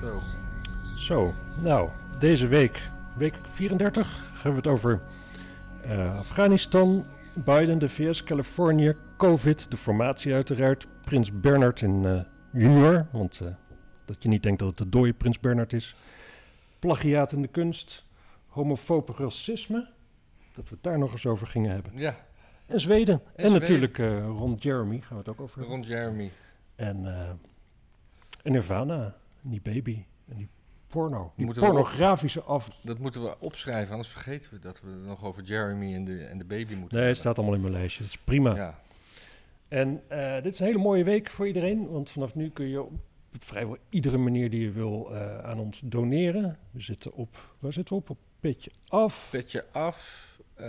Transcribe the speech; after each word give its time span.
Zo. 0.00 0.22
Zo, 0.96 1.34
nou, 1.62 1.88
deze 2.18 2.46
week, 2.46 2.90
week 3.16 3.34
34, 3.44 4.30
hebben 4.34 4.62
we 4.62 4.68
het 4.68 4.78
over 4.78 5.00
eh, 5.82 6.18
Afghanistan, 6.18 7.04
Biden, 7.32 7.78
de 7.78 7.88
VS, 7.88 8.24
Californië, 8.24 8.96
COVID, 9.16 9.70
de 9.70 9.76
formatie 9.76 10.34
uiteraard, 10.34 10.86
Prins 11.00 11.40
Bernard 11.40 11.80
in 11.80 12.04
eh, 12.06 12.20
junior, 12.52 13.06
want 13.12 13.40
eh, 13.40 13.48
dat 14.04 14.22
je 14.22 14.28
niet 14.28 14.42
denkt 14.42 14.58
dat 14.58 14.68
het 14.68 14.78
de 14.78 14.88
dode 14.88 15.12
Prins 15.12 15.40
Bernard 15.40 15.72
is, 15.72 15.94
plagiaat 16.78 17.32
in 17.32 17.42
de 17.42 17.48
kunst, 17.48 18.04
homofobe 18.46 19.12
racisme, 19.16 19.88
dat 20.54 20.64
we 20.68 20.74
het 20.74 20.82
daar 20.82 20.98
nog 20.98 21.12
eens 21.12 21.26
over 21.26 21.46
gingen 21.46 21.70
hebben. 21.70 21.92
Ja, 21.94 22.16
En 22.66 22.80
Zweden, 22.80 23.14
en, 23.14 23.22
Zweden. 23.34 23.52
natuurlijk 23.60 23.98
eh 23.98 24.26
Ron 24.26 24.54
Jeremy, 24.54 25.00
gaan 25.00 25.08
we 25.16 25.16
het 25.16 25.28
ook 25.28 25.40
over 25.40 25.58
hebben. 25.58 25.74
rond 25.74 25.86
Jeremy. 25.86 26.30
En, 26.74 27.06
eh, 27.06 27.28
en 28.42 28.52
Nirvana, 28.52 29.14
en 29.44 29.50
die 29.50 29.60
baby, 29.62 30.04
en 30.28 30.36
die 30.36 30.48
porno, 30.88 31.32
die 31.36 31.44
Moeten 31.44 31.62
we 31.62 31.68
pornografische 31.70 32.40
af... 32.42 32.68
Dat 32.80 32.98
moeten 32.98 33.22
we 33.22 33.36
opschrijven, 33.38 33.90
anders 33.90 34.08
vergeten 34.08 34.52
we 34.52 34.58
dat 34.58 34.80
we 34.80 34.90
het 34.90 35.04
nog 35.06 35.24
over 35.24 35.42
Jeremy 35.42 35.94
en 35.94 36.04
de, 36.04 36.24
en 36.24 36.38
de 36.38 36.44
baby 36.44 36.74
moeten 36.74 36.98
Nee, 36.98 37.06
het 37.06 37.16
staat 37.16 37.36
allemaal 37.36 37.54
in 37.54 37.60
mijn 37.60 37.72
lijstje. 37.72 38.02
Dat 38.02 38.12
is 38.12 38.18
prima. 38.18 38.54
Ja. 38.54 38.78
En 39.68 40.02
eh, 40.08 40.42
dit 40.42 40.52
is 40.52 40.60
een 40.60 40.66
hele 40.66 40.78
mooie 40.78 41.04
week 41.04 41.30
voor 41.30 41.46
iedereen. 41.46 41.88
Want 41.90 42.10
vanaf 42.10 42.34
nu 42.34 42.50
kun 42.50 42.68
je 42.68 42.82
op 42.82 42.92
vrijwel 43.38 43.76
iedere 43.90 44.18
manier 44.18 44.50
die 44.50 44.60
je 44.60 44.70
wil 44.70 45.14
eh, 45.14 45.38
aan 45.38 45.58
ons 45.58 45.80
doneren. 45.84 46.58
We 46.70 46.80
zitten 46.80 47.12
op... 47.14 47.54
Waar 47.58 47.72
zitten 47.72 47.94
we 47.96 48.00
op? 48.02 48.10
Op 48.10 48.18
Petje 48.40 48.70
Af. 48.88 49.28
Petje 49.30 49.64
af. 49.72 50.30
eh, 50.54 50.66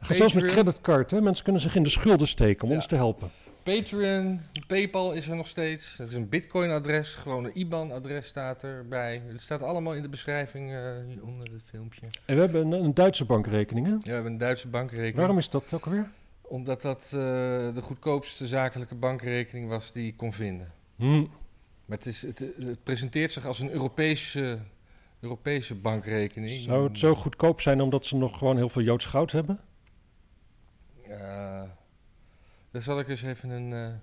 Ga 0.00 0.14
zelfs 0.14 0.34
met 0.34 0.46
creditcard. 0.46 1.10
Hè? 1.10 1.20
Mensen 1.20 1.44
kunnen 1.44 1.62
zich 1.62 1.74
in 1.74 1.82
de 1.82 1.88
schulden 1.88 2.28
steken 2.28 2.62
om 2.64 2.70
Ja. 2.70 2.76
ons 2.76 2.86
te 2.86 2.94
helpen. 2.96 3.28
Patreon, 3.74 4.40
PayPal 4.66 5.12
is 5.12 5.28
er 5.28 5.36
nog 5.36 5.48
steeds. 5.48 5.96
Dat 5.96 6.08
is 6.08 6.14
een 6.14 6.28
Bitcoin-adres, 6.28 7.14
gewoon 7.14 7.44
een 7.44 7.58
IBAN-adres 7.58 8.26
staat 8.26 8.62
erbij. 8.62 9.22
Het 9.26 9.40
staat 9.40 9.62
allemaal 9.62 9.94
in 9.94 10.02
de 10.02 10.08
beschrijving 10.08 10.72
eh, 10.72 10.80
onder 11.22 11.52
het 11.52 11.62
filmpje. 11.64 12.06
En 12.24 12.34
we 12.34 12.40
hebben 12.40 12.72
een, 12.72 12.84
een 12.84 12.94
Duitse 12.94 13.24
bankrekening. 13.24 13.86
Hè? 13.86 13.92
Ja, 13.92 13.98
we 13.98 14.12
hebben 14.12 14.32
een 14.32 14.38
Duitse 14.38 14.68
bankrekening. 14.68 15.16
Waarom 15.16 15.38
is 15.38 15.50
dat 15.50 15.72
ook 15.74 15.84
alweer? 15.84 16.10
Omdat 16.42 16.82
dat 16.82 17.02
eh, 17.04 17.10
de 17.10 17.82
goedkoopste 17.82 18.46
zakelijke 18.46 18.94
bankrekening 18.94 19.68
was 19.68 19.92
die 19.92 20.06
ik 20.06 20.16
kon 20.16 20.32
vinden. 20.32 20.72
Hm. 20.96 21.18
Maar 21.86 21.98
het, 21.98 22.06
is, 22.06 22.22
het, 22.22 22.38
het 22.38 22.82
presenteert 22.82 23.32
zich 23.32 23.46
als 23.46 23.60
een 23.60 23.70
Europese, 23.70 24.58
Europese 25.20 25.74
bankrekening. 25.74 26.50
Zou 26.50 26.88
het 26.88 26.98
zo 26.98 27.14
goedkoop 27.14 27.60
zijn 27.60 27.80
omdat 27.80 28.06
ze 28.06 28.16
nog 28.16 28.38
gewoon 28.38 28.56
heel 28.56 28.68
veel 28.68 28.82
Joods 28.82 29.06
goud 29.06 29.32
hebben? 29.32 29.60
Eh, 31.08 31.62
daar 32.70 32.82
zal 32.82 32.98
ik 32.98 33.08
eens 33.08 33.22
even 33.22 33.50
een, 33.50 33.72
eh, 33.72 33.94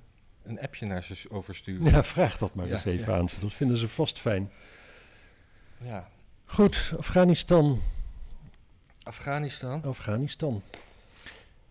een 0.43 0.59
appje 0.59 0.85
naar 0.85 1.03
ze 1.03 1.29
over 1.29 1.55
sturen. 1.55 1.91
Ja, 1.91 2.03
vraag 2.03 2.37
dat 2.37 2.55
maar 2.55 2.65
Ja, 2.67 2.71
eens 2.71 2.85
even 2.85 3.13
ja. 3.13 3.19
aan 3.19 3.29
ze. 3.29 3.39
Dat 3.39 3.53
vinden 3.53 3.77
ze 3.77 3.89
vast 3.89 4.19
fijn. 4.19 4.51
Ja. 5.77 6.09
Goed, 6.45 6.91
Afghanistan. 6.97 7.81
Afghanistan. 9.03 9.83
Afghanistan. 9.83 10.61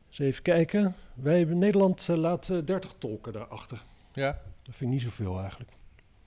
Eens 0.06 0.19
even 0.19 0.42
kijken. 0.42 0.95
Wij 1.15 1.39
hebben 1.39 1.59
Nederland 1.59 2.09
eh, 2.09 2.17
laat 2.17 2.48
eh, 2.50 2.59
30 2.65 2.95
tolken 2.98 3.33
daarachter. 3.33 3.83
Ja? 4.12 4.39
Dat 4.62 4.75
vind 4.75 4.81
ik 4.81 4.97
niet 4.97 5.03
zoveel 5.03 5.41
eigenlijk. 5.41 5.70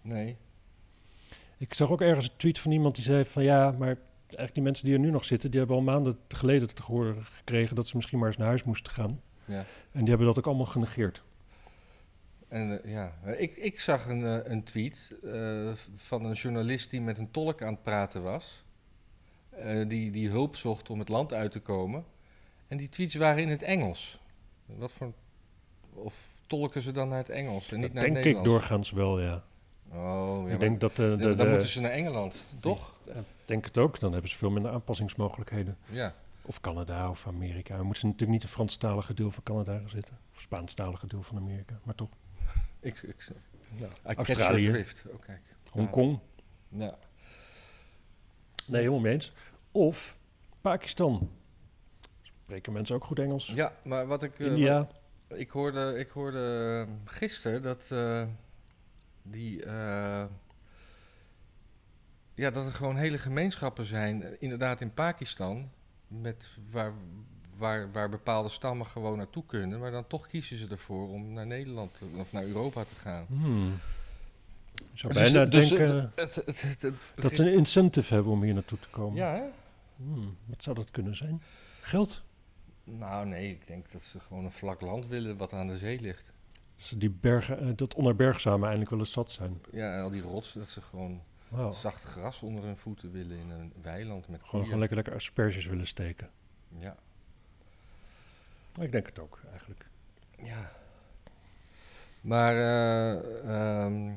Nee. 0.02 0.38
Ik 1.58 1.73
zag 1.73 1.90
ook 1.90 2.02
ergens 2.02 2.26
een 2.26 2.38
tweet 2.38 2.60
van 2.60 2.72
iemand 2.72 2.95
die 2.95 3.04
zei 3.04 3.26
van 3.26 3.44
ja, 3.44 3.72
maar 3.72 3.98
eigenlijk 4.28 4.54
die 4.54 4.64
mensen 4.64 4.86
die 4.86 4.94
er 4.94 5.00
nu 5.00 5.10
nog 5.10 5.26
zitten, 5.26 5.50
die 5.52 5.60
hebben 5.60 5.78
al 5.78 5.84
maanden 5.84 6.18
geleden 6.28 6.76
te 6.76 6.84
horen 6.84 7.26
gekregen 7.26 7.76
dat 7.76 7.88
ze 7.88 7.95
misschien 7.95 8.20
maar 8.20 8.28
eens 8.28 8.38
naar 8.38 8.48
huis 8.48 8.64
moesten 8.64 8.94
gaan. 8.94 9.22
Ja. 9.48 9.66
En 9.92 10.00
die 10.00 10.08
hebben 10.09 10.28
dat 10.28 10.38
ook 10.38 10.45
allemaal 10.48 10.66
genegeerd. 10.66 11.23
En 12.48 12.84
eh, 12.84 12.92
ja, 12.92 13.14
ik, 13.38 13.56
ik 13.58 13.80
zag 13.80 14.08
een, 14.08 14.26
eh, 14.26 14.52
een 14.52 14.64
tweet 14.64 15.14
eh, 15.23 15.71
van 15.95 16.26
een 16.26 16.33
journalist 16.33 16.89
die 16.89 17.02
met 17.02 17.17
een 17.17 17.32
tolk 17.32 17.61
aan 17.61 17.73
het 17.73 17.83
praten 17.83 18.23
was. 18.23 18.64
die, 19.88 20.11
die 20.11 20.30
hulp 20.30 20.55
zocht 20.55 20.89
om 20.89 20.99
het 20.99 21.10
land 21.10 21.33
uit 21.33 21.52
te 21.52 21.60
komen. 21.60 22.05
En 22.67 22.77
die 22.77 22.89
tweets 22.89 23.16
waren 23.16 23.42
in 23.44 23.49
het 23.49 23.61
Engels. 23.61 24.20
Wat 24.66 24.92
voor. 24.92 25.14
Of 25.94 26.32
tolken 26.48 26.82
ze 26.82 26.92
dan 26.92 27.08
naar 27.10 27.17
het 27.17 27.30
Engels 27.30 27.71
en 27.71 27.80
niet 27.80 27.83
Dat 27.86 27.94
naar 27.94 28.04
denk 28.04 28.16
het 28.16 28.26
ik 28.26 28.33
Nederlands? 28.33 28.60
doorgaans 28.67 28.92
wel, 28.92 29.21
ja. 29.21 29.44
Oh, 29.92 30.48
ja, 30.48 30.54
ik 30.54 30.60
denk 30.60 30.80
dat 30.80 30.95
de, 30.95 31.16
de, 31.16 31.36
dan 31.36 31.38
de- 31.45 31.52
moeten 31.52 31.67
ze 31.67 31.82
naar 31.82 31.92
Engeland, 31.92 32.45
toch? 32.60 32.95
Ja, 33.05 33.23
denk 33.45 33.66
het 33.66 33.77
ook. 33.77 34.00
Dan 34.00 34.11
hebben 34.11 34.30
ze 34.30 34.38
veel 34.38 34.50
minder 34.50 34.71
aanpassingsmogelijkheden. 34.71 35.77
Ja. 35.89 36.14
Of 36.47 36.59
Canada 36.61 37.09
of 37.09 37.27
Amerika. 37.27 37.77
We 37.77 37.83
moeten 37.83 38.03
natuurlijk 38.05 38.31
niet 38.31 38.41
het 38.41 38.52
Franstalige 38.52 39.13
deel 39.13 39.31
van 39.31 39.43
Canada 39.43 39.81
zitten. 39.87 40.17
Of 40.33 40.41
Spaanstalige 40.41 41.08
deel 41.08 41.23
van 41.23 41.37
Amerika. 41.37 41.80
Maar 41.83 41.95
toch. 41.95 42.09
Ik, 42.80 43.02
ik, 43.02 43.31
Ja. 43.75 43.87
Australië. 44.15 44.69
Oh. 45.08 45.11
Hongkong. 45.71 46.19
Ja. 46.69 46.95
Nee, 48.65 48.80
helemaal 48.80 48.99
mee 48.99 49.13
eens. 49.13 49.33
Of 49.71 50.17
Pakistan. 50.61 51.30
Spreken 52.21 52.73
mensen 52.73 52.95
ook 52.95 53.03
goed 53.03 53.19
Engels? 53.19 53.47
ja, 53.55 53.73
maar 53.83 54.08
wat 54.08 54.23
ik... 54.23 54.39
eh, 54.39 54.45
India. 54.47 54.77
wat- 54.77 55.39
ik 55.39 55.49
hoorde, 55.49 55.97
ik 55.99 56.09
hoorde 56.09 56.85
eh, 56.87 56.93
gisteren 57.15 57.61
dat 57.61 57.91
eh, 57.91 58.23
die... 59.21 59.64
eh, 59.64 60.25
ja, 62.33 62.49
dat 62.52 62.65
er 62.65 62.71
gewoon 62.73 62.95
hele 62.95 63.17
gemeenschappen 63.17 63.85
zijn, 63.85 64.41
inderdaad 64.41 64.81
in 64.81 64.93
Pakistan, 64.93 65.71
met 66.08 66.50
waar, 66.72 66.94
waar, 67.58 67.92
waar 67.92 68.10
bepaalde 68.10 68.50
stammen 68.50 68.86
gewoon 68.86 69.18
naartoe 69.18 69.45
kunnen, 69.45 69.80
maar 69.80 69.92
dan 69.92 70.08
toch 70.08 70.28
kiezen 70.28 70.58
ze 70.58 70.68
ervoor 70.68 71.10
om 71.10 71.34
naar 71.34 71.48
Nederland 71.48 71.98
te- 71.98 72.10
of 72.18 72.32
naar 72.32 72.44
Europa 72.44 72.84
te 72.84 72.95
gaan. 72.95 73.26
Hmm. 73.28 73.73
Ik 74.73 74.84
zou 75.00 75.14
Dus- 75.14 75.32
bijna 75.32 75.45
dus 75.50 75.68
denken 75.70 76.12
het- 76.16 76.36
het- 76.36 76.45
het- 76.45 76.62
het- 76.62 76.82
het 76.82 76.94
dat 77.16 77.34
ze 77.36 77.44
een 77.44 77.54
incentive 77.58 78.14
hebben 78.14 78.32
om 78.32 78.44
hier 78.44 78.54
naartoe 78.54 78.80
te 78.80 78.90
komen. 78.90 79.16
Ja, 79.18 79.34
hè? 79.36 79.44
Hmm, 79.95 80.38
wat 80.45 80.64
zou 80.64 80.76
dat 80.76 80.92
kunnen 80.92 81.16
zijn? 81.16 81.42
Geld? 81.82 82.24
Nou, 82.84 83.26
nee, 83.28 83.50
ik 83.50 83.68
denk 83.68 83.92
dat 83.92 84.02
ze 84.02 84.20
gewoon 84.20 84.44
een 84.44 84.52
vlak 84.52 84.82
land 84.82 85.08
willen 85.08 85.38
wat 85.38 85.54
aan 85.54 85.68
de 85.68 85.78
zee 85.78 86.00
ligt. 86.00 86.32
Dat 86.76 86.86
ze 86.86 86.98
die 86.98 87.10
bergen, 87.10 87.60
eh, 87.60 87.68
dat 87.76 87.95
onherbergzame 87.95 88.62
eindelijk 88.64 88.89
wel 88.89 89.00
eens 89.00 89.12
zat 89.12 89.32
zijn. 89.32 89.62
Ja, 89.72 89.95
en 89.95 90.02
al 90.04 90.10
die 90.10 90.22
rotsen, 90.22 90.60
dat 90.60 90.70
ze 90.70 90.82
gewoon 90.82 91.22
Zacht 91.71 92.03
gras 92.03 92.41
onder 92.43 92.63
hun 92.63 92.77
voeten 92.77 93.11
willen 93.11 93.37
in 93.37 93.49
een 93.49 93.73
weiland 93.81 94.27
met 94.27 94.43
Gewoon, 94.43 94.63
gewoon 94.63 94.80
lekker, 94.80 94.97
lekker 94.97 95.13
asperges 95.15 95.65
willen 95.65 95.87
steken. 95.87 96.30
Ja. 96.77 96.95
Ik 98.80 98.91
denk 98.91 99.05
het 99.05 99.19
ook, 99.19 99.41
eigenlijk. 99.52 99.85
ja. 100.37 100.71
Maar 102.21 102.55
ehm, 103.43 104.13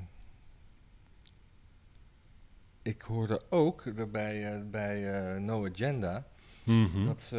ik 2.82 3.02
hoorde 3.02 3.40
ook 3.48 4.10
bij, 4.10 4.54
eh, 4.54 4.60
bij 4.70 5.12
eh, 5.34 5.40
No 5.40 5.66
Agenda 5.68 6.26
Mhm. 6.64 7.04
dat 7.04 7.20
ze, 7.20 7.38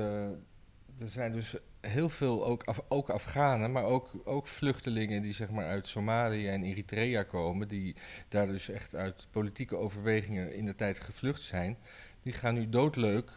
er 1.00 1.10
zijn 1.10 1.32
dus 1.32 1.56
heel 1.82 2.10
veel 2.10 2.46
ook, 2.46 2.64
Af, 2.64 2.82
ook 2.88 3.10
Afghanen, 3.10 3.72
maar 3.72 3.84
ook, 3.84 4.10
ook 4.24 4.48
vluchtelingen 4.48 5.22
die 5.22 5.34
zeg 5.34 5.50
maar 5.50 5.66
uit 5.66 5.88
Somalië 5.88 6.48
en 6.48 6.64
Eritrea 6.64 7.24
komen, 7.24 7.68
die 7.68 7.96
daar 8.28 8.48
dus 8.48 8.70
echt 8.70 8.96
uit 8.96 9.28
politieke 9.32 9.76
overwegingen 9.76 10.56
in 10.56 10.66
de 10.66 10.76
tijd 10.76 11.00
gevlucht 11.00 11.42
zijn, 11.42 11.78
die 12.22 12.34
gaan 12.34 12.54
nu 12.54 12.70
doodleuk 12.70 13.32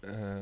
eh, 0.00 0.36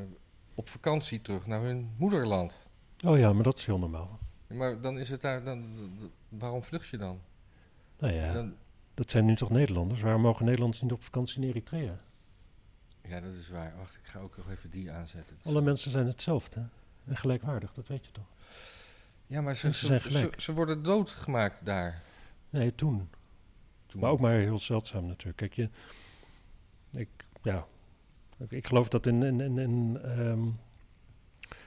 op 0.55 0.69
vakantie 0.69 1.21
terug 1.21 1.47
naar 1.47 1.61
hun 1.61 1.95
moederland. 1.97 2.67
Oh 3.07 3.19
ja, 3.19 3.33
maar 3.33 3.43
dat 3.43 3.59
is 3.59 3.67
heel 3.67 3.79
normaal. 3.79 4.19
Maar 4.47 4.81
dan 4.81 4.99
is 4.99 5.09
het 5.09 5.21
daar, 5.21 5.45
dan, 5.45 5.77
waarom 6.29 6.63
vlucht 6.63 6.89
je 6.89 6.97
dan? 6.97 7.21
Nou 7.99 8.13
ja, 8.13 8.33
dan? 8.33 8.55
dat 8.95 9.11
zijn 9.11 9.25
nu 9.25 9.37
toch 9.37 9.51
Nederlanders? 9.51 10.01
Waarom 10.01 10.21
mogen 10.21 10.45
Nederlanders 10.45 10.83
niet 10.83 10.93
op 10.93 11.03
vakantie 11.03 11.43
in 11.43 11.49
Eritrea? 11.49 12.01
Ja, 13.09 13.21
dat 13.21 13.33
is 13.33 13.49
waar. 13.49 13.75
Wacht, 13.77 13.95
ik 13.95 14.07
ga 14.07 14.21
ook 14.21 14.37
nog 14.37 14.51
even 14.51 14.71
die 14.71 14.91
aanzetten. 14.91 15.37
Alle 15.43 15.61
mensen 15.61 15.91
zijn 15.91 16.07
hetzelfde. 16.07 16.67
En 17.07 17.17
gelijkwaardig, 17.17 17.73
dat 17.73 17.89
weet 17.89 18.05
je 18.05 18.13
toch? 18.13 18.27
Ja, 19.27 19.41
maar 19.41 19.57
ze, 19.57 19.73
ze, 19.73 20.01
ze, 20.09 20.33
ze 20.37 20.53
worden 20.53 20.83
doodgemaakt 20.83 21.65
daar. 21.65 22.03
Nee, 22.51 22.75
toen. 22.75 23.11
Maar 23.99 24.11
ook 24.11 24.21
maar 24.21 24.33
heel 24.33 24.59
zeldzaam 24.59 25.07
natuurlijk. 25.07 25.37
Kijk, 25.37 25.55
je, 25.55 25.69
ik, 26.93 27.09
ja, 27.43 27.67
ik, 28.39 28.51
ik 28.51 28.67
geloof 28.67 28.89
dat 28.89 29.07
in, 29.07 29.23
in, 29.23 29.41
in, 29.41 29.59
in 29.59 29.99
ehm, 30.03 30.49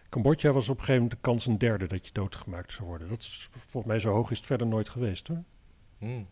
Cambodja 0.09 0.51
was 0.51 0.69
op 0.69 0.77
een 0.77 0.83
gegeven 0.83 1.01
moment 1.01 1.11
de 1.11 1.29
kans 1.29 1.45
een 1.45 1.57
derde 1.57 1.87
dat 1.87 2.07
je 2.07 2.13
doodgemaakt 2.13 2.71
zou 2.71 2.87
worden. 2.87 3.07
Dat 3.07 3.19
is 3.19 3.49
volgens 3.51 3.85
mij 3.85 3.99
zo 3.99 4.11
hoog 4.11 4.31
is 4.31 4.37
het 4.37 4.45
verder 4.45 4.67
nooit 4.67 4.89
geweest 4.89 5.27
hoor. 5.27 5.43
Hm. 5.97 6.23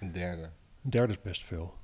Een 0.00 0.12
derde. 0.12 0.50
Een 0.84 0.90
derde 0.90 1.12
is 1.12 1.20
best 1.20 1.44
veel. 1.44 1.74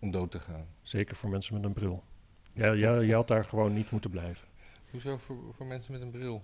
Om 0.00 0.10
dood 0.10 0.30
te 0.30 0.38
gaan. 0.38 0.66
Zeker 0.82 1.16
voor 1.16 1.30
mensen 1.30 1.54
met 1.54 1.64
een 1.64 1.72
bril. 1.72 2.04
Ja, 2.52 2.72
je 3.00 3.14
had 3.14 3.28
daar 3.28 3.44
gewoon 3.44 3.72
niet 3.72 3.90
moeten 3.90 4.10
blijven. 4.10 4.48
Hoezo 4.92 5.16
voor, 5.16 5.36
voor 5.50 5.66
mensen 5.66 5.92
met 5.92 6.00
een 6.00 6.10
bril? 6.10 6.42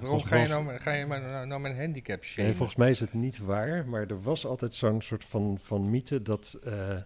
Waarom 0.00 0.20
ga 0.20 0.36
je 0.36 0.48
nou, 0.48 0.78
ga 0.78 0.92
je 0.92 1.06
nou, 1.06 1.46
nou 1.46 1.60
mijn 1.60 1.76
handicap 1.76 2.24
shamen? 2.24 2.44
Nee, 2.44 2.56
volgens 2.56 2.78
mij 2.78 2.90
is 2.90 3.00
het 3.00 3.12
niet 3.12 3.38
waar, 3.38 3.88
maar 3.88 4.06
er 4.06 4.22
was 4.22 4.46
altijd 4.46 4.74
zo'n 4.74 5.00
soort 5.00 5.24
van, 5.24 5.58
van 5.60 5.90
mythe 5.90 6.22
dat 6.22 6.58
eh 6.64 6.96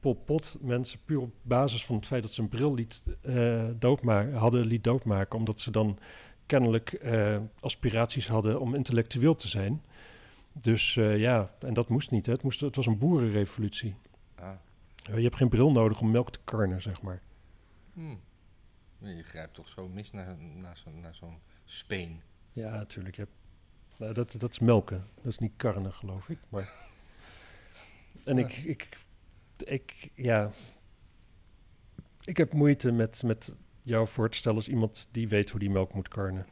Pol 0.00 0.14
Pot 0.14 0.56
mensen 0.60 0.98
puur 1.04 1.20
op 1.20 1.32
basis 1.42 1.84
van 1.84 1.96
het 1.96 2.06
feit 2.06 2.22
dat 2.22 2.32
ze 2.32 2.42
een 2.42 2.48
bril 2.48 2.74
liet, 2.74 3.02
doodmaken, 3.78 4.34
hadden 4.34 4.66
liet 4.66 4.84
doodmaken, 4.84 5.38
omdat 5.38 5.60
ze 5.60 5.70
dan 5.70 5.98
kennelijk 6.46 6.92
eh, 6.92 7.36
aspiraties 7.60 8.28
hadden 8.28 8.60
om 8.60 8.74
intellectueel 8.74 9.34
te 9.34 9.48
zijn. 9.48 9.82
Dus 10.52 10.94
ja, 10.94 11.50
en 11.58 11.74
dat 11.74 11.88
moest 11.88 12.10
niet. 12.10 12.26
Hè. 12.26 12.32
Het, 12.32 12.42
moest, 12.42 12.60
het 12.60 12.76
was 12.76 12.86
een 12.86 12.98
boerenrevolutie. 12.98 13.94
Ah. 14.34 14.50
Je 15.14 15.22
hebt 15.22 15.36
geen 15.36 15.48
bril 15.48 15.72
nodig 15.72 16.00
om 16.00 16.10
melk 16.10 16.30
te 16.30 16.38
karnen, 16.44 16.82
zeg 16.82 17.02
maar. 17.02 17.22
Hm. 17.92 18.14
Je 19.02 19.22
grijpt 19.22 19.54
toch 19.54 19.68
zo 19.68 19.88
mis 19.88 20.10
naar, 20.10 20.36
naar 21.00 21.14
zo'n 21.14 21.38
speen. 21.64 22.22
Ja, 22.52 22.70
natuurlijk. 22.70 23.16
Nou, 23.96 24.12
dat, 24.12 24.34
dat 24.38 24.50
is 24.50 24.58
melken. 24.58 25.04
Dat 25.14 25.26
is 25.26 25.38
niet 25.38 25.52
karnen, 25.56 25.92
geloof 25.92 26.28
ik. 26.28 26.38
Maar... 26.48 26.72
En 28.24 28.38
ik, 28.38 28.56
ik, 28.56 28.88
ik, 29.58 30.10
ja... 30.14 30.50
Ik 32.24 32.36
heb 32.36 32.52
moeite 32.52 32.92
met, 32.92 33.22
met 33.22 33.56
jou 33.82 34.08
voor 34.08 34.30
te 34.30 34.36
stellen 34.36 34.58
als 34.58 34.68
iemand 34.68 35.08
die 35.10 35.28
weet 35.28 35.50
hoe 35.50 35.60
die 35.60 35.70
melk 35.70 35.94
moet 35.94 36.08
karnen. 36.08 36.46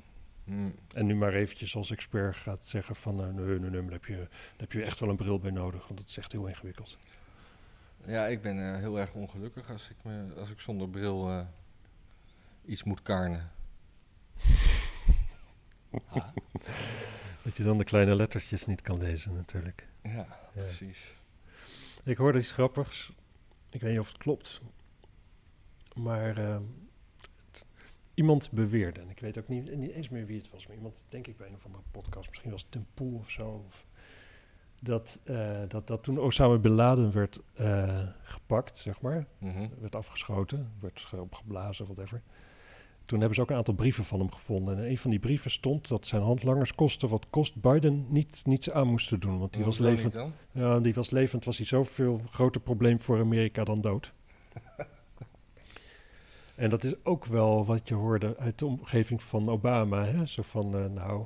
Hm. 0.45 0.71
En 0.93 1.07
nu 1.07 1.15
maar 1.15 1.35
eventjes 1.35 1.77
als 1.77 1.91
expert 1.91 2.37
gaat 2.37 2.67
zeggen 2.67 2.97
van... 2.97 3.21
eh, 3.21 3.29
nee, 3.29 3.59
nee, 3.59 3.71
daar 3.71 3.93
heb, 3.93 4.05
je, 4.05 4.17
daar 4.17 4.29
heb 4.57 4.73
je 4.73 4.83
echt 4.83 5.01
wel 5.01 5.09
een 5.09 5.17
bril 5.17 5.39
bij 5.39 5.51
nodig. 5.51 5.87
Want 5.87 6.01
dat 6.01 6.09
is 6.09 6.17
echt 6.17 6.33
heel 6.33 6.47
ingewikkeld. 6.47 6.99
Ja, 8.05 8.27
ik 8.27 8.43
ben 8.43 8.73
eh, 8.73 8.77
heel 8.79 8.99
erg 8.99 9.15
ongelukkig 9.15 9.71
als 9.71 9.91
ik, 9.91 9.97
me, 10.03 10.35
als 10.37 10.51
ik 10.51 10.61
zonder 10.61 10.89
bril 10.89 11.29
eh, 11.29 11.47
iets 12.69 12.85
moet 12.85 13.03
karnen. 13.03 13.51
Ah, 16.09 16.29
Dat 17.43 17.57
je 17.57 17.63
dan 17.63 17.79
de 17.79 17.85
kleine 17.85 18.17
lettertjes 18.17 18.67
niet 18.67 18.83
kan 18.83 18.99
lezen 18.99 19.35
natuurlijk. 19.35 19.87
ja, 20.03 20.27
precies. 20.53 21.17
Ik 22.05 22.17
hoorde 22.17 22.39
iets 22.39 22.53
grappigs. 22.53 23.13
Ik 23.71 23.81
weet 23.81 23.91
niet 23.91 24.01
of 24.01 24.09
het 24.09 24.17
klopt. 24.17 24.61
Maar 25.95 26.39
eh, 26.39 26.59
het- 27.47 27.67
iemand 28.15 28.51
beweerde, 28.51 29.01
en 29.01 29.11
ik 29.11 29.21
weet 29.21 29.39
ook 29.39 29.49
niet, 29.49 29.77
niet 29.77 29.91
eens 29.91 30.09
meer 30.09 30.27
wie 30.27 30.37
het 30.39 30.51
was, 30.51 30.67
maar 30.67 30.77
iemand, 30.77 31.05
denk 31.09 31.27
ik 31.27 31.37
bij 31.37 31.47
een 31.49 31.55
of 31.55 31.65
andere 31.65 31.85
podcast, 31.91 32.29
misschien 32.29 32.51
was 32.51 32.63
het 32.63 32.71
Tim 32.71 32.87
Poel 32.95 33.19
of 33.19 33.31
zo, 33.31 33.65
of, 33.67 33.87
dat, 34.83 35.21
eh, 35.25 35.63
dat, 35.69 35.87
dat 35.87 36.03
toen 36.03 36.19
Osama 36.19 36.59
Bin 36.59 36.73
Laden 36.73 37.13
werd 37.13 37.41
eh, 37.55 38.09
gepakt, 38.23 38.79
zeg 38.79 39.01
maar, 39.01 39.27
Mhm. 39.39 39.69
werd 39.81 39.95
afgeschoten, 39.97 40.73
werd 40.81 41.01
ge- 41.01 41.21
opgeblazen, 41.21 41.85
whatever. 41.85 42.23
Toen 43.09 43.19
hebben 43.19 43.37
ze 43.37 43.43
ook 43.43 43.51
een 43.51 43.57
aantal 43.57 43.75
brieven 43.75 44.05
van 44.05 44.19
hem 44.19 44.33
gevonden. 44.33 44.77
En 44.77 44.85
in 44.85 44.91
een 44.91 44.99
van 44.99 45.11
die 45.11 45.19
brieven 45.19 45.51
stond 45.51 45.89
dat 45.89 46.07
zijn 46.07 46.23
handlangers 46.23 46.75
kosten 46.75 47.09
wat 47.09 47.27
kost 47.31 47.61
Biden 47.61 48.07
niet, 48.09 48.43
niets 48.47 48.71
aan 48.71 48.89
moesten 48.89 49.21
doen. 49.21 49.39
Want 49.39 49.53
die 49.53 49.65
was 49.65 49.79
levend 49.79 50.13
dan? 50.13 50.33
ja, 50.53 50.81
die 50.81 50.95
was 50.95 51.11
levend, 51.11 51.45
was 51.45 51.57
hij 51.57 51.67
zoveel 51.67 52.21
groter 52.31 52.61
probleem 52.61 53.01
voor 53.01 53.21
Amerika 53.21 53.65
dan 53.65 53.81
dood. 53.81 54.13
en 56.57 56.71
dat 56.71 56.85
is 56.85 57.05
ook 57.05 57.25
wel 57.25 57.65
wat 57.65 57.89
je 57.89 57.95
hoorde 57.95 58.37
uit 58.37 58.59
de 58.59 58.67
omgeving 58.67 59.23
van 59.23 59.49
Obama. 59.49 60.05
Hè? 60.05 60.27
Zo 60.27 60.43
van, 60.43 60.77
eh, 60.77 60.85
nou, 60.85 61.25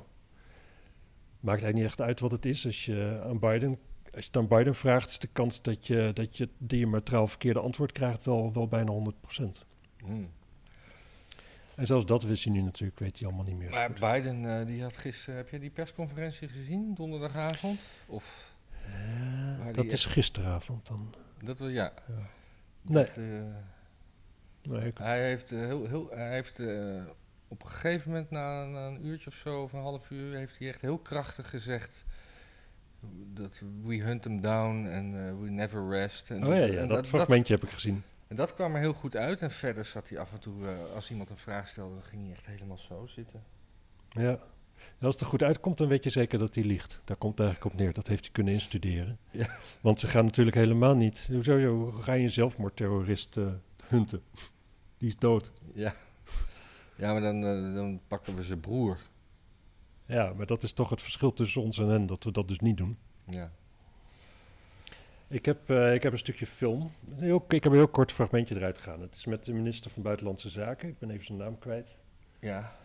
maakt 1.39 1.61
eigenlijk 1.61 1.75
niet 1.75 1.85
echt 1.85 2.01
uit 2.01 2.19
wat 2.19 2.31
het 2.31 2.45
is. 2.45 2.65
Als 2.65 2.85
je 2.85 3.21
aan 3.25 3.39
Biden, 3.39 3.69
als 4.03 4.25
je 4.25 4.31
het 4.31 4.37
aan 4.37 4.47
Biden 4.47 4.75
vraagt, 4.75 5.09
is 5.09 5.19
de 5.19 5.29
kans 5.31 5.61
dat 5.61 5.87
je, 5.87 6.11
dat 6.13 6.37
je 6.37 6.49
diametraal 6.57 7.27
verkeerde 7.27 7.59
antwoord 7.59 7.91
krijgt 7.91 8.25
wel, 8.25 8.53
wel 8.53 8.67
bijna 8.67 8.91
100%. 8.91 9.65
Hm. 10.05 10.23
En 11.75 11.85
zelfs 11.85 12.05
dat 12.05 12.23
wist 12.23 12.43
hij 12.43 12.53
nu 12.53 12.61
natuurlijk, 12.61 12.99
weet 12.99 13.17
hij 13.19 13.27
allemaal 13.27 13.45
niet 13.45 13.57
meer. 13.57 13.69
Maar. 13.69 13.91
Biden, 13.91 14.59
eh, 14.59 14.65
die 14.67 14.81
had 14.81 14.97
gisteren, 14.97 15.35
heb 15.35 15.49
je 15.49 15.59
die 15.59 15.69
persconferentie 15.69 16.47
gezien, 16.47 16.93
donderdagavond? 16.93 17.79
Of, 18.05 18.51
Eh, 18.85 19.73
dat 19.73 19.85
is 19.85 20.05
gisteravond 20.05 20.87
dan. 20.87 21.13
dat 21.43 21.59
wel, 21.59 21.67
ja. 21.67 21.93
Ja. 22.07 22.13
Nee. 22.81 23.03
Dat, 23.05 23.17
eh, 23.17 23.23
Nee, 24.71 24.85
ik- 24.87 24.97
Hij 24.97 25.27
heeft, 25.27 25.49
heel, 25.49 25.85
heel, 25.87 26.09
hij 26.09 26.31
heeft 26.33 26.59
op 27.47 27.61
een 27.63 27.69
gegeven 27.69 28.09
moment, 28.11 28.29
na, 28.29 28.65
na 28.65 28.87
een 28.87 29.05
uurtje 29.05 29.29
of 29.29 29.35
zo, 29.35 29.61
of 29.61 29.73
een 29.73 29.79
half 29.79 30.09
uur, 30.09 30.35
heeft 30.35 30.59
hij 30.59 30.67
echt 30.67 30.81
heel 30.81 30.97
krachtig 30.97 31.49
gezegd 31.49 32.05
dat 33.33 33.61
we 33.83 33.95
hunt 33.95 34.21
them 34.21 34.41
down 34.41 34.85
en 34.87 35.27
eh, 35.27 35.39
we 35.39 35.49
never 35.49 35.89
rest. 35.89 36.29
En 36.31 36.43
oh 36.47 36.49
ja, 36.55 36.65
ja 36.65 36.79
en 36.79 36.87
dat, 36.87 37.07
fragmentje 37.07 37.53
heb 37.53 37.63
ik 37.63 37.69
gezien. 37.69 38.03
En 38.33 38.39
dat 38.39 38.53
kwam 38.53 38.73
er 38.73 38.79
heel 38.79 38.93
goed 38.93 39.15
uit. 39.15 39.41
En 39.41 39.51
verder 39.51 39.85
zat 39.85 40.09
hij 40.09 40.19
af 40.19 40.33
en 40.33 40.39
toe, 40.39 40.67
eh, 40.67 40.95
als 40.95 41.09
iemand 41.09 41.29
een 41.29 41.37
vraag 41.37 41.67
stelde, 41.67 41.93
dan 41.93 42.03
ging 42.03 42.23
hij 42.23 42.31
echt 42.31 42.45
helemaal 42.45 42.77
zo 42.77 43.05
zitten. 43.05 43.43
Ja. 44.09 44.39
En 44.99 45.05
als 45.05 45.13
het 45.13 45.23
er 45.23 45.29
goed 45.29 45.43
uitkomt, 45.43 45.77
dan 45.77 45.87
weet 45.87 46.03
je 46.03 46.09
zeker 46.09 46.39
dat 46.39 46.55
hij 46.55 46.63
liegt. 46.63 47.01
Daar 47.05 47.17
komt 47.17 47.37
het 47.37 47.47
eigenlijk 47.47 47.73
op 47.75 47.79
neer. 47.79 47.93
Dat 47.93 48.07
heeft 48.07 48.23
hij 48.23 48.33
kunnen 48.33 48.53
instuderen. 48.53 49.19
Ja. 49.31 49.47
Want 49.81 49.99
ze 49.99 50.07
gaan 50.07 50.25
natuurlijk 50.25 50.55
helemaal 50.55 50.95
niet... 50.95 51.29
Hoezo, 51.31 51.65
hoe 51.65 51.91
ga 51.91 52.13
je 52.13 52.23
een 52.23 52.29
zelfmoordterrorist 52.29 53.37
eh, 53.37 53.47
hunten? 53.83 54.23
Die 54.97 55.07
is 55.07 55.15
dood. 55.15 55.51
Ja, 55.73 55.93
ja 56.95 57.11
maar 57.11 57.21
dan, 57.21 57.43
eh, 57.43 57.73
dan 57.73 58.01
pakken 58.07 58.35
we 58.35 58.43
zijn 58.43 58.59
broer. 58.59 58.97
Ja, 60.05 60.33
maar 60.33 60.45
dat 60.45 60.63
is 60.63 60.73
toch 60.73 60.89
het 60.89 61.01
verschil 61.01 61.33
tussen 61.33 61.61
ons 61.61 61.77
en 61.77 61.87
hen, 61.87 62.05
dat 62.05 62.23
we 62.23 62.31
dat 62.31 62.47
dus 62.47 62.59
niet 62.59 62.77
doen. 62.77 62.97
Ja. 63.25 63.51
Ik 65.33 65.45
heb, 65.45 65.69
eh, 65.69 65.93
ik 65.93 66.03
heb 66.03 66.11
een 66.11 66.17
stukje 66.17 66.45
film. 66.45 66.91
Heel, 67.15 67.45
ik 67.47 67.63
heb 67.63 67.71
een 67.71 67.77
heel 67.77 67.87
kort 67.87 68.11
fragmentje 68.11 68.55
eruit 68.55 68.77
gegaan. 68.77 69.01
Het 69.01 69.15
is 69.15 69.25
met 69.25 69.45
de 69.45 69.53
minister 69.53 69.91
van 69.91 70.03
Buitenlandse 70.03 70.49
Zaken. 70.49 70.89
Ik 70.89 70.99
ben 70.99 71.09
even 71.09 71.25
zijn 71.25 71.37
naam 71.37 71.59
kwijt. 71.59 71.97
Ja. 72.39 72.75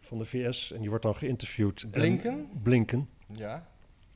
Van 0.00 0.18
de 0.18 0.24
VS. 0.24 0.72
En 0.72 0.80
die 0.80 0.88
wordt 0.88 1.04
dan 1.04 1.16
geïnterviewd. 1.16 1.82
En- 1.82 1.90
Blinken? 1.90 2.48
Blinken. 2.62 3.08
Ja. 3.32 3.68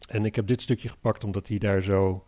En 0.08 0.24
ik 0.24 0.34
heb 0.34 0.46
dit 0.46 0.60
stukje 0.62 0.88
gepakt 0.88 1.24
omdat 1.24 1.48
hij 1.48 1.58
daar 1.58 1.80
zo. 1.82 2.24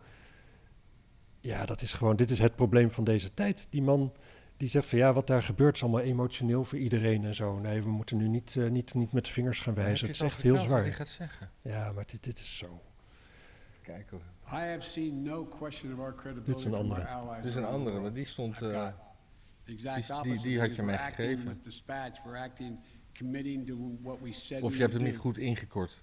Ja, 1.39 1.65
dat 1.65 1.81
is 1.81 1.93
gewoon. 1.93 2.15
Dit 2.15 2.29
is 2.29 2.39
het 2.39 2.55
probleem 2.55 2.91
van 2.91 3.03
deze 3.03 3.33
tijd. 3.33 3.67
Die 3.69 3.81
man 3.81 4.13
die 4.57 4.69
zegt 4.69 4.85
van 4.87 4.97
ja, 4.97 5.13
wat 5.13 5.27
daar 5.27 5.43
gebeurt 5.43 5.75
is 5.75 5.81
allemaal 5.83 6.01
emotioneel 6.01 6.63
voor 6.63 6.77
iedereen 6.77 7.25
en 7.25 7.35
zo. 7.35 7.59
Nee, 7.59 7.81
we 7.81 7.89
moeten 7.89 8.17
nu 8.17 8.27
niet, 8.27 8.55
eh, 8.55 8.69
niet, 8.69 8.93
niet 8.93 9.11
met 9.11 9.25
de 9.25 9.31
vingers 9.31 9.59
gaan 9.59 9.73
wijzen. 9.73 10.07
Het 10.07 10.15
is 10.15 10.21
echt 10.21 10.41
heel 10.41 10.53
wat 10.53 10.61
zwaar. 10.63 10.81
hij 10.81 10.93
gaat 10.93 11.07
zeggen? 11.07 11.49
Ja, 11.61 11.91
maar 11.91 12.05
dit, 12.07 12.23
dit 12.23 12.39
is 12.39 12.57
zo. 12.57 12.81
Kijk 13.87 14.09
hoor. 14.09 14.21
I 14.51 14.65
have 14.69 14.81
seen 14.81 15.23
no 15.23 15.45
question 15.45 15.93
of 15.93 15.99
our 15.99 16.15
credibility 16.15 16.65
een 16.65 16.73
from 16.73 16.91
our 16.91 17.07
andere. 17.07 17.35
Dit 17.41 17.45
is 17.45 17.55
een 17.55 17.65
andere, 17.65 17.99
maar 17.99 18.13
die 18.13 18.25
stond... 18.25 18.61
Eh, 18.61 18.87
exact 19.65 20.23
die- 20.23 20.33
die- 20.33 20.41
die 20.41 20.59
had 20.59 20.75
je 20.75 20.83
mij 20.83 20.97
gegeven. 20.97 21.61
of 24.61 24.73
je 24.73 24.79
hebt 24.81 24.93
hem 24.93 25.03
niet 25.03 25.17
goed 25.17 25.37
ingekort. 25.37 26.01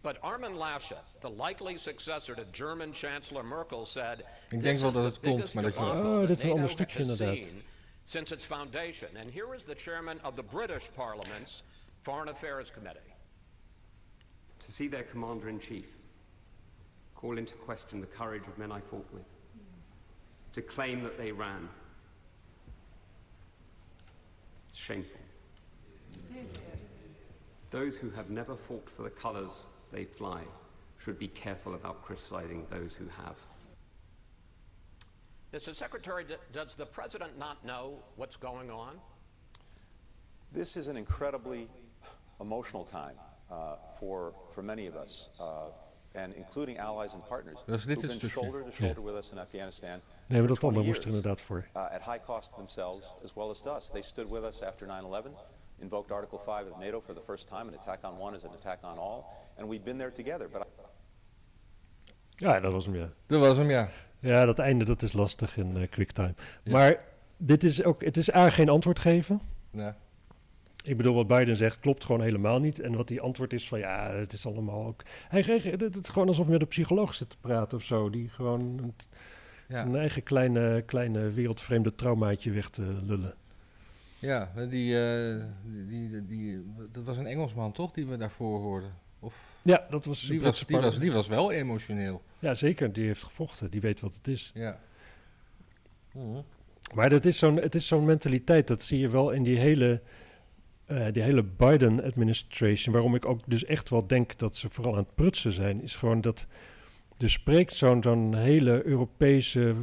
But 0.00 0.20
Armin 0.20 0.52
Laschet, 0.52 1.16
the 1.20 1.32
likely 1.42 1.76
successor 1.78 2.34
to 2.34 2.42
German 2.50 2.94
Chancellor 2.94 3.44
Merkel, 3.44 3.86
said. 3.86 4.16
denk 4.48 4.62
"This 4.62 4.80
wel 4.80 4.88
is 4.88 4.94
dat 4.94 5.04
het 5.04 5.20
komt, 5.20 5.54
maar 5.54 5.62
dat 5.62 5.74
je- 5.74 5.80
Oh, 5.80 6.20
dit 6.20 6.30
is 6.30 6.42
een 6.42 6.50
ander 6.50 6.68
stukje 6.70 6.98
inderdaad. 7.00 7.38
Since 8.04 8.34
its 8.34 8.44
foundation. 8.44 9.16
And 9.16 9.32
here 9.32 9.54
is 9.56 9.64
the 9.64 9.74
chairman 9.74 10.24
of 10.24 10.34
the 10.34 10.42
British 10.42 10.88
Parliament's 10.90 11.62
Foreign 12.00 12.28
Affairs 12.28 12.72
Committee. 12.72 13.12
To 14.56 14.70
see 14.70 14.88
their 14.88 15.06
commander 15.10 15.48
in 15.48 15.60
chief 15.60 15.86
call 17.24 17.38
into 17.38 17.54
question 17.54 18.02
the 18.02 18.06
courage 18.06 18.46
of 18.46 18.58
men 18.58 18.70
I 18.70 18.80
fought 18.80 19.06
with, 19.10 19.24
to 20.52 20.60
claim 20.60 21.02
that 21.04 21.16
they 21.16 21.32
ran. 21.32 21.70
It's 24.68 24.78
shameful. 24.78 25.20
Those 27.70 27.96
who 27.96 28.10
have 28.10 28.28
never 28.28 28.54
fought 28.54 28.90
for 28.94 29.04
the 29.04 29.10
colors 29.10 29.64
they 29.90 30.04
fly 30.04 30.42
should 30.98 31.18
be 31.18 31.28
careful 31.28 31.74
about 31.74 32.04
criticizing 32.04 32.66
those 32.68 32.92
who 32.92 33.06
have. 33.06 33.36
Mr. 35.54 35.74
Secretary, 35.74 36.26
does 36.52 36.74
the 36.74 36.84
president 36.84 37.38
not 37.38 37.64
know 37.64 38.00
what's 38.16 38.36
going 38.36 38.70
on? 38.70 38.98
This 40.52 40.76
is 40.76 40.88
an 40.88 40.98
incredibly 40.98 41.68
emotional 42.38 42.84
time 42.84 43.16
uh, 43.50 43.76
for, 43.98 44.34
for 44.54 44.62
many 44.62 44.86
of 44.86 44.94
us, 44.94 45.30
uh, 45.40 45.70
and 46.14 46.34
including 46.34 46.80
allies 46.80 47.12
and 47.12 47.28
partners 47.28 47.60
Dat 47.66 47.78
is 47.78 47.84
dit 47.84 47.94
who've 47.96 48.10
het 48.12 48.20
been 48.20 48.30
stukje. 48.30 48.40
shoulder 48.40 48.64
to 48.64 48.70
shoulder 48.70 49.04
with 49.04 49.14
us 49.24 49.30
in 49.30 49.38
Afghanistan. 49.38 49.90
Nee, 49.90 50.38
maar 50.38 50.38
for 50.38 50.48
dat 50.48 50.64
andere 50.64 50.82
20 50.82 50.86
moest 50.86 51.02
er 51.02 51.06
inderdaad 51.08 51.40
voor. 51.40 51.64
Uh, 51.76 51.82
at 51.82 52.02
high 52.04 52.24
cost 52.24 52.54
themselves 52.54 53.14
as 53.24 53.34
well 53.34 53.48
as 53.50 53.60
to 53.60 53.74
us. 53.74 53.86
They 53.90 54.02
stood 54.02 54.28
with 54.30 54.42
us 54.42 54.62
after 54.62 54.86
9/11, 54.86 55.30
invoked 55.78 56.10
Article 56.12 56.38
5 56.38 56.70
of 56.70 56.78
NATO 56.78 57.00
for 57.00 57.14
the 57.14 57.22
first 57.26 57.46
time. 57.48 57.60
An 57.60 57.74
attack 57.74 57.98
on 58.04 58.18
one 58.20 58.36
is 58.36 58.44
an 58.44 58.50
attack 58.52 58.78
on 58.82 58.98
all, 58.98 59.24
and 59.58 59.68
we've 59.68 59.84
been 59.84 59.96
there 59.98 60.12
together. 60.12 60.48
But 60.48 60.62
Ja, 62.36 62.60
dat 62.60 62.72
was 62.72 62.84
hem, 62.84 62.94
ja. 62.96 63.08
Dat 63.26 63.40
was 63.40 63.56
hem, 63.56 63.70
ja. 63.70 63.88
Ja, 64.20 64.44
dat 64.44 64.58
einde 64.58 64.84
dat 64.84 65.02
is 65.02 65.12
lastig 65.12 65.56
in 65.56 65.76
eh, 65.76 65.88
QuickTime. 65.88 66.34
Ja. 66.62 66.72
Maar 66.72 67.04
dit 67.36 67.64
is 67.64 67.84
ook, 67.84 68.04
het 68.04 68.16
is 68.16 68.34
A, 68.34 68.50
geen 68.50 68.68
antwoord 68.68 68.98
geven. 68.98 69.40
ja. 69.70 69.96
Ik 70.86 70.96
bedoel, 70.96 71.14
wat 71.14 71.26
Biden 71.26 71.56
zegt 71.56 71.78
klopt 71.80 72.04
gewoon 72.04 72.20
helemaal 72.22 72.58
niet. 72.60 72.80
En 72.80 72.96
wat 72.96 73.08
die 73.08 73.20
antwoord 73.20 73.52
is 73.52 73.68
van 73.68 73.78
ja, 73.78 74.10
het 74.12 74.32
is 74.32 74.46
allemaal 74.46 74.86
ook... 74.86 75.02
Hij, 75.28 75.40
reageert- 75.40 75.80
het 75.80 75.96
is 75.96 76.08
gewoon 76.08 76.28
alsof 76.28 76.44
hij 76.44 76.52
met 76.52 76.62
een 76.62 76.68
psycholoog 76.68 77.14
zit 77.14 77.30
te 77.30 77.36
praten 77.40 77.78
of 77.78 77.84
zo. 77.84 78.10
Die 78.10 78.28
gewoon 78.28 78.60
een, 78.60 78.94
Ja. 79.68 79.84
een 79.86 79.96
eigen 79.96 80.22
kleine, 80.22 80.82
kleine 80.86 81.30
wereldvreemde 81.30 81.94
traumaatje 81.94 82.50
weg 82.50 82.68
te 82.70 82.82
lullen. 83.06 83.34
Ja, 84.18 84.52
die, 84.68 84.98
eh, 85.00 85.44
die, 85.64 85.86
die, 86.10 86.24
die- 86.26 86.62
dat 86.92 87.04
was 87.04 87.16
een 87.16 87.26
Engelsman 87.26 87.72
toch, 87.72 87.90
die 87.92 88.06
we 88.06 88.16
daarvoor 88.16 88.60
hoorden? 88.60 88.90
Of, 89.20 89.56
Ja, 89.62 89.86
dat 89.90 90.04
was... 90.04 90.20
die, 90.26 90.40
was, 90.40 90.64
die, 90.66 90.76
was, 90.78 90.98
die 90.98 91.12
was 91.12 91.28
wel 91.28 91.52
emotioneel. 91.52 92.22
Ja, 92.38 92.54
zeker. 92.54 92.92
Die 92.92 93.06
heeft 93.06 93.24
gevochten. 93.24 93.70
Die 93.70 93.80
weet 93.80 94.00
wat 94.00 94.14
het 94.14 94.28
is. 94.28 94.50
Ja. 94.54 94.78
Maar 96.94 97.08
dat 97.10 97.24
is 97.24 97.38
zo'n, 97.38 97.56
het 97.56 97.74
is 97.74 97.86
zo'n 97.86 98.04
mentaliteit. 98.04 98.68
Dat 98.68 98.82
zie 98.82 98.98
je 98.98 99.08
wel 99.08 99.30
in 99.30 99.42
die 99.42 99.58
hele 99.58 100.00
eh, 100.86 101.06
die 101.12 101.22
hele 101.22 101.42
Biden-administration, 101.42 102.92
waarom 102.94 103.14
ik 103.14 103.26
ook 103.26 103.40
dus 103.46 103.64
echt 103.64 103.90
wel 103.90 104.06
denk 104.06 104.38
dat 104.38 104.56
ze 104.56 104.68
vooral 104.70 104.92
aan 104.92 104.98
het 104.98 105.14
prutsen 105.14 105.52
zijn, 105.52 105.82
is 105.82 105.96
gewoon 105.96 106.20
dat 106.20 106.46
er 107.18 107.30
spreekt 107.30 107.76
zo'n 107.76 108.02
zo'n 108.02 108.34
hele 108.34 108.86
Europese, 108.86 109.74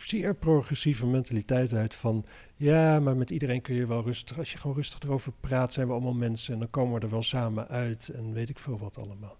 zeer 0.00 0.34
progressieve 0.34 1.06
mentaliteit 1.06 1.72
uit 1.72 1.94
van 1.94 2.24
ja, 2.56 3.00
maar 3.00 3.16
met 3.16 3.30
iedereen 3.30 3.60
kun 3.62 3.74
je 3.74 3.86
wel 3.86 4.02
rustig, 4.02 4.38
als 4.38 4.52
je 4.52 4.58
gewoon 4.58 4.76
rustig 4.76 5.00
erover 5.00 5.32
praat, 5.40 5.72
zijn 5.72 5.86
we 5.86 5.92
allemaal 5.92 6.12
mensen 6.14 6.52
en 6.54 6.58
dan 6.60 6.70
komen 6.70 6.94
we 6.94 7.00
er 7.00 7.10
wel 7.10 7.22
samen 7.22 7.68
uit 7.68 8.08
en 8.08 8.32
weet 8.32 8.48
ik 8.48 8.58
veel 8.58 8.78
wat 8.78 8.98
allemaal. 8.98 9.36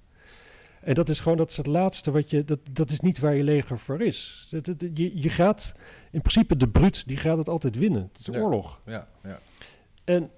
En 0.81 0.95
dat 0.95 1.09
is 1.09 1.21
gewoon, 1.21 1.37
dat 1.37 1.51
is 1.51 1.57
het 1.57 1.67
laatste 1.67 2.11
wat 2.11 2.31
je, 2.31 2.45
dat, 2.45 2.59
dat 2.73 2.91
is 2.91 3.01
niet 3.01 3.19
waar 3.19 3.35
je 3.35 3.43
leger 3.45 3.79
voor 3.79 4.01
is. 4.03 4.47
Dat, 4.51 4.65
dat- 4.65 4.81
je, 4.95 5.23
je 5.23 5.29
gaat, 5.29 5.73
in 6.11 6.21
principe 6.21 6.57
de 6.57 6.69
bruut, 6.69 7.07
die 7.09 7.17
gaat 7.17 7.39
het 7.39 7.49
altijd 7.49 7.77
winnen. 7.77 8.11
Het 8.13 8.29
is 8.29 8.35
Ja. 8.35 8.41
oorlog. 8.41 8.81
Ja, 8.87 9.09
ja. 9.23 9.39
En 10.05 10.31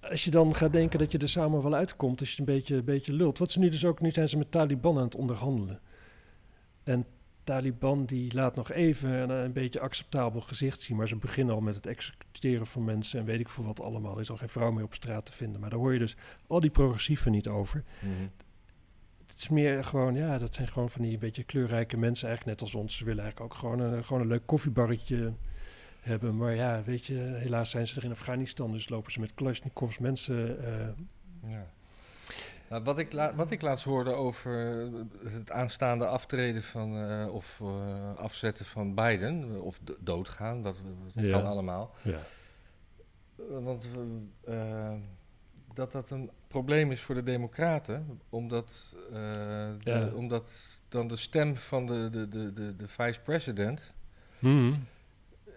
als 0.00 0.24
je 0.24 0.30
dan 0.30 0.54
gaat 0.54 0.72
denken 0.72 0.98
dat 0.98 1.12
je 1.12 1.18
er 1.18 1.28
samen 1.28 1.62
wel 1.62 1.74
uitkomt, 1.74 2.20
als 2.20 2.34
je 2.34 2.40
het 2.40 2.48
een 2.48 2.54
beetje, 2.54 2.76
een 2.76 2.84
beetje 2.84 3.12
lult. 3.12 3.38
Wat 3.38 3.50
ze 3.50 3.58
nu 3.58 3.68
dus 3.68 3.84
ook, 3.84 4.00
nu 4.00 4.10
zijn 4.10 4.28
ze 4.28 4.38
met 4.38 4.50
Taliban 4.50 4.96
aan 4.96 5.04
het 5.04 5.14
onderhandelen. 5.14 5.80
En 6.82 7.06
Taliban 7.44 8.04
die 8.04 8.34
laat 8.34 8.54
nog 8.54 8.70
even 8.70 9.10
een, 9.10 9.30
een 9.30 9.52
beetje 9.52 9.80
acceptabel 9.80 10.40
gezicht 10.40 10.80
zien, 10.80 10.96
maar 10.96 11.08
ze 11.08 11.16
beginnen 11.16 11.54
al 11.54 11.60
met 11.60 11.74
het 11.74 11.86
executeren 11.86 12.66
van 12.66 12.84
mensen 12.84 13.20
en 13.20 13.24
weet 13.24 13.40
ik 13.40 13.48
veel 13.48 13.64
wat 13.64 13.80
allemaal. 13.80 14.14
Er 14.14 14.20
is 14.20 14.30
al 14.30 14.36
geen 14.36 14.48
vrouw 14.48 14.70
meer 14.70 14.84
op 14.84 14.94
straat 14.94 15.26
te 15.26 15.32
vinden. 15.32 15.60
Maar 15.60 15.70
daar 15.70 15.78
hoor 15.78 15.92
je 15.92 15.98
dus 15.98 16.16
al 16.46 16.60
die 16.60 16.70
progressieven 16.70 17.32
niet 17.32 17.48
over. 17.48 17.84
Mhm. 18.00 18.28
Het 19.26 19.38
is 19.38 19.48
meer 19.48 19.84
gewoon, 19.84 20.14
ja, 20.14 20.38
dat 20.38 20.54
zijn 20.54 20.68
gewoon 20.68 20.90
van 20.90 21.02
die 21.02 21.18
beetje 21.18 21.44
kleurrijke 21.44 21.96
mensen, 21.96 22.28
eigenlijk 22.28 22.58
net 22.58 22.68
als 22.68 22.80
ons. 22.80 22.96
Ze 22.96 23.04
willen 23.04 23.22
eigenlijk 23.22 23.52
ook 23.52 23.58
gewoon 23.58 23.80
een, 23.80 24.04
gewoon 24.04 24.22
een 24.22 24.28
leuk 24.28 24.46
koffiebarretje 24.46 25.32
hebben. 26.08 26.36
Maar 26.36 26.54
ja, 26.54 26.82
weet 26.82 27.06
je, 27.06 27.14
helaas 27.14 27.70
zijn 27.70 27.86
ze 27.86 27.96
er 27.96 28.04
in 28.04 28.10
Afghanistan, 28.10 28.72
dus 28.72 28.88
lopen 28.88 29.12
ze 29.12 29.20
met 29.20 29.34
Kalashnikovs 29.34 29.98
mensen. 29.98 30.64
eh, 30.64 30.88
Ja. 31.50 31.64
Nou, 32.70 32.82
wat, 32.82 32.98
ik 32.98 33.12
wat 33.36 33.50
ik 33.50 33.62
laatst 33.62 33.84
hoorde 33.84 34.12
over 34.12 34.52
het 35.24 35.50
aanstaande 35.50 36.06
aftreden 36.06 36.62
van, 36.62 36.96
eh, 36.96 37.34
of 37.34 37.60
eh, 37.60 38.14
afzetten 38.16 38.64
van 38.64 38.94
Biden, 38.94 39.62
of 39.62 39.80
do- 39.82 39.96
doodgaan, 40.00 40.62
dat, 40.62 40.76
dat 41.14 41.24
Ja. 41.24 41.30
kan 41.30 41.46
allemaal. 41.46 41.94
ja. 42.02 42.18
Want 43.60 43.88
dat 45.74 45.92
dat 45.92 46.10
een 46.10 46.30
probleem 46.48 46.90
is 46.92 47.00
voor 47.00 47.14
de 47.14 47.22
Democraten, 47.22 48.20
omdat, 48.28 48.96
de- 49.12 49.78
Ja. 49.84 50.08
omdat 50.14 50.50
dan 50.88 51.06
de 51.06 51.16
stem 51.16 51.56
van 51.56 51.86
de, 51.86 52.08
de, 52.10 52.28
de, 52.28 52.52
de, 52.52 52.76
de 52.76 52.88
vice-president 52.88 53.94
Mhm. 54.38 54.74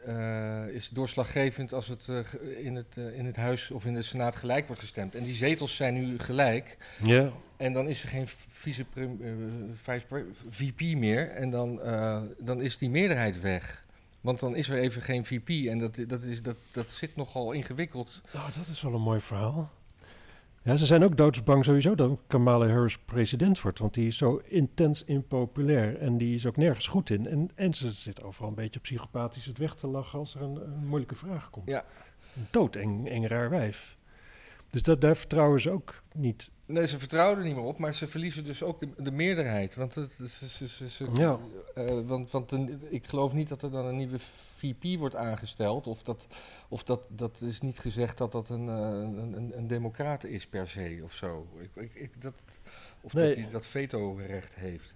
Eh, 0.06 0.68
is 0.68 0.90
doorslaggevend 0.90 1.74
als 1.74 1.88
het, 1.88 2.08
eh, 2.10 2.66
in, 2.66 2.76
het 2.76 2.98
eh, 2.98 3.18
in 3.18 3.26
het 3.26 3.36
huis 3.36 3.72
of 3.72 3.86
in 3.86 3.94
de 3.94 4.02
senaat 4.02 4.36
gelijk 4.36 4.68
wordt 4.68 4.82
gestemd. 4.82 5.16
En 5.16 5.24
die 5.24 5.34
zetels 5.34 5.76
zijn 5.76 5.94
nu 5.94 6.20
gelijk. 6.20 6.78
ja. 7.04 7.32
En 7.58 7.74
dan 7.74 7.88
is 7.88 8.04
er 8.04 8.10
geen 8.10 8.28
vice 8.28 8.86
VP 10.50 10.82
meer. 10.82 11.30
En 11.30 11.50
dan, 11.50 11.80
dan 12.40 12.62
is 12.62 12.78
die 12.78 12.90
meerderheid 12.90 13.42
weg. 13.42 13.84
Want 14.22 14.40
dan 14.40 14.56
is 14.56 14.70
er 14.70 14.78
even 14.78 15.02
geen 15.02 15.26
VP. 15.26 15.68
En 15.68 15.78
dat, 15.78 16.00
dat, 16.08 16.24
is, 16.24 16.42
dat, 16.42 16.56
dat 16.72 16.92
zit 16.92 17.16
nogal 17.16 17.52
ingewikkeld. 17.52 18.22
Nou, 18.34 18.52
dat 18.58 18.68
is 18.68 18.82
wel 18.82 18.94
een 18.94 19.02
mooi 19.02 19.20
verhaal. 19.20 19.72
Ja, 20.64 20.76
ze 20.76 20.86
zijn 20.86 21.04
ook 21.04 21.18
doodsbang 21.18 21.64
sowieso 21.64 21.96
dat 21.96 22.20
Kamala 22.28 22.68
Harris 22.68 22.98
president 22.98 23.62
wordt. 23.62 23.80
Want 23.80 23.94
die 23.94 24.08
is 24.08 24.18
zo 24.18 24.42
intens 24.48 25.04
impopulair. 25.04 25.98
En 25.98 26.18
die 26.18 26.36
is 26.36 26.46
ook 26.46 26.58
nergens 26.58 26.88
goed 26.88 27.10
in. 27.10 27.28
En, 27.28 27.50
en 27.56 27.74
ze 27.74 27.92
zit 27.92 28.24
overal 28.24 28.50
een 28.50 28.56
beetje 28.56 28.80
psychopathisch 28.80 29.46
het 29.46 29.58
weg 29.58 29.76
te 29.76 29.88
lachen 29.88 30.20
als 30.20 30.36
er 30.36 30.42
een, 30.42 30.56
een 30.56 30.86
moeilijke 30.86 31.16
vraag 31.16 31.50
komt. 31.50 31.70
Ja. 31.70 31.84
Een 32.36 32.48
doodeng 32.50 33.10
eng 33.10 33.26
raar 33.26 33.50
wijf. 33.50 33.98
Dus 34.70 34.84
dat, 34.84 35.02
daar 35.02 35.16
vertrouwen 35.16 35.62
ze 35.62 35.70
ook 35.70 36.04
niet. 36.14 36.52
Nee, 36.72 36.88
ze 36.88 37.00
vertrouwen 37.00 37.38
er 37.38 37.44
niet 37.46 37.56
meer 37.56 37.64
op. 37.64 37.78
Maar 37.78 37.94
ze 37.96 38.08
verliezen 38.08 38.44
dus 38.44 38.64
ook 38.64 38.80
de, 38.80 38.90
de 38.98 39.12
meerderheid. 39.12 39.76
Want, 39.76 39.96
het, 39.96 40.12
ze, 40.14 40.48
ze, 40.48 40.68
ze, 40.68 40.90
ze- 40.90 41.08
Ja. 41.14 41.38
eh, 41.76 42.00
want, 42.06 42.32
want 42.32 42.52
een- 42.52 42.82
ik 42.90 43.06
geloof 43.08 43.34
niet 43.34 43.48
dat 43.48 43.62
er 43.62 43.72
dan 43.72 43.86
een 43.86 43.96
nieuwe 43.96 44.20
VP 44.20 44.98
wordt 45.00 45.16
aangesteld. 45.16 45.88
Of 45.88 46.04
dat, 46.04 46.28
of 46.70 46.84
dat, 46.84 47.02
dat 47.08 47.42
is 47.42 47.62
niet 47.62 47.80
gezegd 47.80 48.18
dat 48.18 48.32
dat 48.32 48.50
een, 48.50 48.70
eh, 48.70 48.76
een, 48.76 49.34
een, 49.34 49.58
een 49.58 49.68
democrat 49.68 50.24
is 50.24 50.48
per 50.48 50.68
se 50.68 51.00
of 51.04 51.14
zo. 51.14 51.48
Ik, 51.60 51.70
ik, 51.84 51.94
ik, 51.94 52.22
dat, 52.22 52.34
of 53.02 53.14
Nee. 53.14 53.28
dat 53.28 53.36
hij 53.36 53.50
dat 53.52 53.66
veto-recht 53.66 54.56
heeft. 54.56 54.94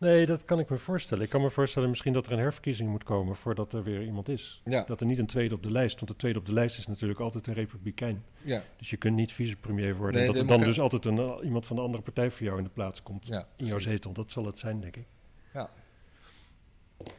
Nee, 0.00 0.26
dat 0.26 0.44
kan 0.44 0.58
ik 0.58 0.68
me 0.70 0.78
voorstellen. 0.78 1.24
Ik 1.24 1.30
kan 1.30 1.40
me 1.42 1.50
voorstellen 1.50 1.88
misschien 1.88 2.12
dat 2.12 2.26
er 2.26 2.32
een 2.32 2.38
herverkiezing 2.38 2.90
moet 2.90 3.04
komen 3.04 3.36
voordat 3.36 3.72
er 3.72 3.82
weer 3.82 4.02
iemand 4.02 4.28
is. 4.28 4.60
Ja, 4.64 4.84
Dat 4.84 5.00
er 5.00 5.06
niet 5.06 5.18
een 5.18 5.26
tweede 5.26 5.54
op 5.54 5.62
de 5.62 5.70
lijst, 5.72 5.96
want 5.96 6.10
de 6.10 6.16
tweede 6.16 6.38
op 6.38 6.46
de 6.46 6.52
lijst 6.52 6.78
is 6.78 6.86
natuurlijk 6.86 7.20
altijd 7.20 7.46
een 7.46 7.54
republikein. 7.54 8.24
ja, 8.42 8.62
Dus 8.76 8.90
je 8.90 8.96
kunt 8.96 9.16
niet 9.16 9.32
vicepremier 9.32 9.96
worden. 9.96 10.20
Nee, 10.20 10.28
en 10.28 10.32
dat 10.34 10.42
er 10.42 10.48
dan 10.48 10.60
dus 10.60 10.80
altijd 10.80 11.04
een, 11.04 11.18
eh, 11.18 11.36
iemand 11.44 11.66
van 11.66 11.76
de 11.76 11.82
andere 11.82 12.02
partij 12.02 12.30
voor 12.30 12.46
jou 12.46 12.58
in 12.58 12.64
de 12.64 12.70
plaats 12.70 13.02
komt. 13.02 13.26
ja. 13.26 13.46
in 13.56 13.66
jouw 13.66 13.78
zetel. 13.78 14.12
Dat 14.12 14.30
zal 14.30 14.46
het 14.46 14.58
zijn, 14.58 14.80
denk 14.80 14.96
ik. 14.96 15.06
Ja. 15.54 15.70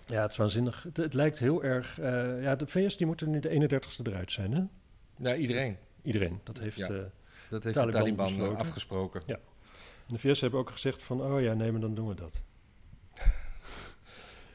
Ja, 0.08 0.22
het 0.22 0.32
is 0.32 0.38
waanzinnig. 0.38 0.84
Het, 0.84 0.98
het 0.98 1.14
lijkt 1.14 1.40
heel 1.40 1.64
erg... 1.64 2.00
eh, 2.00 2.44
ja, 2.44 2.56
de 2.56 2.68
VS 2.68 2.98
die 2.98 3.08
moeten 3.08 3.30
nu 3.30 3.40
de 3.40 3.50
31ste 3.50 4.02
eruit 4.08 4.32
zijn, 4.32 4.52
hè? 4.52 4.64
Ja, 5.30 5.36
iedereen. 5.36 5.78
Iedereen. 6.04 6.40
Dat 6.44 6.60
heeft... 6.60 6.78
Ja. 6.78 6.88
eh, 6.88 7.00
Dat 7.50 7.64
heeft 7.64 7.76
Taliban 7.76 7.92
de 7.94 7.98
Taliban 8.04 8.26
besloten. 8.26 8.58
afgesproken. 8.58 9.22
en 9.28 9.38
de 10.08 10.18
VS 10.18 10.42
hebben 10.42 10.60
ook 10.60 10.70
gezegd 10.70 11.04
van... 11.04 11.22
Oh 11.22 11.42
ja, 11.42 11.54
nee, 11.54 11.72
maar 11.72 11.82
dan 11.82 11.94
doen 11.96 12.08
we 12.08 12.16
dat. 12.16 12.42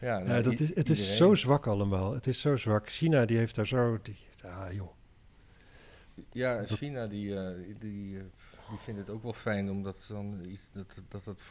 Ja, 0.01 0.19
Ja, 0.19 0.25
nou, 0.25 0.43
dat 0.43 0.61
is, 0.61 0.75
het 0.75 0.91
is 0.91 1.17
zo 1.17 1.35
zwak 1.35 1.67
allemaal. 1.67 2.15
Het 2.15 2.27
is 2.27 2.41
zo 2.41 2.57
zwak. 2.57 2.91
China 2.91 3.25
die 3.25 3.37
heeft 3.39 3.55
daar 3.55 3.67
zo... 3.67 3.99
Die, 4.03 4.19
ah, 4.45 4.73
joh. 4.73 4.91
Ja, 6.33 6.65
China 6.65 7.07
die, 7.07 7.37
eh, 7.37 7.65
die, 7.79 8.19
eh, 8.19 8.25
die 8.69 8.79
vindt 8.79 9.01
het 9.01 9.11
ook 9.11 9.23
wel 9.23 9.33
fijn 9.33 9.71
omdat 9.71 10.07
dan 10.09 10.45
iets, 10.45 10.71
dat, 10.73 11.03
dat 11.09 11.25
het 11.25 11.43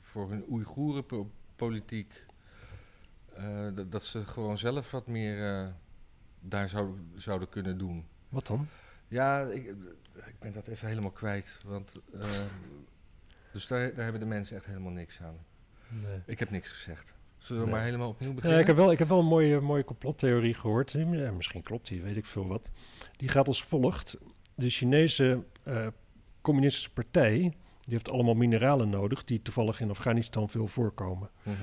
voor 0.00 0.30
hun 0.30 0.44
Oeigoerenpolitiek 0.50 2.24
eh 3.34 3.68
dat, 3.74 3.92
dat 3.92 4.04
ze 4.04 4.26
gewoon 4.26 4.58
zelf 4.58 4.90
wat 4.90 5.06
meer 5.06 5.60
eh, 5.60 5.68
daar 6.40 6.68
zouden, 6.68 7.12
zouden 7.16 7.48
kunnen 7.48 7.78
doen. 7.78 8.06
Wat 8.28 8.46
dan? 8.46 8.68
Ja, 9.08 9.40
ik, 9.40 9.66
ik 10.14 10.38
ben 10.38 10.52
dat 10.52 10.66
even 10.66 10.88
helemaal 10.88 11.10
kwijt. 11.10 11.58
Want, 11.66 12.02
eh, 12.12 12.28
dus 13.52 13.66
daar, 13.66 13.94
daar 13.94 14.02
hebben 14.02 14.20
de 14.20 14.26
mensen 14.26 14.56
echt 14.56 14.66
helemaal 14.66 14.92
niks 14.92 15.20
aan. 15.22 15.38
Nee. 15.88 16.22
Ik 16.26 16.38
heb 16.38 16.50
niks 16.50 16.68
gezegd. 16.68 17.14
Zullen 17.40 17.62
we 17.62 17.68
Nee. 17.68 17.76
maar 17.76 17.84
helemaal 17.84 18.08
opnieuw 18.08 18.28
Ja, 18.28 18.34
beginnen? 18.34 18.60
ik, 18.60 18.66
heb 18.66 18.76
wel, 18.76 18.92
ik 18.92 18.98
heb 18.98 19.08
wel 19.08 19.18
een 19.18 19.24
mooie, 19.26 19.60
mooie 19.60 19.84
complottheorie 19.84 20.54
gehoord. 20.54 20.90
Ja, 20.92 21.30
misschien 21.30 21.62
klopt 21.62 21.88
die, 21.88 22.02
weet 22.02 22.16
ik 22.16 22.26
veel 22.26 22.46
wat. 22.46 22.72
Die 23.16 23.28
gaat 23.28 23.46
als 23.46 23.62
volgt. 23.62 24.18
De 24.54 24.70
Chinese 24.70 25.44
eh, 25.62 25.86
communistische 26.40 26.90
partij... 26.92 27.38
die 27.38 27.52
heeft 27.92 28.10
allemaal 28.10 28.34
mineralen 28.34 28.90
nodig... 28.90 29.24
die 29.24 29.42
toevallig 29.42 29.80
in 29.80 29.90
Afghanistan 29.90 30.48
veel 30.48 30.66
voorkomen. 30.66 31.30
Mhm, 31.42 31.54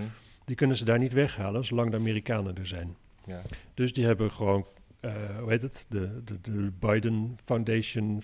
Die 0.46 0.56
kunnen 0.56 0.78
ze 0.78 0.86
daar 0.86 1.00
niet 1.00 1.14
weghalen... 1.14 1.66
zolang 1.66 1.92
de 1.92 1.98
Amerikanen 1.98 2.58
er 2.58 2.68
zijn. 2.68 2.96
ja. 3.26 3.42
Dus 3.74 3.94
die 3.94 4.06
hebben 4.06 4.32
gewoon... 4.32 4.68
eh, 5.00 5.12
hoe 5.40 5.50
heet 5.50 5.62
het? 5.62 5.86
De, 5.90 6.22
de, 6.24 6.42
de 6.42 6.72
Biden 6.80 7.38
Foundation 7.46 8.22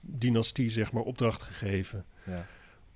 dynastie, 0.00 0.70
zeg 0.70 0.92
maar, 0.92 1.02
opdracht 1.02 1.42
gegeven... 1.42 2.04
Ja. 2.26 2.46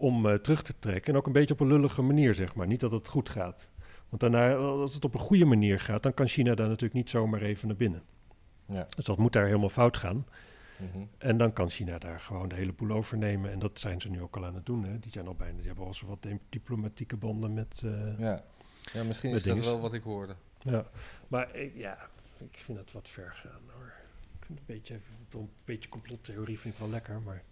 Om 0.00 0.26
eh, 0.28 0.34
terug 0.34 0.62
te 0.62 0.78
trekken. 0.78 1.12
En 1.12 1.18
ook 1.18 1.26
een 1.26 1.32
beetje 1.32 1.54
op 1.54 1.60
een 1.60 1.66
lullige 1.66 2.02
manier, 2.02 2.34
zeg 2.34 2.54
maar. 2.54 2.66
Niet 2.66 2.80
dat 2.80 2.92
het 2.92 3.08
goed 3.08 3.28
gaat. 3.28 3.70
Want 4.08 4.20
daarna, 4.20 4.54
als 4.54 4.94
het 4.94 5.04
op 5.04 5.14
een 5.14 5.20
goede 5.20 5.44
manier 5.44 5.80
gaat... 5.80 6.02
dan 6.02 6.14
kan 6.14 6.26
China 6.26 6.54
daar 6.54 6.66
natuurlijk 6.66 6.94
niet 6.94 7.10
zomaar 7.10 7.42
even 7.42 7.68
naar 7.68 7.76
binnen. 7.76 8.02
Ja. 8.66 8.86
Dus 8.96 9.04
dat 9.04 9.18
moet 9.18 9.32
daar 9.32 9.46
helemaal 9.46 9.68
fout 9.68 9.96
gaan. 9.96 10.26
mhm. 10.76 11.04
En 11.18 11.36
dan 11.36 11.52
kan 11.52 11.70
China 11.70 11.98
daar 11.98 12.20
gewoon 12.20 12.48
de 12.48 12.54
hele 12.54 12.72
boel 12.72 12.90
overnemen. 12.90 13.50
En 13.50 13.58
dat 13.58 13.80
zijn 13.80 14.00
ze 14.00 14.08
nu 14.10 14.20
ook 14.22 14.36
al 14.36 14.44
aan 14.46 14.54
het 14.54 14.66
doen. 14.66 14.84
Hè. 14.84 14.98
Die 14.98 15.12
zijn 15.12 15.26
al 15.26 15.34
bijna, 15.34 15.56
die 15.58 15.66
hebben 15.66 15.84
al 15.86 15.94
zo 15.94 16.06
wat 16.06 16.22
di- 16.22 16.38
diplomatieke 16.48 17.16
banden 17.16 17.54
met. 17.54 17.80
eh, 17.84 17.90
ja. 18.18 18.24
ja. 18.30 18.44
ja, 18.92 19.02
misschien 19.04 19.34
is 19.34 19.42
dat 19.42 19.64
wel 19.64 19.80
wat 19.80 19.94
ik 19.94 20.02
hoorde. 20.02 20.34
Maar 21.28 21.56
ik, 21.56 21.72
ja, 21.76 21.98
ik 22.38 22.56
vind 22.58 22.78
het 22.78 22.92
wat 22.92 23.08
ver 23.08 23.32
gaan 23.34 23.60
hoor. 23.76 23.92
Ik 24.40 24.46
vind 24.46 24.58
het 24.58 24.68
een 24.68 24.74
beetje, 24.74 24.94
een 25.40 25.50
beetje 25.64 25.88
complottheorie 25.88 26.58
vind 26.58 26.74
ik 26.74 26.80
wel 26.80 26.90
lekker, 26.90 27.20
maar 27.20 27.34
Ja. 27.34 27.42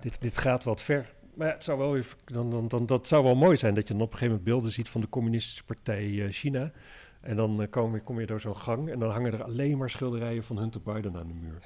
Dit, 0.00 0.20
dit 0.20 0.36
gaat 0.38 0.64
wat 0.64 0.82
ver. 0.82 1.14
Maar 1.34 1.46
ja, 1.46 1.52
het 1.52 1.64
zou 1.64 1.78
wel 1.78 1.92
weer, 1.92 2.14
dan, 2.24 2.50
dan, 2.50 2.68
dan, 2.68 2.86
dat 2.86 3.08
zou 3.08 3.24
wel 3.24 3.34
mooi 3.34 3.56
zijn 3.56 3.74
dat 3.74 3.88
je 3.88 3.94
dan 3.94 4.02
op 4.02 4.12
een 4.12 4.18
gegeven 4.18 4.34
moment 4.36 4.54
beelden 4.54 4.70
ziet 4.70 4.88
van 4.88 5.00
de 5.00 5.08
communistische 5.08 5.64
partij 5.64 6.24
eh, 6.24 6.30
China. 6.32 6.72
En 7.20 7.36
dan 7.36 7.62
eh, 7.62 7.70
kom, 7.70 7.94
je, 7.94 8.00
kom 8.00 8.20
je 8.20 8.26
door 8.26 8.40
zo'n 8.40 8.56
gang 8.56 8.90
en 8.90 8.98
dan 8.98 9.10
hangen 9.10 9.32
er 9.32 9.42
alleen 9.44 9.78
maar 9.78 9.90
schilderijen 9.90 10.44
van 10.44 10.58
Hunter 10.58 10.82
Biden 10.82 11.16
aan 11.16 11.26
de 11.26 11.34
muur. 11.34 11.62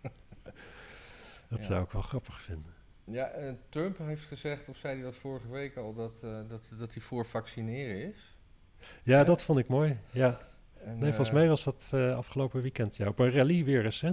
dat 1.48 1.58
Ja. 1.60 1.64
zou 1.64 1.84
ik 1.84 1.90
wel 1.90 2.02
grappig 2.02 2.40
vinden. 2.40 2.72
Ja, 3.04 3.26
eh, 3.28 3.52
Trump 3.68 3.98
heeft 3.98 4.24
gezegd, 4.26 4.68
of 4.68 4.76
zei 4.76 4.94
hij 4.94 5.02
dat 5.02 5.16
vorige 5.16 5.48
week 5.48 5.76
al, 5.76 5.94
dat, 5.94 6.20
dat, 6.20 6.70
dat 6.78 6.92
hij 6.94 7.02
voor 7.02 7.26
vaccineren 7.26 8.02
is. 8.12 8.36
Ja, 9.02 9.18
Ja. 9.18 9.24
dat 9.24 9.44
vond 9.44 9.58
ik 9.58 9.68
mooi. 9.68 9.98
Ja. 10.10 10.38
En, 10.84 10.98
Nee, 10.98 11.08
volgens 11.12 11.30
mij 11.30 11.48
was 11.48 11.64
dat 11.64 11.90
afgelopen 12.16 12.62
weekend. 12.62 12.96
Ja, 12.96 13.08
op 13.08 13.18
een 13.18 13.30
rally 13.32 13.64
weer 13.64 13.84
eens, 13.84 14.00
hè? 14.00 14.12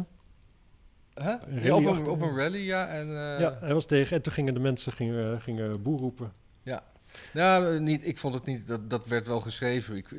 Ja, 1.16 1.76
op, 1.76 1.86
een, 1.86 2.08
op 2.08 2.22
een 2.22 2.36
rally, 2.36 2.66
ja. 2.66 2.88
En, 2.88 3.08
eh, 3.08 3.40
ja, 3.40 3.58
hij 3.60 3.74
was 3.74 3.86
tegen. 3.86 4.16
En 4.16 4.22
toen 4.22 4.34
gingen 4.34 4.54
de 4.54 4.60
mensen 4.60 4.94
gingen, 4.94 5.42
gingen 5.42 5.82
boer 5.82 6.00
roepen. 6.00 6.34
Nou, 7.34 7.74
eh, 7.74 7.80
niet, 7.80 8.08
ik 8.08 8.18
vond 8.18 8.34
het 8.34 8.46
niet, 8.46 8.68
dat, 8.68 8.90
dat 8.90 9.08
werd 9.08 9.28
wel 9.28 9.40
geschreven. 9.40 9.96
Ik, 9.96 10.12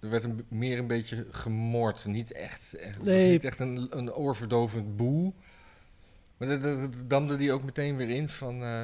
er 0.00 0.10
werd 0.10 0.24
een, 0.24 0.44
meer 0.48 0.78
een 0.78 0.86
beetje 0.86 1.26
gemord. 1.30 2.06
Niet 2.06 2.32
echt, 2.32 2.74
echt, 2.74 3.02
Nee. 3.02 3.30
niet 3.30 3.44
echt 3.44 3.58
een, 3.58 3.86
een 3.90 4.12
oorverdovend 4.12 4.96
boe. 4.96 5.32
Maar 6.36 6.48
dat, 6.48 6.62
dat, 6.62 6.80
dat 6.80 7.10
damde 7.10 7.36
die 7.36 7.52
ook 7.52 7.64
meteen 7.64 7.96
weer 7.96 8.10
in 8.10 8.28
van... 8.28 8.62
eh, 8.62 8.80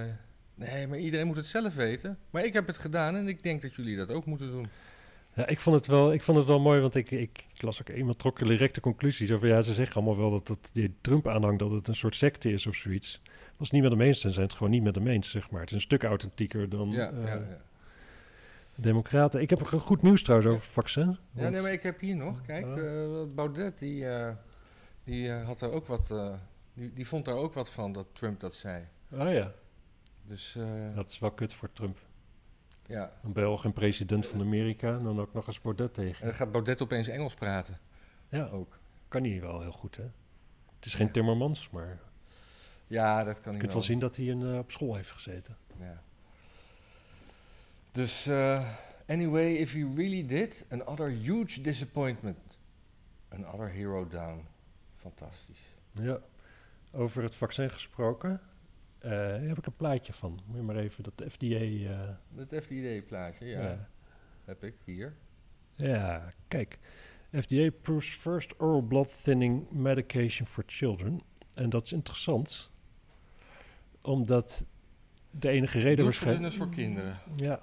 nee, 0.54 0.86
maar 0.86 0.98
iedereen 0.98 1.26
moet 1.26 1.36
het 1.36 1.46
zelf 1.46 1.74
weten. 1.74 2.18
Maar 2.30 2.44
ik 2.44 2.52
heb 2.52 2.66
het 2.66 2.78
gedaan 2.78 3.16
en 3.16 3.28
ik 3.28 3.42
denk 3.42 3.62
dat 3.62 3.74
jullie 3.74 3.96
dat 3.96 4.10
ook 4.10 4.26
moeten 4.26 4.50
doen. 4.50 4.68
Ja, 5.34 5.46
ik 5.46 5.60
vond 5.60 5.76
het 5.76 5.86
wel, 5.86 6.12
ik 6.12 6.22
vond 6.22 6.38
het 6.38 6.46
wel 6.46 6.60
mooi, 6.60 6.80
want 6.80 6.94
ik, 6.94 7.10
ik, 7.10 7.44
ik 7.54 7.62
las 7.62 7.80
ook 7.80 7.88
iemand 7.96 8.18
trok 8.18 8.38
directe 8.38 8.80
conclusies 8.80 9.32
over. 9.32 9.48
Ja, 9.48 9.62
ze 9.62 9.72
zeggen 9.74 9.94
allemaal 9.96 10.16
wel 10.16 10.30
dat, 10.30 10.46
dat 10.46 10.70
die 10.72 10.94
Trump-aanhang 11.00 11.58
dat 11.58 11.70
het 11.70 11.88
een 11.88 11.94
soort 11.94 12.14
secte 12.16 12.52
is 12.52 12.66
of 12.66 12.74
zoiets. 12.74 13.22
Als 13.58 13.70
het 13.70 13.72
niet 13.72 13.82
met 13.82 13.90
hem 13.90 14.00
eens 14.00 14.20
zijn, 14.20 14.32
zijn 14.32 14.46
het 14.46 14.54
gewoon 14.54 14.72
niet 14.72 14.82
met 14.82 14.94
hem 14.94 15.06
eens, 15.06 15.30
zeg 15.30 15.50
maar. 15.50 15.60
Het 15.60 15.68
is 15.70 15.74
een 15.76 15.80
stuk 15.82 16.02
authentieker 16.04 16.68
dan 16.68 16.90
Ja, 16.90 17.10
eh, 17.10 17.24
ja, 17.24 17.34
ja. 17.34 17.60
democraten. 18.74 19.40
Ik 19.40 19.50
heb 19.50 19.58
ook 19.72 19.80
goed 19.80 20.02
nieuws 20.02 20.22
trouwens 20.22 20.50
over 20.50 20.62
het 20.64 20.72
vaccin. 20.72 21.16
ja, 21.32 21.48
nee, 21.48 21.60
maar 21.60 21.72
ik 21.72 21.82
heb 21.82 22.00
hier 22.00 22.16
nog, 22.16 22.42
kijk, 22.42 22.66
Oh. 22.66 23.20
eh, 23.20 23.26
Baudet, 23.34 23.78
die, 23.78 24.06
eh, 24.08 24.32
die 25.04 25.30
had 25.30 25.60
er 25.60 25.70
ook 25.70 25.86
wat... 25.86 26.14
die, 26.74 26.92
die 26.92 27.06
vond 27.06 27.24
daar 27.24 27.36
ook 27.36 27.54
wat 27.54 27.70
van, 27.70 27.92
dat 27.92 28.06
Trump 28.12 28.40
dat 28.40 28.54
zei. 28.54 28.84
Ah 29.16 29.32
ja, 29.32 29.52
Dus 30.24 30.56
dat 30.94 31.08
is 31.08 31.18
wel 31.18 31.30
kut 31.30 31.52
voor 31.54 31.72
Trump. 31.72 31.98
Ja, 32.86 33.12
je 33.34 33.44
al 33.44 33.56
geen 33.56 33.72
president 33.72 34.26
van 34.26 34.40
Amerika 34.40 34.96
en 34.96 35.02
dan 35.02 35.20
ook 35.20 35.32
nog 35.34 35.46
eens 35.46 35.60
Baudet 35.60 35.94
tegen. 35.94 36.20
en 36.20 36.26
dan 36.26 36.36
gaat 36.36 36.52
Baudet 36.52 36.82
opeens 36.82 37.08
Engels 37.08 37.34
praten. 37.34 37.78
Ja, 38.28 38.48
Ook. 38.48 38.78
kan 39.08 39.24
hij 39.24 39.40
wel 39.40 39.60
heel 39.60 39.72
goed, 39.72 39.96
hè? 39.96 40.02
Het 40.76 40.86
is 40.86 40.94
geen 40.94 41.10
Timmermans, 41.12 41.70
maar 41.70 41.98
Ja, 42.86 43.24
dat 43.24 43.34
kan 43.34 43.42
je 43.44 43.50
hij 43.50 43.58
kunt 43.58 43.72
wel 43.72 43.82
zien 43.82 43.98
dat 43.98 44.16
hij 44.16 44.24
in, 44.24 44.42
eh, 44.42 44.58
op 44.58 44.70
school 44.70 44.94
heeft 44.94 45.10
gezeten. 45.10 45.56
Ja. 45.78 46.02
Dus, 47.92 48.26
eh, 48.26 48.68
anyway, 49.06 49.52
if 49.54 49.72
he 49.72 49.92
really 49.94 50.26
did, 50.26 50.64
another 50.68 51.08
huge 51.08 51.60
disappointment. 51.60 52.38
Another 53.28 53.68
hero 53.68 54.06
down. 54.06 54.46
Fantastisch. 54.96 55.60
Ja, 55.92 56.18
over 56.92 57.22
het 57.22 57.34
vaccin 57.34 57.70
gesproken. 57.70 58.40
Eh, 59.02 59.10
daar 59.10 59.40
heb 59.40 59.58
ik 59.58 59.66
een 59.66 59.76
plaatje 59.76 60.12
van. 60.12 60.40
Moet 60.46 60.56
je 60.56 60.62
maar 60.62 60.76
even 60.76 61.02
dat 61.02 61.24
FDA... 61.32 61.46
eh, 61.46 62.08
Het 62.36 62.64
FDD-plaatje, 62.64 63.46
ja, 63.46 63.60
ja. 63.62 63.88
heb 64.44 64.64
ik 64.64 64.74
hier. 64.84 65.14
Ja, 65.74 66.28
kijk. 66.48 66.78
FDA 67.32 67.66
approves 67.66 68.08
first 68.14 68.60
oral 68.60 68.80
blood 68.82 69.22
thinning 69.24 69.70
medication 69.70 70.46
for 70.46 70.62
children. 70.66 71.20
En 71.54 71.70
dat 71.70 71.84
is 71.84 71.92
interessant, 71.92 72.70
omdat 74.02 74.64
de 75.30 75.48
enige 75.48 75.78
reden 75.80 76.04
waarschijnlijk... 76.04 76.40
Bloedverdunners 76.40 76.56
voor 76.56 76.68
kinderen. 76.68 77.16
Ja. 77.36 77.60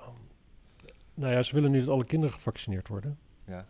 Nou 1.14 1.34
ja, 1.34 1.42
ze 1.42 1.56
willen 1.56 1.72
nu 1.72 1.80
dat 1.80 1.90
alle 1.90 2.06
kinderen 2.06 2.34
gevaccineerd 2.36 2.88
worden. 2.88 3.18
Ja. 3.46 3.66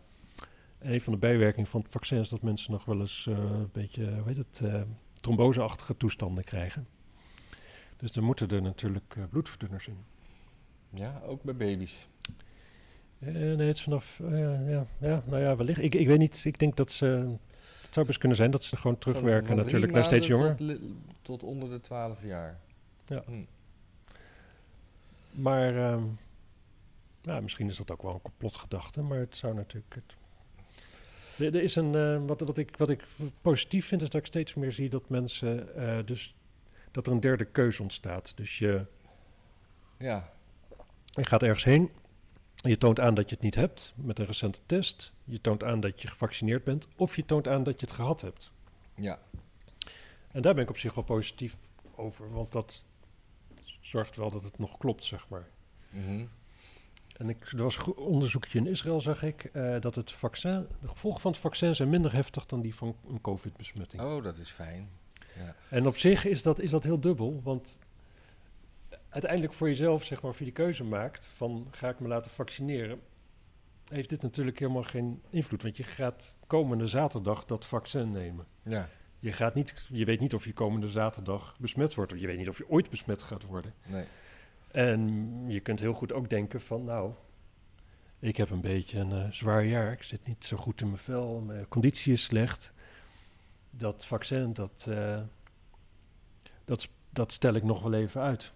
En 0.78 0.92
een 0.92 1.00
van 1.00 1.12
de 1.12 1.18
bijwerkingen 1.18 1.70
van 1.70 1.80
het 1.80 1.90
vaccin 1.90 2.18
is 2.18 2.28
dat 2.28 2.42
mensen 2.42 2.72
nog 2.72 2.84
wel 2.84 3.00
eens 3.00 3.26
eh, 3.26 3.36
een 3.38 3.68
beetje, 3.72 4.14
hoe 4.14 4.26
heet 4.26 4.36
het, 4.36 4.60
eh, 4.64 4.82
tromboseachtige 5.14 5.96
toestanden 5.96 6.44
krijgen. 6.44 6.86
Dus 8.00 8.12
dan 8.12 8.24
moeten 8.24 8.48
er 8.48 8.62
natuurlijk 8.62 9.14
eh, 9.16 9.22
bloedverdunners 9.30 9.88
in. 9.88 10.04
ja, 10.90 11.20
ook 11.24 11.42
bij 11.42 11.56
baby's. 11.56 12.08
Nee, 13.18 13.66
het 13.66 13.76
is 13.76 13.82
vanaf, 13.82 14.20
eh, 14.20 14.70
ja, 14.70 14.86
ja, 14.98 15.22
nou 15.26 15.42
ja, 15.42 15.56
wellicht. 15.56 15.82
Ik, 15.82 15.94
ik 15.94 16.06
weet 16.06 16.18
niet, 16.18 16.44
ik 16.44 16.58
denk 16.58 16.76
dat 16.76 16.90
ze, 16.90 17.36
het 17.82 17.94
zou 17.94 18.06
best 18.06 18.18
kunnen 18.18 18.36
zijn 18.36 18.50
dat 18.50 18.62
ze 18.62 18.76
gewoon 18.76 18.98
terugwerken 18.98 19.46
Van- 19.46 19.56
van 19.56 19.64
natuurlijk 19.64 19.92
naar 19.92 20.04
steeds 20.04 20.26
jonger. 20.26 20.56
Tot, 20.56 20.80
tot 21.22 21.42
onder 21.42 21.70
de 21.70 21.80
12 21.80 22.24
jaar. 22.24 22.60
Ja. 23.06 23.22
Hm. 23.26 23.44
Maar 25.30 25.76
ehm, 25.76 26.04
nou, 27.22 27.42
misschien 27.42 27.68
is 27.68 27.76
dat 27.76 27.90
ook 27.90 28.02
wel 28.02 28.14
een 28.14 28.22
complotgedachte, 28.22 29.02
maar 29.02 29.18
het 29.18 29.36
zou 29.36 29.54
natuurlijk. 29.54 29.94
Het... 29.94 30.18
Er, 31.54 31.62
is 31.62 31.76
een, 31.76 31.94
eh, 31.94 32.22
wat, 32.26 32.40
wat, 32.40 32.58
ik, 32.58 32.76
wat 32.76 32.90
ik 32.90 33.04
positief 33.40 33.86
vind, 33.86 34.02
is 34.02 34.08
dat 34.08 34.20
ik 34.20 34.26
steeds 34.26 34.54
meer 34.54 34.72
zie 34.72 34.88
dat 34.88 35.08
mensen. 35.08 35.66
dus 36.06 36.34
dat 36.90 37.06
er 37.06 37.12
een 37.12 37.20
derde 37.20 37.44
keuze 37.44 37.82
ontstaat. 37.82 38.36
Dus 38.36 38.58
je, 38.58 38.86
Ja, 39.98 40.32
je 41.04 41.24
gaat 41.24 41.42
ergens 41.42 41.64
heen. 41.64 41.90
Je 42.54 42.78
toont 42.78 43.00
aan 43.00 43.14
dat 43.14 43.28
je 43.28 43.34
het 43.34 43.44
niet 43.44 43.54
hebt 43.54 43.92
met 43.96 44.18
een 44.18 44.26
recente 44.26 44.60
test. 44.66 45.12
Je 45.24 45.40
toont 45.40 45.64
aan 45.64 45.80
dat 45.80 46.02
je 46.02 46.08
gevaccineerd 46.08 46.64
bent. 46.64 46.88
Of 46.96 47.16
je 47.16 47.24
toont 47.24 47.48
aan 47.48 47.62
dat 47.62 47.80
je 47.80 47.86
het 47.86 47.94
gehad 47.94 48.20
hebt. 48.20 48.52
ja. 48.94 49.18
En 50.30 50.42
daar 50.42 50.54
ben 50.54 50.62
ik 50.62 50.70
op 50.70 50.78
zich 50.78 50.94
wel 50.94 51.04
positief 51.04 51.56
over. 51.94 52.32
Want 52.32 52.52
dat 52.52 52.86
zorgt 53.80 54.16
wel 54.16 54.30
dat 54.30 54.44
het 54.44 54.58
nog 54.58 54.78
klopt, 54.78 55.04
zeg 55.04 55.28
maar. 55.28 55.48
Mhm. 55.90 56.24
En 57.16 57.28
ik, 57.28 57.46
er 57.52 57.62
was 57.62 57.76
een 57.76 57.94
onderzoekje 57.94 58.58
in 58.58 58.66
Israël, 58.66 59.00
zag 59.00 59.22
ik, 59.22 59.44
eh, 59.44 59.80
dat 59.80 59.94
het 59.94 60.12
vaccin, 60.12 60.66
de 60.80 60.88
gevolgen 60.88 61.20
van 61.20 61.30
het 61.30 61.40
vaccin 61.40 61.74
zijn 61.74 61.88
minder 61.88 62.12
heftig 62.12 62.46
dan 62.46 62.60
die 62.60 62.74
van 62.74 62.96
een 63.08 63.20
COVID-besmetting. 63.20 64.02
Oh, 64.02 64.22
dat 64.22 64.36
is 64.38 64.50
fijn. 64.50 64.88
Ja. 65.36 65.54
En 65.68 65.86
op 65.86 65.96
zich 65.96 66.24
is 66.24 66.42
dat, 66.42 66.60
is 66.60 66.70
dat 66.70 66.84
heel 66.84 67.00
dubbel, 67.00 67.40
want 67.44 67.78
uiteindelijk 69.08 69.52
voor 69.52 69.68
jezelf, 69.68 70.04
zeg 70.04 70.22
maar, 70.22 70.34
je 70.38 70.44
die 70.44 70.52
keuze 70.52 70.84
maakt 70.84 71.30
van 71.34 71.68
ga 71.70 71.88
ik 71.88 72.00
me 72.00 72.08
laten 72.08 72.30
vaccineren, 72.30 73.00
heeft 73.88 74.08
dit 74.08 74.22
natuurlijk 74.22 74.58
helemaal 74.58 74.82
geen 74.82 75.22
invloed. 75.30 75.62
Want 75.62 75.76
je 75.76 75.82
gaat 75.82 76.36
komende 76.46 76.86
zaterdag 76.86 77.44
dat 77.44 77.66
vaccin 77.66 78.10
nemen. 78.12 78.46
ja, 78.62 78.88
Je, 79.18 79.32
gaat 79.32 79.54
niet, 79.54 79.88
je 79.90 80.04
weet 80.04 80.20
niet 80.20 80.34
of 80.34 80.44
je 80.44 80.52
komende 80.52 80.88
zaterdag 80.88 81.56
besmet 81.58 81.94
wordt, 81.94 82.12
of 82.12 82.18
je 82.18 82.26
weet 82.26 82.38
niet 82.38 82.48
of 82.48 82.58
je 82.58 82.68
ooit 82.68 82.90
besmet 82.90 83.22
gaat 83.22 83.44
worden. 83.44 83.74
nee. 83.86 84.04
En 84.70 85.44
je 85.46 85.60
kunt 85.60 85.80
heel 85.80 85.92
goed 85.92 86.12
ook 86.12 86.30
denken 86.30 86.60
van, 86.60 86.84
nou, 86.84 87.12
ik 88.18 88.36
heb 88.36 88.50
een 88.50 88.60
beetje 88.60 88.98
een 88.98 89.12
eh, 89.12 89.30
zwaar 89.30 89.64
jaar. 89.64 89.92
Ik 89.92 90.02
zit 90.02 90.26
niet 90.26 90.44
zo 90.44 90.56
goed 90.56 90.80
in 90.80 90.86
mijn 90.86 90.98
vel, 90.98 91.40
mijn 91.40 91.68
conditie 91.68 92.12
is 92.12 92.22
slecht. 92.22 92.72
Dat 93.70 94.06
vaccin, 94.06 94.52
dat, 94.52 94.86
eh, 94.88 95.20
dat, 96.64 96.88
dat 97.10 97.32
stel 97.32 97.54
ik 97.54 97.62
nog 97.62 97.82
wel 97.82 97.94
even 97.94 98.20
uit. 98.20 98.52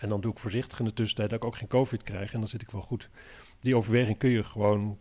En 0.00 0.08
dan 0.08 0.20
doe 0.20 0.32
ik 0.32 0.38
voorzichtig 0.38 0.78
in 0.78 0.84
de 0.84 0.92
tussentijd 0.92 1.30
dat 1.30 1.38
ik 1.38 1.44
ook 1.44 1.56
geen 1.56 1.68
covid 1.68 2.02
krijg 2.02 2.32
en 2.32 2.38
dan 2.38 2.48
zit 2.48 2.62
ik 2.62 2.70
wel 2.70 2.82
goed. 2.82 3.08
Die 3.60 3.76
overweging 3.76 4.18
kun 4.18 4.30
je 4.30 4.44
gewoon 4.44 4.98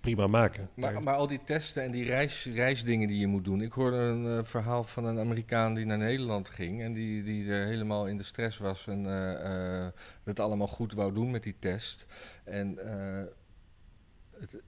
prima 0.00 0.26
maken. 0.26 0.70
Maar, 0.74 1.02
maar 1.02 1.14
al 1.14 1.26
die 1.26 1.40
testen 1.44 1.82
en 1.82 1.90
die 1.90 2.04
reis, 2.04 2.44
reisdingen 2.44 3.08
die 3.08 3.18
je 3.18 3.26
moet 3.26 3.44
doen. 3.44 3.60
Ik 3.60 3.72
hoorde 3.72 3.96
een 3.96 4.38
eh, 4.38 4.44
verhaal 4.44 4.84
van 4.84 5.04
een 5.04 5.18
Amerikaan 5.18 5.74
die 5.74 5.84
naar 5.84 5.98
Nederland 5.98 6.48
ging. 6.48 6.82
En 6.82 6.92
die, 6.92 7.22
die 7.22 7.50
er 7.50 7.66
helemaal 7.66 8.06
in 8.06 8.16
de 8.16 8.22
stress 8.22 8.58
was. 8.58 8.86
En 8.86 9.06
eh, 9.42 9.88
het 10.24 10.40
allemaal 10.40 10.68
goed 10.68 10.92
wou 10.92 11.12
doen 11.12 11.30
met 11.30 11.42
die 11.42 11.56
test. 11.58 12.06
En, 12.44 12.78
het, 14.38 14.62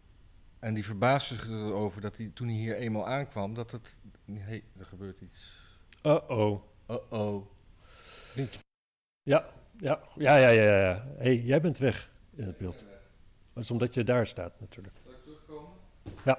en 0.63 0.75
die 0.75 0.85
verbaasde 0.85 1.35
zich 1.35 1.49
erover 1.49 2.01
dat 2.01 2.17
hij 2.17 2.31
toen 2.35 2.49
hij 2.49 2.57
hier 2.57 2.77
eenmaal 2.77 3.07
aankwam. 3.07 3.55
Dat 3.55 3.71
het. 3.71 4.01
Hey, 4.33 4.65
er 4.79 4.85
gebeurt 4.85 5.21
iets. 5.21 5.61
Uh-oh. 6.03 6.63
Oh-oh. 6.87 7.47
Ja, 9.23 9.47
ja, 9.79 10.01
ja, 10.15 10.37
ja, 10.37 10.49
ja. 10.49 10.81
ja. 10.81 11.07
hey, 11.17 11.37
jij 11.37 11.61
bent 11.61 11.79
weg 11.79 12.11
in 12.35 12.47
het 12.47 12.59
beeld. 12.59 12.85
Dat 13.53 13.63
is 13.63 13.71
omdat 13.71 13.95
je 13.95 14.05
daar 14.05 14.27
staat 14.27 14.61
natuurlijk. 14.61 14.97
Zal 15.05 15.13
ik 15.13 15.23
terugkomen? 15.23 15.71
Ja. 16.25 16.39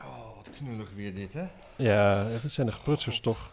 Oh, 0.00 0.36
wat 0.36 0.50
knullig 0.50 0.92
weer 0.92 1.14
dit, 1.14 1.32
hè? 1.32 1.48
Ja, 1.76 2.28
dat 2.42 2.50
zijn 2.50 2.66
de 2.66 2.72
geprutsers 2.72 3.20
toch? 3.20 3.52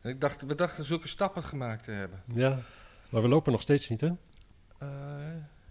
En 0.00 0.10
ik 0.10 0.20
dacht, 0.20 0.42
we 0.42 0.54
dachten 0.54 0.84
zulke 0.84 1.08
stappen 1.08 1.42
gemaakt 1.42 1.84
te 1.84 1.90
hebben. 1.90 2.22
Ja. 2.34 2.58
Maar 3.08 3.22
we 3.22 3.28
lopen 3.28 3.52
nog 3.52 3.62
steeds 3.62 3.88
niet, 3.88 4.00
hè? 4.00 4.10
Eh, 4.78 4.88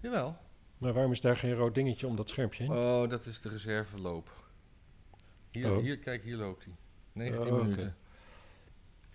jawel. 0.02 0.44
Maar 0.78 0.94
waarom 0.94 1.12
is 1.12 1.22
daar 1.22 1.38
geen 1.38 1.54
rood 1.54 1.76
dingetje 1.76 2.08
om 2.08 2.16
dat 2.16 2.30
schermpje 2.30 2.64
heen? 2.64 2.72
Oh, 2.72 3.10
dat 3.10 3.26
is 3.26 3.42
de 3.42 3.50
reserveloop. 3.50 4.30
Hier, 5.52 5.72
Oh. 5.72 5.82
hier 5.82 5.98
kijk, 5.98 6.24
hier 6.24 6.36
loopt 6.38 6.64
hij. 6.66 6.74
19 7.12 7.48
Oh, 7.48 7.54
oké. 7.54 7.64
minuten. 7.64 7.96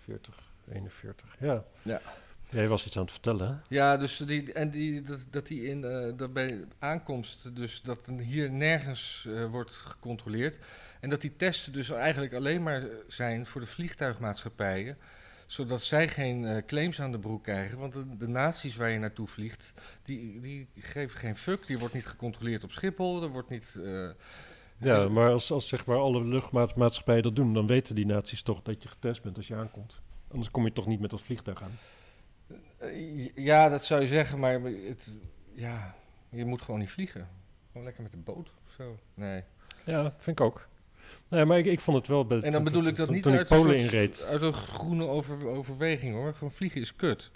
40, 0.03 0.39
41. 0.71 1.35
Ja. 1.39 1.63
Ja. 1.81 2.01
Jij 2.49 2.67
was 2.67 2.85
iets 2.85 2.95
aan 2.95 3.01
het 3.01 3.11
vertellen, 3.11 3.47
hè? 3.47 3.55
Ja, 3.75 3.97
dus 3.97 4.17
die, 4.17 4.53
en 4.53 4.69
die, 4.69 5.01
dat, 5.01 5.19
dat 5.29 5.47
die 5.47 5.63
in, 5.63 5.83
eh, 5.83 6.11
dat 6.17 6.33
bij 6.33 6.63
aankomst, 6.79 7.55
dus 7.55 7.81
dat 7.81 8.07
er 8.07 8.19
hier 8.19 8.51
nergens 8.51 9.25
eh, 9.29 9.45
wordt 9.45 9.71
gecontroleerd. 9.71 10.59
En 10.99 11.09
dat 11.09 11.21
die 11.21 11.35
testen 11.35 11.73
dus 11.73 11.89
eigenlijk 11.89 12.33
alleen 12.33 12.63
maar 12.63 12.83
zijn 13.07 13.45
voor 13.45 13.61
de 13.61 13.67
vliegtuigmaatschappijen. 13.67 14.97
Zodat 15.51 15.81
zij 15.81 16.07
geen 16.07 16.45
eh, 16.45 16.65
claims 16.65 17.01
aan 17.01 17.11
de 17.11 17.19
broek 17.19 17.43
krijgen. 17.43 17.77
Want 17.77 17.93
de, 17.93 18.17
de 18.17 18.27
naties 18.27 18.75
waar 18.75 18.89
je 18.89 18.99
naartoe 18.99 19.27
vliegt, 19.27 19.73
die, 20.03 20.39
die 20.39 20.67
geven 20.75 21.19
geen 21.19 21.35
fuck. 21.35 21.67
Die 21.67 21.79
wordt 21.79 21.93
niet 21.93 22.05
gecontroleerd 22.05 22.63
op 22.63 22.71
Schiphol. 22.71 23.23
Er 23.23 23.29
wordt 23.29 23.49
niet... 23.49 23.75
eh, 23.83 24.09
Ja, 24.77 25.03
is- 25.03 25.09
maar 25.09 25.29
als, 25.31 25.51
als 25.51 25.67
zeg 25.67 25.85
maar 25.85 25.97
alle 25.97 26.23
luchtmaatschappijen 26.25 27.23
dat 27.23 27.35
doen, 27.35 27.53
dan 27.53 27.67
weten 27.67 27.95
die 27.95 28.05
naties 28.05 28.41
toch 28.41 28.61
dat 28.61 28.83
je 28.83 28.89
getest 28.89 29.21
bent 29.21 29.37
als 29.37 29.47
je 29.47 29.55
aankomt. 29.55 30.01
Anders 30.31 30.51
kom 30.51 30.65
je 30.65 30.73
toch 30.73 30.87
niet 30.87 30.99
met 30.99 31.09
dat 31.09 31.21
vliegtuig 31.21 31.63
aan. 31.63 31.71
Eh, 32.77 33.35
Ja, 33.35 33.69
dat 33.69 33.85
zou 33.85 34.01
je 34.01 34.07
zeggen, 34.07 34.39
maar 34.39 34.61
het, 34.61 35.11
ja, 35.53 35.95
je 36.29 36.45
moet 36.45 36.61
gewoon 36.61 36.79
niet 36.79 36.89
vliegen. 36.89 37.27
Gewoon 37.67 37.83
lekker 37.85 38.03
met 38.03 38.11
de 38.11 38.17
boot 38.17 38.51
of 38.65 38.71
zo. 38.71 38.97
Nee. 39.13 39.43
Ja, 39.85 40.13
vind 40.17 40.39
ik 40.39 40.45
ook. 40.45 40.67
Nee, 41.31 41.45
maar 41.45 41.57
ik, 41.57 41.65
ik 41.65 41.79
vond 41.79 41.97
het 41.97 42.07
wel... 42.07 42.25
bij- 42.25 42.41
En 42.41 42.51
dan 42.51 42.63
bedoel 42.63 42.83
ik 42.85 42.95
dat 42.95 43.09
niet 43.09 43.25
uit 43.25 43.39
een, 43.51 43.57
Polen 43.57 43.79
soort- 43.79 43.83
inreed. 43.93 44.25
uit 44.29 44.41
een 44.41 44.53
groene 44.53 45.05
over, 45.07 45.47
overweging 45.47 46.13
hoor. 46.13 46.33
Gewoon 46.33 46.51
vliegen 46.51 46.81
is 46.81 46.95
kut. 46.95 47.31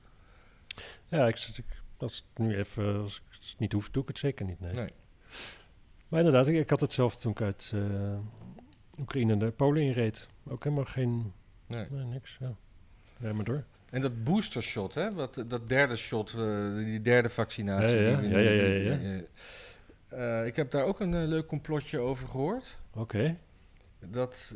Ja, 1.08 1.28
ik, 1.28 1.38
ik, 1.56 1.66
als 1.98 2.16
het 2.16 2.46
nu 2.46 2.58
even 2.58 3.02
als 3.02 3.16
ik 3.16 3.24
het 3.40 3.56
niet 3.60 3.74
hoef, 3.74 3.90
doe 3.90 4.02
ik 4.02 4.08
het 4.08 4.18
zeker 4.18 4.46
niet. 4.46 4.60
Nee. 4.60 4.74
Nee. 4.74 4.90
Maar 6.08 6.20
inderdaad, 6.20 6.48
ik, 6.48 6.56
ik 6.56 6.70
had 6.70 6.82
het 6.82 6.94
zelf 6.94 7.16
toen 7.16 7.32
ik 7.32 7.42
uit 7.42 7.72
eh, 7.76 9.00
Oekraïne 9.00 9.38
de 9.38 9.52
Polen 9.52 9.82
inreed. 9.82 10.28
Ook 10.48 10.64
helemaal 10.64 10.86
geen... 10.86 11.34
Nee. 11.68 11.86
Nee, 11.90 12.06
niks. 12.06 12.38
Ja. 12.40 12.56
Ja, 13.18 13.34
maar 13.34 13.46
door. 13.46 13.64
En 13.90 14.02
dat 14.02 14.24
booster 14.24 14.64
shot, 14.64 14.94
hè? 14.94 15.12
Wat, 15.12 15.44
dat 15.48 15.68
derde 15.68 15.96
shot, 15.96 16.34
eh, 16.34 16.76
die 16.76 17.02
derde 17.02 17.30
vaccinatie. 17.30 17.98
Ja, 17.98 18.10
ja, 18.10 18.20
die 18.20 18.30
we 18.30 18.40
ja, 18.40 18.50
ja, 18.52 18.94
ja, 18.94 19.00
ja. 19.12 19.22
eh, 20.42 20.46
ik 20.48 20.56
heb 20.56 20.72
daar 20.72 20.84
ook 20.84 21.00
een 21.00 21.28
leuk 21.28 21.48
complotje 21.48 22.00
over 22.00 22.28
gehoord. 22.28 22.78
Oké. 22.94 23.38
Dat 24.12 24.56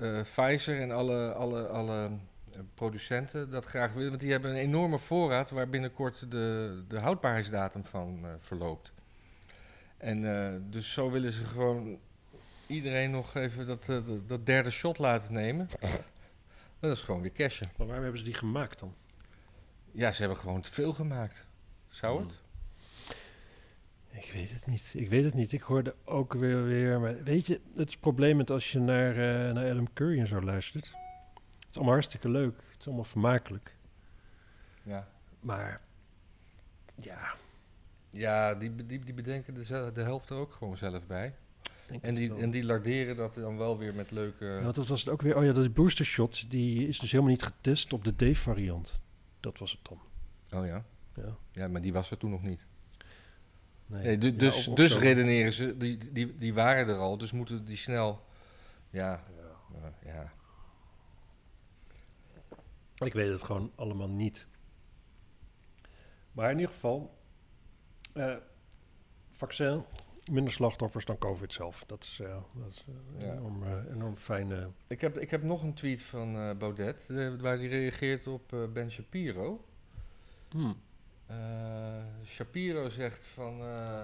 eh, 0.00 0.20
Pfizer 0.20 0.80
en 0.80 0.90
alle, 0.90 1.32
alle, 1.32 1.66
alle 1.66 2.10
eh, 2.52 2.60
producenten 2.74 3.50
dat 3.50 3.64
graag 3.64 3.92
willen. 3.92 4.08
Want 4.08 4.20
die 4.20 4.30
hebben 4.30 4.50
een 4.50 4.56
enorme 4.56 4.98
voorraad 4.98 5.50
waar 5.50 5.68
binnenkort 5.68 6.30
de, 6.30 6.82
de 6.88 6.98
houdbaarheidsdatum 6.98 7.84
van 7.84 8.20
eh, 8.24 8.30
verloopt. 8.38 8.92
En 9.96 10.22
dus 10.68 10.92
zo 10.92 11.10
willen 11.10 11.32
ze 11.32 11.44
gewoon 11.44 11.98
iedereen 12.66 13.10
nog 13.10 13.34
even 13.34 13.66
dat, 13.66 13.84
dat, 13.84 14.28
dat 14.28 14.46
derde 14.46 14.70
shot 14.70 14.98
laten 14.98 15.32
nemen. 15.32 15.68
Dat 16.80 16.96
is 16.96 17.02
gewoon 17.02 17.20
weer 17.20 17.32
cashen. 17.32 17.70
Maar 17.76 17.86
waarom 17.86 18.02
hebben 18.02 18.20
ze 18.20 18.26
die 18.26 18.36
gemaakt 18.38 18.78
dan? 18.78 18.94
Ja, 19.90 20.12
ze 20.12 20.20
hebben 20.20 20.38
gewoon 20.38 20.60
te 20.60 20.72
veel 20.72 20.92
gemaakt. 20.92 21.46
Zou 21.88 22.22
het? 22.22 22.41
Ik 24.12 24.32
weet 24.32 24.52
het 24.52 24.66
niet. 24.66 24.92
Ik 24.96 25.08
weet 25.08 25.24
het 25.24 25.34
niet. 25.34 25.52
Ik 25.52 25.60
hoorde 25.60 25.94
ook 26.04 26.34
weer 26.34 26.64
weer. 26.64 27.00
Maar 27.00 27.22
weet 27.22 27.46
je, 27.46 27.60
het 27.76 27.88
is 27.88 27.96
probleem 27.96 28.36
met 28.36 28.50
als 28.50 28.72
je 28.72 28.78
naar, 28.78 29.10
eh, 29.10 29.54
naar 29.54 29.70
Adam 29.70 29.92
Curry 29.92 30.20
en 30.20 30.26
zo 30.26 30.40
luistert. 30.40 30.86
Het 30.86 31.70
is 31.70 31.76
allemaal 31.76 31.92
hartstikke 31.92 32.28
leuk. 32.28 32.54
Het 32.70 32.80
is 32.80 32.86
allemaal 32.86 33.04
vermakelijk. 33.04 33.76
Ja. 34.82 35.08
Maar 35.40 35.80
ja, 36.96 37.34
Ja, 38.10 38.54
die, 38.54 38.86
die, 38.86 38.98
die 38.98 39.14
bedenken 39.14 39.54
de, 39.54 39.90
de 39.92 40.02
helft 40.02 40.30
er 40.30 40.36
ook 40.36 40.52
gewoon 40.52 40.76
zelf 40.76 41.06
bij. 41.06 41.34
En 42.00 42.14
die, 42.14 42.34
en 42.34 42.50
die 42.50 42.64
larderen 42.64 43.16
dat 43.16 43.34
dan 43.34 43.56
wel 43.56 43.78
weer 43.78 43.94
met 43.94 44.10
leuke... 44.10 44.44
Ja, 44.44 44.62
want 44.62 44.74
dat 44.74 44.86
was 44.86 45.00
het 45.00 45.08
ook 45.08 45.22
weer. 45.22 45.36
Oh 45.36 45.44
ja, 45.44 45.52
dat 45.52 45.74
booster 45.74 46.04
shot 46.04 46.50
die 46.50 46.88
is 46.88 46.98
dus 46.98 47.10
helemaal 47.10 47.32
niet 47.32 47.42
getest 47.42 47.92
op 47.92 48.04
de 48.04 48.32
D-variant. 48.32 49.00
Dat 49.40 49.58
was 49.58 49.72
het 49.72 49.80
dan. 49.82 50.00
Oh 50.60 50.66
ja? 50.66 50.84
Ja. 51.14 51.36
Ja, 51.52 51.68
maar 51.68 51.80
die 51.80 51.92
was 51.92 52.10
er 52.10 52.18
toen 52.18 52.30
nog 52.30 52.42
niet. 52.42 52.66
Nee. 53.92 54.02
Nee, 54.02 54.18
du- 54.18 54.30
Ja, 54.30 54.36
dus 54.36 54.64
dus 54.74 54.98
redeneren 54.98 55.52
ze, 55.52 55.76
die, 55.76 56.12
die, 56.12 56.36
die 56.36 56.54
waren 56.54 56.88
er 56.88 56.96
al, 57.00 57.18
dus 57.18 57.32
moeten 57.32 57.64
die 57.64 57.76
snel... 57.76 58.24
Ja, 58.90 59.24
ja. 60.04 60.32
Ik 63.04 63.12
weet 63.12 63.28
het 63.30 63.42
gewoon 63.42 63.72
allemaal 63.74 64.08
niet. 64.08 64.46
Maar 66.32 66.50
in 66.50 66.56
ieder 66.58 66.72
geval, 66.74 67.18
eh, 68.12 68.36
vaccin, 69.30 69.84
minder 70.30 70.52
slachtoffers 70.52 71.04
dan 71.04 71.18
COVID 71.18 71.52
zelf. 71.52 71.84
Dat 71.86 72.02
is, 72.02 72.20
eh, 72.20 72.36
dat 72.54 72.70
is 72.70 72.84
eh, 73.18 73.26
Ja. 73.26 73.32
enorm, 73.32 73.62
enorm 73.92 74.16
fijne. 74.16 74.70
Ik 74.86 75.00
heb, 75.00 75.18
ik 75.18 75.30
heb 75.30 75.42
nog 75.42 75.62
een 75.62 75.74
tweet 75.74 76.02
van 76.02 76.58
Baudet, 76.58 77.06
waar 77.40 77.56
hij 77.56 77.66
reageert 77.68 78.26
op 78.26 78.68
Ben 78.72 78.90
Shapiro. 78.90 79.64
Hmm. 80.50 80.80
Eh, 81.32 82.26
Shapiro 82.26 82.88
zegt 82.88 83.24
van 83.24 83.60
eh, 83.60 84.02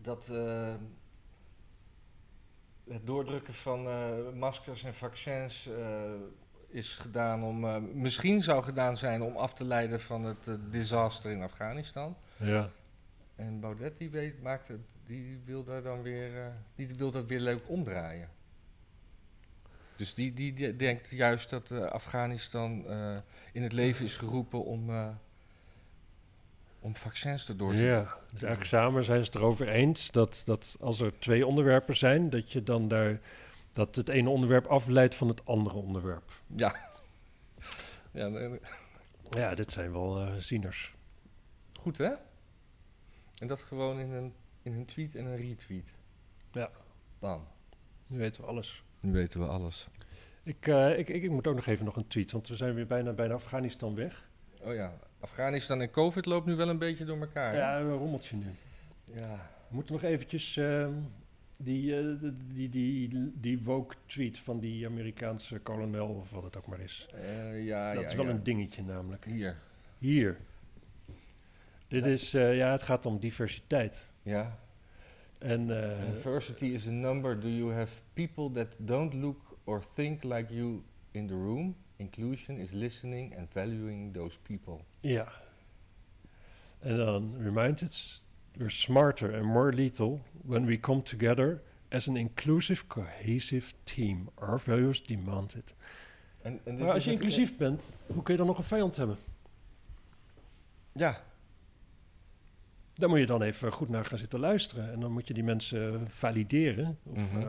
dat 0.00 0.28
eh, 0.28 0.74
het 2.88 3.06
doordrukken 3.06 3.54
van 3.54 3.82
maskers 4.38 4.84
en 4.84 4.94
vaccins 4.94 5.68
is 6.68 6.94
gedaan 6.94 7.44
om, 7.44 7.88
misschien 8.00 8.42
zou 8.42 8.62
gedaan 8.62 8.96
zijn 8.96 9.22
om 9.22 9.36
af 9.36 9.54
te 9.54 9.64
leiden 9.64 10.00
van 10.00 10.24
het 10.24 10.50
disaster 10.70 11.30
in 11.30 11.42
Afghanistan. 11.42 12.16
Ja. 12.36 12.70
En 13.38 13.60
Baudet 13.60 13.98
die 13.98 14.10
weet, 14.10 14.42
maakt 14.42 14.68
het, 14.68 14.80
die 15.06 15.40
wil 15.44 15.64
daar 15.64 15.82
dan 15.82 16.02
weer, 16.02 16.44
eh, 16.44 16.46
die 16.74 16.88
wil 16.96 17.10
dat 17.10 17.26
weer 17.26 17.40
leuk 17.40 17.68
omdraaien. 17.68 18.28
Dus 19.98 20.14
die, 20.14 20.32
die, 20.32 20.52
die 20.52 20.76
denkt 20.76 21.10
juist 21.10 21.50
dat 21.50 21.70
eh, 21.70 21.82
Afghanistan 21.82 22.86
eh, 22.86 23.16
in 23.52 23.62
het 23.62 23.72
leven 23.72 24.04
is 24.04 24.16
geroepen 24.16 24.64
om, 24.64 24.90
eh, 24.90 25.08
om 26.80 26.96
vaccins 26.96 27.48
erdoor 27.48 27.72
te 27.72 27.82
ja. 27.82 28.02
Dus 28.02 28.42
eigenlijk 28.42 28.64
samen 28.64 29.04
zijn 29.04 29.24
ze 29.24 29.30
het 29.30 29.34
erover 29.34 29.68
eens 29.68 30.10
dat, 30.10 30.42
dat 30.44 30.76
als 30.80 31.00
er 31.00 31.18
twee 31.18 31.46
onderwerpen 31.46 31.96
zijn, 31.96 32.30
dat 32.30 32.52
je 32.52 32.62
dan 32.62 32.88
daar 32.88 33.20
dat 33.72 33.96
het 33.96 34.08
ene 34.08 34.28
onderwerp 34.28 34.66
afleidt 34.66 35.14
van 35.14 35.28
het 35.28 35.46
andere 35.46 35.76
onderwerp. 35.76 36.32
Ja. 36.56 36.74
ja 38.12 38.28
nee. 38.28 38.60
Ja, 39.30 39.54
dit 39.54 39.72
zijn 39.72 39.92
wel 39.92 40.40
zieners. 40.40 40.94
goed 41.80 41.98
hè? 41.98 42.12
En 43.38 43.46
dat 43.46 43.60
gewoon 43.60 43.98
in 43.98 44.10
een, 44.10 44.34
in 44.62 44.72
een 44.72 44.86
tweet 44.86 45.14
en 45.14 45.24
een 45.24 45.36
retweet. 45.36 45.92
Ja. 46.52 46.70
Bam. 47.18 47.46
Nu 48.06 48.18
weten 48.18 48.42
we 48.42 48.48
alles. 48.48 48.82
Nu 49.08 49.14
weten 49.14 49.40
we 49.40 49.46
alles. 49.46 49.88
Ik, 50.42 50.66
eh, 50.66 50.98
ik, 50.98 51.08
ik, 51.08 51.22
ik 51.22 51.30
moet 51.30 51.46
ook 51.46 51.54
nog 51.54 51.66
even 51.66 51.84
nog 51.84 51.96
een 51.96 52.06
tweet, 52.06 52.30
want 52.30 52.48
we 52.48 52.56
zijn 52.56 52.74
weer 52.74 52.86
bijna 52.86 53.12
bij 53.12 53.32
Afghanistan 53.32 53.94
weg. 53.94 54.28
Oh 54.62 54.74
ja, 54.74 54.98
Afghanistan 55.20 55.80
en 55.80 55.90
COVID 55.90 56.26
loopt 56.26 56.46
nu 56.46 56.56
wel 56.56 56.68
een 56.68 56.78
beetje 56.78 57.04
door 57.04 57.20
elkaar. 57.20 57.52
hè? 57.52 57.58
Ja, 57.58 57.80
een 57.80 57.90
rommeltje 57.92 58.36
nu. 58.36 58.46
ja. 59.14 59.50
We 59.68 59.74
moeten 59.74 59.92
nog 59.94 60.02
eventjes 60.02 60.56
ehm, 60.56 60.92
die, 61.56 61.96
eh, 61.96 62.04
die, 62.20 62.68
die, 62.68 63.08
die, 63.08 63.32
die 63.34 63.62
woke 63.62 63.94
tweet 64.06 64.38
van 64.38 64.60
die 64.60 64.86
Amerikaanse 64.86 65.58
kolonel, 65.58 66.08
of 66.08 66.30
wat 66.30 66.42
het 66.42 66.56
ook 66.56 66.66
maar 66.66 66.80
is. 66.80 67.06
Eh, 67.14 67.64
ja, 67.64 67.94
dat 67.94 68.02
ja, 68.02 68.08
is 68.08 68.14
wel 68.14 68.24
ja. 68.24 68.30
een 68.30 68.42
dingetje 68.42 68.82
namelijk. 68.82 69.24
Hier. 69.24 69.56
Hier. 69.98 70.36
Dit 71.88 72.06
is, 72.06 72.30
ja, 72.30 72.72
het 72.72 72.82
gaat 72.82 73.06
om 73.06 73.18
diversiteit. 73.18 74.12
Ja. 74.22 74.58
En 75.38 75.66
Diversity 76.12 76.66
is 76.66 76.86
a 76.86 76.90
number. 76.90 77.40
Do 77.40 77.48
you 77.48 77.72
have 77.72 77.90
people 78.14 78.50
that 78.52 78.76
don't 78.78 79.14
look 79.14 79.58
or 79.64 79.80
think 79.94 80.24
like 80.24 80.54
you 80.54 80.82
in 81.10 81.26
the 81.26 81.34
room? 81.34 81.74
Inclusion 81.96 82.58
is 82.58 82.72
listening 82.72 83.36
and 83.36 83.52
valuing 83.52 84.12
those 84.14 84.38
people. 84.42 84.80
ja. 85.00 85.32
En 86.80 86.96
dan 86.96 87.34
remind 87.38 87.80
it, 87.82 88.22
we're 88.56 88.70
smarter 88.70 89.34
and 89.34 89.44
more 89.44 89.72
lethal 89.72 90.20
when 90.44 90.66
we 90.66 90.80
come 90.80 91.02
together 91.02 91.62
as 91.88 92.08
an 92.08 92.16
inclusive, 92.16 92.86
cohesive 92.86 93.72
team. 93.84 94.28
Our 94.34 94.60
values 94.60 95.02
demand 95.02 95.54
it. 95.54 95.74
En, 96.42 96.60
en 96.64 96.76
dit 96.76 96.84
Maar 96.84 96.94
als 96.94 97.04
je 97.04 97.10
inclusief 97.10 97.56
bent, 97.56 97.96
hoe 98.06 98.22
kun 98.22 98.32
je 98.32 98.38
dan 98.38 98.46
nog 98.46 98.58
een 98.58 98.64
vijand 98.64 98.96
hebben? 98.96 99.16
Ja, 100.92 101.22
Daar 102.98 103.08
moet 103.08 103.18
je 103.18 103.26
dan 103.26 103.42
even 103.42 103.72
goed 103.72 103.88
naar 103.88 104.04
gaan 104.04 104.18
zitten 104.18 104.40
luisteren. 104.40 104.92
En 104.92 105.00
dan 105.00 105.12
moet 105.12 105.26
je 105.28 105.34
die 105.34 105.44
mensen 105.44 106.10
valideren. 106.10 106.98
Of, 107.02 107.32
Mhm. 107.32 107.42
eh, 107.42 107.48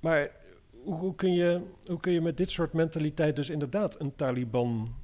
maar 0.00 0.30
hoe, 0.70 0.94
hoe, 0.94 1.14
kun 1.14 1.32
je, 1.32 1.62
hoe 1.84 2.00
kun 2.00 2.12
je 2.12 2.20
met 2.20 2.36
dit 2.36 2.50
soort 2.50 2.72
mentaliteit 2.72 3.36
dus 3.36 3.50
inderdaad 3.50 4.00
een 4.00 4.14
Taliban 4.14 4.94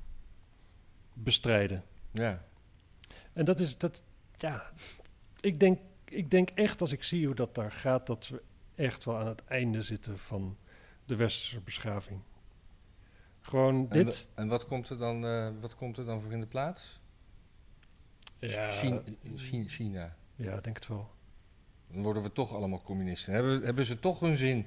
bestrijden? 1.13 1.85
ja. 2.11 2.45
En 3.33 3.45
dat 3.45 3.61
is, 3.61 3.79
dat, 3.79 4.03
ja, 4.37 4.71
ik 5.41 5.61
denk, 5.61 5.79
ik 6.05 6.31
denk 6.31 6.51
echt 6.51 6.81
als 6.81 6.93
ik 6.93 7.03
zie 7.03 7.27
hoe 7.27 7.35
dat 7.35 7.55
daar 7.55 7.73
gaat, 7.73 8.07
dat 8.07 8.29
we 8.29 8.43
echt 8.75 9.05
wel 9.05 9.17
aan 9.19 9.27
het 9.27 9.45
einde 9.45 9.83
zitten 9.83 10.19
van 10.19 10.57
de 11.05 11.17
westerse 11.17 11.61
beschaving. 11.61 12.21
Gewoon 13.41 13.75
En, 13.91 14.05
dit. 14.05 14.29
en 14.35 14.49
wat, 14.49 14.67
komt 14.67 14.89
er 14.89 14.99
dan, 14.99 15.27
eh, 15.27 15.49
wat 15.61 15.75
komt 15.77 15.99
er 15.99 16.05
dan 16.05 16.21
voor 16.21 16.33
in 16.33 16.41
de 16.41 16.47
plaats? 16.47 17.01
Ja, 18.51 18.71
China, 18.71 19.03
China, 19.37 19.69
China. 19.69 20.17
ja, 20.37 20.55
ik 20.55 20.63
denk 20.65 20.77
het 20.77 20.89
wel. 20.89 21.11
Dan 21.93 22.03
worden 22.03 22.23
we 22.23 22.33
toch 22.33 22.55
allemaal 22.55 22.83
communisten. 22.83 23.33
Hebben, 23.35 23.63
hebben 23.63 23.85
ze 23.87 23.99
toch 23.99 24.21
hun 24.21 24.37
zin, 24.37 24.67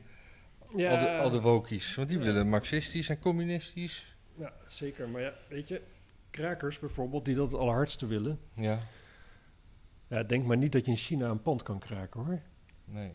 Ja, 0.75 0.91
al, 0.91 0.99
de, 0.99 1.17
al 1.17 1.29
de 1.29 1.41
wokies? 1.41 1.95
Want 1.95 2.07
die 2.09 2.19
willen 2.19 2.49
marxistisch 2.49 3.09
en 3.09 3.19
communistisch. 3.19 4.15
ja, 4.37 4.53
zeker. 4.67 5.09
Maar 5.09 5.21
ja, 5.21 5.33
weet 5.49 5.67
je, 5.67 5.81
krakers 6.29 6.79
bijvoorbeeld, 6.79 7.25
die 7.25 7.35
dat 7.35 7.51
het 7.51 7.59
allerhardste 7.59 8.05
willen. 8.07 8.39
Ja, 8.53 8.79
Ja, 10.07 10.23
denk 10.23 10.45
maar 10.45 10.57
niet 10.57 10.71
dat 10.71 10.85
je 10.85 10.91
in 10.91 10.97
China 10.97 11.29
een 11.29 11.41
pand 11.41 11.63
kan 11.63 11.79
kraken 11.79 12.23
hoor. 12.25 12.41
nee. 12.85 13.13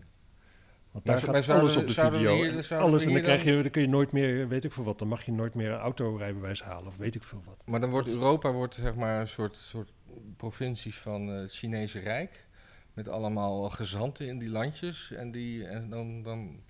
Want 0.90 1.06
daar 1.06 1.18
gaat 1.18 1.30
maar 1.32 1.42
zouden 1.42 1.64
alles 1.70 1.94
we- 1.94 2.02
op 2.02 2.10
de 2.10 2.16
video. 2.16 2.34
hier- 2.34 2.52
alles, 2.78 3.04
en 3.04 3.12
dan, 3.12 3.22
krijg 3.22 3.44
je, 3.44 3.62
dan 3.62 3.70
kun 3.70 3.82
je 3.82 3.88
nooit 3.88 4.12
meer, 4.12 4.48
weet 4.48 4.64
ik 4.64 4.72
veel 4.72 4.84
wat, 4.84 4.98
dan 4.98 5.08
mag 5.08 5.24
je 5.24 5.32
nooit 5.32 5.54
meer 5.54 5.70
een 5.70 5.78
autorijbewijs 5.78 6.62
halen 6.62 6.86
of 6.86 6.96
weet 6.96 7.14
ik 7.14 7.22
veel 7.24 7.42
wat. 7.44 7.62
Maar 7.66 7.80
dan 7.80 7.90
wordt 7.90 8.08
Europa 8.08 8.52
wordt, 8.52 8.74
zeg 8.74 8.94
maar, 8.94 9.20
een 9.20 9.28
soort, 9.28 9.56
soort 9.56 9.92
provincies 10.36 10.98
van 10.98 11.26
het 11.26 11.52
Chinese 11.52 11.98
Rijk. 11.98 12.46
Met 12.92 13.08
allemaal 13.08 13.70
gezanten 13.70 14.26
in 14.26 14.38
die 14.38 14.48
landjes. 14.48 15.10
En, 15.12 15.30
die, 15.30 15.66
en 15.66 15.90
dan, 15.90 16.22
dan 16.22 16.60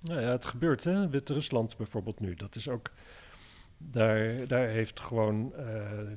Nou 0.00 0.20
ja, 0.20 0.30
het 0.30 0.44
gebeurt 0.44 0.84
hè. 0.84 1.08
Wit-Rusland 1.08 1.76
bijvoorbeeld 1.76 2.20
nu. 2.20 2.34
Dat 2.34 2.56
is 2.56 2.68
ook. 2.68 2.90
Daar, 3.78 4.46
daar 4.46 4.68
heeft 4.68 5.00
gewoon. 5.00 5.52
eh, 5.54 5.64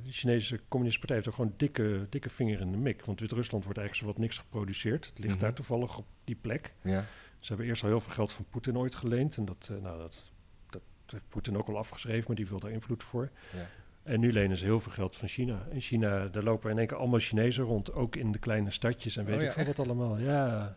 de 0.04 0.10
Chinese 0.12 0.60
Communistische 0.68 0.98
Partij 0.98 1.16
heeft 1.16 1.28
ook 1.28 1.34
gewoon 1.34 1.54
dikke, 1.56 2.06
dikke 2.10 2.30
vinger 2.30 2.60
in 2.60 2.70
de 2.70 2.76
mik. 2.76 3.04
Want 3.04 3.20
Wit-Rusland 3.20 3.64
wordt 3.64 3.78
eigenlijk 3.78 4.08
zowat 4.08 4.24
niks 4.26 4.38
geproduceerd. 4.38 5.06
Het 5.06 5.18
ligt 5.18 5.32
Mhm. 5.32 5.40
daar 5.42 5.54
toevallig 5.54 5.98
op 5.98 6.06
die 6.24 6.36
plek. 6.40 6.72
ja. 6.82 7.04
Ze 7.38 7.48
hebben 7.48 7.66
eerst 7.66 7.82
al 7.82 7.88
heel 7.88 8.00
veel 8.00 8.12
geld 8.12 8.32
van 8.32 8.44
Poetin 8.50 8.78
ooit 8.78 8.94
geleend. 8.94 9.36
En 9.36 9.44
dat, 9.44 9.68
eh, 9.72 9.82
nou, 9.82 9.98
dat, 9.98 10.32
dat 10.70 10.82
heeft 11.06 11.28
Poetin 11.28 11.56
ook 11.56 11.68
al 11.68 11.76
afgeschreven, 11.78 12.24
maar 12.26 12.36
die 12.36 12.46
wil 12.48 12.58
daar 12.60 12.70
invloed 12.70 13.02
voor. 13.02 13.30
Ja. 13.52 13.66
En 14.02 14.20
nu 14.20 14.32
lenen 14.32 14.56
ze 14.56 14.64
heel 14.64 14.80
veel 14.80 14.92
geld 14.92 15.16
van 15.16 15.28
China. 15.28 15.66
En 15.70 15.80
China, 15.80 16.26
daar 16.28 16.42
lopen 16.42 16.70
in 16.70 16.78
één 16.78 16.86
keer 16.86 16.96
allemaal 16.96 17.18
Chinezen 17.18 17.64
rond. 17.64 17.92
Ook 17.92 18.16
in 18.16 18.32
de 18.32 18.38
kleine 18.38 18.70
stadjes 18.70 19.16
en 19.16 19.24
weet 19.24 19.34
Oh 19.36 19.40
ja, 19.42 19.48
ik 19.48 19.52
veel 19.54 19.64
wat 19.64 19.78
allemaal. 19.78 20.18
Ja. 20.18 20.76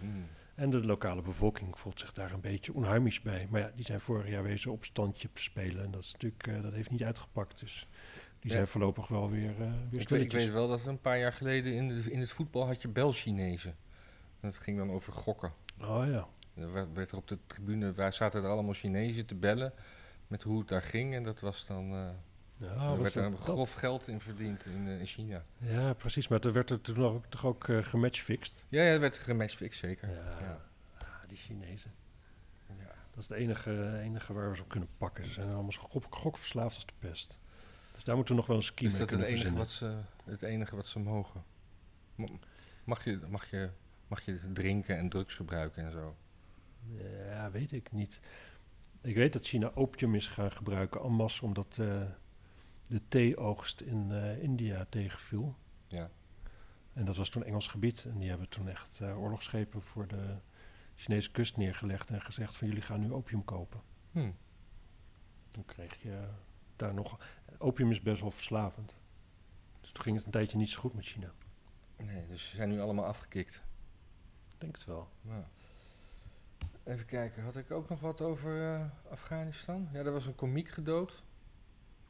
Hmm. 0.00 0.26
En 0.54 0.70
de 0.70 0.80
lokale 0.86 1.22
bevolking 1.22 1.78
voelt 1.78 2.00
zich 2.00 2.12
daar 2.12 2.32
een 2.32 2.40
beetje 2.40 2.74
onheimisch 2.74 3.20
bij. 3.20 3.46
Maar 3.50 3.60
ja, 3.60 3.70
die 3.74 3.84
zijn 3.84 4.00
vorig 4.00 4.28
jaar 4.28 4.42
wezen 4.42 4.72
op 4.72 4.84
standje 4.84 5.28
spelen. 5.34 5.84
En 5.84 5.90
dat, 5.90 6.02
is 6.02 6.12
natuurlijk, 6.12 6.46
eh, 6.46 6.62
dat 6.62 6.72
heeft 6.72 6.90
niet 6.90 7.02
uitgepakt. 7.02 7.60
Dus 7.60 7.88
die 8.38 8.50
Ja. 8.50 8.56
zijn 8.56 8.66
voorlopig 8.66 9.08
wel 9.08 9.30
weer, 9.30 9.50
eh 9.50 9.70
weer 9.90 10.00
Ik 10.00 10.08
weet, 10.08 10.20
ik 10.22 10.32
weet 10.32 10.52
wel 10.52 10.68
dat 10.68 10.84
een 10.84 11.00
paar 11.00 11.18
jaar 11.18 11.32
geleden 11.32 11.72
in, 11.72 11.88
de, 11.88 12.10
in 12.10 12.20
het 12.20 12.30
voetbal 12.30 12.66
had 12.66 12.82
je 12.82 12.88
Bel-Chinezen. 12.88 13.76
Dat 14.40 14.54
ging 14.56 14.78
dan 14.78 14.90
over 14.90 15.12
gokken. 15.12 15.52
Oh 15.80 16.02
ja. 16.06 16.26
Er 16.54 16.72
werd, 16.72 16.92
werd 16.92 17.10
er 17.10 17.16
op 17.16 17.28
de 17.28 17.38
tribune, 17.46 17.92
waar 17.92 18.12
zaten 18.12 18.42
er 18.42 18.48
allemaal 18.48 18.74
Chinezen 18.74 19.26
te 19.26 19.34
bellen 19.34 19.72
met 20.26 20.42
hoe 20.42 20.58
het 20.58 20.68
daar 20.68 20.82
ging. 20.82 21.14
En 21.14 21.22
dat 21.22 21.40
was 21.40 21.66
dan, 21.66 21.92
eh 21.92 22.08
Ja, 22.56 22.66
er 22.72 22.76
was 22.88 22.98
werd 22.98 23.14
er 23.14 23.30
dat- 23.30 23.40
grof 23.40 23.72
geld 23.74 24.08
in 24.08 24.20
verdiend 24.20 24.66
in, 24.66 24.86
eh, 24.88 25.00
in 25.00 25.06
China. 25.06 25.44
ja, 25.58 25.92
precies. 25.94 26.28
Maar 26.28 26.40
er 26.40 26.52
werd 26.52 26.70
er 26.70 26.80
toen 26.80 27.04
ook, 27.04 27.26
toch 27.26 27.44
ook 27.44 27.68
eh 27.68 27.82
gematchfixed. 27.84 28.64
Ja, 28.68 28.82
ja, 28.82 28.92
er 28.92 29.00
werd 29.00 29.18
gematchfixed, 29.18 29.78
zeker. 29.80 30.08
Ja. 30.10 30.36
Ja. 30.40 30.60
Ah, 30.98 31.06
die 31.28 31.36
Chinezen. 31.36 31.92
Ja. 32.78 32.94
Dat 33.14 33.22
is 33.22 33.28
het 33.28 33.38
enige, 33.38 33.98
enige 34.02 34.32
waar 34.32 34.50
we 34.50 34.56
ze 34.56 34.62
op 34.62 34.68
kunnen 34.68 34.88
pakken. 34.98 35.24
Ze 35.24 35.32
zijn 35.32 35.52
allemaal 35.52 35.70
gok, 35.72 36.14
gokverslaafd 36.14 36.74
als 36.74 36.86
de 36.86 36.92
pest. 36.98 37.38
Dus 37.94 38.04
daar 38.04 38.16
moeten 38.16 38.34
we 38.34 38.40
nog 38.40 38.48
wel 38.48 38.56
een 38.56 38.62
scheme 38.62 38.90
Is 38.90 38.98
mee 38.98 39.06
dat 39.06 39.10
het 39.10 39.18
enige, 39.26 39.32
verzinnen. 39.36 39.58
wat 39.60 39.70
ze, 39.70 39.96
het 40.24 40.42
enige 40.42 40.76
wat 40.76 40.86
ze 40.86 40.98
mogen? 40.98 41.44
Ma- 42.14 42.26
Mag 42.84 43.04
je, 43.04 43.20
mag, 43.28 43.50
je, 43.50 43.70
mag 44.06 44.20
je 44.24 44.38
drinken 44.52 44.96
en 44.98 45.08
drugs 45.08 45.34
gebruiken 45.34 45.84
en 45.84 45.92
zo? 45.92 46.16
Ja, 47.28 47.50
weet 47.50 47.72
ik 47.72 47.92
niet. 47.92 48.20
Ik 49.00 49.14
weet 49.14 49.32
dat 49.32 49.46
China 49.46 49.70
opium 49.74 50.14
is 50.14 50.28
gaan 50.28 50.52
gebruiken 50.52 51.00
en 51.02 51.12
masse 51.12 51.44
omdat 51.44 51.76
eh, 51.80 52.02
de 52.92 53.08
theeoogst 53.08 53.80
in 53.80 54.12
eh, 54.12 54.42
India 54.42 54.86
tegenviel. 54.88 55.56
Ja. 55.86 56.10
En 56.92 57.04
dat 57.04 57.16
was 57.16 57.28
toen 57.28 57.44
Engels 57.44 57.66
gebied. 57.66 58.04
En 58.04 58.18
die 58.18 58.28
hebben 58.28 58.48
toen 58.48 58.68
echt 58.68 59.00
eh, 59.00 59.20
oorlogsschepen 59.20 59.82
voor 59.82 60.06
de 60.06 60.36
Chinese 60.94 61.30
kust 61.30 61.56
neergelegd 61.56 62.10
en 62.10 62.22
gezegd 62.22 62.56
van 62.56 62.68
jullie 62.68 62.82
gaan 62.82 63.00
nu 63.00 63.12
opium 63.12 63.44
kopen. 63.44 63.80
Hm. 64.10 64.30
Toen 65.50 65.64
kreeg 65.64 66.02
je 66.02 66.28
daar 66.76 66.94
nog... 66.94 67.18
Opium 67.58 67.90
is 67.90 68.00
best 68.00 68.20
wel 68.20 68.30
verslavend. 68.30 68.96
Dus 69.80 69.92
toen 69.92 70.02
ging 70.02 70.16
het 70.16 70.24
een 70.24 70.30
tijdje 70.30 70.58
niet 70.58 70.68
zo 70.68 70.80
goed 70.80 70.94
met 70.94 71.04
China. 71.04 71.32
Nee, 71.96 72.26
dus 72.26 72.48
ze 72.48 72.56
zijn 72.56 72.68
nu 72.68 72.80
allemaal 72.80 73.06
afgekikt. 73.06 73.62
Ik 74.52 74.60
denk 74.60 74.76
het 74.76 74.84
wel. 74.84 75.08
Nou. 75.20 75.44
Even 76.84 77.06
kijken, 77.06 77.42
had 77.42 77.56
ik 77.56 77.70
ook 77.70 77.88
nog 77.88 78.00
wat 78.00 78.20
over 78.20 78.72
eh, 78.72 78.86
Afghanistan? 79.10 79.88
Ja, 79.92 79.98
er 79.98 80.12
was 80.12 80.26
een 80.26 80.34
komiek 80.34 80.68
gedood. 80.68 81.24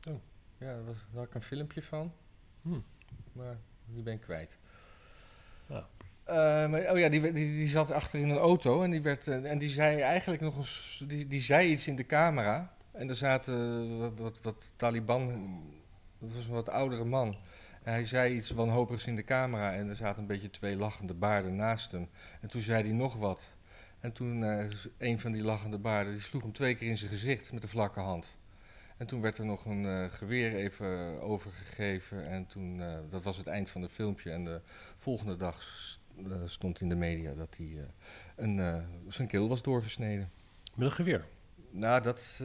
Oh. 0.09 0.21
Ja, 0.63 0.75
daar, 0.75 0.85
was, 0.85 0.97
daar 0.97 1.19
had 1.19 1.27
ik 1.27 1.35
een 1.35 1.43
filmpje 1.43 1.83
van. 1.83 2.13
Hm. 2.63 2.81
Maar 3.33 3.57
die 3.87 4.03
ben 4.03 4.15
ik 4.15 4.21
kwijt. 4.21 4.59
Ja. 5.67 5.87
Eh, 6.25 6.71
maar, 6.71 6.91
oh 6.91 6.99
ja, 6.99 7.09
die, 7.09 7.21
die, 7.21 7.33
die 7.33 7.69
zat 7.69 7.91
achter 7.91 8.21
in 8.21 8.29
een 8.29 8.37
auto 8.37 8.83
en 8.83 8.91
die, 8.91 9.03
werd, 9.03 9.29
eh, 9.29 9.51
en 9.51 9.59
die 9.59 9.69
zei 9.69 10.01
eigenlijk 10.01 10.43
nog 10.43 10.57
eens... 10.57 11.05
Die, 11.07 11.27
die 11.27 11.41
zei 11.41 11.71
iets 11.71 11.87
in 11.87 11.97
de 11.97 12.07
camera. 12.07 12.75
En 12.91 13.09
er 13.09 13.17
zaten 13.17 13.99
wat, 13.99 14.19
wat, 14.19 14.39
wat 14.43 14.73
Taliban... 14.77 15.63
Dat 16.19 16.35
was 16.35 16.47
een 16.47 16.55
wat 16.55 16.69
oudere 16.69 17.05
man. 17.05 17.37
En 17.83 17.93
hij 17.93 18.05
zei 18.05 18.35
iets 18.35 18.51
wanhopigs 18.51 19.07
in 19.07 19.17
de 19.17 19.25
camera 19.25 19.73
en 19.73 19.89
er 19.89 19.97
zaten 19.97 20.21
een 20.21 20.27
beetje 20.27 20.51
twee 20.51 20.77
lachende 20.77 21.15
baarden 21.15 21.57
naast 21.57 21.93
hem. 21.93 22.09
En 22.41 22.49
toen 22.49 22.61
zei 22.61 22.83
hij 22.83 22.93
nog 22.93 23.17
wat. 23.17 23.55
En 24.01 24.13
toen 24.13 24.45
eh, 24.45 24.67
een 24.99 25.19
van 25.19 25.33
die 25.33 25.43
lachende 25.43 25.79
baarden, 25.79 26.13
die 26.13 26.23
sloeg 26.23 26.43
hem 26.43 26.53
twee 26.53 26.75
keer 26.75 26.89
in 26.89 26.97
zijn 26.97 27.11
gezicht 27.11 27.53
met 27.53 27.63
de 27.63 27.69
vlakke 27.69 28.01
hand. 28.01 28.37
En 29.03 29.09
toen 29.09 29.21
werd 29.21 29.39
er 29.39 29.45
nog 29.45 29.65
een 29.65 29.87
eh, 29.87 30.05
geweer 30.11 30.55
even 30.55 31.21
overgegeven. 31.21 32.27
En 32.27 32.47
toen, 32.47 32.83
eh, 32.83 32.99
dat 33.09 33.23
was 33.23 33.37
het 33.37 33.47
eind 33.47 33.71
van 33.71 33.83
het 33.83 33.91
filmpje. 33.91 34.31
En 34.31 34.45
de 34.45 34.61
volgende 34.97 35.37
dag 35.37 35.65
eh, 36.27 36.33
stond 36.45 36.81
in 36.81 36.89
de 36.89 36.95
media 36.95 37.35
dat 37.35 37.57
hij 37.57 37.87
een, 38.37 38.83
zijn 39.09 39.29
keel 39.29 39.49
was 39.49 39.63
doorgesneden. 39.63 40.31
Met 40.75 40.87
een 40.87 40.93
geweer. 40.93 41.25
Nou, 41.71 42.03
dat, 42.03 42.45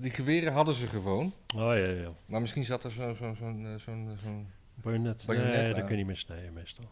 die 0.00 0.10
geweren 0.10 0.52
hadden 0.52 0.74
ze 0.74 0.86
gewoon. 0.86 1.32
Oh 1.54 1.60
ja, 1.60 1.74
ja. 1.74 2.12
Maar 2.26 2.40
misschien 2.40 2.64
zat 2.64 2.84
er 2.84 2.90
zo'n 2.90 3.14
zo, 3.14 3.34
zo'n 3.34 3.66
eh, 3.66 3.74
zo'n 3.74 4.18
zo'n 4.22 4.46
Bajonet. 4.74 5.24
Bajonet 5.26 5.52
nee, 5.52 5.74
aan. 5.74 5.80
kun 5.80 5.90
je 5.90 5.96
niet 5.96 6.06
meer 6.06 6.16
snijden 6.16 6.52
meestal. 6.52 6.84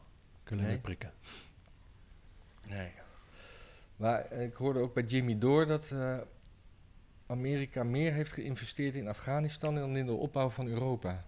Kun 0.45 0.57
je 0.57 0.63
Nee? 0.63 0.73
niet 0.73 0.83
prikken. 0.83 1.13
Nee. 2.69 2.93
Maar 3.97 4.33
ik 4.33 4.55
hoorde 4.55 4.79
ook 4.81 4.95
bij 4.95 5.03
Jimmy 5.03 5.39
Door 5.39 5.67
dat 5.67 5.95
Amerika 7.39 7.83
meer 7.85 8.13
heeft 8.13 8.33
geïnvesteerd 8.33 8.95
in 8.95 9.09
Afghanistan 9.09 9.75
dan 9.75 9.97
in 9.97 10.07
de 10.07 10.13
opbouw 10.13 10.49
van 10.49 10.67
Europa. 10.67 11.25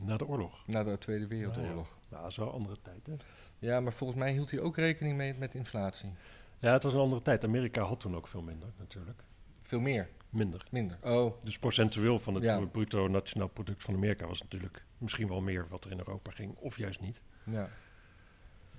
Na 0.00 0.16
de 0.16 0.26
oorlog. 0.26 0.66
Na 0.66 0.84
de 0.84 0.98
Tweede 0.98 1.26
Wereldoorlog. 1.26 1.96
Nou, 2.08 2.22
dat 2.22 2.30
is 2.30 2.36
wel 2.36 2.46
een 2.46 2.52
andere 2.52 2.76
tijd, 2.82 3.06
hè? 3.06 3.14
Ja, 3.58 3.80
maar 3.80 3.92
volgens 3.92 4.18
mij 4.18 4.32
hield 4.32 4.50
hij 4.50 4.60
ook 4.60 4.76
rekening 4.76 5.16
mee 5.16 5.34
met 5.34 5.54
inflatie. 5.54 6.10
Ja, 6.58 6.72
het 6.72 6.82
was 6.82 6.92
een 6.92 7.00
andere 7.00 7.22
tijd. 7.22 7.44
Amerika 7.44 7.82
had 7.82 8.00
toen 8.00 8.16
ook 8.16 8.26
veel 8.28 8.42
minder, 8.42 8.68
natuurlijk. 8.78 9.22
Veel 9.62 9.80
meer, 9.80 10.08
Minder. 10.30 10.66
minder. 10.70 10.98
Oh, 11.02 11.42
Dus 11.44 11.58
procentueel 11.58 12.18
van 12.18 12.34
het 12.34 12.42
Ja. 12.44 12.60
bruto 12.60 13.08
nationaal 13.08 13.48
product 13.48 13.82
van 13.82 13.94
Amerika 13.94 14.26
was 14.26 14.40
natuurlijk 14.42 14.84
misschien 14.98 15.28
wel 15.28 15.40
meer 15.40 15.66
wat 15.68 15.84
er 15.84 15.90
in 15.90 15.98
Europa 15.98 16.30
ging, 16.30 16.54
of 16.56 16.76
juist 16.78 17.00
niet. 17.00 17.22
ja. 17.44 17.68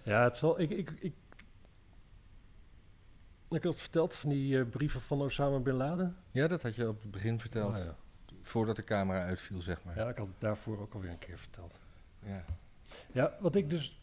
Ja, 0.03 0.23
het 0.23 0.37
zal. 0.37 0.59
Ik, 0.59 0.69
ik, 0.69 0.91
ik, 0.99 1.13
ik 3.49 3.63
had 3.63 3.79
verteld 3.79 4.15
van 4.15 4.29
die 4.29 4.59
eh, 4.59 4.69
brieven 4.69 5.01
van 5.01 5.21
Osama 5.21 5.59
bin 5.59 5.73
Laden. 5.73 6.15
Ja, 6.31 6.47
dat 6.47 6.61
had 6.61 6.75
je 6.75 6.87
op 6.87 7.01
het 7.01 7.11
begin 7.11 7.39
verteld. 7.39 7.77
Oh, 7.77 7.83
ja. 7.83 7.95
Voordat 8.41 8.75
de 8.75 8.83
camera 8.83 9.23
uitviel, 9.25 9.61
zeg 9.61 9.83
maar. 9.83 9.95
ja, 9.97 10.09
ik 10.09 10.17
had 10.17 10.27
het 10.27 10.39
daarvoor 10.39 10.79
ook 10.79 10.93
alweer 10.93 11.09
een 11.11 11.19
keer 11.19 11.37
verteld. 11.37 11.79
Ja. 12.25 12.43
Ja, 13.11 13.37
wat 13.39 13.55
ik 13.55 13.69
dus. 13.69 13.99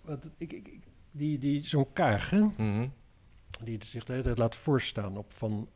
Wat 0.00 0.30
ik, 0.38 0.52
ik, 0.52 0.68
ik- 0.68 0.82
die, 1.10 1.38
die, 1.38 1.62
Zo'n 1.62 1.92
kaag, 1.92 2.30
hè, 2.30 2.40
Mhm. 2.40 2.88
die 3.62 3.84
zich 3.84 4.04
de 4.04 4.12
hele 4.12 4.24
tijd 4.24 4.38
laat 4.38 4.56
voorstaan 4.56 5.16
op 5.16 5.32
van. 5.32 5.68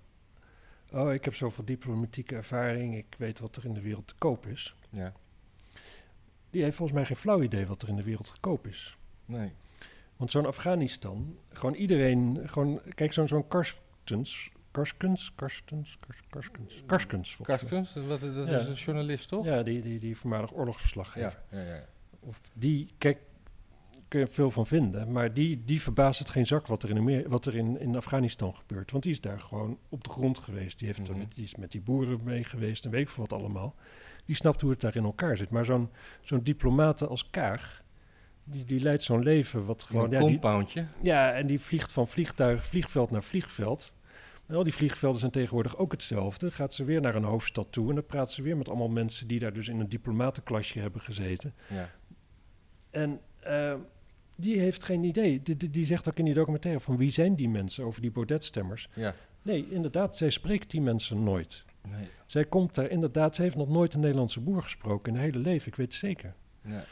Oh, 0.90 1.12
ik 1.12 1.24
heb 1.24 1.34
zoveel 1.34 1.64
diplomatieke 1.64 2.34
ervaring, 2.34 2.96
ik 2.96 3.14
weet 3.18 3.38
wat 3.38 3.56
er 3.56 3.64
in 3.64 3.74
de 3.74 3.80
wereld 3.80 4.06
te 4.06 4.14
koop 4.18 4.46
is. 4.46 4.74
ja. 4.90 5.12
Die 6.50 6.62
heeft 6.62 6.76
volgens 6.76 6.98
mij 6.98 7.06
geen 7.06 7.16
flauw 7.16 7.42
idee 7.42 7.66
wat 7.66 7.82
er 7.82 7.88
in 7.88 7.96
de 7.96 8.02
wereld 8.02 8.26
te 8.34 8.40
koop 8.40 8.66
is. 8.66 8.96
Nee. 9.24 9.52
Want 10.22 10.34
zo'n 10.34 10.46
Afghanistan, 10.46 11.36
gewoon 11.52 11.74
iedereen, 11.74 12.40
gewoon, 12.44 12.80
kijk, 12.94 13.12
zo'n 13.12 13.28
zo'n 13.28 13.48
Karskens, 13.48 14.50
Karskens, 14.70 15.32
Karskens, 15.34 15.98
Kars- 16.00 16.20
Karskens, 16.30 16.82
Karskens. 16.86 17.36
Karskens, 17.42 17.92
dat, 17.92 18.20
dat 18.20 18.48
Ja. 18.48 18.58
is 18.58 18.66
een 18.66 18.74
journalist, 18.74 19.28
toch? 19.28 19.44
Ja, 19.44 19.62
die, 19.62 19.82
die, 19.82 19.98
die 19.98 20.16
voormalig 20.16 20.52
oorlogsverslaggever. 20.54 21.42
ja, 21.50 21.58
ja. 21.60 21.74
ja. 21.74 21.84
Of 22.20 22.40
die, 22.52 22.88
kijk, 22.98 23.18
kun 24.08 24.20
je 24.20 24.26
veel 24.26 24.50
van 24.50 24.66
vinden, 24.66 25.12
maar 25.12 25.34
die, 25.34 25.62
die 25.64 25.82
verbaast 25.82 26.18
het 26.18 26.30
geen 26.30 26.46
zak 26.46 26.66
wat 26.66 26.82
er, 26.82 26.90
in, 26.90 27.28
wat 27.28 27.46
er 27.46 27.54
in, 27.54 27.80
in 27.80 27.96
Afghanistan 27.96 28.54
gebeurt. 28.56 28.90
Want 28.90 29.02
die 29.02 29.12
is 29.12 29.20
daar 29.20 29.40
gewoon 29.40 29.78
op 29.88 30.04
de 30.04 30.10
grond 30.10 30.38
geweest. 30.38 30.78
Die, 30.78 30.86
heeft 30.86 30.98
er 31.08 31.10
Mhm. 31.10 31.18
met, 31.18 31.34
die 31.34 31.44
is 31.44 31.56
met 31.56 31.72
die 31.72 31.80
boeren 31.80 32.20
mee 32.24 32.44
geweest 32.44 32.84
en 32.84 32.90
weet 32.90 33.00
ik 33.02 33.08
veel 33.08 33.26
wat 33.28 33.38
allemaal. 33.40 33.74
Die 34.24 34.36
snapt 34.36 34.60
hoe 34.60 34.70
het 34.70 34.80
daar 34.80 34.96
in 34.96 35.04
elkaar 35.04 35.36
zit. 35.36 35.50
Maar 35.50 35.64
zo'n 35.64 35.90
zo'n 36.20 36.42
diplomaat 36.42 37.06
als 37.08 37.30
Kaag, 37.30 37.81
die, 38.44 38.64
die 38.64 38.80
leidt 38.80 39.02
zo'n 39.02 39.22
leven 39.22 39.64
wat 39.64 39.82
gewoon... 39.82 40.10
Ja, 40.10 40.16
een 40.16 40.26
die, 40.26 40.30
compoundje. 40.30 40.86
ja, 41.02 41.32
en 41.32 41.46
die 41.46 41.60
vliegt 41.60 41.92
van 41.92 42.08
vliegtuig, 42.08 42.66
vliegveld 42.66 43.10
naar 43.10 43.22
vliegveld. 43.22 43.94
En 44.46 44.54
al 44.54 44.64
die 44.64 44.74
vliegvelden 44.74 45.20
zijn 45.20 45.32
tegenwoordig 45.32 45.76
ook 45.76 45.92
hetzelfde. 45.92 46.50
Gaat 46.50 46.74
ze 46.74 46.84
weer 46.84 47.00
naar 47.00 47.14
een 47.14 47.24
hoofdstad 47.24 47.66
toe 47.70 47.88
en 47.88 47.94
dan 47.94 48.06
praat 48.06 48.32
ze 48.32 48.42
weer 48.42 48.56
met 48.56 48.68
allemaal 48.68 48.88
mensen 48.88 49.26
die 49.26 49.38
daar 49.38 49.52
dus 49.52 49.68
in 49.68 49.80
een 49.80 49.88
diplomatenklasje 49.88 50.78
hebben 50.78 51.00
gezeten. 51.00 51.54
Ja. 51.68 51.90
En 52.90 53.20
eh, 53.40 53.74
die 54.36 54.58
heeft 54.58 54.84
geen 54.84 55.04
idee. 55.04 55.42
Die, 55.42 55.56
die, 55.56 55.70
die 55.70 55.86
zegt 55.86 56.08
ook 56.08 56.18
in 56.18 56.24
die 56.24 56.34
documentaire 56.34 56.80
van 56.80 56.96
wie 56.96 57.10
zijn 57.10 57.34
die 57.34 57.48
mensen 57.48 57.84
over 57.84 58.00
die 58.00 58.10
Baudet-stemmers. 58.10 58.88
ja. 58.94 59.14
Nee, 59.44 59.66
inderdaad, 59.70 60.16
zij 60.16 60.30
spreekt 60.30 60.70
die 60.70 60.80
mensen 60.80 61.22
nooit. 61.22 61.64
Nee. 61.88 62.08
Zij 62.26 62.44
komt 62.44 62.74
daar 62.74 62.90
inderdaad, 62.90 63.34
ze 63.34 63.42
heeft 63.42 63.56
nog 63.56 63.68
nooit 63.68 63.94
een 63.94 64.00
Nederlandse 64.00 64.40
boer 64.40 64.62
gesproken 64.62 65.12
in 65.12 65.18
haar 65.18 65.28
hele 65.28 65.38
leven, 65.38 65.68
ik 65.68 65.74
weet 65.74 65.86
het 65.86 65.96
zeker. 65.96 66.34
Ja. 66.64 66.84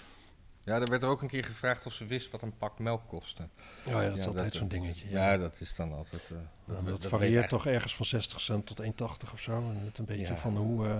Ja, 0.64 0.80
er 0.80 0.90
werd 0.90 1.02
er 1.02 1.08
ook 1.08 1.22
een 1.22 1.28
keer 1.28 1.44
gevraagd 1.44 1.86
of 1.86 1.92
ze 1.92 2.06
wist 2.06 2.30
wat 2.30 2.42
een 2.42 2.56
pak 2.56 2.78
melk 2.78 3.08
kostte. 3.08 3.48
Oh 3.86 3.92
ja, 3.92 4.08
dat 4.08 4.18
is 4.18 4.24
Ja, 4.24 4.30
altijd 4.30 4.54
zo'n 4.54 4.68
dingetje. 4.68 5.08
Ja, 5.08 5.36
dat 5.36 5.60
is 5.60 5.74
dan 5.74 5.92
altijd... 5.92 6.32
Nou, 6.64 6.84
dat, 6.84 7.06
varieert 7.06 7.48
toch 7.48 7.66
ergens 7.66 7.96
van 7.96 8.06
60 8.06 8.40
cent 8.40 8.66
tot 8.66 8.82
1,80 8.82 9.32
of 9.32 9.40
zo. 9.40 9.56
En 9.56 9.80
het 9.84 9.98
een 9.98 10.04
beetje 10.04 10.36
van 10.36 10.56
hoe, 10.56 10.88
eh 10.88 10.96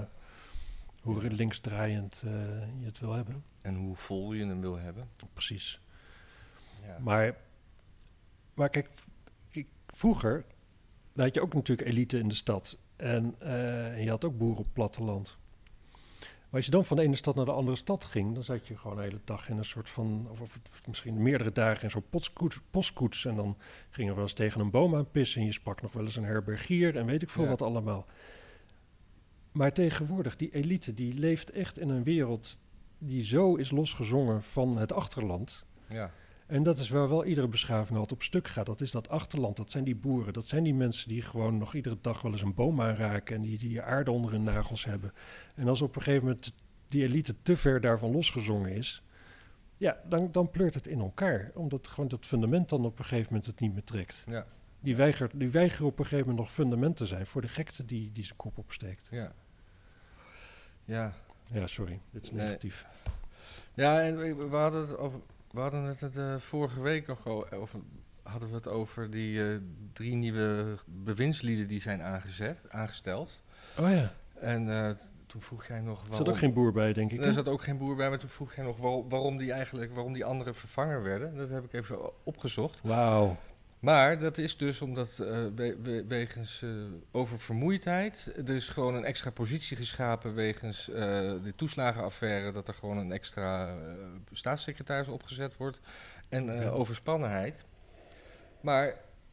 hoe 1.03 1.31
linksdraaiend 1.31 2.23
eh, 2.25 2.33
je 2.79 2.85
het 2.85 2.99
wil 2.99 3.13
hebben. 3.13 3.45
En 3.63 3.75
hoe 3.75 3.97
vol 3.97 4.33
je 4.33 4.47
hem 4.47 4.61
wil 4.61 4.77
hebben. 4.77 5.09
Precies. 5.33 5.81
Ja. 6.87 6.99
Maar, 6.99 7.37
maar 8.55 8.69
kijk, 8.69 8.89
vroeger 9.87 10.45
had 11.17 11.35
je 11.35 11.43
ook 11.43 11.55
natuurlijk 11.55 11.89
elite 11.89 12.19
in 12.19 12.29
de 12.29 12.35
stad. 12.35 12.79
En, 12.97 13.35
en 13.39 14.03
je 14.03 14.11
had 14.11 14.25
ook 14.25 14.39
boeren 14.39 14.59
op 14.59 14.69
platteland. 14.73 15.37
Maar 16.51 16.59
als 16.61 16.65
je 16.65 16.71
dan 16.71 16.85
van 16.85 16.97
de 16.97 17.03
ene 17.03 17.17
stad 17.17 17.35
naar 17.35 17.45
de 17.45 17.53
andere 17.53 17.77
stad 17.77 18.05
ging, 18.05 18.35
dan 18.35 18.43
zat 18.43 18.67
je 18.67 18.77
gewoon 18.77 18.97
de 18.97 19.03
hele 19.03 19.21
dag 19.25 19.49
in 19.49 19.59
een 19.59 19.65
soort 19.65 19.89
van, 19.89 20.27
of, 20.31 20.41
of 20.41 20.61
misschien 20.87 21.23
meerdere 21.23 21.53
dagen 21.53 21.83
in 21.83 21.91
zo'n 21.91 22.09
postkoets, 22.11 22.61
postkoets. 22.71 23.25
En 23.25 23.35
dan 23.37 23.57
ging 23.91 24.09
er 24.09 24.15
wel 24.15 24.25
eens 24.25 24.33
tegen 24.33 24.61
een 24.61 24.71
boom 24.71 24.95
aan 24.97 25.11
pissen 25.11 25.41
en 25.41 25.47
je 25.47 25.53
sprak 25.53 25.83
nog 25.83 25.93
wel 25.93 26.03
eens 26.05 26.17
een 26.17 26.25
herbergier 26.25 26.97
en 26.97 27.07
weet 27.07 27.23
ik 27.23 27.31
veel 27.31 27.43
Ja. 27.45 27.49
wat 27.51 27.63
allemaal. 27.63 28.07
Maar 29.53 29.73
tegenwoordig, 29.73 30.37
die 30.37 30.55
elite, 30.55 30.95
die 30.95 31.15
leeft 31.15 31.51
echt 31.51 31.79
in 31.79 31.89
een 31.89 32.03
wereld 32.03 32.59
die 32.99 33.25
zo 33.25 33.55
is 33.55 33.71
losgezongen 33.71 34.43
van 34.43 34.77
het 34.77 34.93
achterland. 34.93 35.65
ja. 35.89 36.11
En 36.51 36.63
dat 36.63 36.79
is 36.79 36.89
waar 36.89 37.09
wel 37.09 37.25
iedere 37.25 37.49
beschaving 37.49 37.99
altijd 37.99 38.13
op 38.13 38.23
stuk 38.23 38.49
gaat. 38.49 38.67
Dat 38.67 38.81
is 38.81 38.91
dat 38.91 39.09
achterland, 39.09 39.57
dat 39.57 39.71
zijn 39.71 39.85
die 39.85 39.97
boeren. 39.97 40.33
Dat 40.33 40.47
zijn 40.47 40.63
die 40.63 40.75
mensen 40.75 41.09
die 41.09 41.23
gewoon 41.23 41.59
nog 41.59 41.75
iedere 41.75 41.99
dag 42.01 42.23
wel 42.23 42.33
eens 42.33 42.43
een 42.43 42.55
boom 42.55 42.81
aanraken... 42.81 43.37
en 43.37 43.43
die, 43.43 43.59
die 43.59 43.83
aarde 43.83 44.11
onder 44.11 44.31
hun 44.31 44.43
nagels 44.43 44.85
hebben. 44.85 45.13
En 45.55 45.69
als 45.69 45.83
op 45.83 45.97
een 45.97 46.03
gegeven 46.03 46.25
moment 46.27 46.53
die 46.87 47.03
elite 47.03 47.35
te 47.43 47.57
ver 47.57 47.81
daarvan 47.81 48.11
losgezongen 48.11 48.73
is... 48.73 49.03
ja, 49.77 50.01
dan, 50.09 50.33
dan 50.33 50.51
pleurt 50.51 50.75
het 50.75 50.87
in 50.87 51.01
elkaar. 51.01 51.51
Omdat 51.55 51.87
gewoon 51.87 52.09
dat 52.09 52.27
fundament 52.27 52.69
dan 52.69 52.85
op 52.85 52.99
een 52.99 53.05
gegeven 53.05 53.27
moment 53.29 53.47
het 53.47 53.61
niet 53.61 53.73
meer 53.73 53.85
trekt. 53.85 54.25
Ja, 54.29 54.47
Die 54.81 54.97
weigert, 54.97 55.33
die 55.39 55.51
weigeren 55.51 55.87
op 55.87 55.99
een 55.99 56.05
gegeven 56.05 56.27
moment 56.29 56.45
nog 56.47 56.53
fundament 56.55 56.97
te 56.97 57.07
zijn... 57.07 57.27
voor 57.27 57.41
de 57.41 57.49
gekte 57.49 57.85
die, 57.85 58.13
die 58.13 58.25
zijn 58.25 58.37
kop 58.37 58.59
opsteekt. 58.59 59.09
ja. 59.11 59.33
Ja, 60.85 61.15
Ja, 61.53 61.67
sorry, 61.67 62.01
dit 62.11 62.23
is 62.23 62.31
Nee. 62.31 62.47
negatief. 62.47 62.87
Ja, 63.75 64.01
en 64.01 64.17
we 64.51 64.57
hadden 64.57 64.81
het, 64.81 64.97
over, 64.99 65.21
we 65.51 65.61
hadden 65.61 65.85
het 65.85 66.17
eh, 66.17 66.37
vorige 66.37 66.81
week 66.81 67.07
nog 67.07 67.27
o- 67.27 67.47
over, 67.55 67.81
hadden 68.23 68.49
we 68.49 68.55
het 68.55 68.69
over 68.69 69.11
die 69.11 69.43
eh, 69.51 69.57
drie 69.93 70.15
nieuwe 70.15 70.77
bewindslieden 70.85 71.67
die 71.67 71.81
zijn 71.81 72.03
aangezet, 72.03 72.61
aangesteld. 72.69 73.41
Oh 73.79 73.91
ja, 73.91 74.13
En 74.41 74.71
eh, 74.85 74.91
toen 75.27 75.41
vroeg 75.41 75.67
jij 75.67 75.81
nog 75.81 76.09
er 76.09 76.15
zat 76.15 76.29
ook 76.29 76.39
geen 76.39 76.53
boer 76.53 76.73
bij, 76.73 76.93
denk 76.93 77.13
ik. 77.13 77.21
Er 77.21 77.33
zat 77.33 77.49
ook 77.49 77.63
geen 77.63 77.79
boer 77.79 77.97
bij, 77.97 78.09
maar 78.09 78.19
toen 78.19 78.29
vroeg 78.29 78.55
jij 78.55 78.65
nog 78.65 78.77
waar- 78.77 79.09
waarom 79.09 79.37
die 79.37 79.53
eigenlijk, 79.53 79.95
waarom 79.95 80.13
die 80.13 80.25
anderen 80.25 80.55
vervangen 80.55 81.03
werden. 81.03 81.37
Dat 81.37 81.51
heb 81.51 81.65
ik 81.65 81.73
even 81.73 82.25
opgezocht. 82.25 82.79
Wauw. 82.83 83.37
Maar 83.81 84.19
dat 84.19 84.39
is 84.39 84.57
dus 84.57 84.81
omdat 84.83 85.09
eh, 85.19 85.27
we- 85.55 85.77
we- 85.83 86.05
wegens 86.09 86.63
eh, 86.63 86.69
oververmoeidheid. 87.11 88.33
Er 88.47 88.55
is 88.55 88.69
gewoon 88.69 88.95
een 88.95 89.05
extra 89.05 89.31
positie 89.31 89.77
geschapen 89.77 90.35
wegens 90.35 90.89
eh, 90.91 91.01
de 91.45 91.53
toeslagenaffaire. 91.57 92.53
Dat 92.53 92.69
er 92.69 92.75
gewoon 92.75 92.97
een 92.97 93.13
extra 93.13 93.75
staatssecretaris 94.33 95.09
opgezet 95.09 95.57
wordt. 95.57 95.81
En 96.29 96.45
Ja. 96.45 96.69
overspannenheid. 96.69 97.65
Maar 98.61 98.85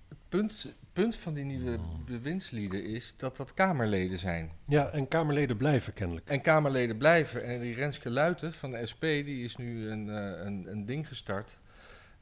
het 0.09 0.17
punt, 0.29 0.73
punt 0.93 1.15
van 1.15 1.33
die 1.33 1.43
nieuwe 1.45 1.79
bewindslieden 2.05 2.83
is 2.83 3.13
dat 3.17 3.37
dat 3.37 3.53
Kamerleden 3.53 4.17
zijn. 4.17 4.51
Ja, 4.67 4.89
en 4.89 5.07
Kamerleden 5.07 5.57
blijven 5.57 5.93
kennelijk. 5.93 6.27
En 6.29 6.41
Kamerleden 6.41 6.97
blijven. 6.97 7.43
En 7.43 7.59
die 7.59 7.73
Renske 7.75 8.09
Luiten 8.09 8.53
van 8.53 8.71
de 8.71 8.85
SP 8.91 9.01
die 9.01 9.43
is 9.43 9.55
nu 9.55 9.89
een, 9.89 10.07
een, 10.07 10.65
een 10.71 10.85
ding 10.85 11.07
gestart. 11.07 11.57